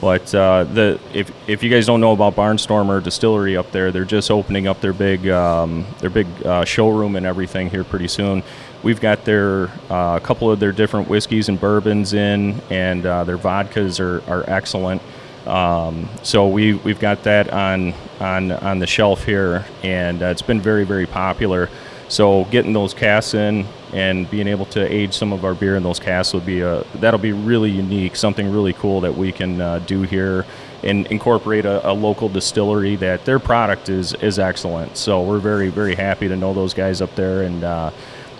But 0.00 0.34
uh, 0.34 0.64
the 0.64 1.00
if, 1.12 1.32
if 1.48 1.62
you 1.62 1.70
guys 1.70 1.86
don't 1.86 2.00
know 2.00 2.12
about 2.12 2.34
Barnstormer 2.36 3.02
Distillery 3.02 3.56
up 3.56 3.70
there, 3.70 3.90
they're 3.90 4.04
just 4.04 4.30
opening 4.30 4.66
up 4.66 4.80
their 4.80 4.92
big 4.92 5.28
um, 5.28 5.86
their 6.00 6.10
big 6.10 6.26
uh, 6.44 6.64
showroom 6.64 7.16
and 7.16 7.24
everything 7.24 7.70
here 7.70 7.84
pretty 7.84 8.08
soon. 8.08 8.42
We've 8.82 9.00
got 9.00 9.24
their 9.24 9.68
uh, 9.90 10.18
a 10.18 10.20
couple 10.22 10.50
of 10.50 10.60
their 10.60 10.72
different 10.72 11.08
whiskeys 11.08 11.48
and 11.48 11.58
bourbons 11.58 12.12
in, 12.12 12.60
and 12.70 13.06
uh, 13.06 13.24
their 13.24 13.38
vodkas 13.38 13.98
are, 13.98 14.22
are 14.30 14.44
excellent. 14.46 15.00
Um, 15.46 16.08
so 16.22 16.48
we 16.48 16.74
we've 16.74 17.00
got 17.00 17.22
that 17.24 17.50
on 17.50 17.94
on 18.20 18.52
on 18.52 18.78
the 18.78 18.86
shelf 18.86 19.24
here, 19.24 19.64
and 19.82 20.22
uh, 20.22 20.26
it's 20.26 20.42
been 20.42 20.60
very 20.60 20.84
very 20.84 21.06
popular. 21.06 21.70
So 22.08 22.44
getting 22.46 22.72
those 22.72 22.94
casks 22.94 23.34
in 23.34 23.66
and 23.92 24.30
being 24.30 24.46
able 24.46 24.66
to 24.66 24.80
age 24.80 25.14
some 25.14 25.32
of 25.32 25.44
our 25.44 25.54
beer 25.54 25.76
in 25.76 25.82
those 25.82 25.98
casks 25.98 26.34
would 26.34 26.46
be 26.46 26.60
a 26.60 26.84
that'll 26.96 27.18
be 27.20 27.32
really 27.32 27.70
unique, 27.70 28.16
something 28.16 28.50
really 28.52 28.72
cool 28.74 29.00
that 29.02 29.14
we 29.14 29.32
can 29.32 29.60
uh, 29.60 29.78
do 29.80 30.02
here 30.02 30.44
and 30.82 31.06
incorporate 31.06 31.64
a, 31.64 31.90
a, 31.90 31.92
local 31.92 32.28
distillery 32.28 32.94
that 32.96 33.24
their 33.24 33.38
product 33.38 33.88
is 33.88 34.12
is 34.14 34.38
excellent. 34.38 34.96
So 34.96 35.22
we're 35.22 35.38
very 35.38 35.70
very 35.70 35.94
happy 35.94 36.28
to 36.28 36.36
know 36.36 36.52
those 36.52 36.74
guys 36.74 37.00
up 37.00 37.14
there 37.14 37.42
and. 37.42 37.64
Uh, 37.64 37.90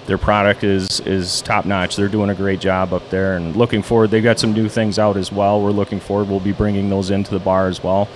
their 0.06 0.18
product 0.18 0.64
is 0.64 1.00
is 1.00 1.40
top 1.40 1.64
notch. 1.64 1.96
They're 1.96 2.08
doing 2.08 2.28
a 2.28 2.34
great 2.34 2.60
job 2.60 2.92
up 2.92 3.08
there, 3.08 3.36
and 3.36 3.56
looking 3.56 3.82
forward. 3.82 4.10
They've 4.10 4.22
got 4.22 4.38
some 4.38 4.52
new 4.52 4.68
things 4.68 4.98
out 4.98 5.16
as 5.16 5.32
well. 5.32 5.62
We're 5.62 5.70
looking 5.70 5.98
forward. 5.98 6.28
We'll 6.28 6.40
be 6.40 6.52
bringing 6.52 6.90
those 6.90 7.10
into 7.10 7.30
the 7.30 7.38
bar 7.38 7.68
as 7.68 7.82
well, 7.82 8.08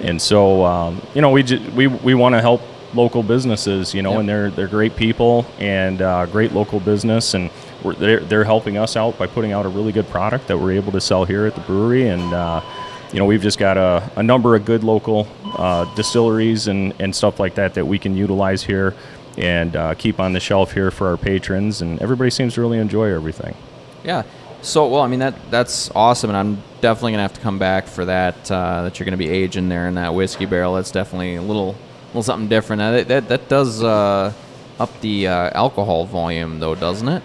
and 0.00 0.20
so 0.20 0.64
um, 0.66 1.00
you 1.14 1.22
know 1.22 1.30
we 1.30 1.42
we 1.74 1.86
we 1.86 2.12
want 2.12 2.34
to 2.34 2.42
help 2.42 2.60
local 2.94 3.22
businesses, 3.22 3.94
you 3.94 4.02
know, 4.02 4.12
yep. 4.12 4.20
and 4.20 4.28
they're 4.28 4.50
they're 4.50 4.68
great 4.68 4.96
people 4.96 5.46
and 5.58 6.02
uh, 6.02 6.26
great 6.26 6.52
local 6.52 6.80
business, 6.80 7.34
and 7.34 7.50
they're 7.98 8.20
they're 8.20 8.44
helping 8.44 8.76
us 8.76 8.96
out 8.96 9.18
by 9.18 9.26
putting 9.26 9.52
out 9.52 9.66
a 9.66 9.68
really 9.68 9.92
good 9.92 10.08
product 10.08 10.48
that 10.48 10.58
we're 10.58 10.72
able 10.72 10.92
to 10.92 11.00
sell 11.00 11.24
here 11.24 11.46
at 11.46 11.54
the 11.54 11.60
brewery, 11.62 12.08
and 12.08 12.32
uh, 12.34 12.60
you 13.12 13.18
know 13.18 13.24
we've 13.24 13.42
just 13.42 13.58
got 13.58 13.76
a, 13.76 14.10
a 14.16 14.22
number 14.22 14.54
of 14.54 14.64
good 14.64 14.84
local 14.84 15.26
uh, 15.56 15.92
distilleries 15.94 16.68
and 16.68 16.94
and 17.00 17.14
stuff 17.14 17.40
like 17.40 17.54
that 17.54 17.74
that 17.74 17.86
we 17.86 17.98
can 17.98 18.16
utilize 18.16 18.62
here 18.62 18.94
and 19.38 19.76
uh, 19.76 19.94
keep 19.94 20.20
on 20.20 20.32
the 20.32 20.40
shelf 20.40 20.72
here 20.72 20.90
for 20.90 21.08
our 21.08 21.16
patrons, 21.16 21.82
and 21.82 22.00
everybody 22.00 22.30
seems 22.30 22.54
to 22.54 22.60
really 22.60 22.78
enjoy 22.78 23.12
everything. 23.12 23.54
Yeah. 24.04 24.22
So 24.62 24.88
well, 24.88 25.00
I 25.00 25.06
mean 25.06 25.20
that 25.20 25.50
that's 25.50 25.90
awesome, 25.94 26.30
and 26.30 26.36
I'm 26.36 26.62
definitely 26.82 27.12
gonna 27.12 27.22
have 27.22 27.34
to 27.34 27.40
come 27.40 27.58
back 27.58 27.86
for 27.86 28.04
that. 28.04 28.50
Uh, 28.50 28.82
that 28.82 28.98
you're 28.98 29.06
gonna 29.06 29.16
be 29.16 29.28
aging 29.28 29.68
there 29.68 29.88
in 29.88 29.94
that 29.94 30.14
whiskey 30.14 30.44
barrel. 30.44 30.74
That's 30.74 30.90
definitely 30.90 31.36
a 31.36 31.42
little 31.42 31.76
little 32.10 32.22
something 32.22 32.48
different. 32.48 32.80
that, 32.80 33.08
that, 33.08 33.28
that 33.28 33.48
does 33.48 33.82
uh, 33.82 34.32
up 34.78 35.00
the 35.00 35.28
uh, 35.28 35.50
alcohol 35.54 36.06
volume, 36.06 36.60
though, 36.60 36.74
doesn't 36.74 37.08
it? 37.08 37.22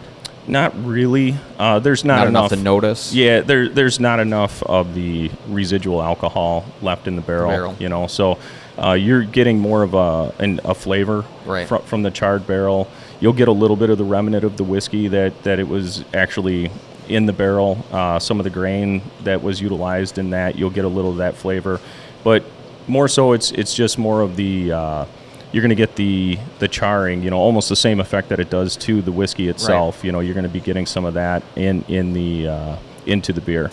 Not 0.47 0.75
really. 0.85 1.35
Uh, 1.57 1.79
there's 1.79 2.05
not, 2.05 2.17
not 2.17 2.27
enough, 2.27 2.51
enough, 2.51 2.59
to 2.59 2.63
notice. 2.63 3.13
Yeah, 3.13 3.41
there, 3.41 3.67
there's 3.67 3.99
not 3.99 4.19
enough 4.19 4.61
of 4.63 4.93
the 4.93 5.31
residual 5.47 6.03
alcohol 6.03 6.65
left 6.81 7.07
in 7.07 7.15
the 7.15 7.21
barrel. 7.21 7.49
barrel. 7.49 7.75
You 7.79 7.89
know, 7.89 8.07
so 8.07 8.37
uh, 8.77 8.93
you're 8.93 9.23
getting 9.23 9.59
more 9.59 9.81
of 9.81 9.93
a 9.93 10.33
an, 10.39 10.59
a 10.63 10.75
flavor 10.75 11.25
right. 11.45 11.67
fr- 11.67 11.77
from 11.77 12.03
the 12.03 12.11
charred 12.11 12.45
barrel. 12.45 12.87
You'll 13.19 13.33
get 13.33 13.47
a 13.47 13.53
little 13.53 13.75
bit 13.75 13.89
of 13.89 13.97
the 13.97 14.03
remnant 14.03 14.43
of 14.43 14.57
the 14.57 14.63
whiskey 14.63 15.07
that, 15.07 15.43
that 15.43 15.57
it 15.59 15.67
was 15.67 16.03
actually 16.13 16.69
in 17.07 17.25
the 17.25 17.33
barrel. 17.33 17.83
Uh, 17.91 18.19
some 18.19 18.39
of 18.39 18.43
the 18.43 18.49
grain 18.49 19.01
that 19.23 19.41
was 19.41 19.61
utilized 19.61 20.17
in 20.17 20.31
that, 20.31 20.57
you'll 20.57 20.69
get 20.69 20.85
a 20.85 20.89
little 20.89 21.11
of 21.11 21.17
that 21.17 21.35
flavor. 21.35 21.79
But 22.23 22.43
more 22.87 23.07
so, 23.07 23.33
it's 23.33 23.51
it's 23.51 23.73
just 23.73 23.97
more 23.97 24.21
of 24.21 24.35
the 24.35 24.71
uh, 24.71 25.05
you're 25.51 25.61
going 25.61 25.69
to 25.69 25.75
get 25.75 25.95
the 25.95 26.37
the 26.59 26.67
charring, 26.67 27.23
you 27.23 27.29
know, 27.29 27.37
almost 27.37 27.69
the 27.69 27.75
same 27.75 27.99
effect 27.99 28.29
that 28.29 28.39
it 28.39 28.49
does 28.49 28.75
to 28.77 29.01
the 29.01 29.11
whiskey 29.11 29.47
itself. 29.47 29.97
Right. 29.97 30.05
You 30.05 30.11
know, 30.11 30.19
you're 30.19 30.33
going 30.33 30.43
to 30.43 30.49
be 30.49 30.59
getting 30.59 30.85
some 30.85 31.05
of 31.05 31.13
that 31.13 31.43
in 31.55 31.83
in 31.87 32.13
the 32.13 32.47
uh, 32.49 32.77
into 33.05 33.33
the 33.33 33.41
beer. 33.41 33.71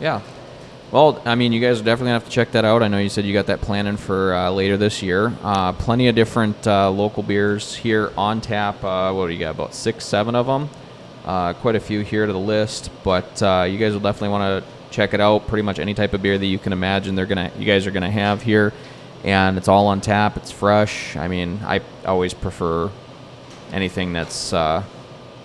Yeah. 0.00 0.20
Well, 0.90 1.22
I 1.24 1.36
mean, 1.36 1.52
you 1.52 1.60
guys 1.60 1.80
are 1.80 1.84
definitely 1.84 2.08
gonna 2.10 2.20
have 2.20 2.24
to 2.24 2.30
check 2.30 2.52
that 2.52 2.66
out. 2.66 2.82
I 2.82 2.88
know 2.88 2.98
you 2.98 3.08
said 3.08 3.24
you 3.24 3.32
got 3.32 3.46
that 3.46 3.62
planning 3.62 3.96
for 3.96 4.34
uh, 4.34 4.50
later 4.50 4.76
this 4.76 5.02
year. 5.02 5.32
Uh, 5.42 5.72
plenty 5.72 6.08
of 6.08 6.14
different 6.14 6.66
uh, 6.66 6.90
local 6.90 7.22
beers 7.22 7.74
here 7.74 8.12
on 8.18 8.42
tap. 8.42 8.84
Uh, 8.84 9.10
what 9.12 9.28
do 9.28 9.32
you 9.32 9.38
got? 9.38 9.52
About 9.52 9.74
six, 9.74 10.04
seven 10.04 10.34
of 10.34 10.46
them. 10.46 10.68
Uh, 11.24 11.54
quite 11.54 11.76
a 11.76 11.80
few 11.80 12.00
here 12.00 12.26
to 12.26 12.32
the 12.32 12.38
list, 12.38 12.90
but 13.04 13.42
uh, 13.42 13.64
you 13.66 13.78
guys 13.78 13.94
will 13.94 14.00
definitely 14.00 14.28
want 14.28 14.64
to 14.64 14.70
check 14.92 15.14
it 15.14 15.20
out. 15.20 15.46
Pretty 15.46 15.62
much 15.62 15.78
any 15.78 15.94
type 15.94 16.14
of 16.14 16.22
beer 16.22 16.38
that 16.38 16.46
you 16.46 16.58
can 16.58 16.72
imagine, 16.72 17.14
they're 17.14 17.26
gonna, 17.26 17.50
you 17.58 17.64
guys 17.64 17.86
are 17.86 17.90
gonna 17.90 18.10
have 18.10 18.42
here, 18.42 18.72
and 19.24 19.56
it's 19.56 19.68
all 19.68 19.86
on 19.88 20.00
tap. 20.00 20.36
It's 20.36 20.50
fresh. 20.50 21.16
I 21.16 21.28
mean, 21.28 21.60
I 21.64 21.80
always 22.04 22.34
prefer 22.34 22.90
anything 23.72 24.12
that's 24.12 24.52
uh, 24.52 24.84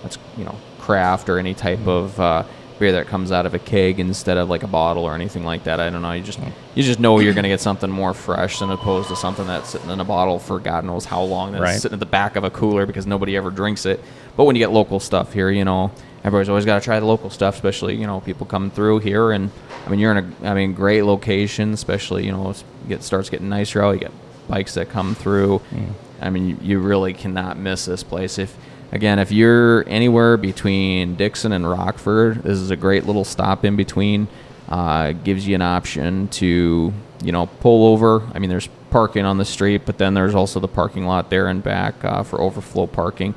that's 0.03 0.17
you 0.37 0.43
know 0.43 0.55
craft 0.79 1.29
or 1.29 1.39
any 1.39 1.53
type 1.53 1.79
mm-hmm. 1.79 1.89
of 1.89 2.19
uh, 2.19 2.43
beer 2.79 2.91
that 2.91 3.07
comes 3.07 3.31
out 3.31 3.45
of 3.45 3.53
a 3.53 3.59
keg 3.59 3.99
instead 3.99 4.37
of 4.37 4.49
like 4.49 4.63
a 4.63 4.67
bottle 4.67 5.03
or 5.03 5.15
anything 5.15 5.43
like 5.43 5.63
that. 5.63 5.79
I 5.79 5.89
don't 5.89 6.01
know. 6.01 6.11
You 6.11 6.23
just 6.23 6.39
you 6.75 6.83
just 6.83 6.99
know 6.99 7.19
you're 7.19 7.33
gonna 7.39 7.47
get 7.47 7.61
something 7.61 7.89
more 7.89 8.13
fresh 8.13 8.59
than 8.59 8.69
opposed 8.69 9.09
to 9.09 9.15
something 9.15 9.47
that's 9.47 9.69
sitting 9.69 9.89
in 9.89 9.99
a 9.99 10.05
bottle 10.05 10.39
for 10.39 10.59
God 10.59 10.85
knows 10.85 11.05
how 11.05 11.23
long. 11.23 11.51
That's 11.51 11.61
right. 11.61 11.79
sitting 11.79 11.95
at 11.95 11.99
the 11.99 12.05
back 12.05 12.35
of 12.35 12.43
a 12.43 12.49
cooler 12.49 12.85
because 12.85 13.07
nobody 13.07 13.35
ever 13.35 13.49
drinks 13.49 13.85
it. 13.85 14.03
But 14.35 14.45
when 14.45 14.55
you 14.55 14.59
get 14.59 14.71
local 14.71 14.99
stuff 14.99 15.33
here, 15.33 15.49
you 15.49 15.65
know, 15.65 15.91
everybody's 16.20 16.49
always 16.49 16.65
got 16.65 16.80
to 16.80 16.86
try 16.86 16.99
the 16.99 17.05
local 17.05 17.30
stuff, 17.30 17.55
especially 17.55 17.95
you 17.95 18.07
know 18.07 18.22
people 18.22 18.45
coming 18.45 18.72
through 18.72 18.99
here. 18.99 19.32
And 19.32 19.51
I 19.86 19.89
mean, 19.89 19.99
you're 19.99 20.15
in 20.15 20.34
a 20.43 20.49
I 20.49 20.53
mean 20.53 20.74
great 20.74 21.03
location, 21.03 21.74
especially 21.74 22.26
you 22.26 22.32
know 22.32 22.53
it 22.89 23.03
starts 23.03 23.30
getting 23.30 23.49
nicer 23.49 23.84
out. 23.84 23.91
You 23.91 23.99
get 23.99 24.11
bikes 24.47 24.74
that 24.76 24.89
come 24.89 25.15
through. 25.15 25.61
Mm. 25.72 25.93
I 26.20 26.30
mean, 26.30 26.49
you, 26.49 26.57
you 26.61 26.80
really 26.80 27.13
cannot 27.13 27.57
miss 27.57 27.86
this 27.86 28.03
place 28.03 28.39
if 28.39 28.57
again, 28.91 29.20
if 29.20 29.32
you're 29.32 29.88
anywhere 29.88 30.38
between 30.38 31.15
Dixon 31.15 31.51
and 31.51 31.70
Rockford, 31.70 32.43
this 32.43 32.57
is 32.57 32.72
a 32.72 32.76
great 32.76 33.05
little 33.05 33.26
stop 33.26 33.65
in 33.65 33.76
between. 33.76 34.28
Uh, 34.70 35.13
gives 35.13 35.47
you 35.47 35.55
an 35.55 35.61
option 35.61 36.28
to, 36.28 36.93
you 37.24 37.32
know, 37.32 37.45
pull 37.45 37.88
over. 37.88 38.22
I 38.34 38.39
mean, 38.39 38.49
there's 38.49 38.68
parking 38.89 39.26
on 39.26 39.38
the 39.38 39.45
street, 39.45 39.84
but 39.86 39.97
then 39.97 40.13
there's 40.13 40.36
also 40.36 40.59
the 40.59 40.68
parking 40.68 41.05
lot 41.05 41.30
there 41.30 41.47
and 41.47 41.63
back 41.63 42.03
uh, 42.03 42.24
for 42.24 42.41
overflow 42.41 42.86
parking. 42.86 43.34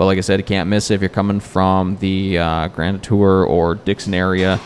But 0.00 0.06
like 0.06 0.16
I 0.16 0.22
said, 0.22 0.40
you 0.40 0.44
can't 0.44 0.70
miss 0.70 0.90
it 0.90 0.94
if 0.94 1.02
you're 1.02 1.10
coming 1.10 1.40
from 1.40 1.98
the 1.98 2.38
uh, 2.38 2.68
Grand 2.68 3.02
Detour 3.02 3.44
or 3.44 3.74
Dixon 3.74 4.14
area, 4.14 4.58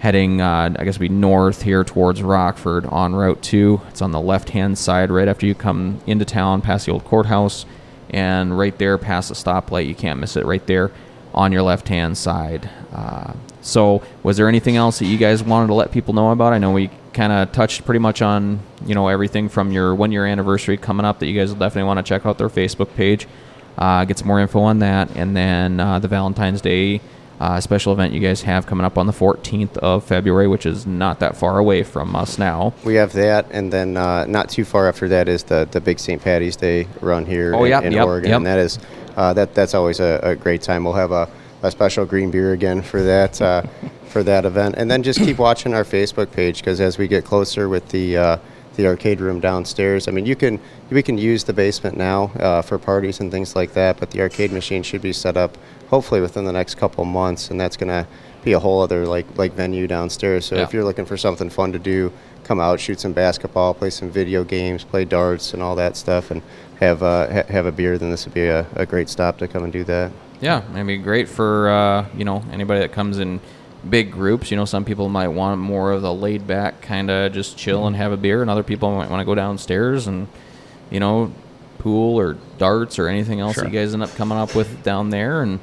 heading, 0.00 0.40
uh, 0.40 0.74
I 0.76 0.82
guess, 0.82 0.98
be 0.98 1.08
north 1.08 1.62
here 1.62 1.84
towards 1.84 2.20
Rockford 2.20 2.86
on 2.86 3.14
Route 3.14 3.40
2. 3.42 3.80
It's 3.90 4.02
on 4.02 4.10
the 4.10 4.20
left 4.20 4.50
hand 4.50 4.76
side 4.76 5.12
right 5.12 5.28
after 5.28 5.46
you 5.46 5.54
come 5.54 6.00
into 6.08 6.24
town 6.24 6.62
past 6.62 6.86
the 6.86 6.90
old 6.90 7.04
courthouse 7.04 7.64
and 8.10 8.58
right 8.58 8.76
there 8.76 8.98
past 8.98 9.28
the 9.28 9.36
stoplight. 9.36 9.86
You 9.86 9.94
can't 9.94 10.18
miss 10.18 10.36
it 10.36 10.44
right 10.44 10.66
there 10.66 10.90
on 11.32 11.52
your 11.52 11.62
left 11.62 11.86
hand 11.86 12.18
side. 12.18 12.68
Uh, 12.92 13.34
so, 13.60 14.02
was 14.24 14.36
there 14.36 14.48
anything 14.48 14.76
else 14.76 14.98
that 14.98 15.06
you 15.06 15.16
guys 15.16 15.44
wanted 15.44 15.68
to 15.68 15.74
let 15.74 15.92
people 15.92 16.12
know 16.12 16.32
about? 16.32 16.52
I 16.52 16.58
know 16.58 16.72
we 16.72 16.90
kind 17.12 17.32
of 17.32 17.52
touched 17.52 17.84
pretty 17.84 18.00
much 18.00 18.20
on 18.20 18.58
you 18.84 18.96
know 18.96 19.06
everything 19.06 19.48
from 19.48 19.70
your 19.70 19.94
one 19.94 20.10
year 20.10 20.26
anniversary 20.26 20.76
coming 20.76 21.06
up 21.06 21.20
that 21.20 21.26
you 21.26 21.38
guys 21.38 21.50
will 21.50 21.60
definitely 21.60 21.86
want 21.86 21.98
to 21.98 22.02
check 22.02 22.26
out 22.26 22.36
their 22.36 22.48
Facebook 22.48 22.92
page, 22.96 23.28
uh, 23.78 24.04
get 24.04 24.18
some 24.18 24.28
more 24.28 24.40
info 24.40 24.60
on 24.60 24.80
that, 24.80 25.14
and 25.16 25.36
then 25.36 25.80
uh, 25.80 25.98
the 25.98 26.08
Valentine's 26.08 26.60
Day 26.60 27.00
uh, 27.42 27.60
special 27.60 27.92
event 27.92 28.14
you 28.14 28.20
guys 28.20 28.42
have 28.42 28.66
coming 28.66 28.84
up 28.84 28.96
on 28.96 29.08
the 29.08 29.12
14th 29.12 29.76
of 29.78 30.04
February, 30.04 30.46
which 30.46 30.64
is 30.64 30.86
not 30.86 31.18
that 31.18 31.36
far 31.36 31.58
away 31.58 31.82
from 31.82 32.14
us 32.14 32.38
now. 32.38 32.72
We 32.84 32.94
have 32.94 33.12
that, 33.14 33.46
and 33.50 33.72
then 33.72 33.96
uh, 33.96 34.26
not 34.26 34.48
too 34.48 34.64
far 34.64 34.88
after 34.88 35.08
that 35.08 35.28
is 35.28 35.42
the, 35.42 35.68
the 35.70 35.80
big 35.80 35.98
St. 35.98 36.22
Patty's 36.22 36.54
Day 36.54 36.86
run 37.00 37.26
here 37.26 37.52
oh, 37.54 37.64
in, 37.64 37.70
yep, 37.70 37.82
in 37.82 37.92
yep, 37.92 38.06
Oregon, 38.06 38.30
yep. 38.30 38.36
and 38.36 38.46
that 38.46 38.60
is 38.60 38.78
uh, 39.16 39.32
that 39.32 39.54
that's 39.54 39.74
always 39.74 39.98
a, 39.98 40.20
a, 40.22 40.36
great 40.36 40.62
time. 40.62 40.84
We'll 40.84 40.92
have 40.94 41.10
a, 41.10 41.28
a 41.62 41.70
special 41.72 42.06
green 42.06 42.30
beer 42.30 42.52
again 42.52 42.80
for 42.80 43.02
that 43.02 43.42
uh, 43.42 43.62
for 44.06 44.22
that 44.22 44.44
event, 44.44 44.76
and 44.78 44.88
then 44.88 45.02
just 45.02 45.18
keep 45.18 45.38
watching 45.38 45.74
our 45.74 45.84
Facebook 45.84 46.30
page 46.30 46.58
because 46.58 46.80
as 46.80 46.96
we 46.96 47.08
get 47.08 47.24
closer 47.24 47.68
with 47.68 47.88
the 47.88 48.16
uh, 48.16 48.36
the 48.76 48.86
arcade 48.86 49.20
room 49.20 49.40
downstairs. 49.40 50.08
I 50.08 50.10
mean, 50.10 50.26
you 50.26 50.36
can 50.36 50.60
we 50.90 51.02
can 51.02 51.18
use 51.18 51.44
the 51.44 51.52
basement 51.52 51.96
now 51.96 52.24
uh, 52.36 52.62
for 52.62 52.78
parties 52.78 53.20
and 53.20 53.30
things 53.30 53.54
like 53.56 53.72
that, 53.74 53.98
but 53.98 54.10
the 54.10 54.20
arcade 54.20 54.52
machine 54.52 54.82
should 54.82 55.02
be 55.02 55.12
set 55.12 55.36
up 55.36 55.56
hopefully 55.88 56.20
within 56.20 56.44
the 56.44 56.52
next 56.52 56.76
couple 56.76 57.04
months, 57.04 57.50
and 57.50 57.60
that's 57.60 57.76
going 57.76 57.88
to 57.88 58.06
be 58.42 58.52
a 58.52 58.58
whole 58.58 58.80
other 58.80 59.06
like 59.06 59.26
like 59.36 59.52
venue 59.52 59.86
downstairs. 59.86 60.46
So 60.46 60.56
yeah. 60.56 60.62
if 60.62 60.72
you're 60.72 60.84
looking 60.84 61.04
for 61.04 61.16
something 61.16 61.50
fun 61.50 61.72
to 61.72 61.78
do, 61.78 62.12
come 62.44 62.60
out, 62.60 62.80
shoot 62.80 63.00
some 63.00 63.12
basketball, 63.12 63.74
play 63.74 63.90
some 63.90 64.10
video 64.10 64.44
games, 64.44 64.84
play 64.84 65.04
darts, 65.04 65.54
and 65.54 65.62
all 65.62 65.76
that 65.76 65.96
stuff, 65.96 66.30
and 66.30 66.42
have 66.80 67.02
uh, 67.02 67.32
ha- 67.32 67.52
have 67.52 67.66
a 67.66 67.72
beer. 67.72 67.98
Then 67.98 68.10
this 68.10 68.24
would 68.24 68.34
be 68.34 68.46
a, 68.46 68.66
a 68.74 68.86
great 68.86 69.08
stop 69.08 69.38
to 69.38 69.48
come 69.48 69.64
and 69.64 69.72
do 69.72 69.84
that. 69.84 70.10
Yeah, 70.40 70.68
it'd 70.72 70.86
be 70.86 70.98
great 70.98 71.28
for 71.28 71.68
uh, 71.68 72.08
you 72.16 72.24
know 72.24 72.42
anybody 72.50 72.80
that 72.80 72.92
comes 72.92 73.18
in 73.18 73.40
big 73.88 74.10
groups. 74.12 74.50
You 74.50 74.56
know, 74.56 74.64
some 74.64 74.84
people 74.84 75.08
might 75.08 75.28
want 75.28 75.60
more 75.60 75.92
of 75.92 76.02
the 76.02 76.12
laid 76.12 76.46
back 76.46 76.82
kind 76.82 77.10
of 77.10 77.32
just 77.32 77.56
chill 77.56 77.86
and 77.86 77.96
have 77.96 78.12
a 78.12 78.16
beer, 78.16 78.42
and 78.42 78.50
other 78.50 78.62
people 78.62 78.94
might 78.94 79.10
want 79.10 79.20
to 79.20 79.24
go 79.24 79.34
downstairs 79.34 80.06
and 80.06 80.28
you 80.90 81.00
know 81.00 81.32
pool 81.78 82.18
or 82.18 82.36
darts 82.58 82.98
or 82.98 83.08
anything 83.08 83.40
else 83.40 83.54
sure. 83.54 83.64
you 83.64 83.70
guys 83.70 83.92
end 83.92 84.04
up 84.04 84.14
coming 84.14 84.38
up 84.38 84.54
with 84.54 84.84
down 84.84 85.10
there 85.10 85.42
and 85.42 85.58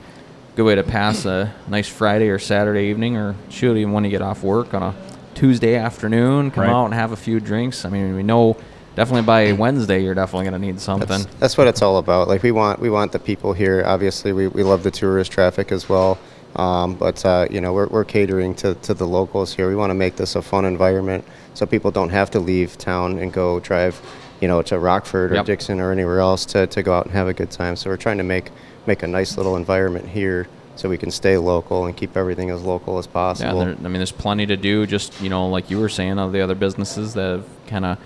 good 0.56 0.64
way 0.64 0.76
to 0.76 0.84
pass 0.84 1.24
a 1.24 1.54
nice 1.70 1.88
Friday 1.88 2.28
or 2.28 2.38
Saturday 2.38 2.90
evening 2.90 3.16
or 3.16 3.36
shoot 3.48 3.78
even 3.78 3.94
when 3.94 4.04
you 4.04 4.10
get 4.10 4.22
off 4.22 4.44
work 4.44 4.74
on 4.74 4.84
a 4.84 4.96
Tuesday 5.34 5.76
afternoon 5.76 6.52
come 6.52 6.66
right. 6.66 6.70
out 6.70 6.86
and 6.86 6.94
have 6.94 7.14
a 7.14 7.16
few 7.16 7.40
drinks 7.40 7.86
I 7.86 7.90
mean 7.90 8.16
we 8.16 8.24
know 8.24 8.58
definitely 8.96 9.22
by 9.26 9.54
Wednesday 9.54 10.04
you're 10.04 10.14
definitely 10.14 10.50
going 10.50 10.60
to 10.62 10.68
need 10.68 10.82
something 10.82 11.08
that's, 11.08 11.26
that's, 11.36 11.58
what 11.58 11.68
it's 11.68 11.82
all 11.82 11.98
about 11.98 12.28
like 12.28 12.44
we 12.44 12.52
want 12.52 12.82
we 12.82 12.90
want 12.90 13.14
the 13.14 13.20
people 13.20 13.54
here 13.54 13.82
obviously 13.86 14.34
we, 14.34 14.48
we 14.48 14.62
love 14.62 14.84
the 14.84 14.92
tourist 14.92 15.32
traffic 15.32 15.72
as 15.72 15.88
well 15.88 16.20
Um, 16.56 16.96
but 16.96 17.24
uh, 17.26 17.48
you 17.50 17.62
know, 17.62 17.74
we're, 17.74 17.88
we're 17.88 18.04
catering 18.06 18.56
to, 18.56 18.74
to 18.76 18.94
the 18.94 19.06
locals 19.08 19.54
here. 19.56 19.70
We 19.70 19.76
want 19.76 19.92
to 19.92 19.96
make 19.96 20.16
this 20.16 20.36
a 20.36 20.42
fun 20.42 20.66
environment 20.66 21.24
so 21.54 21.66
people 21.66 21.92
don't 21.92 22.10
have 22.10 22.32
to 22.32 22.40
leave 22.40 22.78
town 22.78 23.20
and 23.20 23.32
go 23.32 23.60
drive, 23.60 24.02
you 24.42 24.48
know, 24.48 24.62
to 24.64 24.80
Rockford 24.80 25.32
or 25.32 25.36
Yep. 25.36 25.46
Dixon 25.46 25.80
or 25.80 25.92
anywhere 25.92 26.20
else 26.20 26.46
to, 26.48 26.66
to 26.68 26.82
go 26.84 26.94
out 26.94 27.06
and 27.06 27.14
have 27.14 27.28
a 27.28 27.34
good 27.34 27.52
time. 27.52 27.76
So 27.76 27.90
we're 27.90 27.98
trying 27.98 28.18
to 28.18 28.24
make 28.24 28.52
make 28.88 29.04
a 29.04 29.08
nice 29.08 29.38
little 29.38 29.56
environment 29.56 30.08
here 30.08 30.48
so 30.76 30.90
we 30.90 30.98
can 30.98 31.12
stay 31.12 31.38
local 31.38 31.86
and 31.86 31.96
keep 31.96 32.16
everything 32.18 32.50
as 32.50 32.64
local 32.64 32.98
as 32.98 33.06
Yeah, 33.06 33.12
possible. 33.12 33.60
there, 33.60 33.70
I 33.76 33.82
mean, 33.84 33.94
there's 33.94 34.12
plenty 34.12 34.46
to 34.48 34.58
do. 34.58 34.88
Just 34.88 35.22
you 35.22 35.30
know, 35.30 35.48
like 35.50 35.70
you 35.70 35.80
were 35.80 35.90
saying, 35.90 36.18
all 36.18 36.30
the 36.32 36.42
other 36.42 36.56
businesses 36.56 37.14
that 37.14 37.30
have 37.30 37.46
kind 37.68 37.86
of 37.86 37.98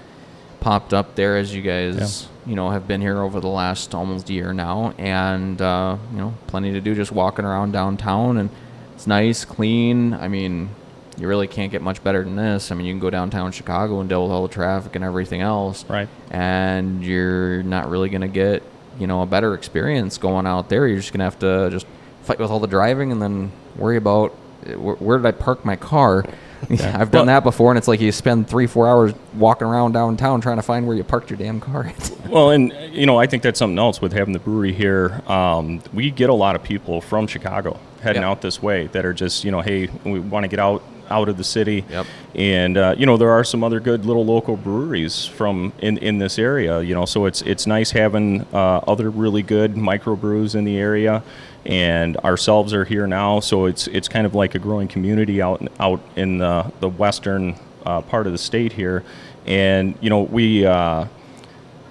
popped 0.59 0.93
up 0.93 1.15
there 1.15 1.37
as 1.37 1.53
you 1.55 1.61
guys, 1.61 2.27
you 2.45 2.55
know, 2.55 2.69
have 2.69 2.87
been 2.87 3.01
here 3.01 3.21
over 3.21 3.39
the 3.39 3.47
last 3.47 3.93
almost 3.95 4.29
year 4.29 4.53
now, 4.53 4.93
and 4.97 5.61
uh, 5.61 5.97
you 6.11 6.17
know, 6.17 6.33
plenty 6.47 6.71
to 6.73 6.81
do. 6.81 6.95
Just 6.95 7.11
walking 7.11 7.45
around 7.45 7.71
downtown, 7.71 8.37
and 8.37 8.49
it's 8.95 9.07
nice, 9.07 9.45
clean. 9.45 10.13
I 10.13 10.27
mean, 10.27 10.69
you 11.17 11.27
really 11.27 11.47
can't 11.47 11.71
get 11.71 11.81
much 11.81 12.03
better 12.03 12.23
than 12.23 12.35
this. 12.35 12.71
I 12.71 12.75
mean, 12.75 12.85
you 12.85 12.93
can 12.93 12.99
go 12.99 13.09
downtown 13.09 13.51
Chicago 13.51 13.99
and 13.99 14.09
deal 14.09 14.23
with 14.23 14.31
all 14.31 14.47
the 14.47 14.53
traffic 14.53 14.95
and 14.95 15.03
everything 15.03 15.41
else, 15.41 15.85
Right. 15.87 16.07
And 16.31 17.03
you're 17.03 17.63
not 17.63 17.89
really 17.89 18.09
gonna 18.09 18.27
get, 18.27 18.63
you 18.99 19.07
know, 19.07 19.21
a 19.21 19.25
better 19.25 19.53
experience 19.53 20.17
going 20.17 20.47
out 20.47 20.69
there. 20.69 20.87
You're 20.87 20.97
just 20.97 21.13
gonna 21.13 21.25
have 21.25 21.39
to 21.39 21.69
just 21.69 21.85
fight 22.23 22.39
with 22.39 22.49
all 22.49 22.59
the 22.59 22.67
driving 22.67 23.11
and 23.11 23.21
then 23.21 23.51
worry 23.75 23.97
about 23.97 24.31
where, 24.75 24.95
where 24.95 25.17
did 25.17 25.25
I 25.25 25.31
park 25.31 25.65
my 25.65 25.75
car. 25.75 26.25
I've 26.71 27.11
done 27.11 27.11
Well- 27.11 27.25
that 27.27 27.43
before, 27.43 27.71
and 27.71 27.77
it's 27.77 27.87
like 27.87 27.99
you 28.01 28.11
spend 28.11 28.47
three, 28.47 28.67
four 28.67 28.87
hours 28.87 29.13
walking 29.35 29.67
around 29.67 29.91
downtown 29.93 30.41
trying 30.41 30.57
to 30.57 30.61
find 30.63 30.87
where 30.87 30.95
you 30.95 31.03
parked 31.03 31.29
your 31.29 31.37
damn 31.37 31.59
car. 31.59 31.91
Well, 32.29 32.49
and 32.49 32.73
you 32.91 33.05
know, 33.05 33.19
I 33.19 33.27
think 33.27 33.43
that's 33.43 33.59
something 33.59 33.77
else 33.77 34.01
with 34.01 34.11
having 34.11 34.33
the 34.33 34.39
brewery 34.39 34.73
here. 34.73 35.21
Um, 35.27 35.83
we 35.93 36.09
get 36.09 36.31
a 36.31 36.33
lot 36.33 36.55
of 36.55 36.63
people 36.63 36.99
from 36.99 37.27
Chicago 37.27 37.79
heading 38.01 38.23
Yep. 38.23 38.29
out 38.31 38.41
this 38.41 38.59
way 38.59 38.87
that 38.87 39.05
are 39.05 39.13
just, 39.13 39.43
you 39.43 39.51
know, 39.51 39.61
hey, 39.61 39.87
we 40.03 40.19
want 40.19 40.43
to 40.43 40.47
get 40.47 40.57
out 40.59 40.81
out 41.11 41.29
of 41.29 41.37
the 41.37 41.43
city. 41.43 41.85
Yep. 41.91 42.07
And 42.33 42.75
uh, 42.77 42.95
you 42.97 43.05
know, 43.05 43.17
there 43.17 43.29
are 43.29 43.43
some 43.43 43.63
other 43.63 43.79
good 43.79 44.03
little 44.05 44.25
local 44.25 44.57
breweries 44.57 45.27
from 45.27 45.73
in, 45.79 45.99
in 45.99 46.17
this 46.17 46.39
area. 46.39 46.81
You 46.81 46.95
know, 46.95 47.05
so 47.05 47.25
it's 47.25 47.43
it's 47.43 47.67
nice 47.67 47.91
having 47.91 48.47
uh, 48.51 48.77
other 48.87 49.11
really 49.11 49.43
good 49.43 49.75
microbrews 49.75 50.55
in 50.55 50.63
the 50.63 50.77
area. 50.77 51.21
And 51.65 52.17
ourselves 52.17 52.73
are 52.73 52.83
here 52.83 53.07
now, 53.07 53.39
so 53.39 53.65
it's 53.65 53.87
it's 53.87 54.09
kind 54.09 54.25
of 54.25 54.35
like 54.35 54.53
a 54.53 54.59
growing 54.59 54.87
community 54.87 55.41
out 55.41 55.65
out 55.79 56.01
in 56.15 56.37
the 56.37 56.71
the 56.81 56.89
western 56.89 57.55
uh, 57.85 58.01
part 58.01 58.27
of 58.27 58.33
the 58.33 58.37
state 58.37 58.73
here. 58.73 59.03
And 59.45 59.95
you 60.01 60.09
know, 60.09 60.23
we. 60.23 60.65
Uh, 60.65 61.07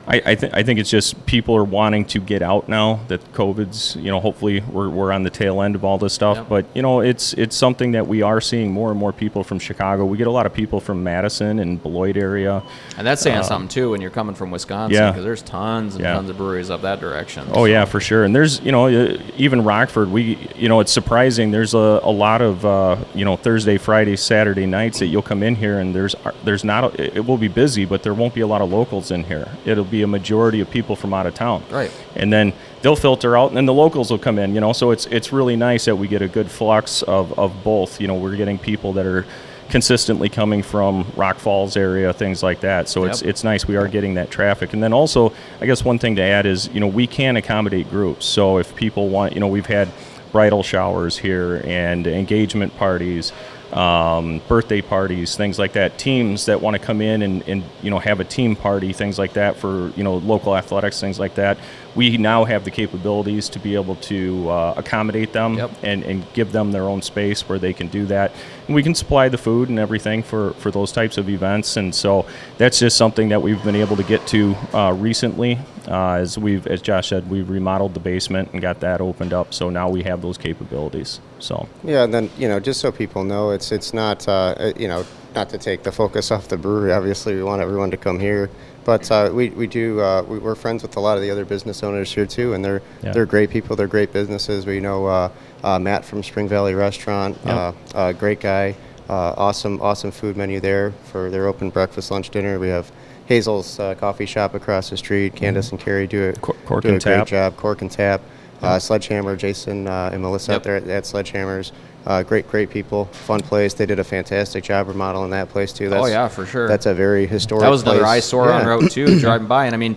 I, 0.07 0.23
I, 0.27 0.35
th- 0.35 0.53
I 0.53 0.63
think 0.63 0.81
it's 0.81 0.91
just 0.91 1.25
people 1.27 1.55
are 1.57 1.65
wanting 1.65 2.05
to 2.07 2.19
get 2.21 2.43
out 2.43 2.69
now 2.69 3.01
that 3.09 3.33
COVID's, 3.33 3.95
you 3.97 4.11
know, 4.11 4.19
hopefully 4.21 4.61
we're, 4.61 4.89
we're 4.89 5.13
on 5.13 5.23
the 5.23 5.31
tail 5.31 5.63
end 5.63 5.75
of 5.77 5.85
all 5.85 5.97
this 5.99 6.13
stuff. 6.13 6.39
Yep. 6.39 6.49
But, 6.49 6.67
you 6.75 6.83
know, 6.83 7.01
it's 7.01 7.33
it's 7.35 7.55
something 7.57 7.93
that 7.93 8.07
we 8.09 8.21
are 8.23 8.41
seeing 8.41 8.73
more 8.73 8.91
and 8.91 8.99
more 8.99 9.13
people 9.13 9.45
from 9.45 9.59
Chicago. 9.61 10.05
We 10.05 10.19
get 10.19 10.27
a 10.27 10.31
lot 10.33 10.45
of 10.47 10.53
people 10.53 10.81
from 10.81 11.05
Madison 11.05 11.61
and 11.61 11.81
Beloit 11.83 12.17
area. 12.17 12.63
and 12.99 13.07
that's 13.07 13.23
saying 13.23 13.45
something 13.45 13.69
too 13.69 13.91
when 13.93 14.01
you're 14.01 14.11
coming 14.11 14.35
from 14.35 14.51
Wisconsin, 14.51 14.97
Uh, 14.97 15.05
yeah. 15.05 15.11
because 15.11 15.25
there's 15.25 15.43
tons 15.43 15.95
and 15.95 16.03
Yeah. 16.03 16.15
tons 16.15 16.31
of 16.31 16.37
breweries 16.37 16.71
up 16.71 16.83
that 16.83 17.01
direction. 17.01 17.47
Oh 17.53 17.65
yeah, 17.67 17.85
for 17.85 18.01
sure. 18.01 18.25
And 18.25 18.35
there's, 18.35 18.61
you 18.61 18.73
know, 18.73 18.87
uh, 18.87 19.17
even 19.37 19.63
Rockford. 19.65 20.11
We, 20.11 20.37
you 20.57 20.69
know, 20.69 20.81
it's 20.81 20.93
surprising. 20.93 21.51
There's 21.53 21.75
a, 21.75 22.01
a 22.03 22.11
lot 22.11 22.43
of, 22.43 22.65
uh, 22.67 22.97
you 23.15 23.25
know, 23.25 23.37
Thursday, 23.37 23.79
Friday, 23.79 24.17
Saturday 24.17 24.67
nights 24.67 24.99
that 24.99 25.07
you'll 25.07 25.23
come 25.23 25.43
in 25.43 25.55
here, 25.55 25.79
and 25.79 25.95
there's 25.95 26.15
there's 26.45 26.65
not. 26.65 26.99
A, 26.99 27.17
it 27.17 27.25
will 27.27 27.39
be 27.39 27.49
busy, 27.49 27.85
but 27.85 28.03
there 28.03 28.15
won't 28.15 28.35
be 28.35 28.41
a 28.41 28.47
lot 28.47 28.61
of 28.63 28.71
locals 28.71 29.11
in 29.11 29.25
here. 29.25 29.49
It'll 29.65 29.85
be 29.93 30.03
a 30.03 30.09
majority 30.09 30.61
of 30.61 30.69
people 30.69 30.97
from 30.97 31.15
out 31.15 31.27
of 31.27 31.35
town. 31.35 31.63
Right. 31.71 31.93
And 32.17 32.33
then 32.33 32.53
they'll 32.81 32.97
filter 32.97 33.37
out, 33.37 33.49
and 33.49 33.57
then 33.57 33.67
the 33.67 33.75
locals 33.75 34.11
will 34.11 34.19
come 34.19 34.39
in. 34.41 34.55
You 34.55 34.61
know, 34.61 34.73
so 34.73 34.91
it's 34.91 35.07
it's 35.07 35.33
really 35.33 35.55
nice 35.55 35.85
that 35.85 35.95
we 35.95 36.09
get 36.09 36.23
a 36.23 36.29
good 36.29 36.51
flux 36.51 37.03
of 37.03 37.39
of 37.39 37.63
both. 37.63 38.01
You 38.01 38.09
know, 38.09 38.17
we're 38.17 38.37
getting 38.37 38.59
people 38.59 38.93
that 38.95 39.07
are 39.07 39.25
consistently 39.69 40.29
coming 40.29 40.63
from 40.63 41.07
Rock 41.17 41.39
Falls 41.39 41.77
area, 41.77 42.13
things 42.13 42.43
like 42.43 42.61
that. 42.61 42.89
So 42.89 43.05
it's 43.05 43.23
it's 43.23 43.45
nice 43.45 43.69
we 43.69 43.77
are 43.77 43.89
getting 43.89 44.15
that 44.15 44.31
traffic. 44.31 44.73
And 44.73 44.83
then 44.83 44.93
also, 44.93 45.33
I 45.61 45.67
guess 45.67 45.85
one 45.85 45.99
thing 45.99 46.17
to 46.17 46.23
add 46.23 46.47
is, 46.47 46.69
you 46.75 46.81
know, 46.81 46.89
we 46.89 47.07
can 47.07 47.37
accommodate 47.37 47.89
groups. 47.91 48.27
So 48.27 48.59
if 48.59 48.75
people 48.75 49.09
want, 49.09 49.35
you 49.35 49.41
know, 49.41 49.49
we've 49.49 49.67
had 49.67 49.89
bridal 50.33 50.63
showers 50.63 51.19
here 51.19 51.63
and 51.67 52.07
engagement 52.07 52.75
parties, 52.77 53.33
um, 53.73 54.41
birthday 54.49 54.83
parties, 54.83 55.37
things 55.37 55.59
like 55.59 55.73
that. 55.73 55.99
Teams 55.99 56.47
that 56.47 56.61
want 56.61 56.75
to 56.75 56.83
come 56.83 57.01
in 57.01 57.23
and, 57.23 57.43
and 57.49 57.65
you 57.83 57.91
know 57.91 57.99
have 57.99 58.21
a 58.21 58.25
team 58.25 58.55
party, 58.57 58.93
things 58.93 59.19
like 59.19 59.33
that 59.35 59.57
for 59.57 59.91
you 59.97 60.05
know 60.05 60.17
local 60.17 60.57
athletics, 60.57 61.01
things 61.01 61.19
like 61.19 61.35
that. 61.37 61.59
We 61.95 62.17
now 62.17 62.45
have 62.45 62.65
the 62.65 62.71
capabilities 62.71 63.51
to 63.51 63.59
be 63.59 63.75
able 63.75 63.97
to 63.97 64.49
uh, 64.49 64.75
accommodate 64.79 65.33
them 65.35 65.59
Yep. 65.59 65.71
and, 65.83 66.03
and 66.05 66.33
give 66.33 66.51
them 66.51 66.73
their 66.73 66.85
own 66.85 67.03
space 67.03 67.47
where 67.49 67.59
they 67.59 67.75
can 67.75 67.89
do 67.89 68.07
that. 68.07 68.33
And 68.67 68.75
we 68.75 68.83
can 68.83 68.95
supply 68.95 69.29
the 69.29 69.37
food 69.37 69.69
and 69.69 69.79
everything 69.79 70.23
for, 70.23 70.55
for 70.55 70.71
those 70.71 70.91
types 70.91 71.19
of 71.19 71.29
events. 71.29 71.77
And 71.77 71.95
so 71.95 72.25
that's 72.57 72.79
just 72.79 72.97
something 72.97 73.29
that 73.29 73.43
we've 73.43 73.63
been 73.63 73.77
able 73.77 73.97
to 73.97 74.03
get 74.05 74.27
to 74.29 74.55
uh, 74.73 74.93
recently. 74.93 75.59
Uh, 75.87 76.13
as 76.15 76.39
we've, 76.39 76.67
as 76.67 76.81
Josh 76.81 77.09
said, 77.09 77.29
we've 77.29 77.51
remodeled 77.51 77.93
the 77.93 78.01
basement 78.01 78.51
and 78.55 78.63
got 78.63 78.81
that 78.81 79.03
opened 79.03 79.35
up. 79.35 79.53
So 79.53 79.69
now 79.69 79.91
we 79.91 80.03
have 80.05 80.23
those 80.23 80.39
capabilities. 80.39 81.21
So 81.43 81.69
Yeah, 81.85 82.05
and 82.05 82.15
then 82.15 82.31
you 82.39 82.49
know, 82.49 82.61
just 82.61 82.81
so 82.81 82.93
people 82.93 83.25
know, 83.25 83.51
it's 83.51 83.73
it's 83.73 83.93
not 83.93 84.27
uh, 84.29 84.55
uh, 84.59 84.73
you 84.77 84.87
know 84.89 85.05
not 85.35 85.49
to 85.51 85.59
take 85.59 85.83
the 85.83 85.91
focus 85.93 86.31
off 86.35 86.49
the 86.49 86.57
brewery. 86.57 86.93
Obviously, 86.93 87.35
we 87.35 87.43
want 87.43 87.61
everyone 87.61 87.91
to 87.91 87.97
come 87.97 88.21
here, 88.21 88.49
but 88.85 89.11
uh, 89.11 89.31
we 89.35 89.51
we 89.51 89.67
do 89.67 90.01
uh, 90.01 90.23
we, 90.23 90.39
we're 90.39 90.55
friends 90.55 90.83
with 90.83 90.97
a 90.97 91.01
lot 91.01 91.17
of 91.17 91.23
the 91.23 91.31
other 91.31 91.45
business 91.45 91.83
owners 91.83 92.13
here 92.15 92.27
too, 92.27 92.55
and 92.55 92.65
they're 92.65 92.81
Yeah. 93.03 93.13
they're 93.13 93.27
great 93.27 93.51
people. 93.51 93.75
They're 93.77 93.89
great 93.89 94.13
businesses. 94.13 94.67
We 94.67 94.79
know 94.81 95.07
uh, 95.07 95.29
uh, 95.65 95.79
Matt 95.81 96.05
from 96.05 96.23
Spring 96.23 96.49
Valley 96.49 96.75
Restaurant, 96.75 97.37
uh, 97.45 97.73
uh, 97.95 98.13
great 98.13 98.41
guy. 98.41 98.77
Uh, 99.11 99.35
awesome 99.37 99.83
awesome 99.83 100.13
food 100.13 100.37
menu 100.37 100.61
there 100.61 100.93
for 101.11 101.29
their 101.29 101.47
open 101.49 101.71
breakfast, 101.71 102.11
lunch, 102.11 102.31
dinner. 102.31 102.59
We 102.59 102.69
have. 102.69 102.91
Hazel's 103.27 103.79
uh, 103.79 103.95
coffee 103.95 104.27
shop 104.27 104.53
across 104.53 104.91
the 104.91 104.97
street. 104.97 105.37
Candace 105.37 105.71
and 105.71 105.79
Carrie 105.81 106.09
do 106.09 106.21
it. 106.23 106.41
Cor- 106.43 106.57
Cork 106.67 106.83
do 106.83 106.89
a 106.89 106.93
and 106.95 107.03
great 107.03 107.15
Tap. 107.19 107.27
job. 107.29 107.57
Cork 107.57 107.81
and 107.81 107.91
Tap. 107.91 108.21
Uh, 108.63 108.79
Sledgehammer, 108.79 109.35
Jason 109.37 109.87
uh, 109.89 110.11
and 110.13 110.23
Melissa 110.23 110.53
Yep. 110.53 110.57
out 110.57 110.63
there 110.65 110.77
at, 110.77 110.87
at 110.89 111.05
Sledgehammers. 111.05 111.73
Uh, 112.07 112.23
great, 112.23 112.49
great 112.49 112.71
people. 112.71 113.07
Fun 113.07 113.41
place. 113.41 113.75
They 113.75 113.87
did 113.87 113.99
a 113.99 114.05
fantastic 114.05 114.63
job 114.65 114.89
remodeling 114.89 115.31
that 115.31 115.49
place 115.49 115.73
too. 115.73 115.89
That's, 115.89 116.05
oh 116.05 116.07
yeah, 116.09 116.29
for 116.29 116.47
sure. 116.47 116.69
That's 116.69 116.87
a 116.87 116.95
very 116.95 117.27
historic. 117.27 117.63
that 117.63 117.69
was 117.71 117.83
another 117.83 118.05
eyesore 118.07 118.53
on 118.53 118.63
Yeah. 118.63 118.69
Route 118.69 118.91
Two 118.91 119.19
driving 119.21 119.47
by, 119.49 119.67
and 119.67 119.75
I 119.75 119.79
mean, 119.79 119.97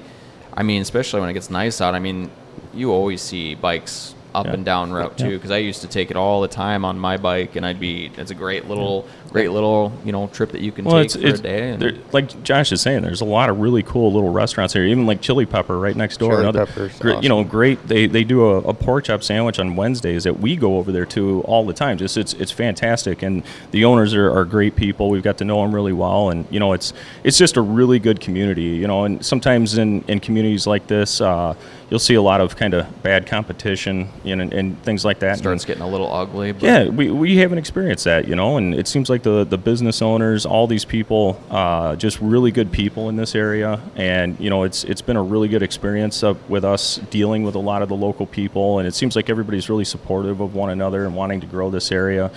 I 0.54 0.64
mean, 0.64 0.82
especially 0.82 1.20
when 1.22 1.30
it 1.30 1.34
gets 1.34 1.50
nice 1.50 1.82
out. 1.82 1.94
I 1.96 2.00
mean, 2.00 2.32
you 2.74 2.92
always 2.92 3.22
see 3.22 3.54
bikes 3.56 4.15
up 4.36 4.46
Yeah. 4.48 4.54
and 4.54 4.66
down 4.66 4.92
Route 4.92 5.18
too 5.18 5.26
Two 5.26 5.36
because 5.38 5.50
I 5.52 5.58
used 5.58 5.82
to 5.82 5.88
take 5.88 6.12
it 6.12 6.18
all 6.18 6.42
the 6.42 6.48
time 6.48 6.84
on 6.86 7.00
my 7.00 7.18
bike, 7.18 7.56
and 7.56 7.66
I'd 7.66 7.80
be. 7.80 8.12
It's 8.18 8.32
a 8.32 8.36
great 8.36 8.68
little, 8.68 9.08
great 9.32 9.50
little, 9.50 9.92
you 10.04 10.12
know, 10.12 10.28
trip 10.28 10.52
that 10.52 10.62
you 10.62 10.72
can 10.72 10.86
well, 10.86 10.96
take 10.98 11.06
it's, 11.06 11.16
for 11.16 11.26
it's 11.26 11.40
a 11.40 11.44
day. 11.44 11.72
And 11.72 11.82
there- 11.82 11.94
like 12.12 12.44
Josh 12.44 12.72
is 12.72 12.82
saying, 12.82 13.02
there's 13.02 13.22
a 13.22 13.26
lot 13.26 13.50
of 13.50 13.60
really 13.60 13.82
cool 13.84 14.12
little 14.14 14.32
restaurants 14.32 14.74
here. 14.74 14.84
Even 14.86 15.06
like 15.06 15.22
Chili 15.22 15.46
Pepper 15.46 15.80
right 15.80 15.96
next 15.96 16.18
door. 16.18 16.32
Chili 16.32 16.44
another, 16.44 16.66
Pepper's 16.66 17.00
gre- 17.00 17.20
You 17.22 17.30
know, 17.30 17.44
great. 17.44 17.88
They 17.88 18.08
they 18.08 18.24
do 18.24 18.46
a, 18.46 18.58
a 18.58 18.74
pork 18.74 19.06
chop 19.06 19.24
sandwich 19.24 19.58
on 19.58 19.76
Wednesdays 19.76 20.26
that 20.26 20.40
we 20.40 20.56
go 20.58 20.78
over 20.78 20.92
there 20.92 21.06
to 21.08 21.42
all 21.42 21.66
the 21.66 21.74
time. 21.74 21.98
Just 21.98 22.18
it's 22.18 22.34
it's 22.34 22.52
fantastic, 22.52 23.24
and 23.24 23.42
the 23.72 23.86
owners 23.86 24.14
are, 24.14 24.30
are 24.32 24.46
great 24.46 24.76
people. 24.76 25.10
We've 25.10 25.24
got 25.24 25.38
to 25.40 25.46
know 25.46 25.62
them 25.64 25.74
really 25.74 25.94
well, 25.94 26.30
and 26.30 26.46
you 26.50 26.60
know, 26.60 26.74
it's 26.74 26.94
it's 27.24 27.38
just 27.38 27.56
a 27.58 27.62
really 27.62 28.00
good 28.00 28.20
community. 28.20 28.64
You 28.64 28.88
know, 28.88 29.06
and 29.06 29.26
sometimes 29.26 29.78
in 29.78 30.04
in 30.08 30.20
communities 30.20 30.68
like 30.68 30.88
this. 30.88 31.22
Uh, 31.22 31.56
You'll 31.90 32.00
see 32.00 32.16
a 32.16 32.22
lot 32.22 32.42
of 32.42 32.56
kind 32.56 32.74
of 32.74 33.04
bad 33.04 33.28
competition 33.28 34.10
you 34.24 34.36
know, 34.36 34.44
and, 34.44 34.54
and 34.54 34.84
things 34.84 35.06
like 35.06 35.20
that. 35.20 35.32
And- 35.32 35.38
starts 35.38 35.66
getting 35.66 35.84
a 35.84 35.88
little 35.88 36.12
ugly. 36.12 36.52
But 36.52 36.64
yeah, 36.64 36.88
we, 36.90 37.12
we 37.12 37.38
haven't 37.38 37.58
experienced 37.58 38.06
that, 38.06 38.28
you 38.28 38.36
know, 38.36 38.58
and 38.58 38.74
it 38.74 38.88
seems 38.88 39.10
like 39.10 39.24
the, 39.24 39.44
the 39.44 39.58
business 39.58 40.02
owners, 40.02 40.46
all 40.46 40.68
these 40.68 40.86
people, 40.86 41.42
uh, 41.50 41.96
just 41.96 42.20
really 42.20 42.52
good 42.52 42.72
people 42.72 43.10
in 43.10 43.16
this 43.16 43.36
area, 43.36 43.80
and 43.96 44.40
you 44.40 44.50
know, 44.50 44.64
it's 44.64 44.84
it's 44.84 45.02
been 45.02 45.18
a 45.18 45.24
really 45.24 45.48
good 45.48 45.64
experience 45.64 46.24
with 46.50 46.66
us 46.66 46.98
dealing 47.10 47.44
with 47.44 47.56
a 47.56 47.60
lot 47.60 47.82
of 47.82 47.90
the 47.90 47.96
local 47.96 48.26
people, 48.26 48.80
and 48.80 48.88
it 48.88 48.94
seems 48.96 49.16
like 49.16 49.30
everybody's 49.30 49.70
really 49.70 49.86
supportive 49.86 50.40
of 50.42 50.56
one 50.56 50.70
another 50.70 51.06
and 51.06 51.16
wanting 51.16 51.42
to 51.42 51.48
grow 51.48 51.70
this 51.70 51.92
area. 51.92 52.32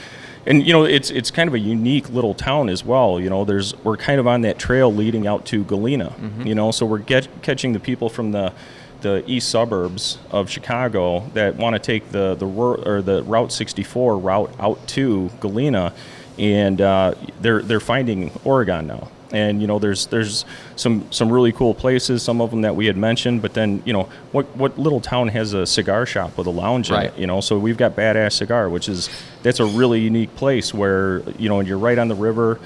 And 0.47 0.67
you 0.67 0.73
know, 0.73 0.85
it's 0.85 1.11
it's 1.11 1.31
kind 1.31 1.49
of 1.49 1.55
a 1.55 1.59
unique 1.59 2.09
little 2.11 2.35
town 2.35 2.69
as 2.69 2.85
well. 2.85 3.21
You 3.21 3.29
know, 3.31 3.45
there's 3.45 3.77
we're 3.85 3.97
kind 3.97 4.19
of 4.21 4.27
on 4.27 4.43
that 4.43 4.59
trail 4.59 4.93
leading 4.93 5.27
out 5.27 5.45
to 5.47 5.65
Galena. 5.65 6.13
You 6.47 6.55
know, 6.55 6.71
so 6.71 6.87
we're 6.87 6.99
get, 6.99 7.29
catching 7.43 7.73
the 7.73 7.81
people 7.81 8.09
from 8.09 8.33
the 8.33 8.53
the 9.01 9.23
east 9.27 9.49
suburbs 9.49 10.19
of 10.31 10.51
Chicago 10.51 11.21
that 11.35 11.57
want 11.57 11.75
to 11.75 11.79
take 11.79 12.11
the 12.11 12.35
the 12.35 12.47
or 12.47 13.03
the 13.03 13.23
Route 13.23 13.53
64 13.53 14.19
route 14.19 14.53
out 14.59 14.87
to 14.89 15.31
Galena, 15.41 15.93
and 16.39 16.81
uh, 16.81 17.15
they're 17.41 17.63
they're 17.63 17.81
finding 17.81 18.31
Oregon 18.45 18.87
now. 18.87 19.09
And 19.31 19.61
you 19.61 19.67
know, 19.67 19.79
there's 19.79 20.07
there's 20.07 20.47
some 20.77 21.07
some 21.13 21.31
really 21.31 21.53
cool 21.53 21.75
places. 21.75 22.23
Some 22.23 22.41
of 22.41 22.51
them 22.51 22.63
that 22.63 22.75
we 22.75 22.87
had 22.87 22.97
mentioned, 22.97 23.43
but 23.43 23.53
then 23.53 23.83
you 23.85 23.93
know, 23.93 24.09
what 24.33 24.47
what 24.57 24.79
little 24.79 25.01
town 25.01 25.29
has 25.29 25.53
a 25.53 25.67
cigar 25.67 26.07
shop 26.07 26.39
with 26.39 26.47
a 26.47 26.51
lounge 26.51 26.91
in 26.91 26.97
it? 26.97 27.19
You 27.19 27.27
know, 27.27 27.43
so 27.43 27.59
we've 27.59 27.77
got 27.77 27.95
Badass 27.95 28.33
Cigar, 28.33 28.71
which 28.71 28.89
is 28.89 29.11
that's 29.43 29.61
a 29.61 29.67
really 29.67 30.01
unique 30.01 30.35
place 30.37 30.73
where 30.73 31.21
you 31.39 31.49
know, 31.51 31.59
and 31.59 31.69
you're 31.69 31.79
right 31.79 31.99
on 31.99 32.09
the 32.09 32.15
river 32.15 32.59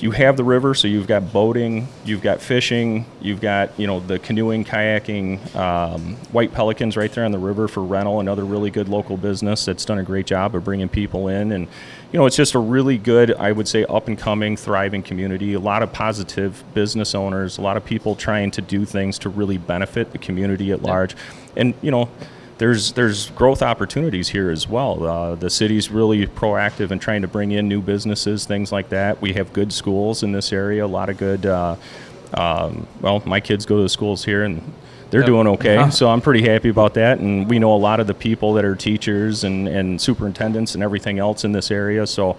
you 0.00 0.12
have 0.12 0.36
the 0.36 0.44
river, 0.44 0.74
so 0.74 0.86
you've 0.86 1.06
got 1.06 1.32
boating, 1.32 1.88
you've 2.04 2.22
got 2.22 2.40
fishing, 2.40 3.04
you've 3.20 3.40
got 3.40 3.78
you 3.78 3.86
know 3.86 4.00
the 4.00 4.18
canoeing, 4.18 4.64
kayaking, 4.64 5.54
um, 5.56 6.14
White 6.32 6.52
Pelicans 6.52 6.96
right 6.96 7.10
there 7.12 7.24
on 7.24 7.32
the 7.32 7.38
river 7.38 7.66
for 7.68 7.82
rental, 7.82 8.20
another 8.20 8.44
really 8.44 8.70
good 8.70 8.88
local 8.88 9.16
business 9.16 9.64
that's 9.64 9.84
done 9.84 9.98
a 9.98 10.04
great 10.04 10.26
job 10.26 10.54
of 10.54 10.64
bringing 10.64 10.88
people 10.88 11.28
in, 11.28 11.52
and 11.52 11.66
you 12.12 12.18
know 12.18 12.26
it's 12.26 12.36
just 12.36 12.54
a 12.54 12.58
really 12.58 12.96
good, 12.96 13.34
I 13.34 13.50
would 13.52 13.66
say, 13.66 13.84
up 13.86 14.06
and 14.06 14.16
coming, 14.16 14.56
thriving 14.56 15.02
community. 15.02 15.54
A 15.54 15.60
lot 15.60 15.82
of 15.82 15.92
positive 15.92 16.62
business 16.74 17.14
owners, 17.14 17.58
a 17.58 17.62
lot 17.62 17.76
of 17.76 17.84
people 17.84 18.14
trying 18.14 18.50
to 18.52 18.60
do 18.60 18.84
things 18.84 19.18
to 19.20 19.28
really 19.28 19.58
benefit 19.58 20.12
the 20.12 20.18
community 20.18 20.70
at 20.70 20.82
large, 20.82 21.16
and 21.56 21.74
you 21.82 21.90
know 21.90 22.08
there's 22.58 22.92
there's 22.92 23.30
growth 23.30 23.62
opportunities 23.62 24.28
here 24.28 24.50
as 24.50 24.68
well. 24.68 25.04
Uh, 25.04 25.34
the 25.34 25.48
city's 25.50 25.90
really 25.90 26.26
proactive 26.26 26.90
in 26.90 26.98
trying 26.98 27.22
to 27.22 27.28
bring 27.28 27.52
in 27.52 27.68
new 27.68 27.80
businesses, 27.80 28.44
things 28.46 28.72
like 28.72 28.88
that. 28.90 29.20
We 29.20 29.32
have 29.34 29.52
good 29.52 29.72
schools 29.72 30.22
in 30.22 30.32
this 30.32 30.52
area, 30.52 30.84
a 30.84 30.86
lot 30.86 31.08
of 31.08 31.16
good. 31.18 31.46
Uh, 31.46 31.76
um, 32.34 32.86
well, 33.00 33.22
my 33.24 33.40
kids 33.40 33.64
go 33.64 33.76
to 33.76 33.82
the 33.82 33.88
schools 33.88 34.24
here, 34.24 34.42
and 34.44 34.60
they're 35.10 35.20
Yep. 35.20 35.26
doing 35.26 35.46
okay. 35.46 35.76
Uh-huh. 35.78 35.90
So 35.90 36.10
I'm 36.10 36.20
pretty 36.20 36.46
happy 36.46 36.68
about 36.68 36.94
that. 36.94 37.18
And 37.20 37.48
we 37.48 37.58
know 37.58 37.74
a 37.74 37.78
lot 37.78 38.00
of 38.00 38.06
the 38.06 38.14
people 38.14 38.52
that 38.54 38.64
are 38.64 38.74
teachers 38.74 39.44
and, 39.44 39.66
and 39.66 39.98
superintendents 40.00 40.74
and 40.74 40.84
everything 40.84 41.18
else 41.18 41.44
in 41.44 41.52
this 41.52 41.70
area. 41.70 42.06
So, 42.06 42.36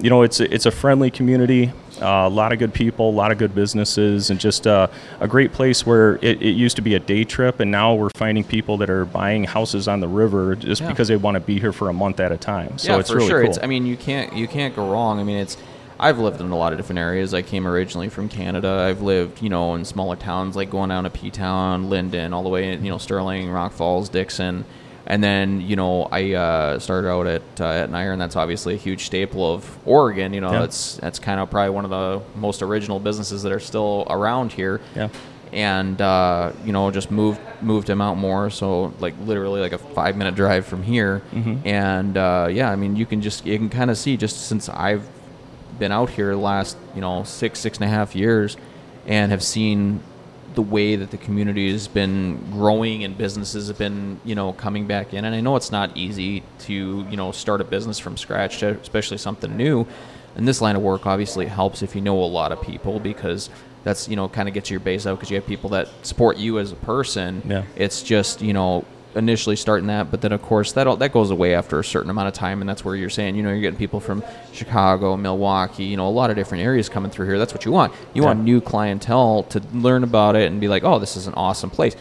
you 0.00 0.10
know, 0.10 0.22
it's 0.22 0.40
a, 0.40 0.52
it's 0.52 0.66
a 0.66 0.70
friendly 0.72 1.10
community, 1.10 1.72
uh, 2.02 2.26
a 2.26 2.28
lot 2.28 2.52
of 2.52 2.58
good 2.58 2.72
people, 2.74 3.10
a 3.10 3.12
lot 3.12 3.32
of 3.32 3.38
good 3.38 3.54
businesses, 3.54 4.30
and 4.30 4.38
just 4.40 4.66
uh, 4.66 4.86
a 5.20 5.28
great 5.28 5.52
place 5.52 5.84
where 5.86 6.16
it, 6.16 6.40
it 6.42 6.52
used 6.52 6.76
to 6.76 6.82
be 6.82 6.94
a 6.94 6.98
day 6.98 7.24
trip, 7.24 7.60
and 7.60 7.70
now 7.70 7.94
we're 7.94 8.10
finding 8.16 8.44
people 8.44 8.76
that 8.78 8.90
are 8.90 9.04
buying 9.04 9.44
houses 9.44 9.88
on 9.88 10.00
the 10.00 10.08
river 10.08 10.54
just 10.54 10.80
Yeah. 10.82 10.88
because 10.88 11.08
they 11.08 11.16
want 11.16 11.34
to 11.34 11.40
be 11.40 11.58
here 11.58 11.72
for 11.72 11.88
a 11.88 11.92
month 11.92 12.20
at 12.20 12.32
a 12.32 12.36
time. 12.36 12.78
So 12.78 12.92
yeah, 12.92 13.00
it's 13.00 13.10
for 13.10 13.16
really 13.16 13.28
sure. 13.28 13.40
cool. 13.42 13.50
It's, 13.50 13.58
I 13.62 13.66
mean, 13.66 13.86
you 13.86 13.96
can't 13.96 14.32
you 14.34 14.46
can't 14.48 14.74
go 14.74 14.90
wrong. 14.90 15.18
I 15.20 15.24
mean, 15.24 15.38
it's 15.38 15.56
I've 16.00 16.18
lived 16.18 16.40
in 16.40 16.50
a 16.50 16.56
lot 16.56 16.72
of 16.72 16.78
different 16.78 17.00
areas. 17.00 17.34
I 17.34 17.42
came 17.42 17.66
originally 17.66 18.08
from 18.08 18.28
Canada. 18.28 18.86
I've 18.88 19.02
lived, 19.02 19.42
you 19.42 19.48
know, 19.48 19.74
in 19.74 19.84
smaller 19.84 20.14
towns 20.14 20.54
like 20.54 20.70
going 20.70 20.90
down 20.90 21.04
to 21.04 21.10
P 21.10 21.30
Town, 21.30 21.90
Lyndon, 21.90 22.32
all 22.32 22.44
the 22.44 22.48
way, 22.48 22.72
in, 22.72 22.84
you 22.84 22.90
know, 22.92 22.98
Sterling, 22.98 23.50
Rock 23.50 23.72
Falls, 23.72 24.08
Dixon, 24.08 24.64
and 25.08 25.24
then 25.24 25.60
you 25.62 25.74
know 25.74 26.04
I 26.12 26.34
uh, 26.34 26.78
started 26.78 27.08
out 27.08 27.26
at 27.26 27.42
uh, 27.60 27.64
at 27.82 27.90
Nair, 27.90 28.12
and 28.12 28.20
that's 28.20 28.36
obviously 28.36 28.74
a 28.74 28.76
huge 28.76 29.06
staple 29.06 29.52
of 29.52 29.76
Oregon. 29.84 30.32
You 30.32 30.40
know, 30.40 30.52
Yeah. 30.52 30.60
that's 30.60 30.96
that's 30.98 31.18
kind 31.18 31.40
of 31.40 31.50
probably 31.50 31.70
one 31.70 31.84
of 31.84 31.90
the 31.90 32.22
most 32.38 32.62
original 32.62 33.00
businesses 33.00 33.42
that 33.42 33.50
are 33.52 33.58
still 33.60 34.06
around 34.10 34.52
here 34.52 34.80
yeah. 34.94 35.08
and 35.52 36.00
uh, 36.00 36.52
you 36.64 36.72
know 36.72 36.90
just 36.90 37.10
moved 37.10 37.40
moved 37.62 37.88
him 37.90 38.00
out 38.00 38.16
more 38.16 38.50
so 38.50 38.92
like 39.00 39.14
literally 39.24 39.60
like 39.60 39.72
a 39.72 39.78
five 39.78 40.14
minute 40.16 40.34
drive 40.36 40.64
from 40.66 40.82
here 40.82 41.22
Mm-hmm. 41.32 41.66
and 41.66 42.16
uh, 42.16 42.46
yeah 42.50 42.70
i 42.70 42.76
mean 42.76 42.94
you 42.94 43.04
can 43.06 43.20
just 43.20 43.44
you 43.46 43.56
can 43.58 43.68
kind 43.70 43.90
of 43.90 43.98
see 43.98 44.16
just 44.16 44.46
since 44.46 44.68
i've 44.68 45.02
been 45.78 45.90
out 45.90 46.10
here 46.10 46.30
the 46.32 46.36
last 46.36 46.76
you 46.94 47.00
know 47.00 47.24
six 47.24 47.58
six 47.58 47.78
and 47.78 47.86
a 47.86 47.88
half 47.88 48.14
years 48.14 48.56
and 49.06 49.32
have 49.32 49.42
seen 49.42 50.00
the 50.54 50.62
way 50.62 50.96
that 50.96 51.10
the 51.10 51.16
community 51.16 51.70
has 51.70 51.88
been 51.88 52.38
growing 52.50 53.04
and 53.04 53.16
businesses 53.16 53.68
have 53.68 53.78
been 53.78 54.20
you 54.24 54.34
know 54.34 54.52
coming 54.52 54.86
back 54.86 55.14
in. 55.14 55.24
And 55.24 55.34
i 55.34 55.40
know 55.40 55.56
it's 55.56 55.72
not 55.72 55.96
easy 55.96 56.42
to 56.60 57.06
you 57.10 57.16
know 57.16 57.32
start 57.32 57.60
a 57.60 57.64
business 57.64 57.98
from 57.98 58.16
scratch 58.16 58.62
especially 58.62 59.18
something 59.18 59.56
new. 59.56 59.86
And 60.36 60.46
this 60.46 60.60
line 60.60 60.76
of 60.76 60.82
work 60.82 61.06
obviously 61.06 61.46
helps 61.46 61.82
if 61.82 61.94
you 61.96 62.00
know 62.00 62.22
a 62.22 62.24
lot 62.24 62.52
of 62.52 62.62
people 62.62 63.00
because 63.00 63.50
that's 63.84 64.08
you 64.08 64.16
know 64.16 64.28
kind 64.28 64.48
of 64.48 64.54
gets 64.54 64.70
your 64.70 64.80
base 64.80 65.06
out 65.06 65.16
because 65.16 65.30
you 65.30 65.36
have 65.36 65.46
people 65.46 65.70
that 65.70 65.88
support 66.02 66.36
you 66.36 66.58
as 66.58 66.72
a 66.72 66.76
person. 66.76 67.42
Yeah. 67.44 67.64
it's 67.76 68.02
just 68.02 68.42
you 68.42 68.52
know 68.52 68.84
initially 69.14 69.56
starting 69.56 69.86
that 69.86 70.10
but 70.10 70.20
then 70.20 70.32
of 70.32 70.42
course 70.42 70.72
that 70.72 70.86
all, 70.86 70.96
that 70.96 71.12
goes 71.12 71.30
away 71.30 71.54
after 71.54 71.78
a 71.78 71.84
certain 71.84 72.10
amount 72.10 72.28
of 72.28 72.34
time 72.34 72.60
and 72.60 72.68
that's 72.68 72.84
where 72.84 72.94
you're 72.94 73.08
saying 73.10 73.34
you 73.34 73.42
know 73.42 73.50
you're 73.50 73.60
getting 73.60 73.78
people 73.78 74.00
from 74.00 74.22
chicago 74.52 75.16
milwaukee 75.16 75.84
you 75.84 75.96
know 75.96 76.06
a 76.06 76.10
lot 76.10 76.30
of 76.30 76.36
different 76.36 76.62
areas 76.64 76.88
coming 76.88 77.10
through 77.10 77.26
here. 77.26 77.38
That's 77.38 77.52
what 77.52 77.64
you 77.64 77.72
want. 77.72 77.92
You 78.14 78.22
want 78.22 78.40
new 78.40 78.60
clientele 78.60 79.44
to 79.44 79.60
learn 79.72 80.04
about 80.04 80.36
it 80.36 80.50
and 80.50 80.60
be 80.60 80.68
like 80.68 80.84
oh 80.84 80.98
this 80.98 81.16
is 81.16 81.26
an 81.26 81.34
awesome 81.34 81.70
place. 81.70 81.96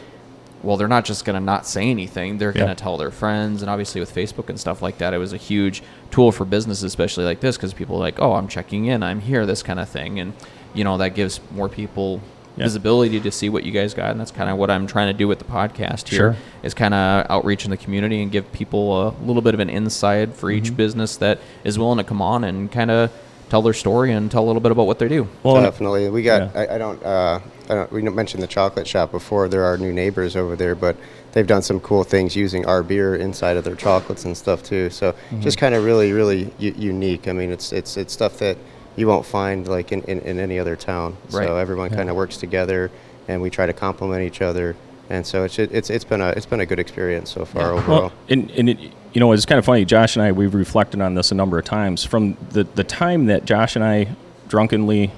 Well 0.63 0.77
they're 0.77 0.87
not 0.87 1.05
just 1.05 1.25
going 1.25 1.35
to 1.35 1.43
not 1.43 1.67
say 1.67 1.89
anything. 1.89 2.37
They're 2.37 2.51
going 2.51 2.67
to 2.67 2.75
tell 2.75 2.97
their 2.97 3.11
friends 3.11 3.61
and 3.61 3.69
obviously 3.69 4.01
with 4.01 4.13
facebook 4.13 4.49
and 4.49 4.59
stuff 4.59 4.81
like 4.81 4.97
that 4.99 5.13
it 5.13 5.17
was 5.17 5.33
a 5.33 5.37
huge 5.37 5.83
tool 6.11 6.31
for 6.31 6.45
businesses 6.45 6.83
especially 6.83 7.25
like 7.25 7.39
this 7.39 7.57
because 7.57 7.73
people 7.73 7.95
are 7.97 7.99
like 7.99 8.19
oh 8.19 8.33
i'm 8.33 8.47
checking 8.47 8.85
in. 8.85 9.03
I'm 9.03 9.21
here 9.21 9.45
this 9.45 9.63
kind 9.63 9.79
of 9.79 9.89
thing 9.89 10.19
and 10.19 10.33
you 10.73 10.83
know 10.83 10.97
that 10.97 11.15
gives 11.15 11.39
more 11.51 11.69
people 11.69 12.21
Yeah. 12.57 12.63
visibility 12.65 13.19
to 13.19 13.31
see 13.31 13.49
what 13.49 13.63
you 13.63 13.71
guys 13.71 13.93
got 13.93 14.11
and 14.11 14.19
that's 14.19 14.31
kind 14.31 14.49
of 14.49 14.57
what 14.57 14.69
i'm 14.71 14.87
trying 14.87 15.07
to 15.07 15.17
do 15.17 15.27
with 15.27 15.37
the 15.39 15.45
podcast 15.45 16.07
here 16.09 16.17
Sure. 16.33 16.35
is 16.63 16.73
kind 16.73 16.93
of 16.93 17.25
outreach 17.29 17.65
in 17.65 17.71
the 17.71 17.77
community 17.77 18.21
and 18.21 18.31
give 18.31 18.51
people 18.51 19.07
a 19.07 19.09
little 19.23 19.41
bit 19.43 19.53
of 19.53 19.59
an 19.59 19.69
insight 19.69 20.33
for 20.33 20.47
Mm-hmm. 20.49 20.65
each 20.65 20.75
business 20.75 21.17
that 21.17 21.39
is 21.63 21.77
willing 21.77 21.97
to 21.99 22.03
come 22.03 22.21
on 22.21 22.43
and 22.43 22.71
kind 22.71 22.89
of 22.91 23.11
tell 23.49 23.61
their 23.61 23.73
story 23.73 24.11
and 24.11 24.29
tell 24.31 24.43
a 24.43 24.47
little 24.47 24.59
bit 24.61 24.71
about 24.71 24.87
what 24.87 24.99
they 24.99 25.07
do 25.07 25.27
Well, 25.43 25.61
Definitely. 25.61 26.09
We 26.09 26.21
got. 26.23 26.53
Yeah. 26.53 26.61
I, 26.61 26.75
I 26.75 26.77
don't. 26.77 27.01
Uh, 27.03 27.39
I 27.69 27.73
don't. 27.75 27.91
We 27.93 28.01
mentioned 28.01 28.43
the 28.43 28.47
chocolate 28.47 28.85
shop 28.87 29.11
before. 29.11 29.47
There 29.47 29.63
are 29.63 29.77
new 29.77 29.93
neighbors 29.93 30.35
over 30.35 30.57
there, 30.57 30.75
but 30.75 30.97
they've 31.31 31.47
done 31.47 31.61
some 31.61 31.79
cool 31.79 32.03
things 32.03 32.35
using 32.35 32.65
our 32.65 32.83
beer 32.83 33.15
inside 33.15 33.55
of 33.55 33.63
their 33.63 33.75
chocolates 33.75 34.25
and 34.25 34.35
stuff 34.35 34.63
too. 34.63 34.89
So 34.89 35.11
Mm-hmm. 35.13 35.41
just 35.41 35.57
kind 35.57 35.75
of 35.75 35.85
really, 35.85 36.11
really 36.11 36.53
u- 36.59 36.75
unique. 36.77 37.29
I 37.29 37.31
mean, 37.33 37.49
it's 37.51 37.71
it's 37.71 37.95
it's 37.95 38.11
stuff 38.11 38.37
that 38.39 38.57
you 38.97 39.07
won't 39.07 39.25
find 39.25 39.65
like 39.67 39.91
in, 39.93 40.01
in, 40.03 40.19
in 40.21 40.39
any 40.39 40.59
other 40.59 40.75
town. 40.75 41.15
Right. 41.31 41.47
So 41.47 41.55
everyone 41.55 41.89
kind 41.91 42.09
of 42.09 42.15
works 42.17 42.35
together, 42.37 42.91
and 43.29 43.41
we 43.41 43.49
try 43.49 43.65
to 43.65 43.73
complement 43.73 44.23
each 44.23 44.41
other. 44.41 44.75
And 45.09 45.25
so 45.25 45.45
it's 45.45 45.57
it's 45.57 45.89
it's 45.89 46.03
been 46.03 46.19
a 46.19 46.29
it's 46.31 46.45
been 46.45 46.59
a 46.59 46.65
good 46.65 46.79
experience 46.79 47.31
so 47.31 47.45
far 47.45 47.61
Yeah. 47.61 47.79
overall. 47.79 47.99
Well, 48.01 48.13
and, 48.27 48.51
and 48.51 48.69
it, 48.69 48.79
you 49.13 49.19
know, 49.21 49.31
it's 49.31 49.45
kind 49.45 49.57
of 49.57 49.63
funny. 49.65 49.85
Josh 49.85 50.17
and 50.17 50.23
I, 50.25 50.33
we've 50.33 50.53
reflected 50.53 50.99
on 51.01 51.15
this 51.15 51.31
a 51.31 51.35
number 51.35 51.57
of 51.57 51.63
times. 51.63 52.03
From 52.03 52.35
the, 52.49 52.65
the 52.65 52.83
time 52.83 53.27
that 53.27 53.45
Josh 53.45 53.75
and 53.77 53.85
I 53.85 54.09
drunkenly 54.49 55.11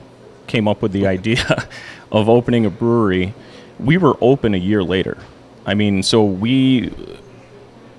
came 0.48 0.68
up 0.68 0.82
with 0.84 0.92
the 0.92 1.08
idea 1.08 1.68
of 2.12 2.30
opening 2.30 2.66
a 2.68 2.70
brewery, 2.70 3.34
we 3.80 3.98
were 3.98 4.16
open 4.22 4.54
a 4.54 4.58
year 4.58 4.84
later. 4.84 5.18
I 5.66 5.74
mean, 5.74 6.04
so 6.04 6.24
we 6.24 6.92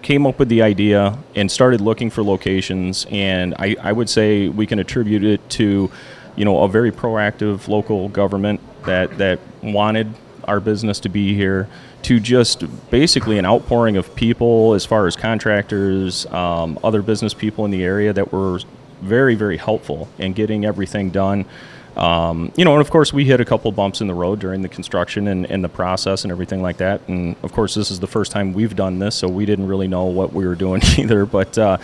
came 0.03 0.27
up 0.27 0.39
with 0.39 0.49
the 0.49 0.63
idea 0.63 1.19
and 1.35 1.51
started 1.51 1.81
looking 1.81 2.11
for 2.11 2.23
locations 2.23 3.07
and 3.11 3.55
I, 3.59 3.77
I 3.81 3.93
would 3.93 4.09
say 4.09 4.49
we 4.49 4.67
can 4.67 4.79
attribute 4.79 5.25
it 5.25 5.49
to 5.51 5.91
you 6.37 6.45
know 6.45 6.63
a 6.63 6.69
very 6.69 6.91
proactive 6.91 7.69
local 7.69 8.09
government 8.09 8.61
that 8.85 9.19
that 9.19 9.39
wanted 9.63 10.15
our 10.45 10.61
business 10.61 11.01
to 11.01 11.09
be 11.09 11.35
here 11.35 11.69
to 12.03 12.19
just 12.19 12.65
basically 12.91 13.39
an 13.39 13.45
outpouring 13.45 13.99
of 13.99 14.15
people 14.15 14.73
as 14.73 14.87
far 14.87 15.07
as 15.07 15.17
contractors 15.17 16.25
um, 16.27 16.79
other 16.83 17.03
business 17.03 17.35
people 17.35 17.65
in 17.67 17.71
the 17.71 17.85
area 17.85 18.13
that 18.13 18.33
were 18.33 18.61
very 19.03 19.35
very 19.35 19.59
helpful 19.59 20.09
in 20.19 20.33
getting 20.33 20.65
everything 20.65 21.11
done 21.11 21.45
um, 22.01 22.51
you 22.57 22.65
know, 22.65 22.73
and 22.73 22.81
of 22.81 22.91
course, 22.91 23.13
we 23.13 23.27
hit 23.27 23.41
a 23.41 23.45
couple 23.45 23.71
bumps 23.73 24.01
in 24.01 24.07
the 24.07 24.15
road 24.15 24.39
during 24.39 24.63
the 24.63 24.71
construction 24.71 25.29
and, 25.29 25.45
and 25.51 25.63
the 25.63 25.69
process 25.69 26.25
and 26.25 26.33
everything 26.33 26.63
like 26.63 26.79
that. 26.79 27.07
And 27.09 27.37
of 27.43 27.53
course, 27.53 27.75
this 27.75 27.91
is 27.91 28.01
the 28.01 28.07
first 28.07 28.33
time 28.33 28.55
we've 28.55 28.75
done 28.75 28.99
this, 28.99 29.15
so 29.15 29.29
we 29.29 29.45
didn't 29.45 29.67
really 29.67 29.87
know 29.87 30.07
what 30.07 30.33
we 30.33 30.47
were 30.47 30.55
doing 30.55 30.81
either. 30.99 31.27
But, 31.27 31.59
uh, 31.59 31.77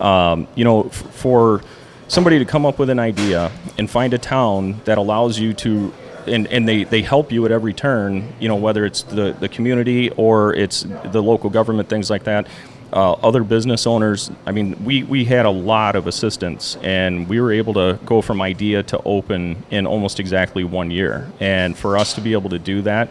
um, 0.00 0.48
you 0.54 0.64
know, 0.64 0.84
f- 0.84 0.94
for 0.94 1.60
somebody 2.08 2.38
to 2.38 2.46
come 2.46 2.64
up 2.64 2.78
with 2.78 2.88
an 2.88 2.98
idea 2.98 3.52
and 3.76 3.90
find 3.90 4.14
a 4.14 4.18
town 4.18 4.80
that 4.86 4.96
allows 4.96 5.38
you 5.38 5.52
to, 5.52 5.92
and, 6.26 6.46
and 6.46 6.66
they, 6.66 6.84
they 6.84 7.02
help 7.02 7.30
you 7.30 7.44
at 7.44 7.52
every 7.52 7.74
turn, 7.74 8.32
you 8.40 8.48
know, 8.48 8.56
whether 8.56 8.86
it's 8.86 9.02
the, 9.02 9.36
the 9.38 9.50
community 9.50 10.08
or 10.10 10.54
it's 10.54 10.86
the 11.04 11.22
local 11.22 11.50
government, 11.50 11.90
things 11.90 12.08
like 12.08 12.24
that 12.24 12.46
uh, 12.92 13.12
other 13.12 13.44
business 13.44 13.86
owners. 13.86 14.30
I 14.46 14.52
mean, 14.52 14.82
we, 14.84 15.02
we 15.02 15.24
had 15.24 15.46
a 15.46 15.50
lot 15.50 15.96
of 15.96 16.06
assistance, 16.06 16.76
and 16.82 17.28
we 17.28 17.40
were 17.40 17.52
able 17.52 17.74
to 17.74 17.98
go 18.04 18.22
from 18.22 18.40
idea 18.40 18.82
to 18.84 19.00
open 19.04 19.62
in 19.70 19.86
almost 19.86 20.20
exactly 20.20 20.64
one 20.64 20.90
year. 20.90 21.30
And 21.40 21.76
for 21.76 21.96
us 21.96 22.14
to 22.14 22.20
be 22.20 22.32
able 22.32 22.50
to 22.50 22.58
do 22.58 22.82
that, 22.82 23.10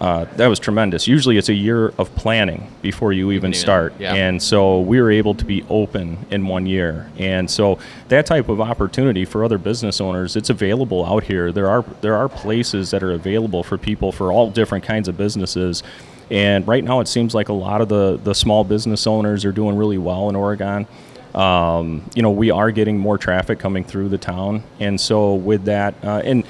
uh, 0.00 0.26
that 0.36 0.48
was 0.48 0.58
tremendous. 0.58 1.08
Usually, 1.08 1.38
it's 1.38 1.48
a 1.48 1.54
year 1.54 1.88
of 1.98 2.14
planning 2.16 2.70
before 2.82 3.12
you 3.12 3.30
even 3.30 3.50
even- 3.50 3.54
start, 3.54 3.94
yeah. 3.98 4.14
and 4.14 4.42
so 4.42 4.80
we 4.80 5.00
were 5.00 5.10
able 5.10 5.34
to 5.34 5.44
be 5.44 5.64
open 5.70 6.18
in 6.30 6.46
one 6.46 6.66
year. 6.66 7.10
And 7.18 7.50
so 7.50 7.78
that 8.08 8.26
type 8.26 8.50
of 8.50 8.60
opportunity 8.60 9.24
for 9.24 9.42
other 9.42 9.56
business 9.56 10.00
owners, 10.00 10.36
it's 10.36 10.50
available 10.50 11.06
out 11.06 11.24
here. 11.24 11.50
There 11.50 11.68
are 11.68 11.82
there 12.02 12.14
are 12.14 12.28
places 12.28 12.90
that 12.90 13.02
are 13.02 13.12
available 13.12 13.62
for 13.62 13.78
people 13.78 14.12
for 14.12 14.30
all 14.30 14.50
different 14.50 14.84
kinds 14.84 15.08
of 15.08 15.16
businesses. 15.16 15.82
And 16.30 16.66
right 16.66 16.82
now, 16.82 17.00
it 17.00 17.08
seems 17.08 17.34
like 17.34 17.48
a 17.48 17.52
lot 17.52 17.80
of 17.80 17.88
the, 17.88 18.18
the 18.22 18.34
small 18.34 18.64
business 18.64 19.06
owners 19.06 19.44
are 19.44 19.52
doing 19.52 19.76
really 19.76 19.98
well 19.98 20.28
in 20.28 20.36
Oregon. 20.36 20.86
Um, 21.34 22.08
you 22.14 22.22
know, 22.22 22.30
we 22.30 22.50
are 22.50 22.70
getting 22.70 22.98
more 22.98 23.18
traffic 23.18 23.58
coming 23.58 23.84
through 23.84 24.08
the 24.08 24.18
town, 24.18 24.62
and 24.80 24.98
so 24.98 25.34
with 25.34 25.64
that, 25.66 25.94
uh, 26.02 26.22
and 26.24 26.44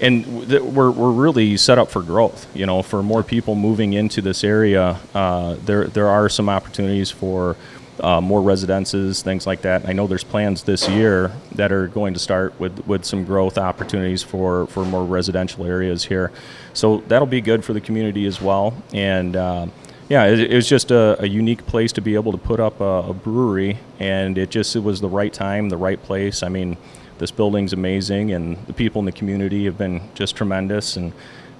and 0.00 0.50
we're, 0.74 0.90
we're 0.90 1.12
really 1.12 1.56
set 1.56 1.78
up 1.78 1.88
for 1.88 2.02
growth. 2.02 2.48
You 2.56 2.66
know, 2.66 2.82
for 2.82 3.04
more 3.04 3.22
people 3.22 3.54
moving 3.54 3.92
into 3.92 4.20
this 4.20 4.42
area, 4.42 4.98
uh, 5.14 5.56
there 5.64 5.84
there 5.84 6.08
are 6.08 6.28
some 6.28 6.48
opportunities 6.48 7.08
for 7.08 7.56
uh, 8.00 8.20
more 8.20 8.42
residences, 8.42 9.22
things 9.22 9.46
like 9.46 9.62
that. 9.62 9.88
I 9.88 9.92
know 9.92 10.06
there's 10.06 10.24
plans 10.24 10.64
this 10.64 10.88
year 10.88 11.32
that 11.54 11.72
are 11.72 11.86
going 11.86 12.14
to 12.14 12.20
start 12.20 12.58
with, 12.58 12.84
with 12.86 13.04
some 13.04 13.24
growth 13.24 13.58
opportunities 13.58 14.22
for, 14.22 14.66
for 14.66 14.84
more 14.84 15.04
residential 15.04 15.64
areas 15.66 16.04
here. 16.04 16.32
So 16.74 16.98
that'll 17.08 17.26
be 17.26 17.40
good 17.40 17.64
for 17.64 17.72
the 17.72 17.80
community 17.80 18.26
as 18.26 18.40
well. 18.40 18.74
And 18.94 19.36
uh, 19.36 19.66
yeah, 20.08 20.24
it, 20.26 20.40
it 20.40 20.54
was 20.54 20.68
just 20.68 20.90
a, 20.90 21.20
a 21.22 21.26
unique 21.26 21.66
place 21.66 21.92
to 21.92 22.00
be 22.00 22.14
able 22.14 22.32
to 22.32 22.38
put 22.38 22.60
up 22.60 22.80
a, 22.80 23.10
a 23.10 23.14
brewery, 23.14 23.78
and 23.98 24.36
it 24.38 24.50
just 24.50 24.74
it 24.76 24.80
was 24.82 25.00
the 25.00 25.08
right 25.08 25.32
time, 25.32 25.68
the 25.68 25.76
right 25.76 26.02
place. 26.02 26.42
I 26.42 26.48
mean, 26.48 26.76
This 27.18 27.30
building's 27.30 27.72
amazing, 27.72 28.32
and 28.32 28.56
the 28.66 28.72
people 28.72 28.98
in 29.00 29.04
the 29.06 29.12
community 29.12 29.64
have 29.66 29.78
been 29.78 30.00
just 30.14 30.34
tremendous. 30.36 30.96
And 30.96 31.12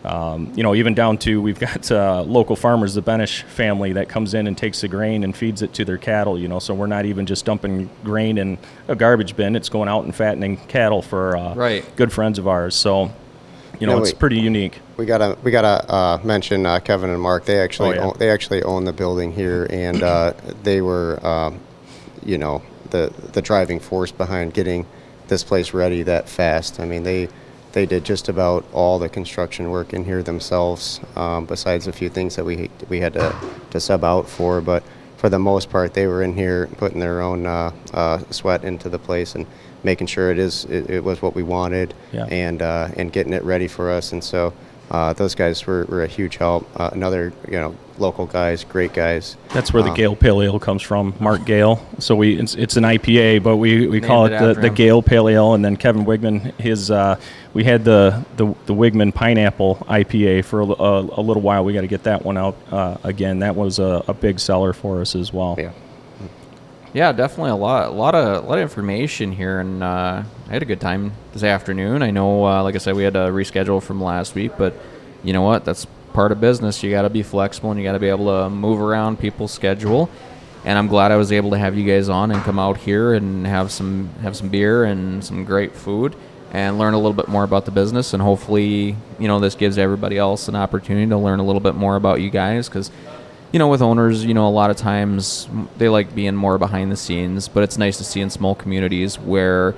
um, 0.04 0.52
you 0.56 0.64
know, 0.64 0.74
even 0.74 0.94
down 0.94 1.16
to 1.18 1.40
we've 1.40 1.60
got 1.60 1.88
uh, 1.92 2.22
local 2.22 2.56
farmers, 2.56 2.94
the 2.94 3.02
Benish 3.02 3.42
family, 3.44 3.92
that 3.92 4.08
comes 4.08 4.34
in 4.34 4.48
and 4.48 4.58
takes 4.58 4.80
the 4.80 4.88
grain 4.88 5.22
and 5.22 5.36
feeds 5.36 5.62
it 5.62 5.72
to 5.74 5.84
their 5.84 5.98
cattle. 5.98 6.36
You 6.36 6.48
know, 6.48 6.58
so 6.58 6.74
we're 6.74 6.88
not 6.88 7.04
even 7.06 7.24
just 7.24 7.44
dumping 7.44 7.88
grain 8.02 8.36
in 8.38 8.58
a 8.88 8.96
garbage 8.96 9.36
bin; 9.36 9.54
it's 9.54 9.68
going 9.68 9.88
out 9.88 10.04
and 10.04 10.12
fattening 10.14 10.56
cattle 10.66 11.00
for 11.02 11.36
uh, 11.36 11.54
Right. 11.54 11.84
good 11.96 12.12
friends 12.12 12.38
of 12.40 12.48
ours. 12.48 12.74
So, 12.74 13.12
you 13.82 13.88
know, 13.88 13.96
No, 13.96 14.02
it's 14.02 14.12
we- 14.12 14.18
pretty 14.18 14.38
unique. 14.38 14.78
We 14.96 15.06
gotta 15.06 15.36
we 15.42 15.50
gotta 15.50 15.92
uh, 15.92 16.20
mention 16.22 16.64
uh, 16.66 16.78
Kevin 16.78 17.10
and 17.10 17.20
Mark. 17.20 17.44
They 17.46 17.58
actually 17.58 17.90
Oh, 17.90 17.92
yeah. 17.94 18.06
own, 18.06 18.14
they 18.16 18.30
actually 18.30 18.62
own 18.62 18.84
the 18.84 18.92
building 18.92 19.32
here, 19.32 19.66
and 19.70 20.00
uh, 20.04 20.34
they 20.62 20.80
were 20.80 21.18
um, 21.26 21.58
you 22.24 22.38
know 22.38 22.62
the 22.90 23.12
the 23.32 23.42
driving 23.42 23.80
force 23.80 24.12
behind 24.12 24.54
getting 24.54 24.86
this 25.26 25.42
place 25.42 25.74
ready 25.74 26.04
that 26.04 26.28
fast. 26.28 26.78
I 26.78 26.84
mean 26.86 27.02
they 27.02 27.28
they 27.72 27.84
did 27.86 28.04
just 28.04 28.28
about 28.28 28.64
all 28.72 29.00
the 29.00 29.08
construction 29.08 29.70
work 29.70 29.92
in 29.92 30.04
here 30.04 30.22
themselves, 30.22 31.00
um, 31.16 31.46
besides 31.46 31.88
a 31.88 31.92
few 31.92 32.08
things 32.08 32.36
that 32.36 32.44
we 32.44 32.70
we 32.88 33.00
had 33.00 33.14
to, 33.14 33.34
to 33.70 33.80
sub 33.80 34.04
out 34.04 34.28
for. 34.28 34.60
But 34.60 34.84
for 35.22 35.28
the 35.28 35.38
most 35.38 35.70
part, 35.70 35.94
they 35.94 36.08
were 36.08 36.24
in 36.24 36.34
here 36.34 36.66
putting 36.78 36.98
their 36.98 37.20
own 37.22 37.46
uh, 37.46 37.70
uh, 37.94 38.18
sweat 38.30 38.64
into 38.64 38.88
the 38.88 38.98
place 38.98 39.36
and 39.36 39.46
making 39.84 40.08
sure 40.08 40.32
it 40.32 40.38
is 40.38 40.64
it, 40.64 40.90
it 40.90 41.04
was 41.04 41.22
what 41.22 41.32
we 41.36 41.44
wanted 41.44 41.94
Yeah. 42.12 42.24
and 42.26 42.60
uh, 42.60 42.88
and 42.96 43.12
getting 43.12 43.32
it 43.32 43.44
ready 43.44 43.68
for 43.68 43.88
us. 43.88 44.10
And 44.10 44.22
so 44.24 44.52
uh, 44.93 45.14
those 45.14 45.34
guys 45.34 45.66
were, 45.66 45.86
were 45.86 46.03
a 46.03 46.07
huge 46.07 46.36
help. 46.36 46.68
Uh, 46.78 46.90
another 46.93 47.32
you 47.49 47.59
know 47.59 47.74
local 47.99 48.26
guys, 48.26 48.62
great 48.62 48.93
guys. 48.93 49.38
That's 49.55 49.72
where 49.72 49.82
the 49.82 49.88
Um, 49.88 49.97
Gale 49.97 50.16
Pale 50.16 50.43
Ale 50.43 50.59
comes 50.61 50.82
from, 50.82 51.14
Mark 51.18 51.47
Gale. 51.47 51.84
So 51.99 52.14
we 52.14 52.38
it's, 52.38 52.55
it's 52.55 52.76
an 52.76 52.84
IPA, 52.84 53.43
but 53.43 53.57
we, 53.57 53.86
we 53.86 54.01
call 54.03 54.26
it 54.26 54.32
it 54.32 54.55
the, 54.55 54.61
the. 54.61 54.70
Gale 54.70 55.01
Pale 55.01 55.30
Ale. 55.30 55.55
And 55.55 55.64
then 55.64 55.76
Kevin 55.76 56.05
Wigman, 56.05 56.53
his 56.61 56.90
uh, 56.90 57.18
we 57.55 57.64
had 57.64 57.84
the, 57.84 58.22
the 58.36 58.47
the 58.66 58.74
Wigman 58.74 59.14
Pineapple 59.14 59.76
IPA 59.88 60.45
for 60.45 60.61
a, 60.61 60.66
a, 60.66 61.20
a 61.20 61.22
little 61.22 61.43
while. 61.43 61.64
We 61.64 61.72
got 61.72 61.82
to 61.82 61.86
get 61.86 62.03
that 62.03 62.22
one 62.22 62.36
out 62.36 62.57
uh, 62.70 62.99
again. 63.03 63.38
That 63.38 63.57
was 63.57 63.78
a, 63.78 64.05
a 64.07 64.14
big 64.14 64.38
seller 64.40 64.74
for 64.74 65.01
us 65.01 65.14
as 65.14 65.32
well. 65.32 65.57
Yeah. 65.59 65.72
Yeah, 66.95 67.12
definitely 67.12 67.53
a 67.53 67.57
lot, 67.57 67.88
a 67.88 67.90
lot 67.90 68.14
of, 68.14 68.45
a 68.45 68.47
lot 68.47 68.59
of 68.59 68.62
information 68.62 69.32
here, 69.32 69.61
and 69.61 69.82
uh, 69.82 70.22
I 70.49 70.53
had 70.53 70.61
a 70.61 70.66
good 70.66 70.80
time 70.80 71.12
this 71.32 71.43
afternoon. 71.43 72.03
I 72.03 72.11
know, 72.11 72.47
uh, 72.47 72.62
like 72.62 72.74
I 72.74 72.78
said, 72.78 72.95
we 72.97 73.03
had 73.03 73.14
to 73.14 73.20
reschedule 73.20 73.82
from 73.82 74.03
last 74.03 74.34
week, 74.34 74.53
but 74.59 74.74
you 75.24 75.32
know 75.32 75.40
what? 75.40 75.64
That's 75.64 75.86
part 76.12 76.32
of 76.32 76.40
business. 76.43 76.82
You 76.82 76.90
got 76.90 77.03
to 77.03 77.11
be 77.11 77.22
flexible, 77.22 77.70
and 77.70 77.80
you 77.80 77.86
got 77.86 77.93
to 77.93 77.99
be 77.99 78.11
able 78.11 78.26
to 78.26 78.51
move 78.51 78.78
around 78.78 79.18
people's 79.18 79.53
schedule. 79.53 80.11
And 80.66 80.78
I'm 80.78 80.86
glad 80.86 81.12
I 81.12 81.16
was 81.16 81.32
able 81.32 81.53
to 81.53 81.59
have 81.59 81.78
you 81.78 81.86
guys 81.86 82.11
on 82.11 82.30
and 82.30 82.43
come 82.43 82.59
out 82.59 82.76
here 82.76 83.14
and 83.14 83.47
have 83.47 83.72
some 83.72 84.11
have 84.20 84.36
some 84.36 84.51
beer 84.51 84.84
and 84.84 85.24
some 85.24 85.45
great 85.47 85.74
food 85.74 86.14
and 86.53 86.78
learn 86.78 86.93
a 86.93 86.99
little 86.99 87.14
bit 87.14 87.26
more 87.26 87.43
about 87.43 87.64
the 87.64 87.70
business. 87.70 88.12
And 88.12 88.22
hopefully, 88.22 88.97
you 89.18 89.28
know, 89.28 89.40
this 89.40 89.55
gives 89.55 89.78
everybody 89.78 90.18
else 90.18 90.47
an 90.47 90.55
opportunity 90.55 91.09
to 91.09 91.16
learn 91.16 91.40
a 91.40 91.43
little 91.43 91.61
bit 91.61 91.74
more 91.74 91.97
about 91.97 92.20
you 92.20 92.28
guys 92.28 92.68
because 92.68 92.90
you 93.53 93.59
know, 93.59 93.68
with 93.68 93.82
owners, 93.82 94.24
you 94.24 94.34
know, 94.34 94.48
a 94.48 94.50
lot 94.50 94.70
of 94.70 94.76
times 94.76 95.48
they 95.76 95.88
like 95.88 96.14
being 96.14 96.34
more 96.34 96.59
behind 96.59 96.90
the 96.90 96.96
scenes, 96.96 97.48
but 97.48 97.62
it's 97.62 97.76
nice 97.78 97.98
to 97.98 98.05
see 98.05 98.20
in 98.20 98.30
small 98.30 98.55
communities 98.55 99.18
where 99.18 99.74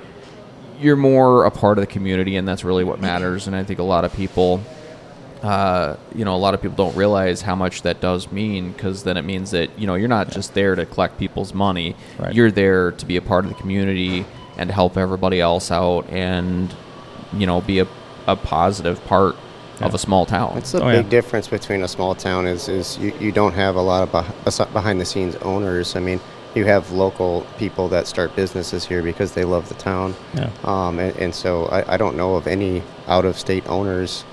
you're 0.79 0.95
more 0.95 1.45
a 1.45 1.51
part 1.51 1.77
of 1.77 1.81
the 1.81 1.87
community, 1.87 2.35
and 2.37 2.47
that's 2.47 2.63
really 2.63 2.83
what 2.83 2.99
matters. 2.99 3.47
And 3.47 3.55
I 3.55 3.63
think 3.63 3.79
a 3.79 3.83
lot 3.83 4.05
of 4.05 4.13
people, 4.13 4.61
uh, 5.41 5.95
you 6.13 6.23
know, 6.25 6.35
a 6.35 6.37
lot 6.37 6.53
of 6.53 6.61
people 6.61 6.75
don't 6.77 6.95
realize 6.95 7.41
how 7.41 7.55
much 7.55 7.81
that 7.83 7.99
does 8.01 8.31
mean 8.31 8.71
because 8.71 9.03
then 9.03 9.17
it 9.17 9.23
means 9.23 9.51
that, 9.51 9.77
you 9.77 9.87
know, 9.87 9.95
you're 9.95 10.07
not 10.09 10.29
just 10.31 10.53
there 10.53 10.75
to 10.75 10.85
collect 10.85 11.17
people's 11.17 11.53
money, 11.53 11.95
Right. 12.17 12.33
you're 12.33 12.51
there 12.51 12.91
to 12.91 13.05
be 13.05 13.17
a 13.17 13.21
part 13.21 13.45
of 13.45 13.51
the 13.51 13.57
community 13.57 14.25
and 14.57 14.71
help 14.71 14.97
everybody 14.97 15.39
else 15.41 15.69
out 15.71 16.09
and, 16.09 16.73
you 17.33 17.45
know, 17.45 17.59
be 17.61 17.79
a, 17.79 17.87
a 18.27 18.35
positive 18.37 19.03
part 19.05 19.35
of 19.81 19.93
a 19.93 19.97
small 19.97 20.25
town. 20.25 20.51
That's 20.55 20.71
the 20.71 20.81
Oh, 20.83 20.91
big 20.91 21.05
yeah. 21.05 21.09
difference 21.09 21.47
between 21.47 21.81
a 21.83 21.87
small 21.87 22.15
town 22.15 22.47
is 22.47 22.67
is 22.69 22.97
you, 22.97 23.13
you 23.19 23.31
don't 23.31 23.53
have 23.53 23.75
a 23.75 23.81
lot 23.81 24.03
of 24.03 24.73
behind 24.73 25.01
the 25.01 25.05
scenes 25.05 25.35
owners. 25.37 25.95
I 25.95 25.99
mean, 25.99 26.19
you 26.53 26.65
have 26.65 26.91
local 26.91 27.45
people 27.57 27.87
that 27.89 28.07
start 28.07 28.35
businesses 28.35 28.85
here 28.85 29.03
because 29.03 29.33
they 29.33 29.43
love 29.43 29.67
the 29.67 29.75
town. 29.75 30.15
Yeah. 30.33 30.49
Um, 30.63 30.99
and, 30.99 31.15
and 31.17 31.35
so 31.35 31.65
I, 31.65 31.95
I 31.95 31.97
don't 31.97 32.15
know 32.15 32.35
of 32.35 32.47
any 32.47 32.81
out 33.07 33.25
of 33.25 33.37
state 33.37 33.67
owners 33.67 34.23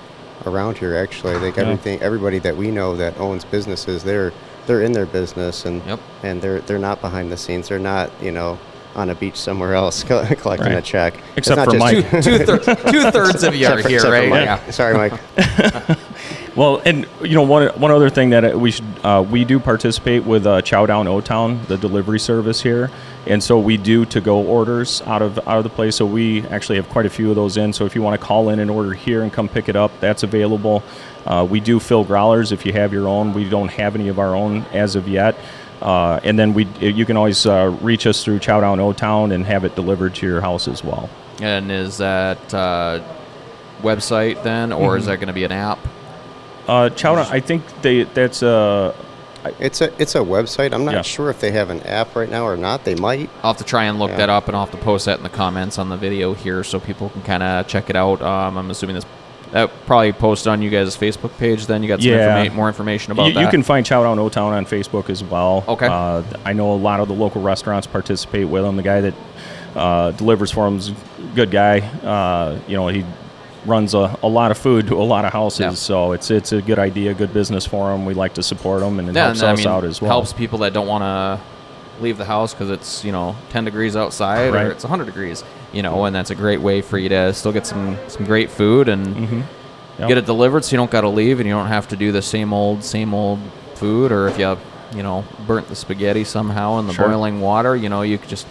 around 0.45 0.77
here 0.77 0.95
actually. 0.95 1.35
Like 1.35 1.57
Yeah. 1.57 1.63
everything 1.63 2.01
everybody 2.01 2.39
that 2.39 2.55
we 2.55 2.71
know 2.71 2.95
that 2.95 3.19
owns 3.19 3.43
businesses, 3.45 4.03
they're 4.03 4.31
they're 4.65 4.81
in 4.81 4.93
their 4.93 5.05
business 5.05 5.65
and 5.65 5.85
Yep. 5.85 5.99
and 6.23 6.41
they're 6.41 6.59
they're 6.61 6.79
not 6.79 7.01
behind 7.01 7.31
the 7.31 7.37
scenes. 7.37 7.67
They're 7.67 7.79
not, 7.79 8.09
you 8.21 8.31
know, 8.31 8.57
on 8.95 9.09
a 9.09 9.15
beach 9.15 9.35
somewhere 9.37 9.73
else 9.73 10.03
collecting 10.03 10.73
a 10.73 10.81
check. 10.81 11.15
Except 11.35 11.57
not 11.57 11.65
for 11.65 11.77
just- 11.77 12.13
Mike. 12.13 12.23
two, 12.23 12.37
thir- 12.45 12.91
two 12.91 13.11
thirds 13.11 13.43
of 13.43 13.55
you 13.55 13.67
are 13.67 13.77
here, 13.87 14.01
right? 14.03 14.29
Mike. 14.29 14.45
Yeah. 14.45 14.69
Sorry, 14.71 14.93
Mike. 14.95 15.19
Well, 16.55 16.83
and 16.85 17.07
you 17.21 17.33
know 17.33 17.41
one 17.41 17.69
one 17.79 17.89
other 17.89 18.11
thing 18.11 18.29
that 18.29 18.53
uh, 18.53 18.57
we 18.59 18.69
should 18.69 18.85
uh, 19.03 19.25
we 19.27 19.43
do 19.43 19.59
participate 19.59 20.23
with 20.23 20.45
uh, 20.45 20.61
Chow 20.61 20.85
Down 20.85 21.07
O 21.07 21.19
Town, 21.19 21.59
the 21.67 21.77
delivery 21.79 22.19
service 22.19 22.61
here, 22.61 22.91
and 23.25 23.41
so 23.43 23.57
we 23.57 23.75
do 23.75 24.05
to 24.05 24.21
go 24.21 24.37
orders 24.43 25.01
out 25.07 25.23
of 25.23 25.39
out 25.47 25.57
of 25.57 25.63
the 25.63 25.71
place. 25.71 25.95
So 25.95 26.05
we 26.05 26.45
actually 26.49 26.75
have 26.75 26.87
quite 26.89 27.07
a 27.07 27.09
few 27.09 27.31
of 27.31 27.35
those 27.35 27.57
in. 27.57 27.73
So 27.73 27.85
if 27.87 27.95
you 27.95 28.03
want 28.03 28.19
to 28.21 28.23
call 28.23 28.49
in 28.49 28.59
and 28.59 28.69
order 28.69 28.93
here 28.93 29.23
and 29.23 29.33
come 29.33 29.49
pick 29.49 29.67
it 29.67 29.75
up, 29.75 29.91
that's 29.99 30.21
available. 30.21 30.83
Uh, 31.25 31.47
we 31.49 31.59
do 31.59 31.79
fill 31.79 32.03
growlers 32.03 32.51
if 32.51 32.67
you 32.67 32.73
have 32.73 32.93
your 32.93 33.07
own. 33.07 33.33
We 33.33 33.49
don't 33.49 33.69
have 33.71 33.95
any 33.95 34.09
of 34.09 34.19
our 34.19 34.35
own 34.35 34.61
as 34.73 34.95
of 34.95 35.07
yet. 35.07 35.35
Uh, 35.83 36.19
and 36.23 36.39
then 36.39 36.53
we 36.53 36.65
you 36.79 37.05
can 37.05 37.17
always 37.17 37.45
uh, 37.45 37.77
reach 37.81 38.07
us 38.07 38.23
through 38.23 38.39
Chow 38.39 38.61
Down 38.61 38.79
O 38.79 38.93
Town 38.93 39.31
and 39.33 39.45
have 39.45 39.65
it 39.65 39.75
delivered 39.75 40.15
to 40.15 40.25
your 40.25 40.39
house 40.41 40.67
as 40.69 40.81
well. 40.83 41.09
And 41.41 41.69
is 41.71 41.97
that 41.97 42.53
uh, 42.53 43.01
website 43.81 44.41
then, 44.43 44.71
or 44.71 44.91
Mm-hmm. 44.91 44.99
is 44.99 45.05
that 45.07 45.17
going 45.17 45.27
to 45.27 45.33
be 45.33 45.43
an 45.43 45.51
app? 45.51 45.79
Uh, 46.67 46.89
Chow 46.89 47.15
Down, 47.15 47.27
I 47.29 47.41
think 47.41 47.63
they 47.81 48.03
that's 48.03 48.41
uh, 48.41 48.95
It's 49.59 49.81
a 49.81 49.91
it's 50.01 50.15
a 50.15 50.19
website. 50.19 50.71
I'm 50.73 50.85
not 50.85 50.93
Yeah. 50.93 51.01
sure 51.01 51.29
if 51.29 51.41
they 51.41 51.51
have 51.51 51.69
an 51.69 51.81
app 51.81 52.15
right 52.15 52.29
now 52.29 52.45
or 52.45 52.55
not. 52.55 52.85
They 52.85 52.95
might. 52.95 53.29
I'll 53.43 53.51
have 53.51 53.57
to 53.57 53.65
try 53.65 53.83
and 53.83 53.99
look 53.99 54.11
Yeah. 54.11 54.17
that 54.17 54.29
up, 54.29 54.47
and 54.47 54.55
I'll 54.55 54.65
have 54.65 54.71
to 54.79 54.81
post 54.81 55.05
that 55.07 55.17
in 55.17 55.23
the 55.23 55.29
comments 55.29 55.77
on 55.77 55.89
the 55.89 55.97
video 55.97 56.33
here 56.33 56.63
so 56.63 56.79
people 56.79 57.09
can 57.09 57.23
kind 57.23 57.43
of 57.43 57.67
check 57.67 57.89
it 57.89 57.97
out. 57.97 58.21
Um, 58.21 58.57
I'm 58.57 58.71
assuming 58.71 58.95
this 58.95 59.05
that 59.51 59.69
probably 59.85 60.13
posted 60.13 60.47
on 60.47 60.61
you 60.61 60.69
guys' 60.69 60.95
Facebook 60.97 61.37
page. 61.37 61.67
Then 61.67 61.83
you 61.83 61.87
got 61.89 62.01
some 62.01 62.11
Yeah. 62.11 62.45
informa- 62.45 62.53
more 62.55 62.67
information 62.67 63.11
about 63.11 63.27
you, 63.27 63.33
that. 63.35 63.41
you 63.41 63.47
can 63.49 63.61
find 63.63 63.85
Chow 63.85 64.03
Down 64.03 64.17
O 64.19 64.29
Town 64.29 64.53
on 64.53 64.65
Facebook 64.65 65.09
as 65.09 65.23
well. 65.23 65.63
Okay. 65.67 65.87
Uh, 65.87 66.23
I 66.45 66.53
know 66.53 66.73
a 66.73 66.75
lot 66.75 66.99
of 66.99 67.07
the 67.07 67.13
local 67.13 67.41
restaurants 67.41 67.85
participate 67.87 68.47
with 68.47 68.63
them. 68.63 68.75
The 68.77 68.83
guy 68.83 69.01
that 69.01 69.13
uh, 69.75 70.11
delivers 70.11 70.51
for 70.51 70.65
him's 70.65 70.89
a 70.89 70.95
good 71.35 71.49
guy. 71.51 71.79
Uh, 71.79 72.57
you 72.67 72.75
know, 72.77 72.87
he 72.89 73.03
runs 73.65 73.93
a, 73.93 74.17
a 74.21 74.27
lot 74.27 74.51
of 74.51 74.57
food 74.57 74.87
to 74.87 74.95
a 74.95 75.03
lot 75.03 75.23
of 75.25 75.31
houses, 75.33 75.59
Yeah. 75.61 75.71
so 75.71 76.11
it's 76.11 76.29
it's 76.29 76.51
a 76.51 76.61
good 76.61 76.77
idea, 76.79 77.13
good 77.13 77.33
business 77.33 77.65
for 77.65 77.91
him. 77.93 78.05
We 78.05 78.13
like 78.13 78.33
to 78.35 78.43
support 78.43 78.83
him, 78.83 78.99
and 78.99 79.09
it 79.09 79.15
yeah, 79.15 79.25
helps 79.25 79.39
and, 79.41 79.49
I 79.49 79.53
us 79.53 79.57
mean, 79.59 79.67
out 79.67 79.83
as 79.83 80.01
well. 80.01 80.11
helps 80.11 80.33
people 80.33 80.59
that 80.59 80.73
don't 80.73 80.85
want 80.87 81.03
to 81.03 81.39
leave 82.03 82.17
the 82.17 82.25
house 82.25 82.53
because 82.53 82.69
it's 82.69 83.03
you 83.03 83.11
know 83.11 83.35
10 83.49 83.65
degrees 83.65 83.95
outside 83.95 84.53
Right. 84.53 84.65
or 84.67 84.71
it's 84.71 84.83
100 84.83 85.05
degrees. 85.05 85.43
You 85.71 85.81
know, 85.81 86.05
and 86.05 86.15
that's 86.15 86.29
a 86.29 86.35
great 86.35 86.61
way 86.61 86.81
for 86.81 86.99
you 86.99 87.09
to 87.09 87.33
still 87.33 87.51
get 87.51 87.65
some 87.65 87.97
some 88.07 88.25
great 88.25 88.51
food 88.51 88.87
and 88.89 89.07
Mm-hmm. 89.07 89.41
Yep. 89.99 90.07
get 90.07 90.17
it 90.17 90.25
delivered, 90.25 90.65
so 90.65 90.71
you 90.71 90.77
don't 90.77 90.89
got 90.89 91.01
to 91.01 91.09
leave 91.09 91.39
and 91.39 91.47
you 91.47 91.53
don't 91.53 91.67
have 91.67 91.87
to 91.89 91.95
do 91.95 92.11
the 92.11 92.21
same 92.21 92.51
old 92.53 92.83
same 92.83 93.13
old 93.13 93.39
food. 93.75 94.11
Or 94.11 94.27
if 94.27 94.37
you 94.39 94.57
you 94.95 95.03
know 95.03 95.23
burnt 95.47 95.67
the 95.67 95.75
spaghetti 95.75 96.23
somehow 96.23 96.79
in 96.79 96.87
the 96.87 96.93
Sure. 96.93 97.07
boiling 97.09 97.41
water, 97.41 97.75
you 97.75 97.89
know 97.89 98.01
you 98.03 98.17
could 98.17 98.29
just 98.29 98.45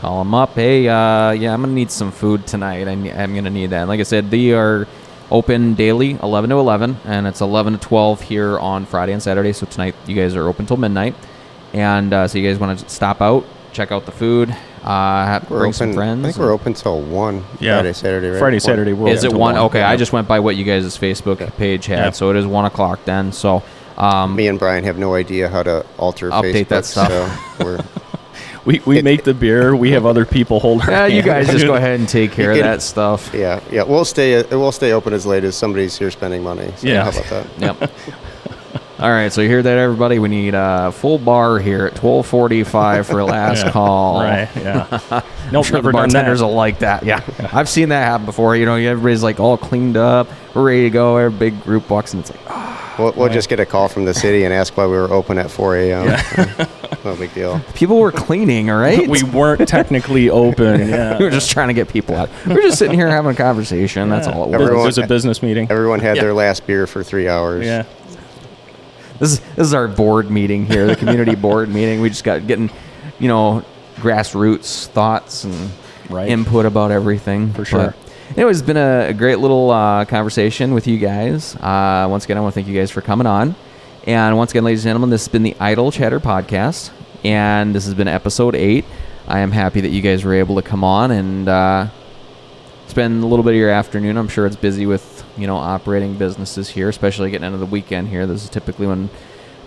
call 0.00 0.18
them 0.22 0.34
up. 0.34 0.54
Hey, 0.54 0.86
uh, 0.88 1.30
yeah, 1.32 1.52
I'm 1.54 1.60
gonna 1.62 1.72
need 1.72 1.90
some 1.90 2.10
food 2.12 2.46
tonight. 2.46 2.86
I 2.88 2.92
I'm 2.92 3.34
gonna 3.34 3.50
need 3.50 3.70
that. 3.70 3.80
And 3.82 3.88
like 3.88 4.00
I 4.00 4.04
said, 4.04 4.30
they 4.30 4.52
are 4.52 4.86
open 5.30 5.74
daily, 5.74 6.18
11 6.22 6.50
to 6.50 6.56
11, 6.58 6.96
and 7.04 7.26
it's 7.26 7.40
11 7.40 7.72
to 7.72 7.78
12 7.80 8.20
here 8.20 8.58
on 8.58 8.84
Friday 8.86 9.12
and 9.12 9.22
Saturday. 9.22 9.52
So 9.52 9.66
tonight 9.66 9.94
you 10.06 10.14
guys 10.14 10.36
are 10.36 10.46
open 10.46 10.66
till 10.66 10.76
midnight, 10.76 11.14
and 11.74 12.12
uh, 12.12 12.26
so 12.28 12.38
you 12.38 12.48
guys 12.48 12.58
want 12.58 12.78
to 12.78 12.88
stop 12.88 13.20
out, 13.20 13.44
check 13.72 13.92
out 13.92 14.06
the 14.06 14.12
food, 14.12 14.50
uh, 14.82 15.26
have, 15.26 15.48
bring 15.48 15.60
open. 15.62 15.72
some 15.74 15.92
friends. 15.92 16.24
I 16.24 16.28
think 16.28 16.38
we're 16.38 16.52
open 16.52 16.72
till 16.74 17.00
one. 17.02 17.44
Yeah. 17.60 17.76
Friday, 17.76 17.92
Saturday, 17.92 18.28
right? 18.30 18.38
Friday, 18.38 18.54
One. 18.56 18.60
Saturday, 18.60 18.92
we're 18.92 19.08
Is 19.08 19.24
open 19.24 19.26
it 19.26 19.30
till 19.32 19.40
one? 19.40 19.54
one. 19.56 19.64
Okay, 19.66 19.78
Yeah. 19.80 19.90
I 19.90 19.96
just 19.96 20.12
went 20.12 20.28
by 20.28 20.40
what 20.40 20.56
you 20.56 20.64
guys' 20.64 20.96
Facebook 20.96 21.54
page 21.56 21.86
had, 21.86 21.98
Yeah. 21.98 22.10
so 22.12 22.30
it 22.30 22.36
is 22.36 22.46
one 22.46 22.64
o'clock 22.64 23.00
then. 23.04 23.32
So, 23.32 23.62
um, 23.98 24.34
Me 24.36 24.48
and 24.48 24.58
Brian 24.58 24.84
have 24.84 24.98
no 24.98 25.14
idea 25.14 25.48
how 25.48 25.62
to 25.62 25.84
alter 25.98 26.30
Update 26.30 26.52
Facebook, 26.64 26.68
that 26.68 26.84
stuff. 26.84 27.08
So 27.58 27.64
we're 27.64 27.84
we 28.64 28.80
we 28.86 29.02
make 29.02 29.24
the 29.24 29.34
beer. 29.34 29.76
We 29.76 29.90
have 29.92 30.06
other 30.06 30.24
people 30.24 30.58
hold 30.58 30.82
our. 30.82 30.90
yeah, 30.90 31.06
you 31.06 31.14
hand. 31.22 31.26
guys 31.26 31.50
just 31.50 31.66
go 31.66 31.74
ahead 31.80 32.00
and 32.00 32.08
take 32.08 32.32
care 32.32 32.50
of 32.52 32.56
can- 32.56 32.64
that 32.66 32.80
stuff. 32.82 33.30
yeah 33.34 33.60
yeah. 33.70 33.82
We'll 33.82 34.04
stay 34.06 34.42
we'll 34.44 34.72
stay 34.72 34.92
open 34.92 35.12
as 35.12 35.26
late 35.26 35.44
as 35.44 35.54
somebody's 35.56 35.98
here 35.98 36.10
spending 36.10 36.42
money. 36.42 36.72
So 36.76 36.86
Yeah. 36.88 37.04
How 37.04 37.10
about 37.10 37.24
that? 37.58 37.78
Yep. 37.80 37.90
All 39.04 39.10
right, 39.10 39.30
so 39.30 39.42
you 39.42 39.50
hear 39.50 39.62
that, 39.62 39.76
everybody? 39.76 40.18
We 40.18 40.30
need 40.30 40.54
a 40.54 40.90
full 40.90 41.18
bar 41.18 41.58
here 41.58 41.84
at 41.84 41.94
twelve 41.94 42.26
forty-five 42.26 43.06
for 43.06 43.22
last 43.22 43.62
Yeah. 43.66 43.70
call. 43.70 44.20
Right. 44.22 44.48
Yeah. 44.56 44.86
I'm 45.10 45.22
nope. 45.52 45.66
sure 45.66 45.82
the 45.82 45.82
never 45.82 45.92
done 45.92 46.08
that. 46.08 46.12
bartenders 46.14 46.40
will 46.42 46.54
like 46.54 46.78
that. 46.78 47.04
Yeah. 47.04 47.20
I've 47.52 47.68
seen 47.68 47.90
that 47.90 48.02
happen 48.06 48.24
before. 48.24 48.56
You 48.56 48.64
know, 48.64 48.76
everybody's 48.76 49.22
like 49.22 49.40
all 49.40 49.58
cleaned 49.58 49.98
up, 49.98 50.28
we're 50.54 50.62
ready 50.64 50.82
to 50.84 50.90
go. 50.90 51.18
Every 51.18 51.38
big 51.38 51.62
group 51.64 51.90
walks 51.90 52.14
and 52.14 52.20
It's 52.22 52.30
like, 52.30 52.40
oh, 52.48 52.70
We'll, 52.98 53.12
we'll 53.12 53.28
just 53.28 53.48
get 53.48 53.58
a 53.60 53.66
call 53.66 53.88
from 53.88 54.04
the 54.06 54.14
city 54.14 54.44
and 54.44 54.54
ask 54.54 54.74
why 54.76 54.86
we 54.86 54.92
were 54.92 55.12
open 55.12 55.36
at 55.36 55.50
4 55.50 55.76
a.m. 55.78 56.06
no 57.04 57.16
big 57.16 57.34
deal. 57.34 57.60
People 57.74 57.98
were 57.98 58.12
cleaning, 58.12 58.70
all 58.70 58.78
right? 58.78 59.08
we 59.08 59.20
weren't 59.24 59.66
technically 59.68 60.30
open. 60.30 60.88
Yeah. 60.88 61.18
we 61.18 61.24
were 61.24 61.30
just 61.32 61.50
trying 61.50 61.66
to 61.68 61.74
get 61.74 61.88
people 61.88 62.14
out. 62.14 62.30
We 62.46 62.54
were 62.54 62.62
just 62.62 62.78
sitting 62.78 62.96
here 62.96 63.08
having 63.10 63.32
a 63.32 63.34
conversation. 63.34 64.08
That's 64.08 64.28
all 64.28 64.44
it 64.44 64.50
was. 64.50 64.54
Everyone- 64.62 64.82
It 64.84 64.86
was 64.86 64.98
a 64.98 65.06
business 65.08 65.42
meeting. 65.42 65.66
Everyone 65.72 65.98
had 65.98 66.16
Yeah. 66.16 66.22
their 66.22 66.34
last 66.34 66.66
beer 66.68 66.86
for 66.86 67.02
three 67.02 67.28
hours. 67.28 67.66
Yeah. 67.66 67.82
This 69.18 69.32
is 69.32 69.40
this 69.40 69.66
is 69.68 69.74
our 69.74 69.88
board 69.88 70.30
meeting 70.30 70.66
here, 70.66 70.86
the 70.86 70.96
community 70.96 71.34
board 71.46 71.68
meeting. 71.68 72.00
We 72.00 72.08
just 72.08 72.24
got 72.24 72.46
getting, 72.46 72.70
you 73.18 73.28
know, 73.28 73.64
grassroots 73.96 74.86
thoughts 74.88 75.44
and 75.44 75.70
Right. 76.10 76.28
input 76.28 76.66
about 76.66 76.90
everything. 76.90 77.52
For 77.54 77.64
sure. 77.64 77.86
But 77.86 77.96
anyway, 78.36 78.50
it's 78.50 78.60
been 78.60 78.76
a, 78.76 79.08
a 79.08 79.12
great 79.14 79.38
little 79.38 79.70
uh, 79.70 80.04
conversation 80.04 80.74
with 80.74 80.86
you 80.86 80.98
guys. 80.98 81.56
Uh, 81.56 82.06
once 82.10 82.24
again, 82.26 82.36
I 82.36 82.40
want 82.40 82.52
to 82.52 82.60
thank 82.60 82.68
you 82.68 82.78
guys 82.78 82.90
for 82.90 83.00
coming 83.00 83.26
on. 83.26 83.54
And 84.06 84.36
once 84.36 84.50
again, 84.50 84.64
ladies 84.64 84.80
and 84.84 84.90
gentlemen, 84.90 85.08
this 85.08 85.22
has 85.22 85.28
been 85.32 85.42
the 85.44 85.56
Idle 85.58 85.90
Chatter 85.90 86.20
podcast, 86.20 86.90
and 87.24 87.74
this 87.74 87.86
has 87.86 87.94
been 87.94 88.06
episode 88.08 88.54
eight. 88.54 88.84
I 89.26 89.38
am 89.38 89.50
happy 89.50 89.80
that 89.80 89.88
you 89.88 90.02
guys 90.02 90.24
were 90.24 90.34
able 90.34 90.56
to 90.56 90.62
come 90.62 90.84
on 90.84 91.10
and 91.10 91.48
uh, 91.48 91.86
spend 92.88 93.22
a 93.22 93.26
little 93.26 93.42
bit 93.42 93.52
of 93.54 93.56
your 93.56 93.70
afternoon. 93.70 94.18
I'm 94.18 94.28
sure 94.28 94.44
it's 94.44 94.56
busy 94.56 94.84
with 94.84 95.13
you 95.36 95.46
know 95.46 95.56
operating 95.56 96.14
businesses 96.14 96.68
here, 96.70 96.88
especially 96.88 97.30
getting 97.30 97.46
into 97.46 97.58
the 97.58 97.66
weekend 97.66 98.08
here. 98.08 98.26
This 98.26 98.44
is 98.44 98.50
typically 98.50 98.86
when 98.86 99.10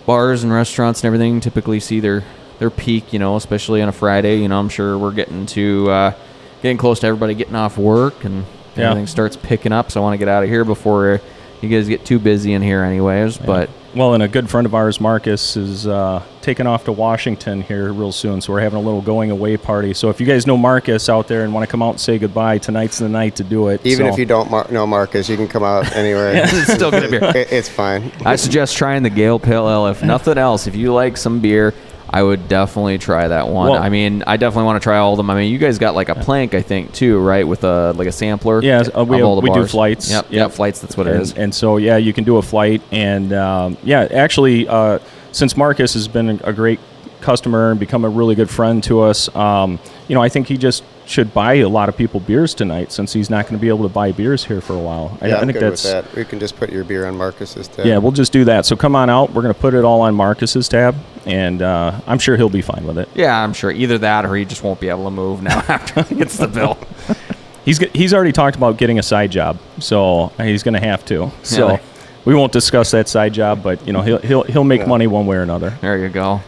bars 0.05 0.43
and 0.43 0.51
restaurants 0.53 1.01
and 1.01 1.07
everything 1.07 1.39
typically 1.39 1.79
see 1.79 1.99
their 1.99 2.23
their 2.59 2.69
peak. 2.69 3.13
You 3.13 3.19
know, 3.19 3.35
especially 3.35 3.81
on 3.81 3.89
a 3.89 3.93
Friday. 3.93 4.37
You 4.41 4.47
know, 4.47 4.59
I'm 4.59 4.69
sure 4.69 4.97
we're 4.97 5.11
getting 5.13 5.45
to 5.47 5.89
uh, 5.89 6.13
getting 6.61 6.77
close 6.77 6.99
to 7.01 7.07
everybody 7.07 7.33
getting 7.35 7.55
off 7.55 7.77
work 7.77 8.23
and 8.23 8.45
Yeah. 8.75 8.85
everything 8.91 9.07
starts 9.07 9.35
picking 9.35 9.71
up. 9.71 9.91
So 9.91 9.99
I 9.99 10.03
want 10.03 10.13
to 10.13 10.17
get 10.17 10.27
out 10.27 10.43
of 10.43 10.49
here 10.49 10.63
before 10.65 11.19
you 11.61 11.69
guys 11.69 11.87
get 11.87 12.05
too 12.05 12.19
busy 12.19 12.53
in 12.53 12.61
here, 12.61 12.83
anyways. 12.83 13.37
But 13.37 13.69
Well, 13.95 14.13
and 14.13 14.21
a 14.21 14.27
good 14.27 14.47
friend 14.49 14.67
of 14.67 14.75
ours, 14.75 14.99
Marcus, 15.01 15.55
is 15.57 15.87
uh, 15.87 16.21
taking 16.41 16.67
off 16.67 16.83
to 16.85 16.91
Washington 16.91 17.61
here 17.61 17.91
real 17.91 18.11
soon. 18.11 18.41
So 18.41 18.53
we're 18.53 18.59
having 18.59 18.77
a 18.77 18.81
little 18.81 19.01
going 19.01 19.31
away 19.31 19.57
party. 19.57 19.93
So 19.95 20.09
if 20.09 20.19
you 20.19 20.27
guys 20.27 20.45
know 20.45 20.55
Marcus 20.57 21.09
out 21.09 21.27
there 21.27 21.43
and 21.43 21.53
want 21.53 21.63
to 21.65 21.71
come 21.71 21.81
out 21.81 21.91
and 21.91 21.99
say 21.99 22.19
goodbye, 22.19 22.59
tonight's 22.59 22.99
the 22.99 23.09
night 23.09 23.37
to 23.37 23.43
do 23.43 23.69
it. 23.69 23.81
Even 23.85 24.05
So- 24.07 24.13
if 24.13 24.19
you 24.19 24.25
don't 24.25 24.51
mar- 24.51 24.67
know 24.69 24.85
Marcus, 24.85 25.29
you 25.29 25.35
can 25.37 25.47
come 25.47 25.63
out 25.63 25.91
anywhere. 25.95 26.33
it's 26.35 26.73
still 26.73 26.91
gonna 26.91 27.09
be. 27.09 27.17
It- 27.39 27.51
it's 27.51 27.69
fine. 27.69 28.11
I 28.23 28.35
suggest 28.35 28.77
trying 28.77 29.01
the 29.03 29.09
Gale 29.09 29.39
Pale 29.39 29.67
Ale. 29.69 29.87
If 29.87 30.03
nothing 30.03 30.37
else, 30.37 30.67
if 30.67 30.75
you 30.75 30.93
like 30.93 31.17
some 31.17 31.39
beer, 31.39 31.73
I 32.09 32.23
would 32.23 32.47
definitely 32.47 32.97
try 32.97 33.27
that 33.27 33.47
one. 33.49 33.69
Well- 33.71 33.81
I 33.81 33.89
mean, 33.89 34.23
I 34.25 34.37
definitely 34.37 34.65
want 34.65 34.81
to 34.81 34.83
try 34.83 34.97
all 34.97 35.13
of 35.13 35.17
them. 35.17 35.29
I 35.29 35.35
mean, 35.35 35.51
you 35.51 35.57
guys 35.57 35.77
got 35.77 35.93
like 35.95 36.09
a 36.09 36.15
plank, 36.15 36.53
I 36.53 36.61
think, 36.61 36.93
too, 36.93 37.19
right? 37.19 37.45
With 37.47 37.63
a 37.63 37.93
like 37.93 38.07
a 38.07 38.11
sampler. 38.11 38.61
Yeah, 38.61 38.83
uh, 38.95 39.03
we 39.03 39.17
have- 39.17 39.25
all 39.25 39.35
the 39.35 39.41
we 39.41 39.53
do 39.53 39.65
flights. 39.65 40.09
Yep, 40.09 40.25
Yep. 40.25 40.31
yep, 40.31 40.51
flights. 40.51 40.79
That's 40.79 40.95
what 40.95 41.07
it 41.07 41.13
and, 41.13 41.21
is. 41.21 41.33
and 41.33 41.53
so 41.53 41.77
yeah, 41.77 41.97
you 41.97 42.13
can 42.13 42.23
do 42.23 42.37
a 42.37 42.41
flight, 42.41 42.81
and 42.91 43.33
um, 43.33 43.77
yeah, 43.83 44.07
actually, 44.11 44.67
uh, 44.67 44.99
since 45.31 45.57
Marcus 45.57 45.93
has 45.93 46.07
been 46.07 46.39
a 46.43 46.53
great 46.53 46.79
customer 47.21 47.71
and 47.71 47.79
become 47.79 48.05
a 48.05 48.09
really 48.09 48.35
good 48.35 48.49
friend 48.49 48.83
to 48.85 49.01
us, 49.01 49.33
um, 49.35 49.79
you 50.07 50.15
know, 50.15 50.21
I 50.21 50.29
think 50.29 50.47
he 50.47 50.57
just 50.57 50.83
should 51.07 51.33
buy 51.33 51.55
a 51.55 51.69
lot 51.69 51.87
of 51.89 51.95
people 51.97 52.19
beers 52.19 52.53
tonight 52.53 52.91
since 52.91 53.13
he's 53.13 53.29
not 53.29 53.45
going 53.45 53.55
to 53.55 53.61
be 53.61 53.69
able 53.69 53.83
to 53.87 53.93
buy 53.93 54.11
beers 54.11 54.43
here 54.45 54.59
for 54.61 54.73
a 54.73 54.79
while. 54.79 55.17
I, 55.21 55.27
Yeah, 55.29 55.35
I 55.35 55.39
I'm 55.39 55.47
think 55.47 55.59
good 55.59 55.71
that's 55.71 55.83
with 55.83 55.93
that. 56.05 56.15
We 56.15 56.25
can 56.25 56.39
just 56.39 56.55
put 56.57 56.69
your 56.69 56.83
beer 56.83 57.07
on 57.07 57.15
Marcus's 57.17 57.67
tab. 57.67 57.85
yeah, 57.85 57.97
we'll 57.97 58.11
just 58.11 58.31
do 58.33 58.43
that. 58.45 58.65
So 58.65 58.75
come 58.75 58.95
on 58.95 59.09
out. 59.09 59.31
We're 59.33 59.41
going 59.41 59.53
to 59.53 59.59
put 59.59 59.73
it 59.73 59.83
all 59.85 60.01
on 60.01 60.13
Marcus's 60.15 60.67
tab, 60.67 60.95
and 61.25 61.61
uh, 61.61 61.99
I'm 62.05 62.19
sure 62.19 62.35
he'll 62.37 62.49
be 62.49 62.61
fine 62.61 62.85
with 62.85 62.97
it. 62.97 63.07
yeah, 63.15 63.41
I'm 63.41 63.53
sure 63.53 63.71
either 63.71 63.97
that 63.99 64.25
or 64.25 64.35
he 64.35 64.43
just 64.45 64.63
won't 64.63 64.79
be 64.79 64.89
able 64.89 65.05
to 65.05 65.11
move 65.11 65.41
now 65.41 65.59
after 65.67 66.03
he 66.03 66.15
gets 66.15 66.37
the 66.37 66.47
bill. 66.47 66.77
He's 67.65 67.79
he's 67.93 68.13
already 68.13 68.31
talked 68.31 68.55
about 68.55 68.77
getting 68.77 68.97
a 68.97 69.03
side 69.03 69.29
job, 69.29 69.57
so 69.79 70.31
he's 70.37 70.63
going 70.63 70.75
to 70.75 70.79
have 70.79 71.03
to. 71.07 71.29
So 71.43 71.67
Really? 71.67 71.79
we 72.23 72.33
won't 72.33 72.53
discuss 72.53 72.91
that 72.91 73.09
side 73.09 73.33
job, 73.33 73.61
but 73.61 73.85
you 73.85 73.91
know 73.91 74.01
he'll 74.03 74.19
he'll 74.19 74.43
he'll 74.43 74.63
make 74.63 74.79
Yeah. 74.81 74.87
money 74.87 75.05
one 75.05 75.25
way 75.25 75.35
or 75.35 75.41
another. 75.41 75.71
There 75.81 75.97
you 75.97 76.07
go. 76.07 76.39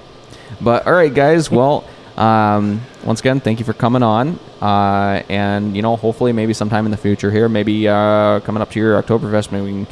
But 0.62 0.88
all 0.88 0.94
right, 0.94 1.14
guys. 1.14 1.52
Well, 1.52 1.84
um, 2.16 2.80
once 3.04 3.20
again, 3.20 3.40
thank 3.40 3.60
you 3.60 3.66
for 3.66 3.74
coming 3.74 4.04
on. 4.04 4.40
Uh, 4.62 5.24
and 5.30 5.76
you 5.76 5.82
know, 5.82 5.96
hopefully, 5.96 6.34
maybe 6.34 6.54
sometime 6.54 6.86
in 6.86 6.92
the 6.92 6.98
future 6.98 7.32
here, 7.32 7.48
maybe 7.50 7.88
uh, 7.88 8.40
coming 8.42 8.62
up 8.62 8.72
to 8.72 8.80
your 8.80 9.02
Oktoberfest, 9.02 9.52
maybe 9.52 9.66
we 9.66 9.72
can 9.86 9.88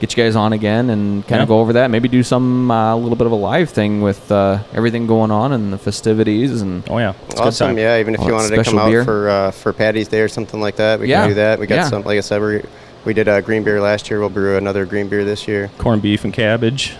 get 0.00 0.14
you 0.16 0.22
guys 0.22 0.36
on 0.36 0.52
again 0.52 0.90
and 0.90 1.22
kind 1.26 1.38
Yeah. 1.38 1.42
of 1.42 1.48
go 1.48 1.58
over 1.60 1.72
that. 1.74 1.90
Maybe 1.90 2.08
do 2.08 2.22
some 2.22 2.70
a 2.70 2.94
little 2.96 3.16
bit 3.16 3.26
of 3.26 3.32
a 3.32 3.36
live 3.36 3.70
thing 3.70 4.02
with 4.02 4.30
uh, 4.30 4.58
everything 4.74 5.06
going 5.06 5.30
on 5.30 5.52
and 5.52 5.72
the 5.72 5.78
festivities 5.78 6.60
and 6.60 6.82
Oh 6.90 6.98
yeah, 6.98 7.14
it's 7.24 7.34
a 7.34 7.36
good 7.38 7.46
Awesome. 7.46 7.66
time. 7.68 7.78
Yeah, 7.78 7.98
even 7.98 8.14
if 8.14 8.20
Well, 8.20 8.28
you 8.28 8.34
wanted 8.34 8.48
to 8.50 8.54
come 8.56 8.64
special 8.64 8.80
out 8.80 8.90
beer. 8.90 9.04
for 9.04 9.28
uh, 9.28 9.50
for 9.52 9.72
Patty's 9.72 10.08
Day 10.08 10.20
or 10.20 10.28
something 10.28 10.60
like 10.60 10.76
that, 10.76 11.00
we 11.00 11.08
Yeah. 11.08 11.20
can 11.22 11.28
do 11.30 11.34
that. 11.36 11.58
We 11.58 11.66
got 11.66 11.76
Yeah. 11.76 11.88
some, 11.88 12.02
like 12.02 12.18
I 12.18 12.20
said, 12.20 12.42
we 12.42 12.62
we 13.06 13.14
did 13.14 13.28
a 13.28 13.40
green 13.40 13.62
beer 13.62 13.80
last 13.80 14.10
year. 14.10 14.18
We'll 14.20 14.28
brew 14.30 14.56
another 14.56 14.84
green 14.84 15.08
beer 15.08 15.24
this 15.24 15.46
year. 15.48 15.70
Corned 15.78 16.02
beef 16.02 16.24
and 16.24 16.32
cabbage. 16.32 16.94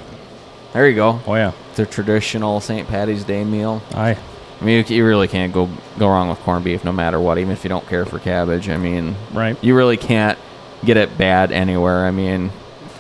there 0.73 0.89
you 0.89 0.95
go. 0.95 1.21
Oh 1.27 1.35
yeah, 1.35 1.53
The 1.75 1.85
traditional 1.87 2.61
St. 2.61 2.87
Patty's 2.89 3.25
Day 3.25 3.45
meal. 3.45 3.83
I 3.95 4.17
I 4.61 4.65
mean, 4.65 4.85
you, 4.89 4.97
you 4.97 5.05
really 5.07 5.29
can't 5.29 5.53
go 5.53 5.69
go 5.99 6.09
wrong 6.09 6.29
with 6.29 6.39
corned 6.41 6.65
beef, 6.65 6.85
no 6.85 6.93
matter 6.93 7.21
what. 7.21 7.39
Even 7.39 7.53
if 7.53 7.63
you 7.65 7.69
don't 7.69 7.87
care 7.89 8.07
for 8.07 8.19
cabbage, 8.19 8.69
I 8.69 8.77
mean, 8.77 9.15
right. 9.33 9.57
you 9.63 9.77
really 9.77 9.97
can't 9.97 10.39
get 10.85 10.97
it 10.97 11.17
bad 11.19 11.53
anywhere. 11.53 12.07
I 12.07 12.11
mean, 12.11 12.51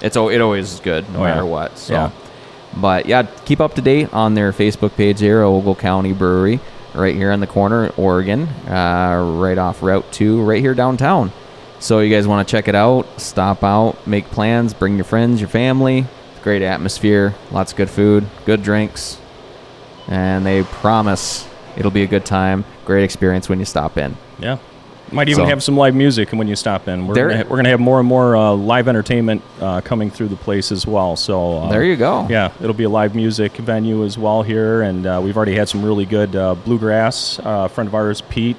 it's 0.02 0.16
it 0.16 0.40
always 0.40 0.74
is 0.74 0.80
good 0.80 1.08
no 1.12 1.20
Oh, 1.20 1.22
yeah. 1.22 1.28
matter 1.34 1.46
what. 1.46 1.78
So, 1.78 1.94
Yeah. 1.94 2.10
but 2.76 3.06
yeah, 3.06 3.22
keep 3.44 3.60
up 3.60 3.74
to 3.74 3.82
date 3.82 4.12
on 4.12 4.34
their 4.34 4.52
Facebook 4.52 4.96
page 4.96 5.20
here, 5.20 5.42
Ogle 5.42 5.74
County 5.76 6.12
Brewery, 6.12 6.60
right 6.94 7.14
here 7.14 7.30
in 7.32 7.40
the 7.40 7.46
corner, 7.46 7.90
Oregon, 7.96 8.48
uh, 8.68 9.22
right 9.38 9.56
off 9.58 9.82
Route 9.82 10.10
Two, 10.12 10.42
right 10.42 10.60
here 10.60 10.74
downtown. 10.74 11.32
So 11.78 12.00
you 12.00 12.14
guys 12.14 12.26
want 12.26 12.46
to 12.46 12.50
check 12.50 12.68
it 12.68 12.74
out? 12.74 13.06
Stop 13.20 13.62
out, 13.64 14.06
make 14.06 14.26
plans, 14.26 14.72
bring 14.74 14.96
your 14.96 15.04
friends, 15.04 15.40
your 15.40 15.48
family. 15.48 16.06
Great 16.42 16.62
atmosphere, 16.62 17.34
lots 17.50 17.72
of 17.72 17.76
good 17.78 17.90
food, 17.90 18.24
good 18.44 18.62
drinks, 18.62 19.18
and 20.08 20.44
they 20.46 20.62
promise 20.64 21.46
it'll 21.76 21.90
be 21.90 22.02
a 22.02 22.06
good 22.06 22.24
time, 22.24 22.64
great 22.84 23.04
experience 23.04 23.48
when 23.48 23.58
you 23.58 23.64
stop 23.64 23.96
in. 23.98 24.16
Yeah. 24.38 24.58
Might 25.12 25.28
even 25.28 25.44
So- 25.44 25.48
have 25.48 25.62
some 25.62 25.76
live 25.76 25.94
music 25.94 26.30
when 26.32 26.48
you 26.48 26.56
stop 26.56 26.88
in. 26.88 27.06
We're 27.06 27.14
There- 27.14 27.28
gonna, 27.28 27.44
we're 27.48 27.56
gonna 27.56 27.68
have 27.68 27.78
more 27.78 28.00
and 28.00 28.08
more 28.08 28.34
uh, 28.34 28.52
live 28.54 28.88
entertainment 28.88 29.40
uh, 29.60 29.80
coming 29.82 30.10
through 30.10 30.28
the 30.28 30.36
place 30.36 30.72
as 30.72 30.84
well. 30.84 31.14
So 31.14 31.58
uh, 31.58 31.68
There 31.70 31.84
you 31.84 31.94
go. 31.96 32.26
Yeah, 32.28 32.50
it'll 32.60 32.74
be 32.74 32.84
a 32.84 32.88
live 32.88 33.14
music 33.14 33.52
venue 33.56 34.04
as 34.04 34.18
well 34.18 34.42
here, 34.42 34.82
and 34.82 35.06
uh, 35.06 35.20
we've 35.22 35.36
already 35.36 35.54
had 35.54 35.68
some 35.68 35.84
really 35.84 36.06
good 36.06 36.34
uh, 36.34 36.56
bluegrass. 36.56 37.38
Uh, 37.38 37.62
a 37.66 37.68
friend 37.68 37.86
of 37.86 37.94
ours, 37.94 38.20
Pete, 38.20 38.56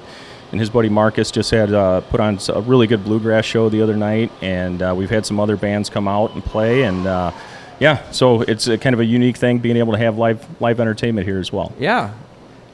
and 0.50 0.58
his 0.58 0.70
buddy 0.70 0.88
Marcus 0.88 1.30
just 1.30 1.50
had 1.50 1.70
uh, 1.74 2.00
put 2.02 2.18
on 2.20 2.38
a 2.48 2.62
really 2.62 2.86
good 2.86 3.04
bluegrass 3.04 3.44
show 3.44 3.68
the 3.68 3.82
other 3.82 3.96
night, 3.96 4.32
and 4.40 4.80
uh, 4.80 4.94
we've 4.96 5.10
had 5.10 5.26
some 5.26 5.38
other 5.38 5.56
bands 5.58 5.90
come 5.90 6.08
out 6.08 6.32
and 6.32 6.42
play, 6.42 6.84
and 6.84 7.06
uh, 7.06 7.30
yeah, 7.78 8.10
so 8.10 8.42
it's 8.42 8.66
a 8.66 8.78
kind 8.78 8.94
of 8.94 9.00
a 9.00 9.04
unique 9.04 9.36
thing 9.36 9.58
being 9.58 9.76
able 9.76 9.92
to 9.92 9.98
have 9.98 10.18
live 10.18 10.46
live 10.60 10.80
entertainment 10.80 11.26
here 11.26 11.38
as 11.38 11.52
well. 11.52 11.72
Yeah, 11.78 12.12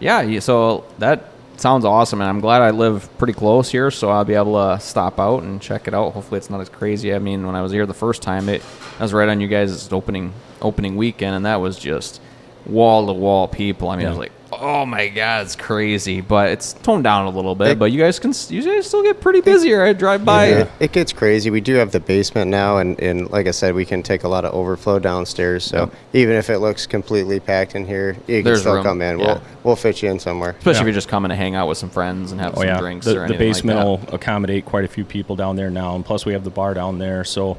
yeah. 0.00 0.40
So 0.40 0.84
that 0.98 1.30
sounds 1.56 1.84
awesome, 1.84 2.20
and 2.20 2.28
I'm 2.28 2.40
glad 2.40 2.62
I 2.62 2.70
live 2.70 3.08
pretty 3.18 3.32
close 3.32 3.70
here, 3.70 3.90
so 3.90 4.10
I'll 4.10 4.24
be 4.24 4.34
able 4.34 4.54
to 4.54 4.80
stop 4.80 5.20
out 5.20 5.42
and 5.42 5.60
check 5.60 5.86
it 5.86 5.94
out. 5.94 6.12
Hopefully, 6.12 6.38
it's 6.38 6.50
not 6.50 6.60
as 6.60 6.68
crazy. 6.68 7.14
I 7.14 7.18
mean, 7.18 7.46
when 7.46 7.54
I 7.54 7.62
was 7.62 7.72
here 7.72 7.86
the 7.86 7.94
first 7.94 8.22
time, 8.22 8.48
it 8.48 8.62
I 8.98 9.02
was 9.02 9.12
right 9.12 9.28
on 9.28 9.40
you 9.40 9.48
guys' 9.48 9.92
opening 9.92 10.32
opening 10.62 10.96
weekend, 10.96 11.36
and 11.36 11.46
that 11.46 11.56
was 11.56 11.78
just 11.78 12.20
wall 12.66 13.06
to 13.06 13.12
wall 13.12 13.46
people. 13.46 13.88
I 13.90 13.96
mean, 13.96 14.06
it 14.06 14.10
was 14.10 14.18
like, 14.18 14.32
oh 14.60 14.86
my 14.86 15.08
god, 15.08 15.46
it's 15.46 15.56
crazy. 15.56 16.20
But 16.20 16.50
it's 16.50 16.72
toned 16.72 17.04
down 17.04 17.26
a 17.26 17.30
little 17.30 17.54
bit. 17.54 17.68
It- 17.68 17.78
but 17.78 17.92
you 17.92 17.98
guys 18.00 18.18
can 18.18 18.32
you 18.48 18.62
guys 18.62 18.86
still 18.86 19.02
get 19.02 19.20
pretty 19.20 19.40
busy 19.40 19.68
here. 19.68 19.82
I 19.82 19.92
drive 19.92 20.24
by. 20.24 20.46
It, 20.46 20.70
it 20.80 20.92
gets 20.92 21.12
crazy. 21.12 21.50
We 21.50 21.60
do 21.60 21.74
have 21.74 21.92
the 21.92 22.00
basement 22.00 22.50
now, 22.50 22.78
and, 22.78 22.98
and 23.00 23.30
like 23.30 23.46
I 23.46 23.50
said, 23.50 23.74
we 23.74 23.84
can 23.84 24.02
take 24.02 24.24
a 24.24 24.28
lot 24.28 24.44
of 24.44 24.54
overflow 24.54 24.98
downstairs. 24.98 25.64
So 25.64 25.78
Yep. 25.78 25.92
even 26.12 26.36
if 26.36 26.50
it 26.50 26.58
looks 26.58 26.86
completely 26.86 27.40
packed 27.40 27.74
in 27.74 27.86
here, 27.86 28.16
you 28.26 28.36
can 28.38 28.44
There's 28.44 28.60
still 28.60 28.74
room. 28.74 28.84
come 28.84 29.02
in. 29.02 29.18
Yeah. 29.18 29.26
We'll 29.26 29.42
we'll 29.64 29.76
fit 29.76 30.02
you 30.02 30.10
in 30.10 30.18
somewhere. 30.18 30.50
Especially 30.50 30.72
Yeah. 30.74 30.80
if 30.80 30.86
you're 30.86 30.94
just 30.94 31.08
coming 31.08 31.28
to 31.30 31.36
hang 31.36 31.54
out 31.54 31.68
with 31.68 31.78
some 31.78 31.90
friends 31.90 32.32
and 32.32 32.40
have 32.40 32.52
Oh 32.54 32.60
some 32.60 32.68
yeah, 32.68 32.78
drinks 32.78 33.06
the, 33.06 33.12
or 33.12 33.14
the 33.14 33.20
anything 33.34 33.38
basement 33.38 33.78
like 33.78 33.84
will 33.86 34.14
accommodate 34.14 34.64
quite 34.64 34.84
a 34.84 34.88
few 34.88 35.04
people 35.04 35.36
down 35.36 35.56
there 35.56 35.70
now, 35.70 35.94
and 35.96 36.04
plus 36.04 36.24
we 36.26 36.32
have 36.32 36.44
the 36.44 36.50
bar 36.50 36.74
down 36.74 36.98
there, 36.98 37.24
so 37.24 37.56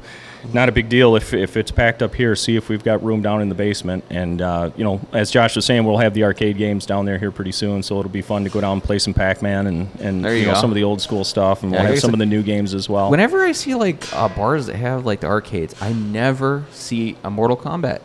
not 0.54 0.68
a 0.68 0.72
big 0.72 0.88
deal 0.88 1.16
if, 1.16 1.32
if 1.34 1.56
it's 1.56 1.70
packed 1.70 2.02
up 2.02 2.14
here. 2.14 2.34
See 2.36 2.56
if 2.56 2.68
we've 2.68 2.82
got 2.84 3.02
room 3.02 3.22
down 3.22 3.40
in 3.42 3.48
the 3.48 3.54
basement, 3.54 4.04
and 4.10 4.40
uh, 4.42 4.70
you 4.76 4.84
know, 4.84 5.00
as 5.12 5.30
Josh 5.30 5.56
was 5.56 5.64
saying, 5.64 5.84
we'll 5.84 5.98
have 5.98 6.14
the 6.14 6.24
arcade 6.24 6.56
games 6.58 6.86
down 6.86 7.04
there 7.04 7.18
here 7.18 7.30
pretty 7.30 7.52
soon, 7.52 7.82
so 7.82 7.98
it'll 7.98 8.10
be 8.10 8.22
fun 8.22 8.44
to 8.44 8.50
go 8.50 8.60
down 8.60 8.74
and 8.74 8.82
play 8.84 8.98
some 8.98 9.14
Pac-Man 9.14 9.66
and 9.66 9.88
and 10.00 10.24
There 10.24 10.36
you 10.36 10.46
know 10.46 10.54
some 10.54 10.70
of 10.70 10.74
the 10.74 10.84
old 10.84 11.00
school 11.00 11.24
stuff, 11.24 11.62
and 11.62 11.72
Yeah, 11.72 11.82
we'll 11.82 11.90
have 11.92 11.98
some 12.00 12.12
of 12.12 12.18
the 12.18 12.26
new 12.26 12.42
games 12.42 12.74
as 12.74 12.88
well. 12.88 13.10
Whenever 13.10 13.44
I 13.44 13.52
see 13.52 13.74
like 13.74 14.12
uh, 14.14 14.28
bars 14.28 14.66
that 14.66 14.76
have 14.76 15.04
like 15.06 15.20
the 15.20 15.26
arcades, 15.28 15.74
I 15.80 15.92
never 15.92 16.64
see 16.72 17.16
a 17.24 17.30
Mortal 17.30 17.56
Kombat. 17.56 18.00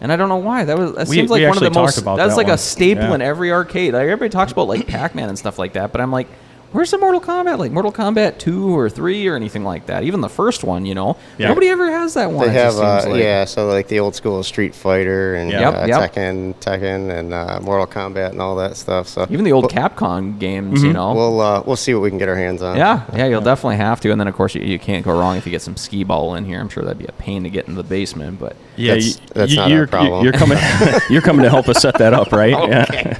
And 0.00 0.10
I 0.12 0.16
don't 0.16 0.28
know 0.28 0.36
why. 0.38 0.64
That 0.64 0.76
was 0.76 0.94
that 0.94 1.06
We- 1.06 1.14
seems 1.16 1.30
like 1.30 1.46
one 1.46 1.56
of 1.56 1.62
the 1.62 1.70
most. 1.70 1.94
that's 2.04 2.04
that 2.16 2.36
like 2.36 2.48
one. 2.48 2.54
a 2.54 2.58
staple 2.58 3.04
Yeah. 3.04 3.14
in 3.14 3.22
every 3.22 3.52
arcade. 3.52 3.92
Like 3.94 4.02
everybody 4.02 4.30
talks 4.30 4.50
about 4.50 4.66
like 4.66 4.88
Pac-Man 4.88 5.28
and 5.28 5.38
stuff 5.38 5.60
like 5.60 5.74
that, 5.74 5.92
but 5.92 6.00
I'm 6.00 6.10
like, 6.10 6.26
where's 6.72 6.90
the 6.90 6.98
Mortal 6.98 7.20
Kombat? 7.20 7.58
Like 7.58 7.70
Mortal 7.72 7.92
Kombat 7.92 8.38
two 8.38 8.76
or 8.76 8.90
three 8.90 9.26
or 9.26 9.36
anything 9.36 9.64
like 9.64 9.86
that. 9.86 10.02
Even 10.04 10.20
the 10.20 10.28
first 10.28 10.64
one, 10.64 10.84
you 10.86 10.94
know, 10.94 11.16
Yeah. 11.38 11.48
nobody 11.48 11.68
ever 11.68 11.90
has 11.90 12.14
that 12.14 12.30
one. 12.30 12.46
They 12.46 12.52
have, 12.54 12.76
uh, 12.76 13.04
like. 13.08 13.22
yeah, 13.22 13.44
so 13.44 13.66
like 13.68 13.88
the 13.88 14.00
old 14.00 14.14
school 14.14 14.42
Street 14.42 14.74
Fighter 14.74 15.34
and 15.34 15.50
Yep, 15.50 15.74
uh, 15.74 15.84
yep. 15.86 16.12
Tekken, 16.12 16.54
Tekken, 16.56 17.10
and 17.16 17.32
uh, 17.34 17.60
Mortal 17.62 17.86
Kombat 17.86 18.30
and 18.30 18.40
all 18.40 18.56
that 18.56 18.76
stuff. 18.76 19.06
So 19.08 19.26
Even 19.30 19.44
the 19.44 19.52
old 19.52 19.64
we'll, 19.64 19.70
Capcom 19.88 20.38
games, 20.38 20.82
you 20.82 20.92
know. 20.92 21.14
we'll 21.14 21.40
uh, 21.40 21.62
we'll 21.66 21.76
see 21.76 21.94
what 21.94 22.02
we 22.02 22.08
can 22.10 22.18
get 22.18 22.28
our 22.28 22.36
hands 22.36 22.62
on. 22.62 22.76
yeah, 22.76 23.04
yeah, 23.14 23.26
you'll 23.26 23.40
definitely 23.40 23.76
have 23.76 24.00
to. 24.00 24.10
And 24.10 24.20
then, 24.20 24.28
of 24.28 24.34
course, 24.34 24.54
you, 24.54 24.62
you 24.62 24.78
can't 24.78 25.04
go 25.04 25.18
wrong 25.18 25.36
if 25.36 25.46
you 25.46 25.50
get 25.50 25.62
some 25.62 25.76
skee 25.76 26.04
ball 26.04 26.34
in 26.34 26.44
here. 26.44 26.60
I'm 26.60 26.68
sure 26.68 26.82
that'd 26.82 26.98
be 26.98 27.06
a 27.06 27.12
pain 27.12 27.42
to 27.44 27.50
get 27.50 27.68
in 27.68 27.74
the 27.74 27.82
basement, 27.84 28.38
but 28.40 28.56
Yeah, 28.76 28.92
That's- 28.94 29.16
you, 29.20 29.26
that's 29.34 29.50
you, 29.52 29.56
not 29.58 29.70
our 29.70 29.76
you're, 29.78 29.86
problem. 29.86 30.24
You're 30.24 30.32
coming. 30.32 30.58
you're 31.10 31.22
coming 31.22 31.42
to 31.42 31.50
help 31.50 31.68
us 31.68 31.80
set 31.82 31.98
that 31.98 32.14
up, 32.14 32.32
right? 32.32 32.52
Yeah. 32.72 33.18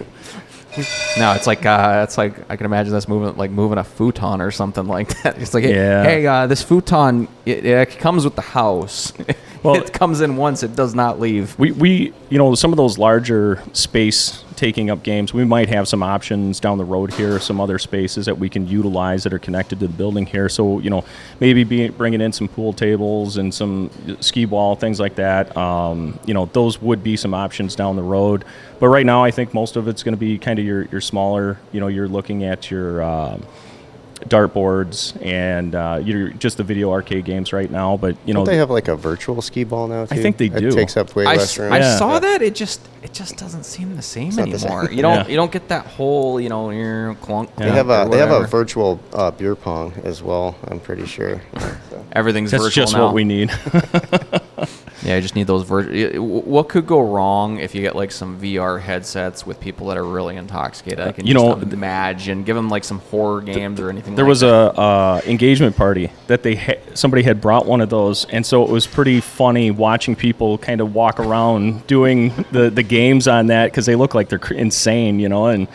No, 1.18 1.32
it's 1.32 1.46
like 1.46 1.66
uh, 1.66 2.00
it's 2.04 2.16
like 2.16 2.50
I 2.50 2.56
can 2.56 2.66
imagine 2.66 2.92
this 2.92 3.06
moving 3.08 3.36
like 3.36 3.50
moving 3.50 3.78
a 3.78 3.84
futon 3.84 4.40
or 4.40 4.50
something 4.50 4.86
like 4.86 5.22
that. 5.22 5.38
It's 5.42 5.52
like, 5.54 5.64
hey, 5.64 5.74
Yeah. 5.74 6.02
hey 6.04 6.26
uh, 6.26 6.46
this 6.46 6.62
futon 6.62 7.28
it, 7.44 7.64
it 7.66 7.98
comes 7.98 8.24
with 8.24 8.34
the 8.36 8.42
house. 8.42 9.12
Well- 9.62 9.76
it 9.76 9.92
comes 9.92 10.20
in 10.20 10.36
once, 10.36 10.62
it 10.62 10.74
does 10.74 10.94
not 10.94 11.20
leave. 11.20 11.58
We, 11.58 11.72
we, 11.72 12.12
you 12.30 12.38
know, 12.38 12.54
some 12.54 12.72
of 12.72 12.76
those 12.76 12.98
larger 12.98 13.62
space 13.72 14.44
taking 14.56 14.90
up 14.90 15.02
games, 15.02 15.34
we 15.34 15.44
might 15.44 15.68
have 15.68 15.88
some 15.88 16.04
options 16.04 16.60
down 16.60 16.78
the 16.78 16.84
road 16.84 17.12
here, 17.12 17.40
some 17.40 17.60
other 17.60 17.80
spaces 17.80 18.26
that 18.26 18.38
we 18.38 18.48
can 18.48 18.68
utilize 18.68 19.24
that 19.24 19.32
are 19.32 19.38
connected 19.40 19.80
to 19.80 19.88
the 19.88 19.92
building 19.92 20.24
here. 20.24 20.48
So, 20.48 20.78
you 20.78 20.88
know, 20.88 21.04
maybe 21.40 21.64
be, 21.64 21.88
bringing 21.88 22.20
in 22.20 22.30
some 22.32 22.46
pool 22.46 22.72
tables 22.72 23.38
and 23.38 23.52
some 23.52 23.90
skee 24.20 24.44
ball, 24.44 24.76
things 24.76 25.00
like 25.00 25.16
that. 25.16 25.56
Um, 25.56 26.18
you 26.26 26.34
know, 26.34 26.46
those 26.52 26.80
would 26.80 27.02
be 27.02 27.16
some 27.16 27.34
options 27.34 27.74
down 27.74 27.96
the 27.96 28.02
road. 28.02 28.44
But 28.78 28.88
right 28.88 29.04
now, 29.04 29.24
I 29.24 29.32
think 29.32 29.52
most 29.52 29.74
of 29.74 29.88
it's 29.88 30.04
going 30.04 30.14
to 30.14 30.20
be 30.20 30.38
kind 30.38 30.60
of 30.60 30.64
your, 30.64 30.84
your 30.84 31.00
smaller, 31.00 31.58
you 31.72 31.80
know, 31.80 31.88
you're 31.88 32.08
looking 32.08 32.44
at 32.44 32.70
your. 32.70 33.02
Um, 33.02 33.44
dartboards 34.28 35.20
and 35.24 35.74
uh, 35.74 36.00
you're 36.02 36.30
just 36.30 36.56
the 36.56 36.62
video 36.64 36.90
arcade 36.92 37.24
games 37.24 37.52
right 37.52 37.70
now 37.70 37.96
but 37.96 38.16
you 38.24 38.32
know 38.34 38.40
Don't 38.40 38.46
they 38.52 38.56
have 38.56 38.70
like 38.70 38.88
a 38.88 38.96
virtual 38.96 39.40
skee 39.42 39.64
ball 39.64 39.88
now 39.88 40.04
too? 40.06 40.20
think 40.22 40.36
they 40.36 40.48
do. 40.48 40.68
It 40.68 40.72
takes 40.74 40.96
up 40.96 41.14
way 41.16 41.26
I, 41.26 41.32
less 41.36 41.42
s- 41.52 41.58
room. 41.58 41.72
I 41.72 41.78
Yeah. 41.78 41.96
saw 41.96 42.18
that. 42.18 42.42
It 42.42 42.54
just 42.54 42.80
it 43.02 43.12
just 43.12 43.36
doesn't 43.36 43.64
seem 43.64 43.96
the 43.96 44.02
same 44.02 44.34
not 44.36 44.48
the 44.50 44.58
same. 44.58 44.70
anymore. 44.70 44.90
You 44.92 45.02
don't 45.02 45.14
Yeah. 45.14 45.28
you 45.28 45.36
don't 45.36 45.50
get 45.52 45.68
that 45.68 45.86
whole 45.86 46.40
you 46.40 46.48
know 46.48 46.70
your 46.70 47.14
clunk. 47.16 47.54
They 47.56 47.70
have 47.70 47.90
a 47.90 48.08
they 48.10 48.18
have 48.18 48.30
a 48.30 48.46
virtual 48.46 49.00
uh, 49.12 49.30
beer 49.32 49.54
pong 49.56 49.92
as 50.04 50.22
well. 50.22 50.56
I'm 50.68 50.80
pretty 50.80 51.06
sure. 51.06 51.40
So. 51.90 52.04
Everything's 52.12 52.50
that's 52.50 52.62
virtual 52.62 52.82
just 52.84 52.94
now. 52.94 53.06
what 53.06 53.14
we 53.14 53.24
need 53.24 53.50
Yeah, 55.04 55.16
I 55.16 55.20
just 55.20 55.34
need 55.34 55.46
those 55.48 55.64
virtual. 55.64 56.22
What 56.24 56.68
could 56.68 56.86
go 56.86 57.00
wrong 57.00 57.58
if 57.58 57.74
you 57.74 57.80
get 57.82 57.96
like 57.96 58.12
some 58.12 58.40
VR 58.40 58.80
headsets 58.80 59.44
with 59.44 59.58
people 59.58 59.88
that 59.88 59.96
are 59.96 60.04
really 60.04 60.36
intoxicated? 60.36 61.00
I 61.00 61.10
can 61.12 61.26
You 61.26 61.34
just 61.34 61.44
know, 61.44 61.58
imagine. 61.60 62.44
Give 62.44 62.54
them 62.54 62.68
like 62.68 62.84
some 62.84 63.00
horror 63.00 63.40
games 63.40 63.80
or 63.80 63.90
anything. 63.90 64.14
There 64.14 64.24
like 64.24 64.28
was 64.28 64.40
that. 64.40 64.48
a 64.76 64.80
uh, 64.80 65.20
engagement 65.26 65.76
party 65.76 66.12
that 66.28 66.42
they 66.44 66.54
ha- 66.54 66.80
somebody 66.94 67.24
had 67.24 67.40
brought 67.40 67.66
one 67.66 67.80
of 67.80 67.90
those, 67.90 68.26
and 68.26 68.46
so 68.46 68.62
it 68.62 68.70
was 68.70 68.86
pretty 68.86 69.20
funny 69.20 69.70
watching 69.72 70.14
people 70.14 70.56
kind 70.58 70.80
of 70.80 70.94
walk 70.94 71.18
around 71.18 71.86
doing 71.88 72.32
the, 72.52 72.70
the 72.70 72.82
games 72.84 73.26
on 73.26 73.48
that 73.48 73.66
because 73.72 73.86
they 73.86 73.96
look 73.96 74.14
like 74.14 74.28
they're 74.28 74.38
cr- 74.38 74.54
insane, 74.54 75.18
you 75.18 75.28
know, 75.28 75.46
and 75.46 75.66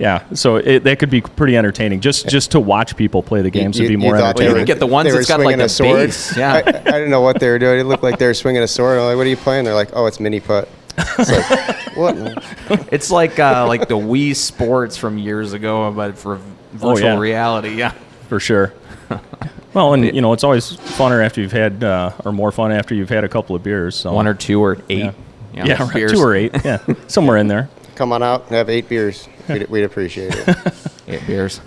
yeah, 0.00 0.24
so 0.32 0.56
it, 0.56 0.82
that 0.84 0.98
could 0.98 1.10
be 1.10 1.20
pretty 1.20 1.56
entertaining 1.56 2.00
just 2.00 2.28
just 2.28 2.50
to 2.52 2.58
watch 2.60 2.96
people 2.96 3.22
play 3.22 3.42
the 3.42 3.50
games 3.50 3.78
would 3.78 3.86
be 3.88 3.96
more 3.96 4.16
thought 4.16 4.34
Well, 4.36 4.44
you 4.44 4.50
entertaining. 4.50 4.60
could 4.66 4.66
get 4.66 4.78
the 4.80 4.86
ones 4.86 5.12
that's 5.14 5.28
got, 5.28 5.38
like, 5.40 5.44
swinging 5.44 5.60
a 5.60 5.64
a 5.64 5.68
sword. 5.68 5.96
base, 6.08 6.36
yeah. 6.36 6.54
I, 6.54 6.58
I 6.58 6.62
didn't 6.72 7.10
know 7.10 7.20
what 7.20 7.38
they 7.38 7.48
were 7.48 7.58
doing. 7.58 7.78
It 7.78 7.84
looked 7.84 8.02
like 8.02 8.18
they 8.18 8.26
were 8.26 8.34
swinging 8.34 8.62
a 8.62 8.68
sword. 8.68 8.98
I'm 8.98 9.04
like, 9.06 9.16
"What 9.16 9.26
are 9.26 9.30
you 9.30 9.36
playing?" 9.36 9.64
They're 9.66 9.74
like, 9.74 9.90
"Oh, 9.92 10.06
it's 10.06 10.18
mini 10.18 10.40
putt." 10.40 10.68
It's 10.98 11.30
like, 11.30 11.96
what? 11.96 12.88
It's 12.92 13.10
like 13.10 13.38
uh, 13.38 13.66
like 13.68 13.88
the 13.88 13.96
Wii 13.98 14.34
Sports 14.34 14.96
from 14.96 15.18
years 15.18 15.52
ago, 15.52 15.90
but 15.92 16.16
for 16.18 16.36
v- 16.36 16.42
Oh, 16.82 16.94
virtual 16.94 17.10
yeah. 17.14 17.18
reality. 17.18 17.70
Yeah. 17.74 17.92
for 18.28 18.38
sure. 18.40 18.72
well, 19.74 19.92
and 19.94 20.04
you 20.04 20.20
know 20.20 20.32
it's 20.32 20.44
always 20.44 20.76
funner 20.76 21.24
after 21.24 21.40
you've 21.40 21.52
had, 21.52 21.82
uh, 21.84 22.12
or 22.24 22.32
more 22.32 22.52
fun 22.52 22.72
after 22.72 22.94
you've 22.94 23.08
had 23.08 23.24
a 23.24 23.28
couple 23.28 23.54
of 23.56 23.62
beers. 23.62 23.96
So 23.96 24.12
One 24.12 24.26
or 24.28 24.34
two 24.34 24.62
or 24.62 24.78
eight. 24.88 24.98
yeah, 24.98 25.12
you 25.52 25.60
know, 25.62 25.64
yeah, 25.66 25.90
right, 25.94 26.08
two 26.08 26.20
or 26.20 26.34
eight, 26.34 26.52
yeah, 26.64 26.78
somewhere 27.08 27.36
in 27.38 27.48
there. 27.48 27.68
Come 28.00 28.14
on 28.14 28.22
out 28.22 28.46
and 28.46 28.52
have 28.56 28.70
eight 28.70 28.88
beers. 28.88 29.28
We'd, 29.46 29.68
we'd 29.68 29.84
appreciate 29.84 30.32
it. 30.34 30.56
Eight 31.06 31.26
beers. 31.26 31.60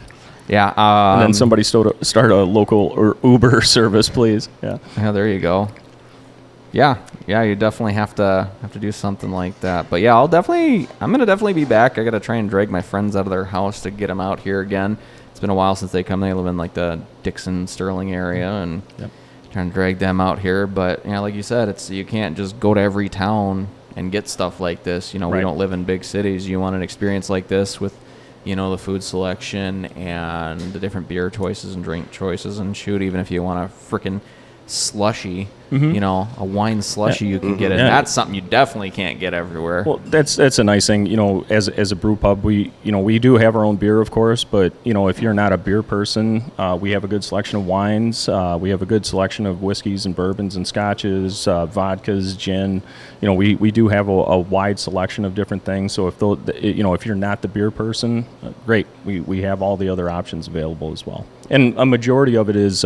Yeah. 0.47 0.69
Um, 0.69 1.19
And 1.19 1.21
then 1.21 1.33
somebody 1.35 1.61
start 1.61 1.85
a, 1.85 2.03
start 2.03 2.31
a 2.31 2.37
local 2.37 2.87
or 2.87 3.17
Uber 3.23 3.61
service, 3.77 4.09
please. 4.09 4.49
Yeah. 4.63 4.79
Yeah, 4.97 5.11
there 5.11 5.27
you 5.27 5.39
go. 5.39 5.69
Yeah, 6.71 6.97
yeah, 7.27 7.43
you 7.43 7.53
definitely 7.55 7.93
have 7.93 8.15
to 8.15 8.49
have 8.63 8.73
to 8.73 8.79
do 8.79 8.91
something 8.91 9.29
like 9.29 9.59
that. 9.59 9.91
But 9.91 10.01
yeah, 10.01 10.15
I'll 10.15 10.27
definitely, 10.27 10.87
I'm 10.99 11.11
gonna 11.11 11.27
definitely 11.27 11.53
be 11.53 11.65
back. 11.65 11.99
I 11.99 12.03
gotta 12.03 12.19
try 12.19 12.37
and 12.37 12.49
drag 12.49 12.71
my 12.71 12.81
friends 12.81 13.15
out 13.15 13.27
of 13.27 13.29
their 13.29 13.45
house 13.45 13.81
to 13.83 13.91
get 13.91 14.07
them 14.07 14.19
out 14.19 14.39
here 14.39 14.59
again. 14.61 14.97
It's 15.29 15.39
been 15.39 15.51
a 15.51 15.55
while 15.55 15.75
since 15.75 15.91
they 15.91 16.01
come. 16.01 16.19
They 16.21 16.33
live 16.33 16.47
in 16.47 16.57
like 16.57 16.73
the 16.73 16.99
Dixon 17.21 17.67
Sterling 17.67 18.11
area, 18.11 18.49
and 18.51 18.81
Yep. 18.97 19.11
trying 19.51 19.67
to 19.69 19.73
drag 19.75 19.99
them 19.99 20.19
out 20.19 20.39
here. 20.39 20.65
But 20.65 21.05
yeah, 21.05 21.19
like 21.19 21.35
you 21.35 21.43
said, 21.43 21.69
it's 21.69 21.91
you 21.91 22.05
can't 22.05 22.35
just 22.35 22.59
go 22.59 22.73
to 22.73 22.81
every 22.81 23.07
town 23.07 23.67
and 23.95 24.11
get 24.11 24.27
stuff 24.27 24.59
like 24.59 24.83
this. 24.83 25.13
You 25.13 25.19
know, 25.19 25.29
we 25.29 25.41
don't 25.41 25.57
live 25.57 25.71
in 25.71 25.83
big 25.83 26.03
cities. 26.03 26.47
You 26.47 26.59
want 26.59 26.75
an 26.75 26.81
experience 26.81 27.29
like 27.29 27.47
this 27.47 27.79
with, 27.79 27.97
you 28.43 28.55
know, 28.55 28.71
the 28.71 28.77
food 28.77 29.03
selection 29.03 29.85
and 29.85 30.59
the 30.59 30.79
different 30.79 31.07
beer 31.07 31.29
choices 31.29 31.75
and 31.75 31.83
drink 31.83 32.11
choices. 32.11 32.59
And 32.59 32.75
shoot, 32.75 33.01
even 33.01 33.19
if 33.19 33.31
you 33.31 33.43
want 33.43 33.69
to 33.69 33.75
freaking 33.77 34.21
slushy, 34.73 35.47
you 35.71 35.99
know, 35.99 36.27
a 36.37 36.45
wine 36.45 36.83
slushy, 36.83 37.25
you 37.25 37.39
can 37.39 37.57
get 37.57 37.71
it. 37.71 37.79
Yeah. 37.79 37.89
That's 37.89 38.11
something 38.11 38.35
you 38.35 38.41
definitely 38.41 38.91
can't 38.91 39.19
get 39.19 39.33
everywhere. 39.33 39.83
Well, 39.83 39.99
that's 40.05 40.35
that's 40.35 40.59
a 40.59 40.63
nice 40.63 40.85
thing, 40.85 41.07
you 41.07 41.17
know. 41.17 41.45
As 41.49 41.67
as 41.67 41.91
a 41.91 41.95
brew 41.95 42.15
pub, 42.15 42.43
we 42.43 42.71
you 42.83 42.91
know 42.91 42.99
we 42.99 43.17
do 43.17 43.37
have 43.37 43.55
our 43.55 43.65
own 43.65 43.77
beer, 43.77 43.99
of 43.99 44.11
course, 44.11 44.43
but 44.43 44.71
you 44.83 44.93
know 44.93 45.07
if 45.07 45.19
you're 45.19 45.33
not 45.33 45.51
a 45.51 45.57
beer 45.57 45.81
person, 45.81 46.51
uh, 46.59 46.77
we 46.79 46.91
have 46.91 47.03
a 47.03 47.07
good 47.07 47.23
selection 47.23 47.57
of 47.57 47.65
wines. 47.65 48.29
Uh, 48.29 48.55
we 48.61 48.69
have 48.69 48.83
a 48.83 48.85
good 48.85 49.03
selection 49.03 49.47
of 49.47 49.63
whiskeys 49.63 50.05
and 50.05 50.15
bourbons 50.15 50.55
and 50.57 50.67
scotches, 50.67 51.47
uh, 51.47 51.65
vodkas, 51.65 52.37
gin. 52.37 52.83
You 53.21 53.27
know, 53.27 53.33
we, 53.33 53.55
we 53.55 53.71
do 53.71 53.87
have 53.87 54.09
a, 54.09 54.11
a 54.11 54.37
wide 54.37 54.77
selection 54.77 55.25
of 55.25 55.33
different 55.33 55.65
things. 55.65 55.91
So 55.91 56.07
if 56.07 56.19
those, 56.19 56.37
you 56.61 56.83
know 56.83 56.93
if 56.93 57.03
you're 57.03 57.15
not 57.15 57.41
the 57.41 57.47
beer 57.47 57.71
person, 57.71 58.25
uh, 58.43 58.51
great. 58.67 58.85
We 59.05 59.21
we 59.21 59.41
have 59.41 59.63
all 59.63 59.75
the 59.75 59.89
other 59.89 60.07
options 60.07 60.47
available 60.47 60.91
as 60.91 61.03
well, 61.03 61.25
and 61.49 61.73
a 61.79 61.85
majority 61.85 62.35
of 62.37 62.47
it 62.47 62.55
is. 62.55 62.85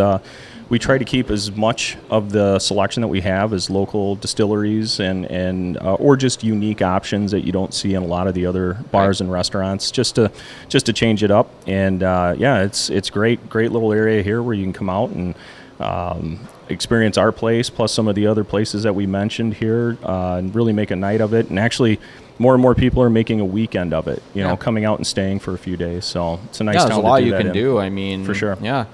We 0.69 0.79
try 0.79 0.97
to 0.97 1.05
keep 1.05 1.29
as 1.31 1.51
much 1.55 1.97
of 2.09 2.31
the 2.31 2.59
selection 2.59 3.01
that 3.01 3.07
we 3.07 3.21
have 3.21 3.53
as 3.53 3.69
local 3.69 4.15
distilleries 4.17 4.99
and 4.99 5.25
and 5.31 5.77
uh, 5.77 5.93
or 5.95 6.17
just 6.17 6.43
unique 6.43 6.81
options 6.81 7.31
that 7.31 7.41
you 7.45 7.53
don't 7.53 7.73
see 7.73 7.93
in 7.93 8.03
a 8.03 8.05
lot 8.05 8.27
of 8.27 8.33
the 8.33 8.45
other 8.45 8.73
bars 8.91 9.21
and 9.21 9.31
restaurants 9.31 9.91
just 9.91 10.15
to 10.15 10.29
just 10.67 10.85
to 10.87 10.93
change 10.93 11.23
it 11.23 11.31
up 11.31 11.49
and 11.67 12.03
uh, 12.03 12.35
yeah 12.37 12.63
it's 12.63 12.89
it's 12.89 13.09
great 13.09 13.49
great 13.49 13.71
little 13.71 13.93
area 13.93 14.21
here 14.21 14.43
where 14.43 14.53
you 14.53 14.63
can 14.63 14.73
come 14.73 14.89
out 14.89 15.09
and 15.11 15.35
um, 15.79 16.37
experience 16.67 17.17
our 17.17 17.31
place 17.31 17.69
plus 17.69 17.93
some 17.93 18.09
of 18.09 18.15
the 18.15 18.27
other 18.27 18.43
places 18.43 18.83
that 18.83 18.93
we 18.93 19.05
mentioned 19.07 19.53
here 19.53 19.97
uh, 20.03 20.35
and 20.35 20.53
really 20.53 20.73
make 20.73 20.91
a 20.91 20.95
night 20.97 21.21
of 21.21 21.33
it 21.33 21.49
and 21.49 21.57
actually 21.59 21.97
more 22.39 22.53
and 22.53 22.61
more 22.61 22.75
people 22.75 23.01
are 23.01 23.09
making 23.09 23.39
a 23.39 23.45
weekend 23.45 23.93
of 23.93 24.09
it 24.09 24.21
you 24.33 24.41
Yeah. 24.41 24.49
know 24.49 24.57
coming 24.57 24.83
out 24.83 24.97
and 24.97 25.07
staying 25.07 25.39
for 25.39 25.53
a 25.53 25.57
few 25.57 25.77
days 25.77 26.03
so 26.03 26.41
it's 26.45 26.59
a 26.59 26.65
nice 26.65 26.73
yeah, 26.75 26.79
town 26.81 26.89
there's 26.89 26.97
a 26.97 27.01
lot 27.07 27.23
you 27.23 27.31
can 27.31 27.47
in. 27.47 27.53
do. 27.53 27.77
I 27.77 27.89
mean, 27.89 28.25
For 28.25 28.33
sure. 28.33 28.57
Yeah, 28.61 28.85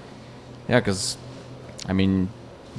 yeah, 0.70 0.80
because 0.80 1.18
I 1.88 1.94
mean, 1.94 2.30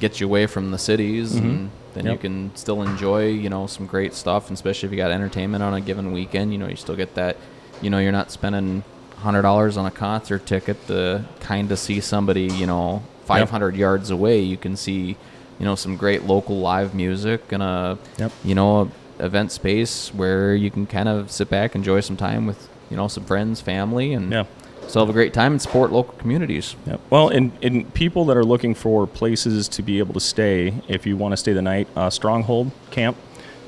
gets 0.00 0.20
you 0.20 0.26
away 0.26 0.46
from 0.46 0.70
the 0.70 0.78
cities, 0.78 1.34
mm-hmm. 1.34 1.46
and 1.46 1.70
then 1.94 2.07
you 2.07 2.18
can 2.18 2.55
still 2.57 2.82
enjoy, 2.82 3.28
you 3.28 3.48
know, 3.48 3.66
some 3.66 3.86
great 3.86 4.14
stuff. 4.14 4.48
And 4.48 4.55
especially 4.55 4.86
if 4.88 4.92
you 4.92 4.96
got 4.96 5.11
entertainment 5.11 5.62
on 5.62 5.74
a 5.74 5.80
given 5.80 6.12
weekend, 6.12 6.52
you 6.52 6.59
know, 6.59 6.68
you 6.68 6.76
still 6.76 6.96
get 6.96 7.14
that. 7.14 7.36
You 7.80 7.90
know, 7.90 7.98
you're 7.98 8.12
not 8.12 8.30
spending 8.30 8.82
hundred 9.18 9.42
dollars 9.42 9.76
on 9.76 9.86
a 9.86 9.90
concert 9.90 10.46
ticket 10.46 10.86
to 10.86 11.24
kind 11.40 11.70
of 11.72 11.78
see 11.78 12.00
somebody, 12.00 12.42
you 12.42 12.66
know, 12.66 13.02
500 13.24 13.74
yards 13.76 14.11
away. 14.11 14.40
You 14.40 14.57
can 14.57 14.76
see, 14.76 15.16
you 15.59 15.64
know, 15.64 15.74
some 15.74 15.96
great 15.96 16.24
local 16.24 16.59
live 16.59 16.94
music 16.94 17.52
and 17.52 17.62
a, 17.62 17.98
Yep. 18.18 18.32
you 18.44 18.55
know, 18.55 18.90
a 19.18 19.24
event 19.24 19.52
space 19.52 20.12
where 20.12 20.55
you 20.55 20.70
can 20.70 20.86
kind 20.86 21.09
of 21.09 21.30
sit 21.30 21.48
back, 21.48 21.74
enjoy 21.74 22.00
some 22.00 22.16
time 22.16 22.46
with, 22.46 22.68
you 22.90 22.96
know, 22.96 23.09
some 23.09 23.24
friends, 23.24 23.61
family, 23.61 24.12
and 24.12 24.30
Yeah. 24.32 24.44
Still 24.89 25.03
have 25.03 25.11
a 25.11 25.12
great 25.12 25.32
time 25.32 25.53
and 25.53 25.62
support 25.62 25.93
local 25.93 26.14
communities. 26.14 26.76
Yep. 26.87 27.01
Well, 27.11 27.28
and, 27.28 27.53
and 27.62 27.93
people 27.95 28.24
that 28.26 28.37
are 28.37 28.45
looking 28.45 28.74
for 28.74 29.07
places 29.07 29.68
to 29.68 29.82
be 29.82 29.99
able 29.99 30.14
to 30.14 30.20
stay, 30.20 30.74
if 30.89 31.07
you 31.07 31.16
want 31.16 31.32
to 31.32 31.37
stay 31.37 31.53
the 31.53 31.62
night, 31.62 31.89
uh, 31.97 32.11
Stronghold 32.11 32.70
Camp 32.91 33.16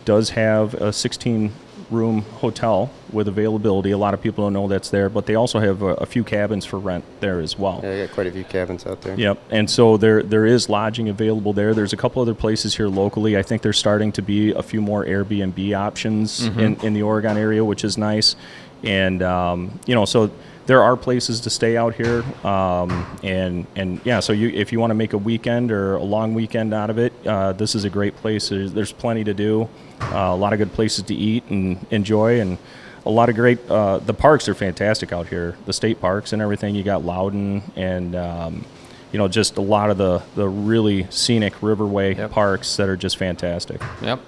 does 0.05 0.31
have 0.31 0.75
a 0.75 0.93
16 0.93 1.53
room 1.91 2.23
hotel 2.23 2.91
with 3.13 3.29
availability. 3.29 3.91
A 3.91 3.99
lot 3.99 4.15
of 4.15 4.21
people 4.21 4.45
don't 4.45 4.53
know 4.53 4.67
that's 4.69 4.91
there, 4.91 5.09
but 5.09 5.27
they 5.27 5.35
also 5.35 5.59
have 5.61 5.83
a, 5.83 5.95
a 5.95 6.07
few 6.07 6.25
cabins 6.25 6.65
for 6.65 6.79
rent 6.79 7.05
there 7.21 7.41
as 7.41 7.59
well. 7.59 7.81
Yeah, 7.83 7.91
I 7.91 8.07
got 8.07 8.15
quite 8.15 8.27
a 8.27 8.33
few 8.33 8.45
cabins 8.45 8.87
out 8.87 9.03
there. 9.03 9.19
Yep, 9.19 9.39
and 9.51 9.71
so 9.71 9.97
there 9.97 10.23
there 10.23 10.47
is 10.47 10.69
lodging 10.69 11.09
available 11.09 11.53
there. 11.53 11.75
There's 11.75 11.93
a 11.93 11.97
couple 11.97 12.23
other 12.23 12.35
places 12.35 12.77
here 12.77 12.89
locally. 12.89 13.37
I 13.37 13.43
think 13.43 13.63
there's 13.63 13.79
starting 13.79 14.13
to 14.13 14.23
be 14.23 14.53
a 14.53 14.63
few 14.63 14.81
more 14.81 15.05
Airbnb 15.05 15.77
options 15.77 16.47
in, 16.47 16.77
in 16.83 16.95
the 16.95 17.03
Oregon 17.03 17.37
area, 17.37 17.65
which 17.65 17.85
is 17.85 17.97
nice. 17.97 18.37
And 18.83 19.23
um, 19.23 19.79
you 19.87 19.95
know, 19.95 20.05
so 20.05 20.31
there 20.67 20.83
are 20.83 20.97
places 20.97 21.41
to 21.41 21.51
stay 21.51 21.77
out 21.77 21.95
here. 21.95 22.23
Um, 22.45 23.07
and 23.23 23.67
and 23.77 24.01
yeah, 24.05 24.21
so 24.21 24.33
you 24.33 24.49
if 24.49 24.73
you 24.73 24.81
want 24.81 24.91
to 24.91 24.95
make 24.95 25.13
a 25.13 25.19
weekend 25.19 25.71
or 25.73 25.97
a 25.97 26.03
long 26.03 26.35
weekend 26.35 26.75
out 26.75 26.91
of 26.91 26.99
it, 26.99 27.13
uh, 27.27 27.53
this 27.53 27.75
is 27.75 27.85
a 27.85 27.91
great 27.91 28.17
place. 28.17 28.49
There's, 28.49 28.73
there's 28.73 28.93
plenty 28.93 29.25
to 29.25 29.35
do. 29.35 29.69
Uh, 30.01 30.17
a 30.33 30.37
lot 30.37 30.53
of 30.53 30.59
good 30.59 30.73
places 30.73 31.05
to 31.05 31.15
eat 31.15 31.45
and 31.51 31.85
enjoy 31.91 32.41
and. 32.41 32.59
a 33.07 33.11
lot 33.11 33.29
of 33.29 33.37
great. 33.37 33.59
Uh, 33.71 33.99
the 33.99 34.13
parks 34.13 34.49
are 34.49 34.55
fantastic 34.55 35.13
out 35.13 35.29
here. 35.29 35.57
The 35.65 35.73
state 35.73 36.01
parks 36.01 36.33
and 36.33 36.43
everything. 36.43 36.75
You 36.75 36.83
got 36.83 37.05
Lowden 37.05 37.63
and. 37.77 38.15
Um, 38.17 38.65
you 39.13 39.19
know, 39.21 39.29
just 39.29 39.57
a 39.57 39.63
lot 39.63 39.89
of 39.91 39.97
the, 39.99 40.21
the 40.35 40.47
really 40.49 41.07
scenic 41.11 41.55
riverway 41.61 42.17
Yep. 42.17 42.33
parks 42.33 42.77
that 42.77 42.89
are 42.89 42.97
just 42.97 43.17
fantastic. 43.17 43.81
Yep. 44.03 44.19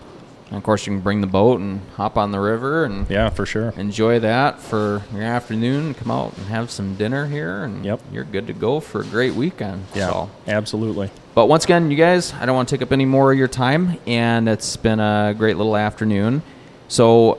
And 0.48 0.56
of 0.56 0.62
course, 0.62 0.86
you 0.86 0.94
can 0.94 1.00
bring 1.00 1.20
the 1.20 1.26
boat 1.26 1.60
and 1.60 1.80
hop 1.96 2.16
on 2.16 2.32
the 2.32 2.40
river 2.40 2.84
and 2.84 3.08
Yeah, 3.10 3.28
for 3.28 3.44
sure. 3.44 3.74
enjoy 3.76 4.18
that 4.20 4.60
for 4.60 5.02
your 5.12 5.22
afternoon. 5.22 5.92
Come 5.94 6.10
out 6.10 6.32
and 6.38 6.46
have 6.46 6.70
some 6.70 6.94
dinner 6.94 7.26
here, 7.26 7.64
and 7.64 7.84
Yep. 7.84 8.00
you're 8.10 8.24
good 8.24 8.46
to 8.46 8.54
go 8.54 8.80
for 8.80 9.00
a 9.02 9.04
great 9.04 9.34
weekend. 9.34 9.84
Yeah, 9.94 10.08
So. 10.10 10.30
absolutely. 10.46 11.10
But 11.34 11.46
once 11.46 11.64
again, 11.64 11.90
you 11.90 11.96
guys, 11.98 12.32
I 12.40 12.46
don't 12.46 12.56
want 12.56 12.68
to 12.68 12.74
take 12.74 12.82
up 12.82 12.92
any 12.92 13.04
more 13.04 13.30
of 13.30 13.36
your 13.38 13.46
time, 13.48 13.98
and 14.06 14.48
it's 14.48 14.76
been 14.76 15.00
a 15.00 15.34
great 15.36 15.58
little 15.58 15.76
afternoon. 15.76 16.40
So, 16.88 17.38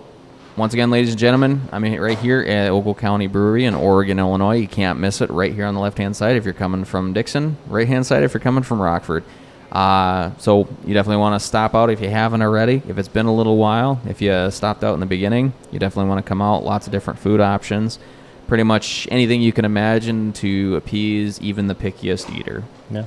once 0.55 0.73
again, 0.73 0.91
ladies 0.91 1.09
and 1.09 1.17
gentlemen, 1.19 1.61
I'm 1.71 1.83
right 1.83 2.17
here 2.17 2.41
at 2.41 2.69
Ogle 2.69 2.93
County 2.93 3.25
Brewery 3.27 3.65
in 3.65 3.73
Oregon, 3.73 4.19
Illinois. 4.19 4.57
You 4.57 4.67
can't 4.67 4.99
miss 4.99 5.19
it 5.21 5.31
right 5.31 5.53
here 5.53 5.65
on 5.65 5.73
the 5.73 5.79
left 5.79 5.97
hand 5.97 6.15
side 6.15 6.35
if 6.35 6.45
you're 6.45 6.53
coming 6.53 6.83
from 6.85 7.13
Dixon, 7.13 7.57
right 7.67 7.87
hand 7.87 8.05
side 8.05 8.21
if 8.23 8.33
you're 8.35 8.41
coming 8.41 8.61
from 8.63 8.79
Rockford. 8.81 9.23
Uh, 9.71 10.31
so, 10.39 10.67
you 10.85 10.93
definitely 10.93 11.17
want 11.17 11.39
to 11.39 11.45
stop 11.45 11.75
out 11.75 11.89
if 11.89 12.01
you 12.01 12.09
haven't 12.09 12.41
already. 12.41 12.81
If 12.87 12.97
it's 12.97 13.07
been 13.07 13.27
a 13.27 13.33
little 13.33 13.57
while, 13.57 14.01
if 14.07 14.21
you 14.21 14.49
stopped 14.51 14.83
out 14.83 14.95
in 14.95 14.99
the 14.99 15.05
beginning, 15.05 15.53
you 15.71 15.77
definitely 15.79 16.09
want 16.09 16.23
to 16.25 16.27
come 16.27 16.41
out. 16.41 16.63
Lots 16.63 16.87
of 16.87 16.91
different 16.91 17.19
food 17.19 17.39
options. 17.39 17.99
Pretty 18.47 18.63
much 18.63 19.07
anything 19.11 19.41
you 19.43 19.53
can 19.53 19.65
imagine 19.65 20.33
to 20.33 20.75
appease 20.75 21.39
even 21.39 21.67
the 21.67 21.75
pickiest 21.75 22.35
eater. 22.35 22.63
Yeah. 22.89 23.03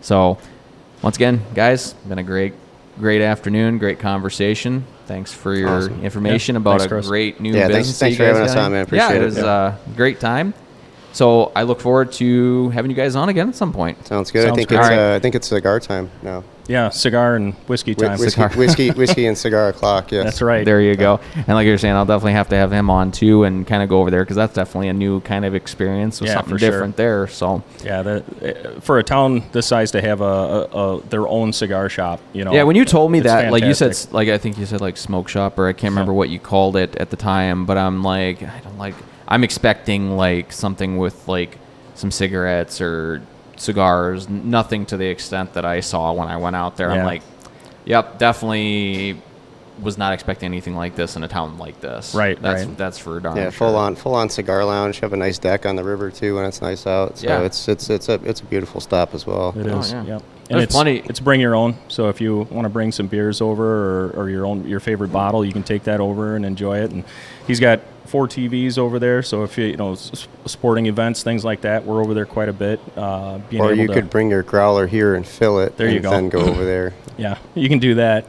So, 0.00 0.38
once 1.02 1.14
again, 1.16 1.42
guys, 1.54 1.92
been 1.92 2.18
a 2.18 2.24
great, 2.24 2.54
great 2.98 3.22
afternoon, 3.22 3.78
great 3.78 4.00
conversation. 4.00 4.84
Thanks 5.06 5.32
for 5.32 5.54
your 5.54 5.68
Awesome. 5.68 6.02
information 6.02 6.54
Yeah, 6.56 6.60
about 6.60 6.70
thanks, 6.80 6.84
a 6.86 6.88
Chris. 6.88 7.06
great 7.08 7.40
new 7.40 7.52
Yeah, 7.52 7.68
thanks- 7.68 7.76
business. 7.88 7.98
thanks 8.00 8.18
that 8.18 8.24
for 8.24 8.28
having 8.34 8.42
us 8.50 8.56
on, 8.56 8.72
man. 8.72 8.78
yeah, 8.78 8.82
Appreciate 8.82 9.16
it 9.16 9.22
it. 9.22 9.24
was 9.26 9.38
Yeah. 9.38 9.74
a 9.92 9.96
great 9.96 10.18
time. 10.20 10.54
So 11.12 11.50
I 11.56 11.64
look 11.64 11.80
forward 11.80 12.12
to 12.12 12.68
having 12.70 12.90
you 12.90 12.96
guys 12.96 13.16
on 13.16 13.28
again 13.28 13.48
at 13.48 13.54
some 13.56 13.72
point. 13.72 14.06
Sounds 14.06 14.30
good. 14.30 14.42
Sounds 14.44 14.52
I 14.52 14.56
think 14.56 14.68
great. 14.68 14.78
it's 14.80 14.88
Alright. 14.90 15.12
uh, 15.12 15.16
I 15.16 15.18
think 15.18 15.34
it's 15.34 15.48
cigar 15.48 15.80
time 15.80 16.10
now. 16.22 16.44
Yeah, 16.68 16.90
cigar 16.90 17.34
and 17.34 17.54
whiskey 17.66 17.94
Whi- 17.94 18.06
time. 18.06 18.18
Whiskey, 18.20 18.42
whiskey, 18.56 18.90
whiskey, 18.92 19.26
and 19.26 19.36
cigar 19.36 19.70
o'clock. 19.70 20.12
Yes, 20.12 20.22
That's 20.24 20.40
right. 20.40 20.64
There 20.64 20.80
you 20.80 20.94
go. 20.94 21.18
And 21.34 21.48
like 21.48 21.64
you 21.66 21.72
were 21.72 21.78
saying, 21.78 21.96
I'll 21.96 22.04
definitely 22.06 22.34
have 22.34 22.48
to 22.50 22.56
have 22.56 22.72
him 22.72 22.88
on 22.90 23.10
too 23.10 23.42
and 23.42 23.66
kind 23.66 23.82
of 23.82 23.88
go 23.88 24.00
over 24.00 24.12
there 24.12 24.22
because 24.22 24.36
that's 24.36 24.54
definitely 24.54 24.86
a 24.86 24.92
new 24.92 25.20
kind 25.22 25.44
of 25.44 25.56
experience 25.56 26.20
with 26.20 26.28
Yeah, 26.28 26.34
something 26.36 26.54
for 26.54 26.58
sure. 26.60 26.70
different 26.70 26.96
there. 26.96 27.26
So 27.26 27.64
Yeah, 27.84 28.02
the, 28.02 28.76
uh, 28.76 28.80
for 28.82 29.00
a 29.00 29.02
town 29.02 29.42
this 29.50 29.66
size 29.66 29.90
to 29.90 30.00
have 30.00 30.20
a, 30.20 30.24
a, 30.24 30.60
a 30.98 31.00
their 31.08 31.26
own 31.26 31.52
cigar 31.52 31.88
shop, 31.88 32.20
you 32.32 32.44
know. 32.44 32.54
Yeah, 32.54 32.62
when 32.62 32.76
you 32.76 32.84
told 32.84 33.10
me 33.10 33.18
it's 33.18 33.26
that, 33.26 33.50
like 33.50 33.64
you 33.64 33.74
said, 33.74 33.96
like 34.12 34.28
I 34.28 34.38
think 34.38 34.56
you 34.56 34.64
said 34.64 34.80
like 34.80 34.96
smoke 34.96 35.28
shop, 35.28 35.58
or 35.58 35.66
I 35.66 35.72
can't 35.72 35.90
remember 35.90 36.12
what 36.12 36.28
you 36.28 36.38
called 36.38 36.76
it 36.76 36.94
at 36.96 37.10
the 37.10 37.16
time, 37.16 37.66
but 37.66 37.78
I'm 37.78 38.04
like, 38.04 38.44
I 38.44 38.60
don't 38.62 38.78
like, 38.78 38.94
I'm 39.30 39.44
expecting 39.44 40.16
like 40.16 40.52
something 40.52 40.96
with 40.98 41.28
like 41.28 41.58
some 41.94 42.10
cigarettes 42.10 42.80
or 42.80 43.22
cigars, 43.56 44.28
nothing 44.28 44.86
to 44.86 44.96
the 44.96 45.06
extent 45.06 45.52
that 45.54 45.64
I 45.64 45.80
saw 45.80 46.12
when 46.12 46.28
I 46.28 46.36
went 46.36 46.56
out 46.56 46.76
there. 46.76 46.90
I'm 46.90 47.04
like, 47.04 47.22
yep, 47.84 48.18
definitely 48.18 49.20
was 49.80 49.96
not 49.96 50.12
expecting 50.12 50.46
anything 50.46 50.74
like 50.76 50.94
this 50.94 51.16
in 51.16 51.24
a 51.24 51.28
town 51.28 51.56
like 51.58 51.80
this. 51.80 52.14
Right, 52.14 52.40
That's 52.40 52.64
right. 52.66 52.76
that's 52.76 52.98
for 52.98 53.18
darn 53.18 53.36
Yeah, 53.36 53.44
sure. 53.44 53.52
full 53.52 53.76
on, 53.76 53.94
full 53.96 54.14
on 54.14 54.28
cigar 54.28 54.62
lounge. 54.64 55.00
Have 55.00 55.14
a 55.14 55.16
nice 55.16 55.38
deck 55.38 55.64
on 55.64 55.76
the 55.76 55.84
river 55.84 56.10
too 56.10 56.36
when 56.36 56.44
it's 56.44 56.60
nice 56.60 56.86
out. 56.86 57.18
So 57.18 57.28
Yeah. 57.28 57.40
it's 57.42 57.66
it's 57.68 57.88
it's 57.88 58.08
a 58.10 58.14
it's 58.24 58.40
a 58.40 58.44
beautiful 58.44 58.80
stop 58.82 59.14
as 59.14 59.26
well. 59.26 59.54
It 59.56 59.66
Oh, 59.68 59.78
is. 59.78 59.92
yeah. 59.92 60.02
Yep. 60.04 60.06
There's 60.08 60.22
And 60.50 60.60
it's, 60.60 60.74
plenty- 60.74 61.02
It's 61.06 61.20
bring 61.20 61.40
your 61.40 61.54
own. 61.54 61.76
So 61.88 62.08
if 62.10 62.20
you 62.20 62.46
want 62.50 62.64
to 62.64 62.68
bring 62.68 62.92
some 62.92 63.06
beers 63.06 63.40
over 63.40 63.64
or, 63.64 64.10
or 64.24 64.28
your 64.28 64.44
own 64.44 64.66
your 64.68 64.80
favorite 64.80 65.12
bottle, 65.12 65.44
you 65.44 65.52
can 65.52 65.62
take 65.62 65.84
that 65.84 66.00
over 66.00 66.36
and 66.36 66.44
enjoy 66.44 66.78
it. 66.78 66.90
And 66.90 67.04
he's 67.46 67.60
got 67.60 67.80
four 68.10 68.26
TVs 68.26 68.76
over 68.76 68.98
there. 68.98 69.22
So 69.22 69.44
if 69.44 69.56
you 69.56 69.66
you 69.66 69.76
know 69.76 69.92
s- 69.92 70.26
sporting 70.44 70.86
events, 70.86 71.22
things 71.22 71.44
like 71.44 71.60
that, 71.60 71.84
we're 71.86 72.00
over 72.02 72.12
there 72.12 72.26
quite 72.26 72.48
a 72.48 72.52
bit. 72.52 72.80
Uh, 72.96 73.38
being 73.48 73.62
Or 73.62 73.66
able 73.72 73.80
you 73.82 73.86
to, 73.86 73.94
could 73.94 74.10
bring 74.10 74.28
your 74.30 74.42
growler 74.42 74.86
here 74.88 75.14
and 75.14 75.26
fill 75.26 75.60
it. 75.60 75.76
There 75.76 75.88
you 75.88 76.00
go. 76.00 76.10
Then 76.10 76.28
go 76.28 76.40
over 76.50 76.64
there. 76.64 76.92
Yeah, 77.16 77.38
you 77.54 77.68
can 77.68 77.78
do 77.78 77.94
that. 77.94 78.26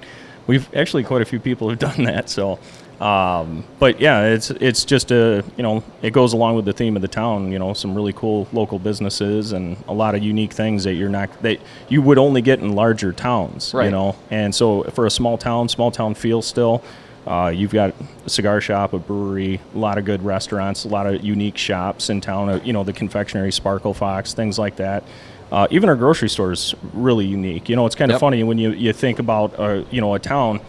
We've 0.47 0.67
actually 0.75 1.03
quite 1.03 1.21
a 1.21 1.25
few 1.25 1.39
people 1.39 1.67
who've 1.69 1.79
done 1.89 2.03
that. 2.03 2.29
So, 2.29 2.59
um, 2.99 3.63
but 3.79 3.99
yeah, 3.99 4.25
it's 4.27 4.51
it's 4.51 4.85
just 4.85 5.11
a 5.11 5.43
you 5.57 5.63
know 5.63 5.83
it 6.03 6.11
goes 6.13 6.33
along 6.33 6.55
with 6.57 6.65
the 6.65 6.73
theme 6.73 6.95
of 6.95 7.01
the 7.01 7.07
town. 7.07 7.51
You 7.51 7.57
know, 7.57 7.73
some 7.73 7.95
really 7.95 8.13
cool 8.13 8.47
local 8.53 8.77
businesses 8.77 9.51
and 9.53 9.77
a 9.87 9.93
lot 9.93 10.13
of 10.13 10.21
unique 10.21 10.53
things 10.53 10.83
that 10.83 10.93
you're 10.93 11.09
not 11.09 11.29
that 11.41 11.59
you 11.89 12.03
would 12.03 12.19
only 12.19 12.41
get 12.43 12.59
in 12.59 12.73
larger 12.73 13.11
towns. 13.13 13.73
Right. 13.73 13.85
You 13.85 13.91
know, 13.91 14.15
and 14.29 14.53
so 14.53 14.83
for 14.91 15.07
a 15.07 15.11
small 15.11 15.37
town, 15.39 15.69
small 15.69 15.89
town 15.89 16.13
feel 16.13 16.41
still. 16.43 16.83
Uh, 17.27 17.51
you've 17.53 17.71
got 17.71 17.93
a 18.25 18.29
cigar 18.29 18.59
shop, 18.61 18.93
a 18.93 18.99
brewery, 18.99 19.59
a 19.75 19.77
lot 19.77 19.97
of 19.97 20.05
good 20.05 20.23
restaurants, 20.23 20.85
a 20.85 20.87
lot 20.87 21.05
of 21.05 21.23
unique 21.23 21.57
shops 21.57 22.09
in 22.09 22.19
town. 22.21 22.49
Uh, 22.49 22.59
you 22.63 22.73
know, 22.73 22.83
the 22.83 22.93
confectionery, 22.93 23.51
Sparkle 23.51 23.93
Fox, 23.93 24.33
things 24.33 24.57
like 24.57 24.77
that. 24.77 25.03
Uh, 25.51 25.67
even 25.69 25.89
our 25.89 25.95
grocery 25.95 26.29
store 26.29 26.51
is 26.53 26.73
really 26.93 27.25
unique. 27.25 27.69
You 27.69 27.75
know, 27.75 27.85
it's 27.85 27.95
kind 27.95 28.09
of 28.09 28.15
Yep. 28.15 28.21
funny 28.21 28.43
when 28.43 28.57
you, 28.57 28.71
you 28.71 28.93
think 28.93 29.19
about 29.19 29.59
uh, 29.59 29.83
you 29.91 30.01
know 30.01 30.13
a 30.15 30.19
town. 30.19 30.61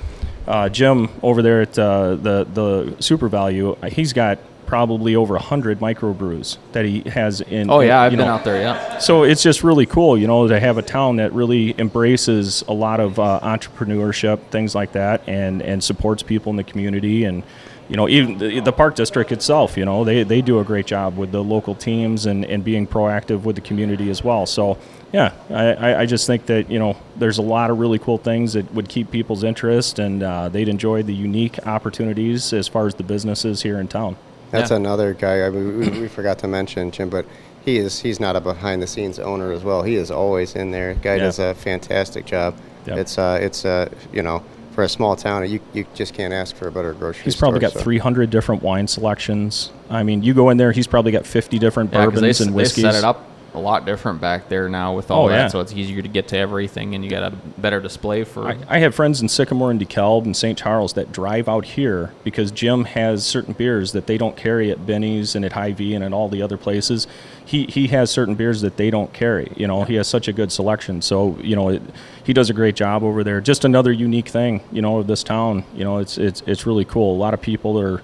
Uh, 0.46 0.68
Jim 0.68 1.08
over 1.22 1.40
there 1.40 1.62
at 1.62 1.78
uh, 1.78 2.16
the 2.16 2.44
the 2.52 2.96
Super 3.00 3.28
Value, 3.28 3.76
he's 3.90 4.12
got 4.12 4.38
probably 4.72 5.14
over 5.14 5.36
hundred 5.36 5.80
microbrews 5.80 6.56
that 6.72 6.86
he 6.86 7.00
has 7.02 7.42
in. 7.42 7.68
Oh 7.70 7.80
yeah, 7.80 8.00
I've 8.00 8.12
been 8.12 8.20
know, 8.20 8.26
out 8.26 8.42
there. 8.42 8.58
Yeah. 8.58 8.96
so 8.96 9.22
it's 9.22 9.42
just 9.42 9.62
really 9.62 9.84
cool, 9.84 10.16
you 10.16 10.26
know, 10.26 10.48
to 10.48 10.58
have 10.58 10.78
a 10.78 10.82
town 10.82 11.16
that 11.16 11.30
really 11.34 11.78
embraces 11.78 12.64
a 12.68 12.72
lot 12.72 12.98
of 12.98 13.18
uh, 13.18 13.38
entrepreneurship, 13.42 14.38
things 14.48 14.74
like 14.74 14.92
that, 14.92 15.28
and 15.28 15.60
and 15.60 15.84
supports 15.84 16.22
people 16.22 16.48
in 16.48 16.56
the 16.56 16.64
community, 16.64 17.24
and 17.24 17.42
you 17.90 17.96
know, 17.96 18.08
even 18.08 18.38
the, 18.38 18.60
the 18.60 18.72
park 18.72 18.94
district 18.94 19.30
itself, 19.30 19.76
you 19.76 19.84
know, 19.84 20.04
they, 20.04 20.22
they 20.22 20.40
do 20.40 20.58
a 20.60 20.64
great 20.64 20.86
job 20.86 21.18
with 21.18 21.32
the 21.32 21.44
local 21.44 21.74
teams 21.74 22.24
and, 22.24 22.42
and 22.46 22.64
being 22.64 22.86
proactive 22.86 23.42
with 23.42 23.56
the 23.56 23.60
community 23.60 24.08
as 24.08 24.24
well. 24.24 24.46
So 24.46 24.78
yeah, 25.12 25.34
I, 25.50 25.64
I- 25.74 26.00
I 26.00 26.06
just 26.06 26.26
think 26.26 26.46
that 26.46 26.70
you 26.70 26.78
know, 26.78 26.96
there's 27.16 27.36
a 27.36 27.42
lot 27.42 27.68
of 27.70 27.78
really 27.78 27.98
cool 27.98 28.16
things 28.16 28.54
that 28.54 28.72
would 28.72 28.88
keep 28.88 29.10
people's 29.10 29.44
interest, 29.44 29.98
and 29.98 30.22
uh, 30.22 30.48
they'd 30.48 30.68
enjoy 30.70 31.02
the 31.02 31.12
unique 31.14 31.58
opportunities 31.66 32.54
as 32.54 32.68
far 32.68 32.86
as 32.86 32.94
the 32.94 33.02
businesses 33.04 33.60
here 33.60 33.78
in 33.78 33.86
town. 33.88 34.16
That's 34.52 34.70
Yeah. 34.70 34.76
another 34.76 35.14
guy 35.14 35.44
I 35.44 35.50
mean, 35.50 35.78
we, 35.80 36.00
we 36.02 36.08
forgot 36.08 36.38
to 36.40 36.48
mention, 36.48 36.92
Jim, 36.92 37.08
but 37.10 37.26
he 37.64 37.78
is 37.78 37.98
he's 38.00 38.20
not 38.20 38.36
a 38.36 38.40
behind 38.40 38.80
the 38.82 38.86
scenes 38.86 39.18
owner 39.18 39.50
as 39.50 39.64
well. 39.64 39.82
He 39.82 39.96
is 39.96 40.10
always 40.12 40.54
in 40.54 40.70
there. 40.70 40.94
Guy 40.94 41.16
Yeah. 41.16 41.24
does 41.24 41.38
a 41.40 41.54
fantastic 41.54 42.24
job. 42.26 42.54
Yep. 42.86 42.98
It's 42.98 43.18
uh 43.18 43.38
it's 43.42 43.64
uh 43.64 43.88
you 44.12 44.22
know 44.22 44.42
for 44.72 44.84
a 44.84 44.88
small 44.88 45.16
town 45.16 45.48
you 45.50 45.60
you 45.72 45.84
just 45.94 46.14
can't 46.14 46.32
ask 46.32 46.54
for 46.56 46.66
a 46.68 46.72
better 46.72 46.92
grocery 46.92 47.24
He's 47.24 47.34
store. 47.34 47.46
probably 47.50 47.60
got 47.60 47.72
so. 47.72 47.80
300 47.80 48.30
different 48.30 48.62
wine 48.62 48.86
selections. 48.86 49.70
I 49.90 50.02
mean, 50.02 50.22
you 50.22 50.32
go 50.34 50.50
in 50.50 50.56
there, 50.56 50.72
he's 50.72 50.86
probably 50.86 51.12
got 51.12 51.26
50 51.26 51.58
different 51.58 51.92
Yeah, 51.92 52.04
'cause 52.06 52.14
bourbons 52.14 52.38
they, 52.38 52.44
and 52.44 52.52
they 52.52 52.56
whiskeys. 52.56 52.84
set 52.84 52.94
it 52.94 53.04
up 53.04 53.24
a 53.54 53.58
lot 53.58 53.84
different 53.84 54.20
back 54.20 54.48
there 54.48 54.68
now 54.68 54.94
with 54.96 55.10
all 55.10 55.26
Oh, 55.26 55.28
that, 55.28 55.34
yeah. 55.36 55.48
so 55.48 55.60
it's 55.60 55.72
easier 55.74 56.00
to 56.00 56.08
get 56.08 56.28
to 56.28 56.38
everything, 56.38 56.94
and 56.94 57.04
you 57.04 57.10
got 57.10 57.22
a 57.22 57.36
better 57.58 57.80
display 57.80 58.24
for. 58.24 58.48
I, 58.48 58.56
I 58.68 58.78
have 58.78 58.94
friends 58.94 59.20
in 59.20 59.28
Sycamore 59.28 59.70
and 59.70 59.78
DeKalb 59.80 60.24
and 60.24 60.34
St. 60.36 60.56
Charles 60.58 60.94
that 60.94 61.12
drive 61.12 61.48
out 61.48 61.64
here 61.66 62.12
because 62.24 62.50
Jim 62.50 62.84
has 62.84 63.26
certain 63.26 63.52
beers 63.52 63.92
that 63.92 64.06
they 64.06 64.16
don't 64.16 64.36
carry 64.36 64.70
at 64.70 64.86
Binny's 64.86 65.34
and 65.34 65.44
at 65.44 65.52
Hy-Vee 65.52 65.94
and 65.94 66.02
at 66.02 66.12
all 66.14 66.28
the 66.30 66.40
other 66.40 66.56
places. 66.56 67.06
He 67.44 67.66
he 67.66 67.88
has 67.88 68.10
certain 68.10 68.36
beers 68.36 68.62
that 68.62 68.76
they 68.78 68.88
don't 68.90 69.12
carry. 69.12 69.52
You 69.56 69.66
know, 69.66 69.84
he 69.84 69.96
has 69.96 70.08
such 70.08 70.28
a 70.28 70.32
good 70.32 70.50
selection. 70.50 71.02
So 71.02 71.36
you 71.42 71.54
know, 71.56 71.68
it, 71.68 71.82
he 72.24 72.32
does 72.32 72.48
a 72.48 72.54
great 72.54 72.74
job 72.76 73.02
over 73.02 73.22
there. 73.22 73.40
Just 73.42 73.64
another 73.66 73.92
unique 73.92 74.28
thing, 74.28 74.62
you 74.72 74.80
know, 74.80 74.98
of 74.98 75.06
this 75.08 75.22
town. 75.22 75.64
You 75.74 75.84
know, 75.84 75.98
it's 75.98 76.16
it's 76.16 76.42
it's 76.46 76.66
really 76.66 76.84
cool. 76.86 77.14
A 77.14 77.18
lot 77.18 77.34
of 77.34 77.42
people 77.42 77.78
are. 77.78 78.02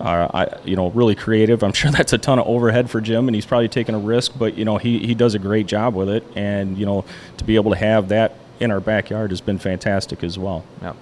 Are, 0.00 0.30
I, 0.34 0.58
you 0.64 0.76
know, 0.76 0.90
really 0.90 1.14
creative. 1.14 1.62
I'm 1.62 1.72
sure 1.74 1.90
that's 1.90 2.12
a 2.12 2.18
ton 2.18 2.38
of 2.38 2.46
overhead 2.46 2.90
for 2.90 3.00
Jim, 3.00 3.28
and 3.28 3.34
he's 3.34 3.46
probably 3.46 3.68
taking 3.68 3.94
a 3.94 3.98
risk. 3.98 4.32
But 4.38 4.56
you 4.56 4.64
know, 4.64 4.78
he, 4.78 4.98
he 4.98 5.14
does 5.14 5.34
a 5.34 5.38
great 5.38 5.66
job 5.66 5.94
with 5.94 6.08
it, 6.08 6.24
and 6.34 6.78
you 6.78 6.86
know, 6.86 7.04
to 7.36 7.44
be 7.44 7.56
able 7.56 7.72
to 7.72 7.76
have 7.76 8.08
that 8.08 8.36
in 8.60 8.70
our 8.70 8.80
backyard 8.80 9.30
has 9.30 9.40
been 9.40 9.58
fantastic 9.58 10.22
as 10.22 10.38
well. 10.38 10.64
Yep. 10.82 10.96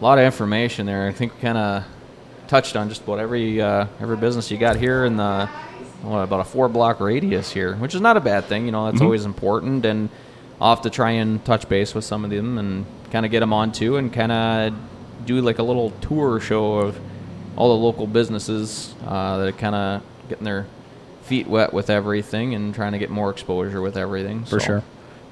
A 0.00 0.02
lot 0.02 0.18
of 0.18 0.24
information 0.24 0.86
there. 0.86 1.06
I 1.06 1.12
think 1.12 1.34
we 1.34 1.40
kind 1.40 1.58
of 1.58 1.84
touched 2.48 2.76
on 2.76 2.88
just 2.88 3.02
about 3.02 3.18
every 3.20 3.60
uh, 3.60 3.86
every 4.00 4.16
business 4.16 4.50
you 4.50 4.58
got 4.58 4.76
here 4.76 5.04
in 5.04 5.16
the 5.16 5.48
what, 6.02 6.18
about 6.18 6.40
a 6.40 6.44
four 6.44 6.68
block 6.68 7.00
radius 7.00 7.52
here, 7.52 7.76
which 7.76 7.94
is 7.94 8.00
not 8.00 8.16
a 8.16 8.20
bad 8.20 8.44
thing. 8.44 8.66
You 8.66 8.72
know, 8.72 8.90
that's 8.90 9.00
always 9.00 9.24
important, 9.24 9.84
and 9.84 10.10
I'll 10.60 10.74
have 10.74 10.82
to 10.82 10.90
try 10.90 11.12
and 11.12 11.44
touch 11.44 11.68
base 11.68 11.94
with 11.94 12.04
some 12.04 12.24
of 12.24 12.30
them 12.30 12.58
and 12.58 12.84
kind 13.10 13.24
of 13.24 13.30
get 13.30 13.40
them 13.40 13.52
on 13.52 13.72
too, 13.72 13.96
and 13.96 14.12
kind 14.12 14.32
of 14.32 14.74
do 15.24 15.40
like 15.40 15.58
a 15.58 15.62
little 15.62 15.90
tour 16.02 16.40
show 16.40 16.74
of 16.74 16.98
all 17.56 17.76
the 17.76 17.84
local 17.84 18.06
businesses 18.06 18.94
uh, 19.06 19.38
that 19.38 19.48
are 19.48 19.52
kind 19.52 19.74
of 19.74 20.02
getting 20.28 20.44
their 20.44 20.66
feet 21.22 21.46
wet 21.46 21.72
with 21.72 21.90
everything 21.90 22.54
and 22.54 22.74
trying 22.74 22.92
to 22.92 22.98
get 22.98 23.10
more 23.10 23.30
exposure 23.30 23.80
with 23.80 23.96
everything. 23.96 24.44
For 24.44 24.60
so. 24.60 24.66
sure. 24.66 24.82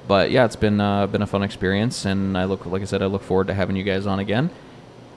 But 0.07 0.31
yeah, 0.31 0.45
it's 0.45 0.55
been 0.55 0.81
uh, 0.81 1.07
been 1.07 1.21
a 1.21 1.27
fun 1.27 1.43
experience, 1.43 2.05
and 2.05 2.37
I 2.37 2.45
look 2.45 2.65
like 2.65 2.81
I 2.81 2.85
said, 2.85 3.01
I 3.01 3.05
look 3.05 3.23
forward 3.23 3.47
to 3.47 3.53
having 3.53 3.75
you 3.75 3.83
guys 3.83 4.05
on 4.07 4.19
again. 4.19 4.49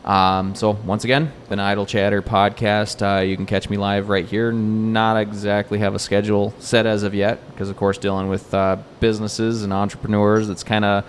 Um, 0.04 0.54
so 0.54 0.72
once 0.72 1.04
again, 1.04 1.32
been 1.48 1.58
Idle 1.58 1.86
Chatter 1.86 2.20
podcast. 2.20 3.00
Uh, 3.00 3.22
you 3.22 3.36
can 3.36 3.46
catch 3.46 3.70
me 3.70 3.78
live 3.78 4.10
right 4.10 4.26
here. 4.26 4.52
Not 4.52 5.16
exactly 5.16 5.78
have 5.78 5.94
a 5.94 5.98
schedule 5.98 6.52
set 6.58 6.84
as 6.84 7.02
of 7.02 7.14
yet, 7.14 7.40
because 7.50 7.70
of 7.70 7.76
course 7.76 7.96
dealing 7.96 8.28
with 8.28 8.52
uh, 8.52 8.76
businesses 9.00 9.62
and 9.62 9.72
entrepreneurs, 9.72 10.50
it's 10.50 10.62
kind 10.62 10.84
of 10.84 11.06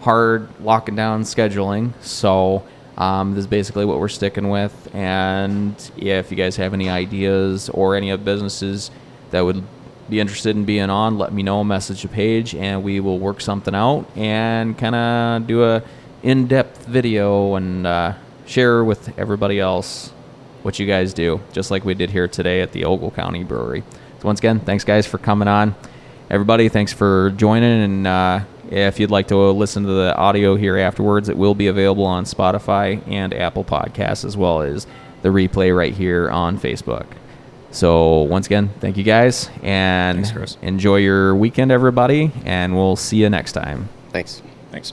hard 0.00 0.48
locking 0.60 0.94
down 0.94 1.24
scheduling. 1.24 1.92
So 2.00 2.64
Um, 2.96 3.34
this 3.34 3.40
is 3.40 3.46
basically 3.46 3.84
what 3.84 3.98
we're 3.98 4.08
sticking 4.08 4.48
with. 4.48 4.88
And 4.94 5.74
yeah, 5.96 6.18
if 6.18 6.30
you 6.30 6.36
guys 6.36 6.56
have 6.56 6.72
any 6.72 6.88
ideas 6.88 7.68
or 7.68 7.94
any 7.94 8.10
of 8.10 8.24
businesses 8.24 8.90
that 9.30 9.42
would 9.42 9.62
be 10.08 10.20
interested 10.20 10.56
in 10.56 10.64
being 10.64 10.88
on, 10.88 11.18
let 11.18 11.32
me 11.32 11.42
know. 11.42 11.64
Message 11.64 12.02
the 12.02 12.08
page, 12.08 12.54
and 12.54 12.82
we 12.82 13.00
will 13.00 13.18
work 13.18 13.40
something 13.40 13.74
out 13.74 14.06
and 14.16 14.78
kind 14.78 14.94
of 14.94 15.46
do 15.46 15.64
a 15.64 15.82
in-depth 16.22 16.86
video 16.86 17.56
and 17.56 17.86
uh, 17.86 18.14
share 18.46 18.84
with 18.84 19.18
everybody 19.18 19.60
else 19.60 20.12
what 20.62 20.78
you 20.78 20.86
guys 20.86 21.12
do, 21.12 21.40
just 21.52 21.70
like 21.70 21.84
we 21.84 21.94
did 21.94 22.10
here 22.10 22.26
today 22.28 22.60
at 22.60 22.72
the 22.72 22.84
Ogle 22.84 23.10
County 23.10 23.44
Brewery. 23.44 23.82
So 24.20 24.26
once 24.26 24.40
again, 24.40 24.60
thanks 24.60 24.84
guys 24.84 25.06
for 25.06 25.18
coming 25.18 25.48
on. 25.48 25.74
Everybody, 26.30 26.68
thanks 26.68 26.92
for 26.92 27.30
joining. 27.30 27.82
And 27.82 28.06
uh, 28.06 28.40
if 28.70 28.98
you'd 29.00 29.10
like 29.10 29.28
to 29.28 29.36
listen 29.50 29.84
to 29.84 29.92
the 29.92 30.16
audio 30.16 30.56
here 30.56 30.76
afterwards, 30.78 31.28
it 31.28 31.36
will 31.36 31.54
be 31.54 31.68
available 31.68 32.04
on 32.04 32.24
Spotify 32.24 33.02
and 33.06 33.32
Apple 33.34 33.64
Podcasts, 33.64 34.24
as 34.24 34.36
well 34.36 34.62
as 34.62 34.86
the 35.22 35.28
replay 35.28 35.76
right 35.76 35.94
here 35.94 36.30
on 36.30 36.58
Facebook. 36.58 37.06
So 37.70 38.22
once 38.22 38.46
again, 38.46 38.70
thank 38.80 38.96
you 38.96 39.04
guys, 39.04 39.50
and 39.62 40.26
Thanks, 40.26 40.56
enjoy 40.62 40.96
your 40.96 41.34
weekend, 41.34 41.70
everybody. 41.70 42.32
And 42.44 42.74
we'll 42.74 42.96
see 42.96 43.18
you 43.18 43.28
next 43.28 43.52
time. 43.52 43.88
Thanks. 44.12 44.42
Thanks. 44.70 44.92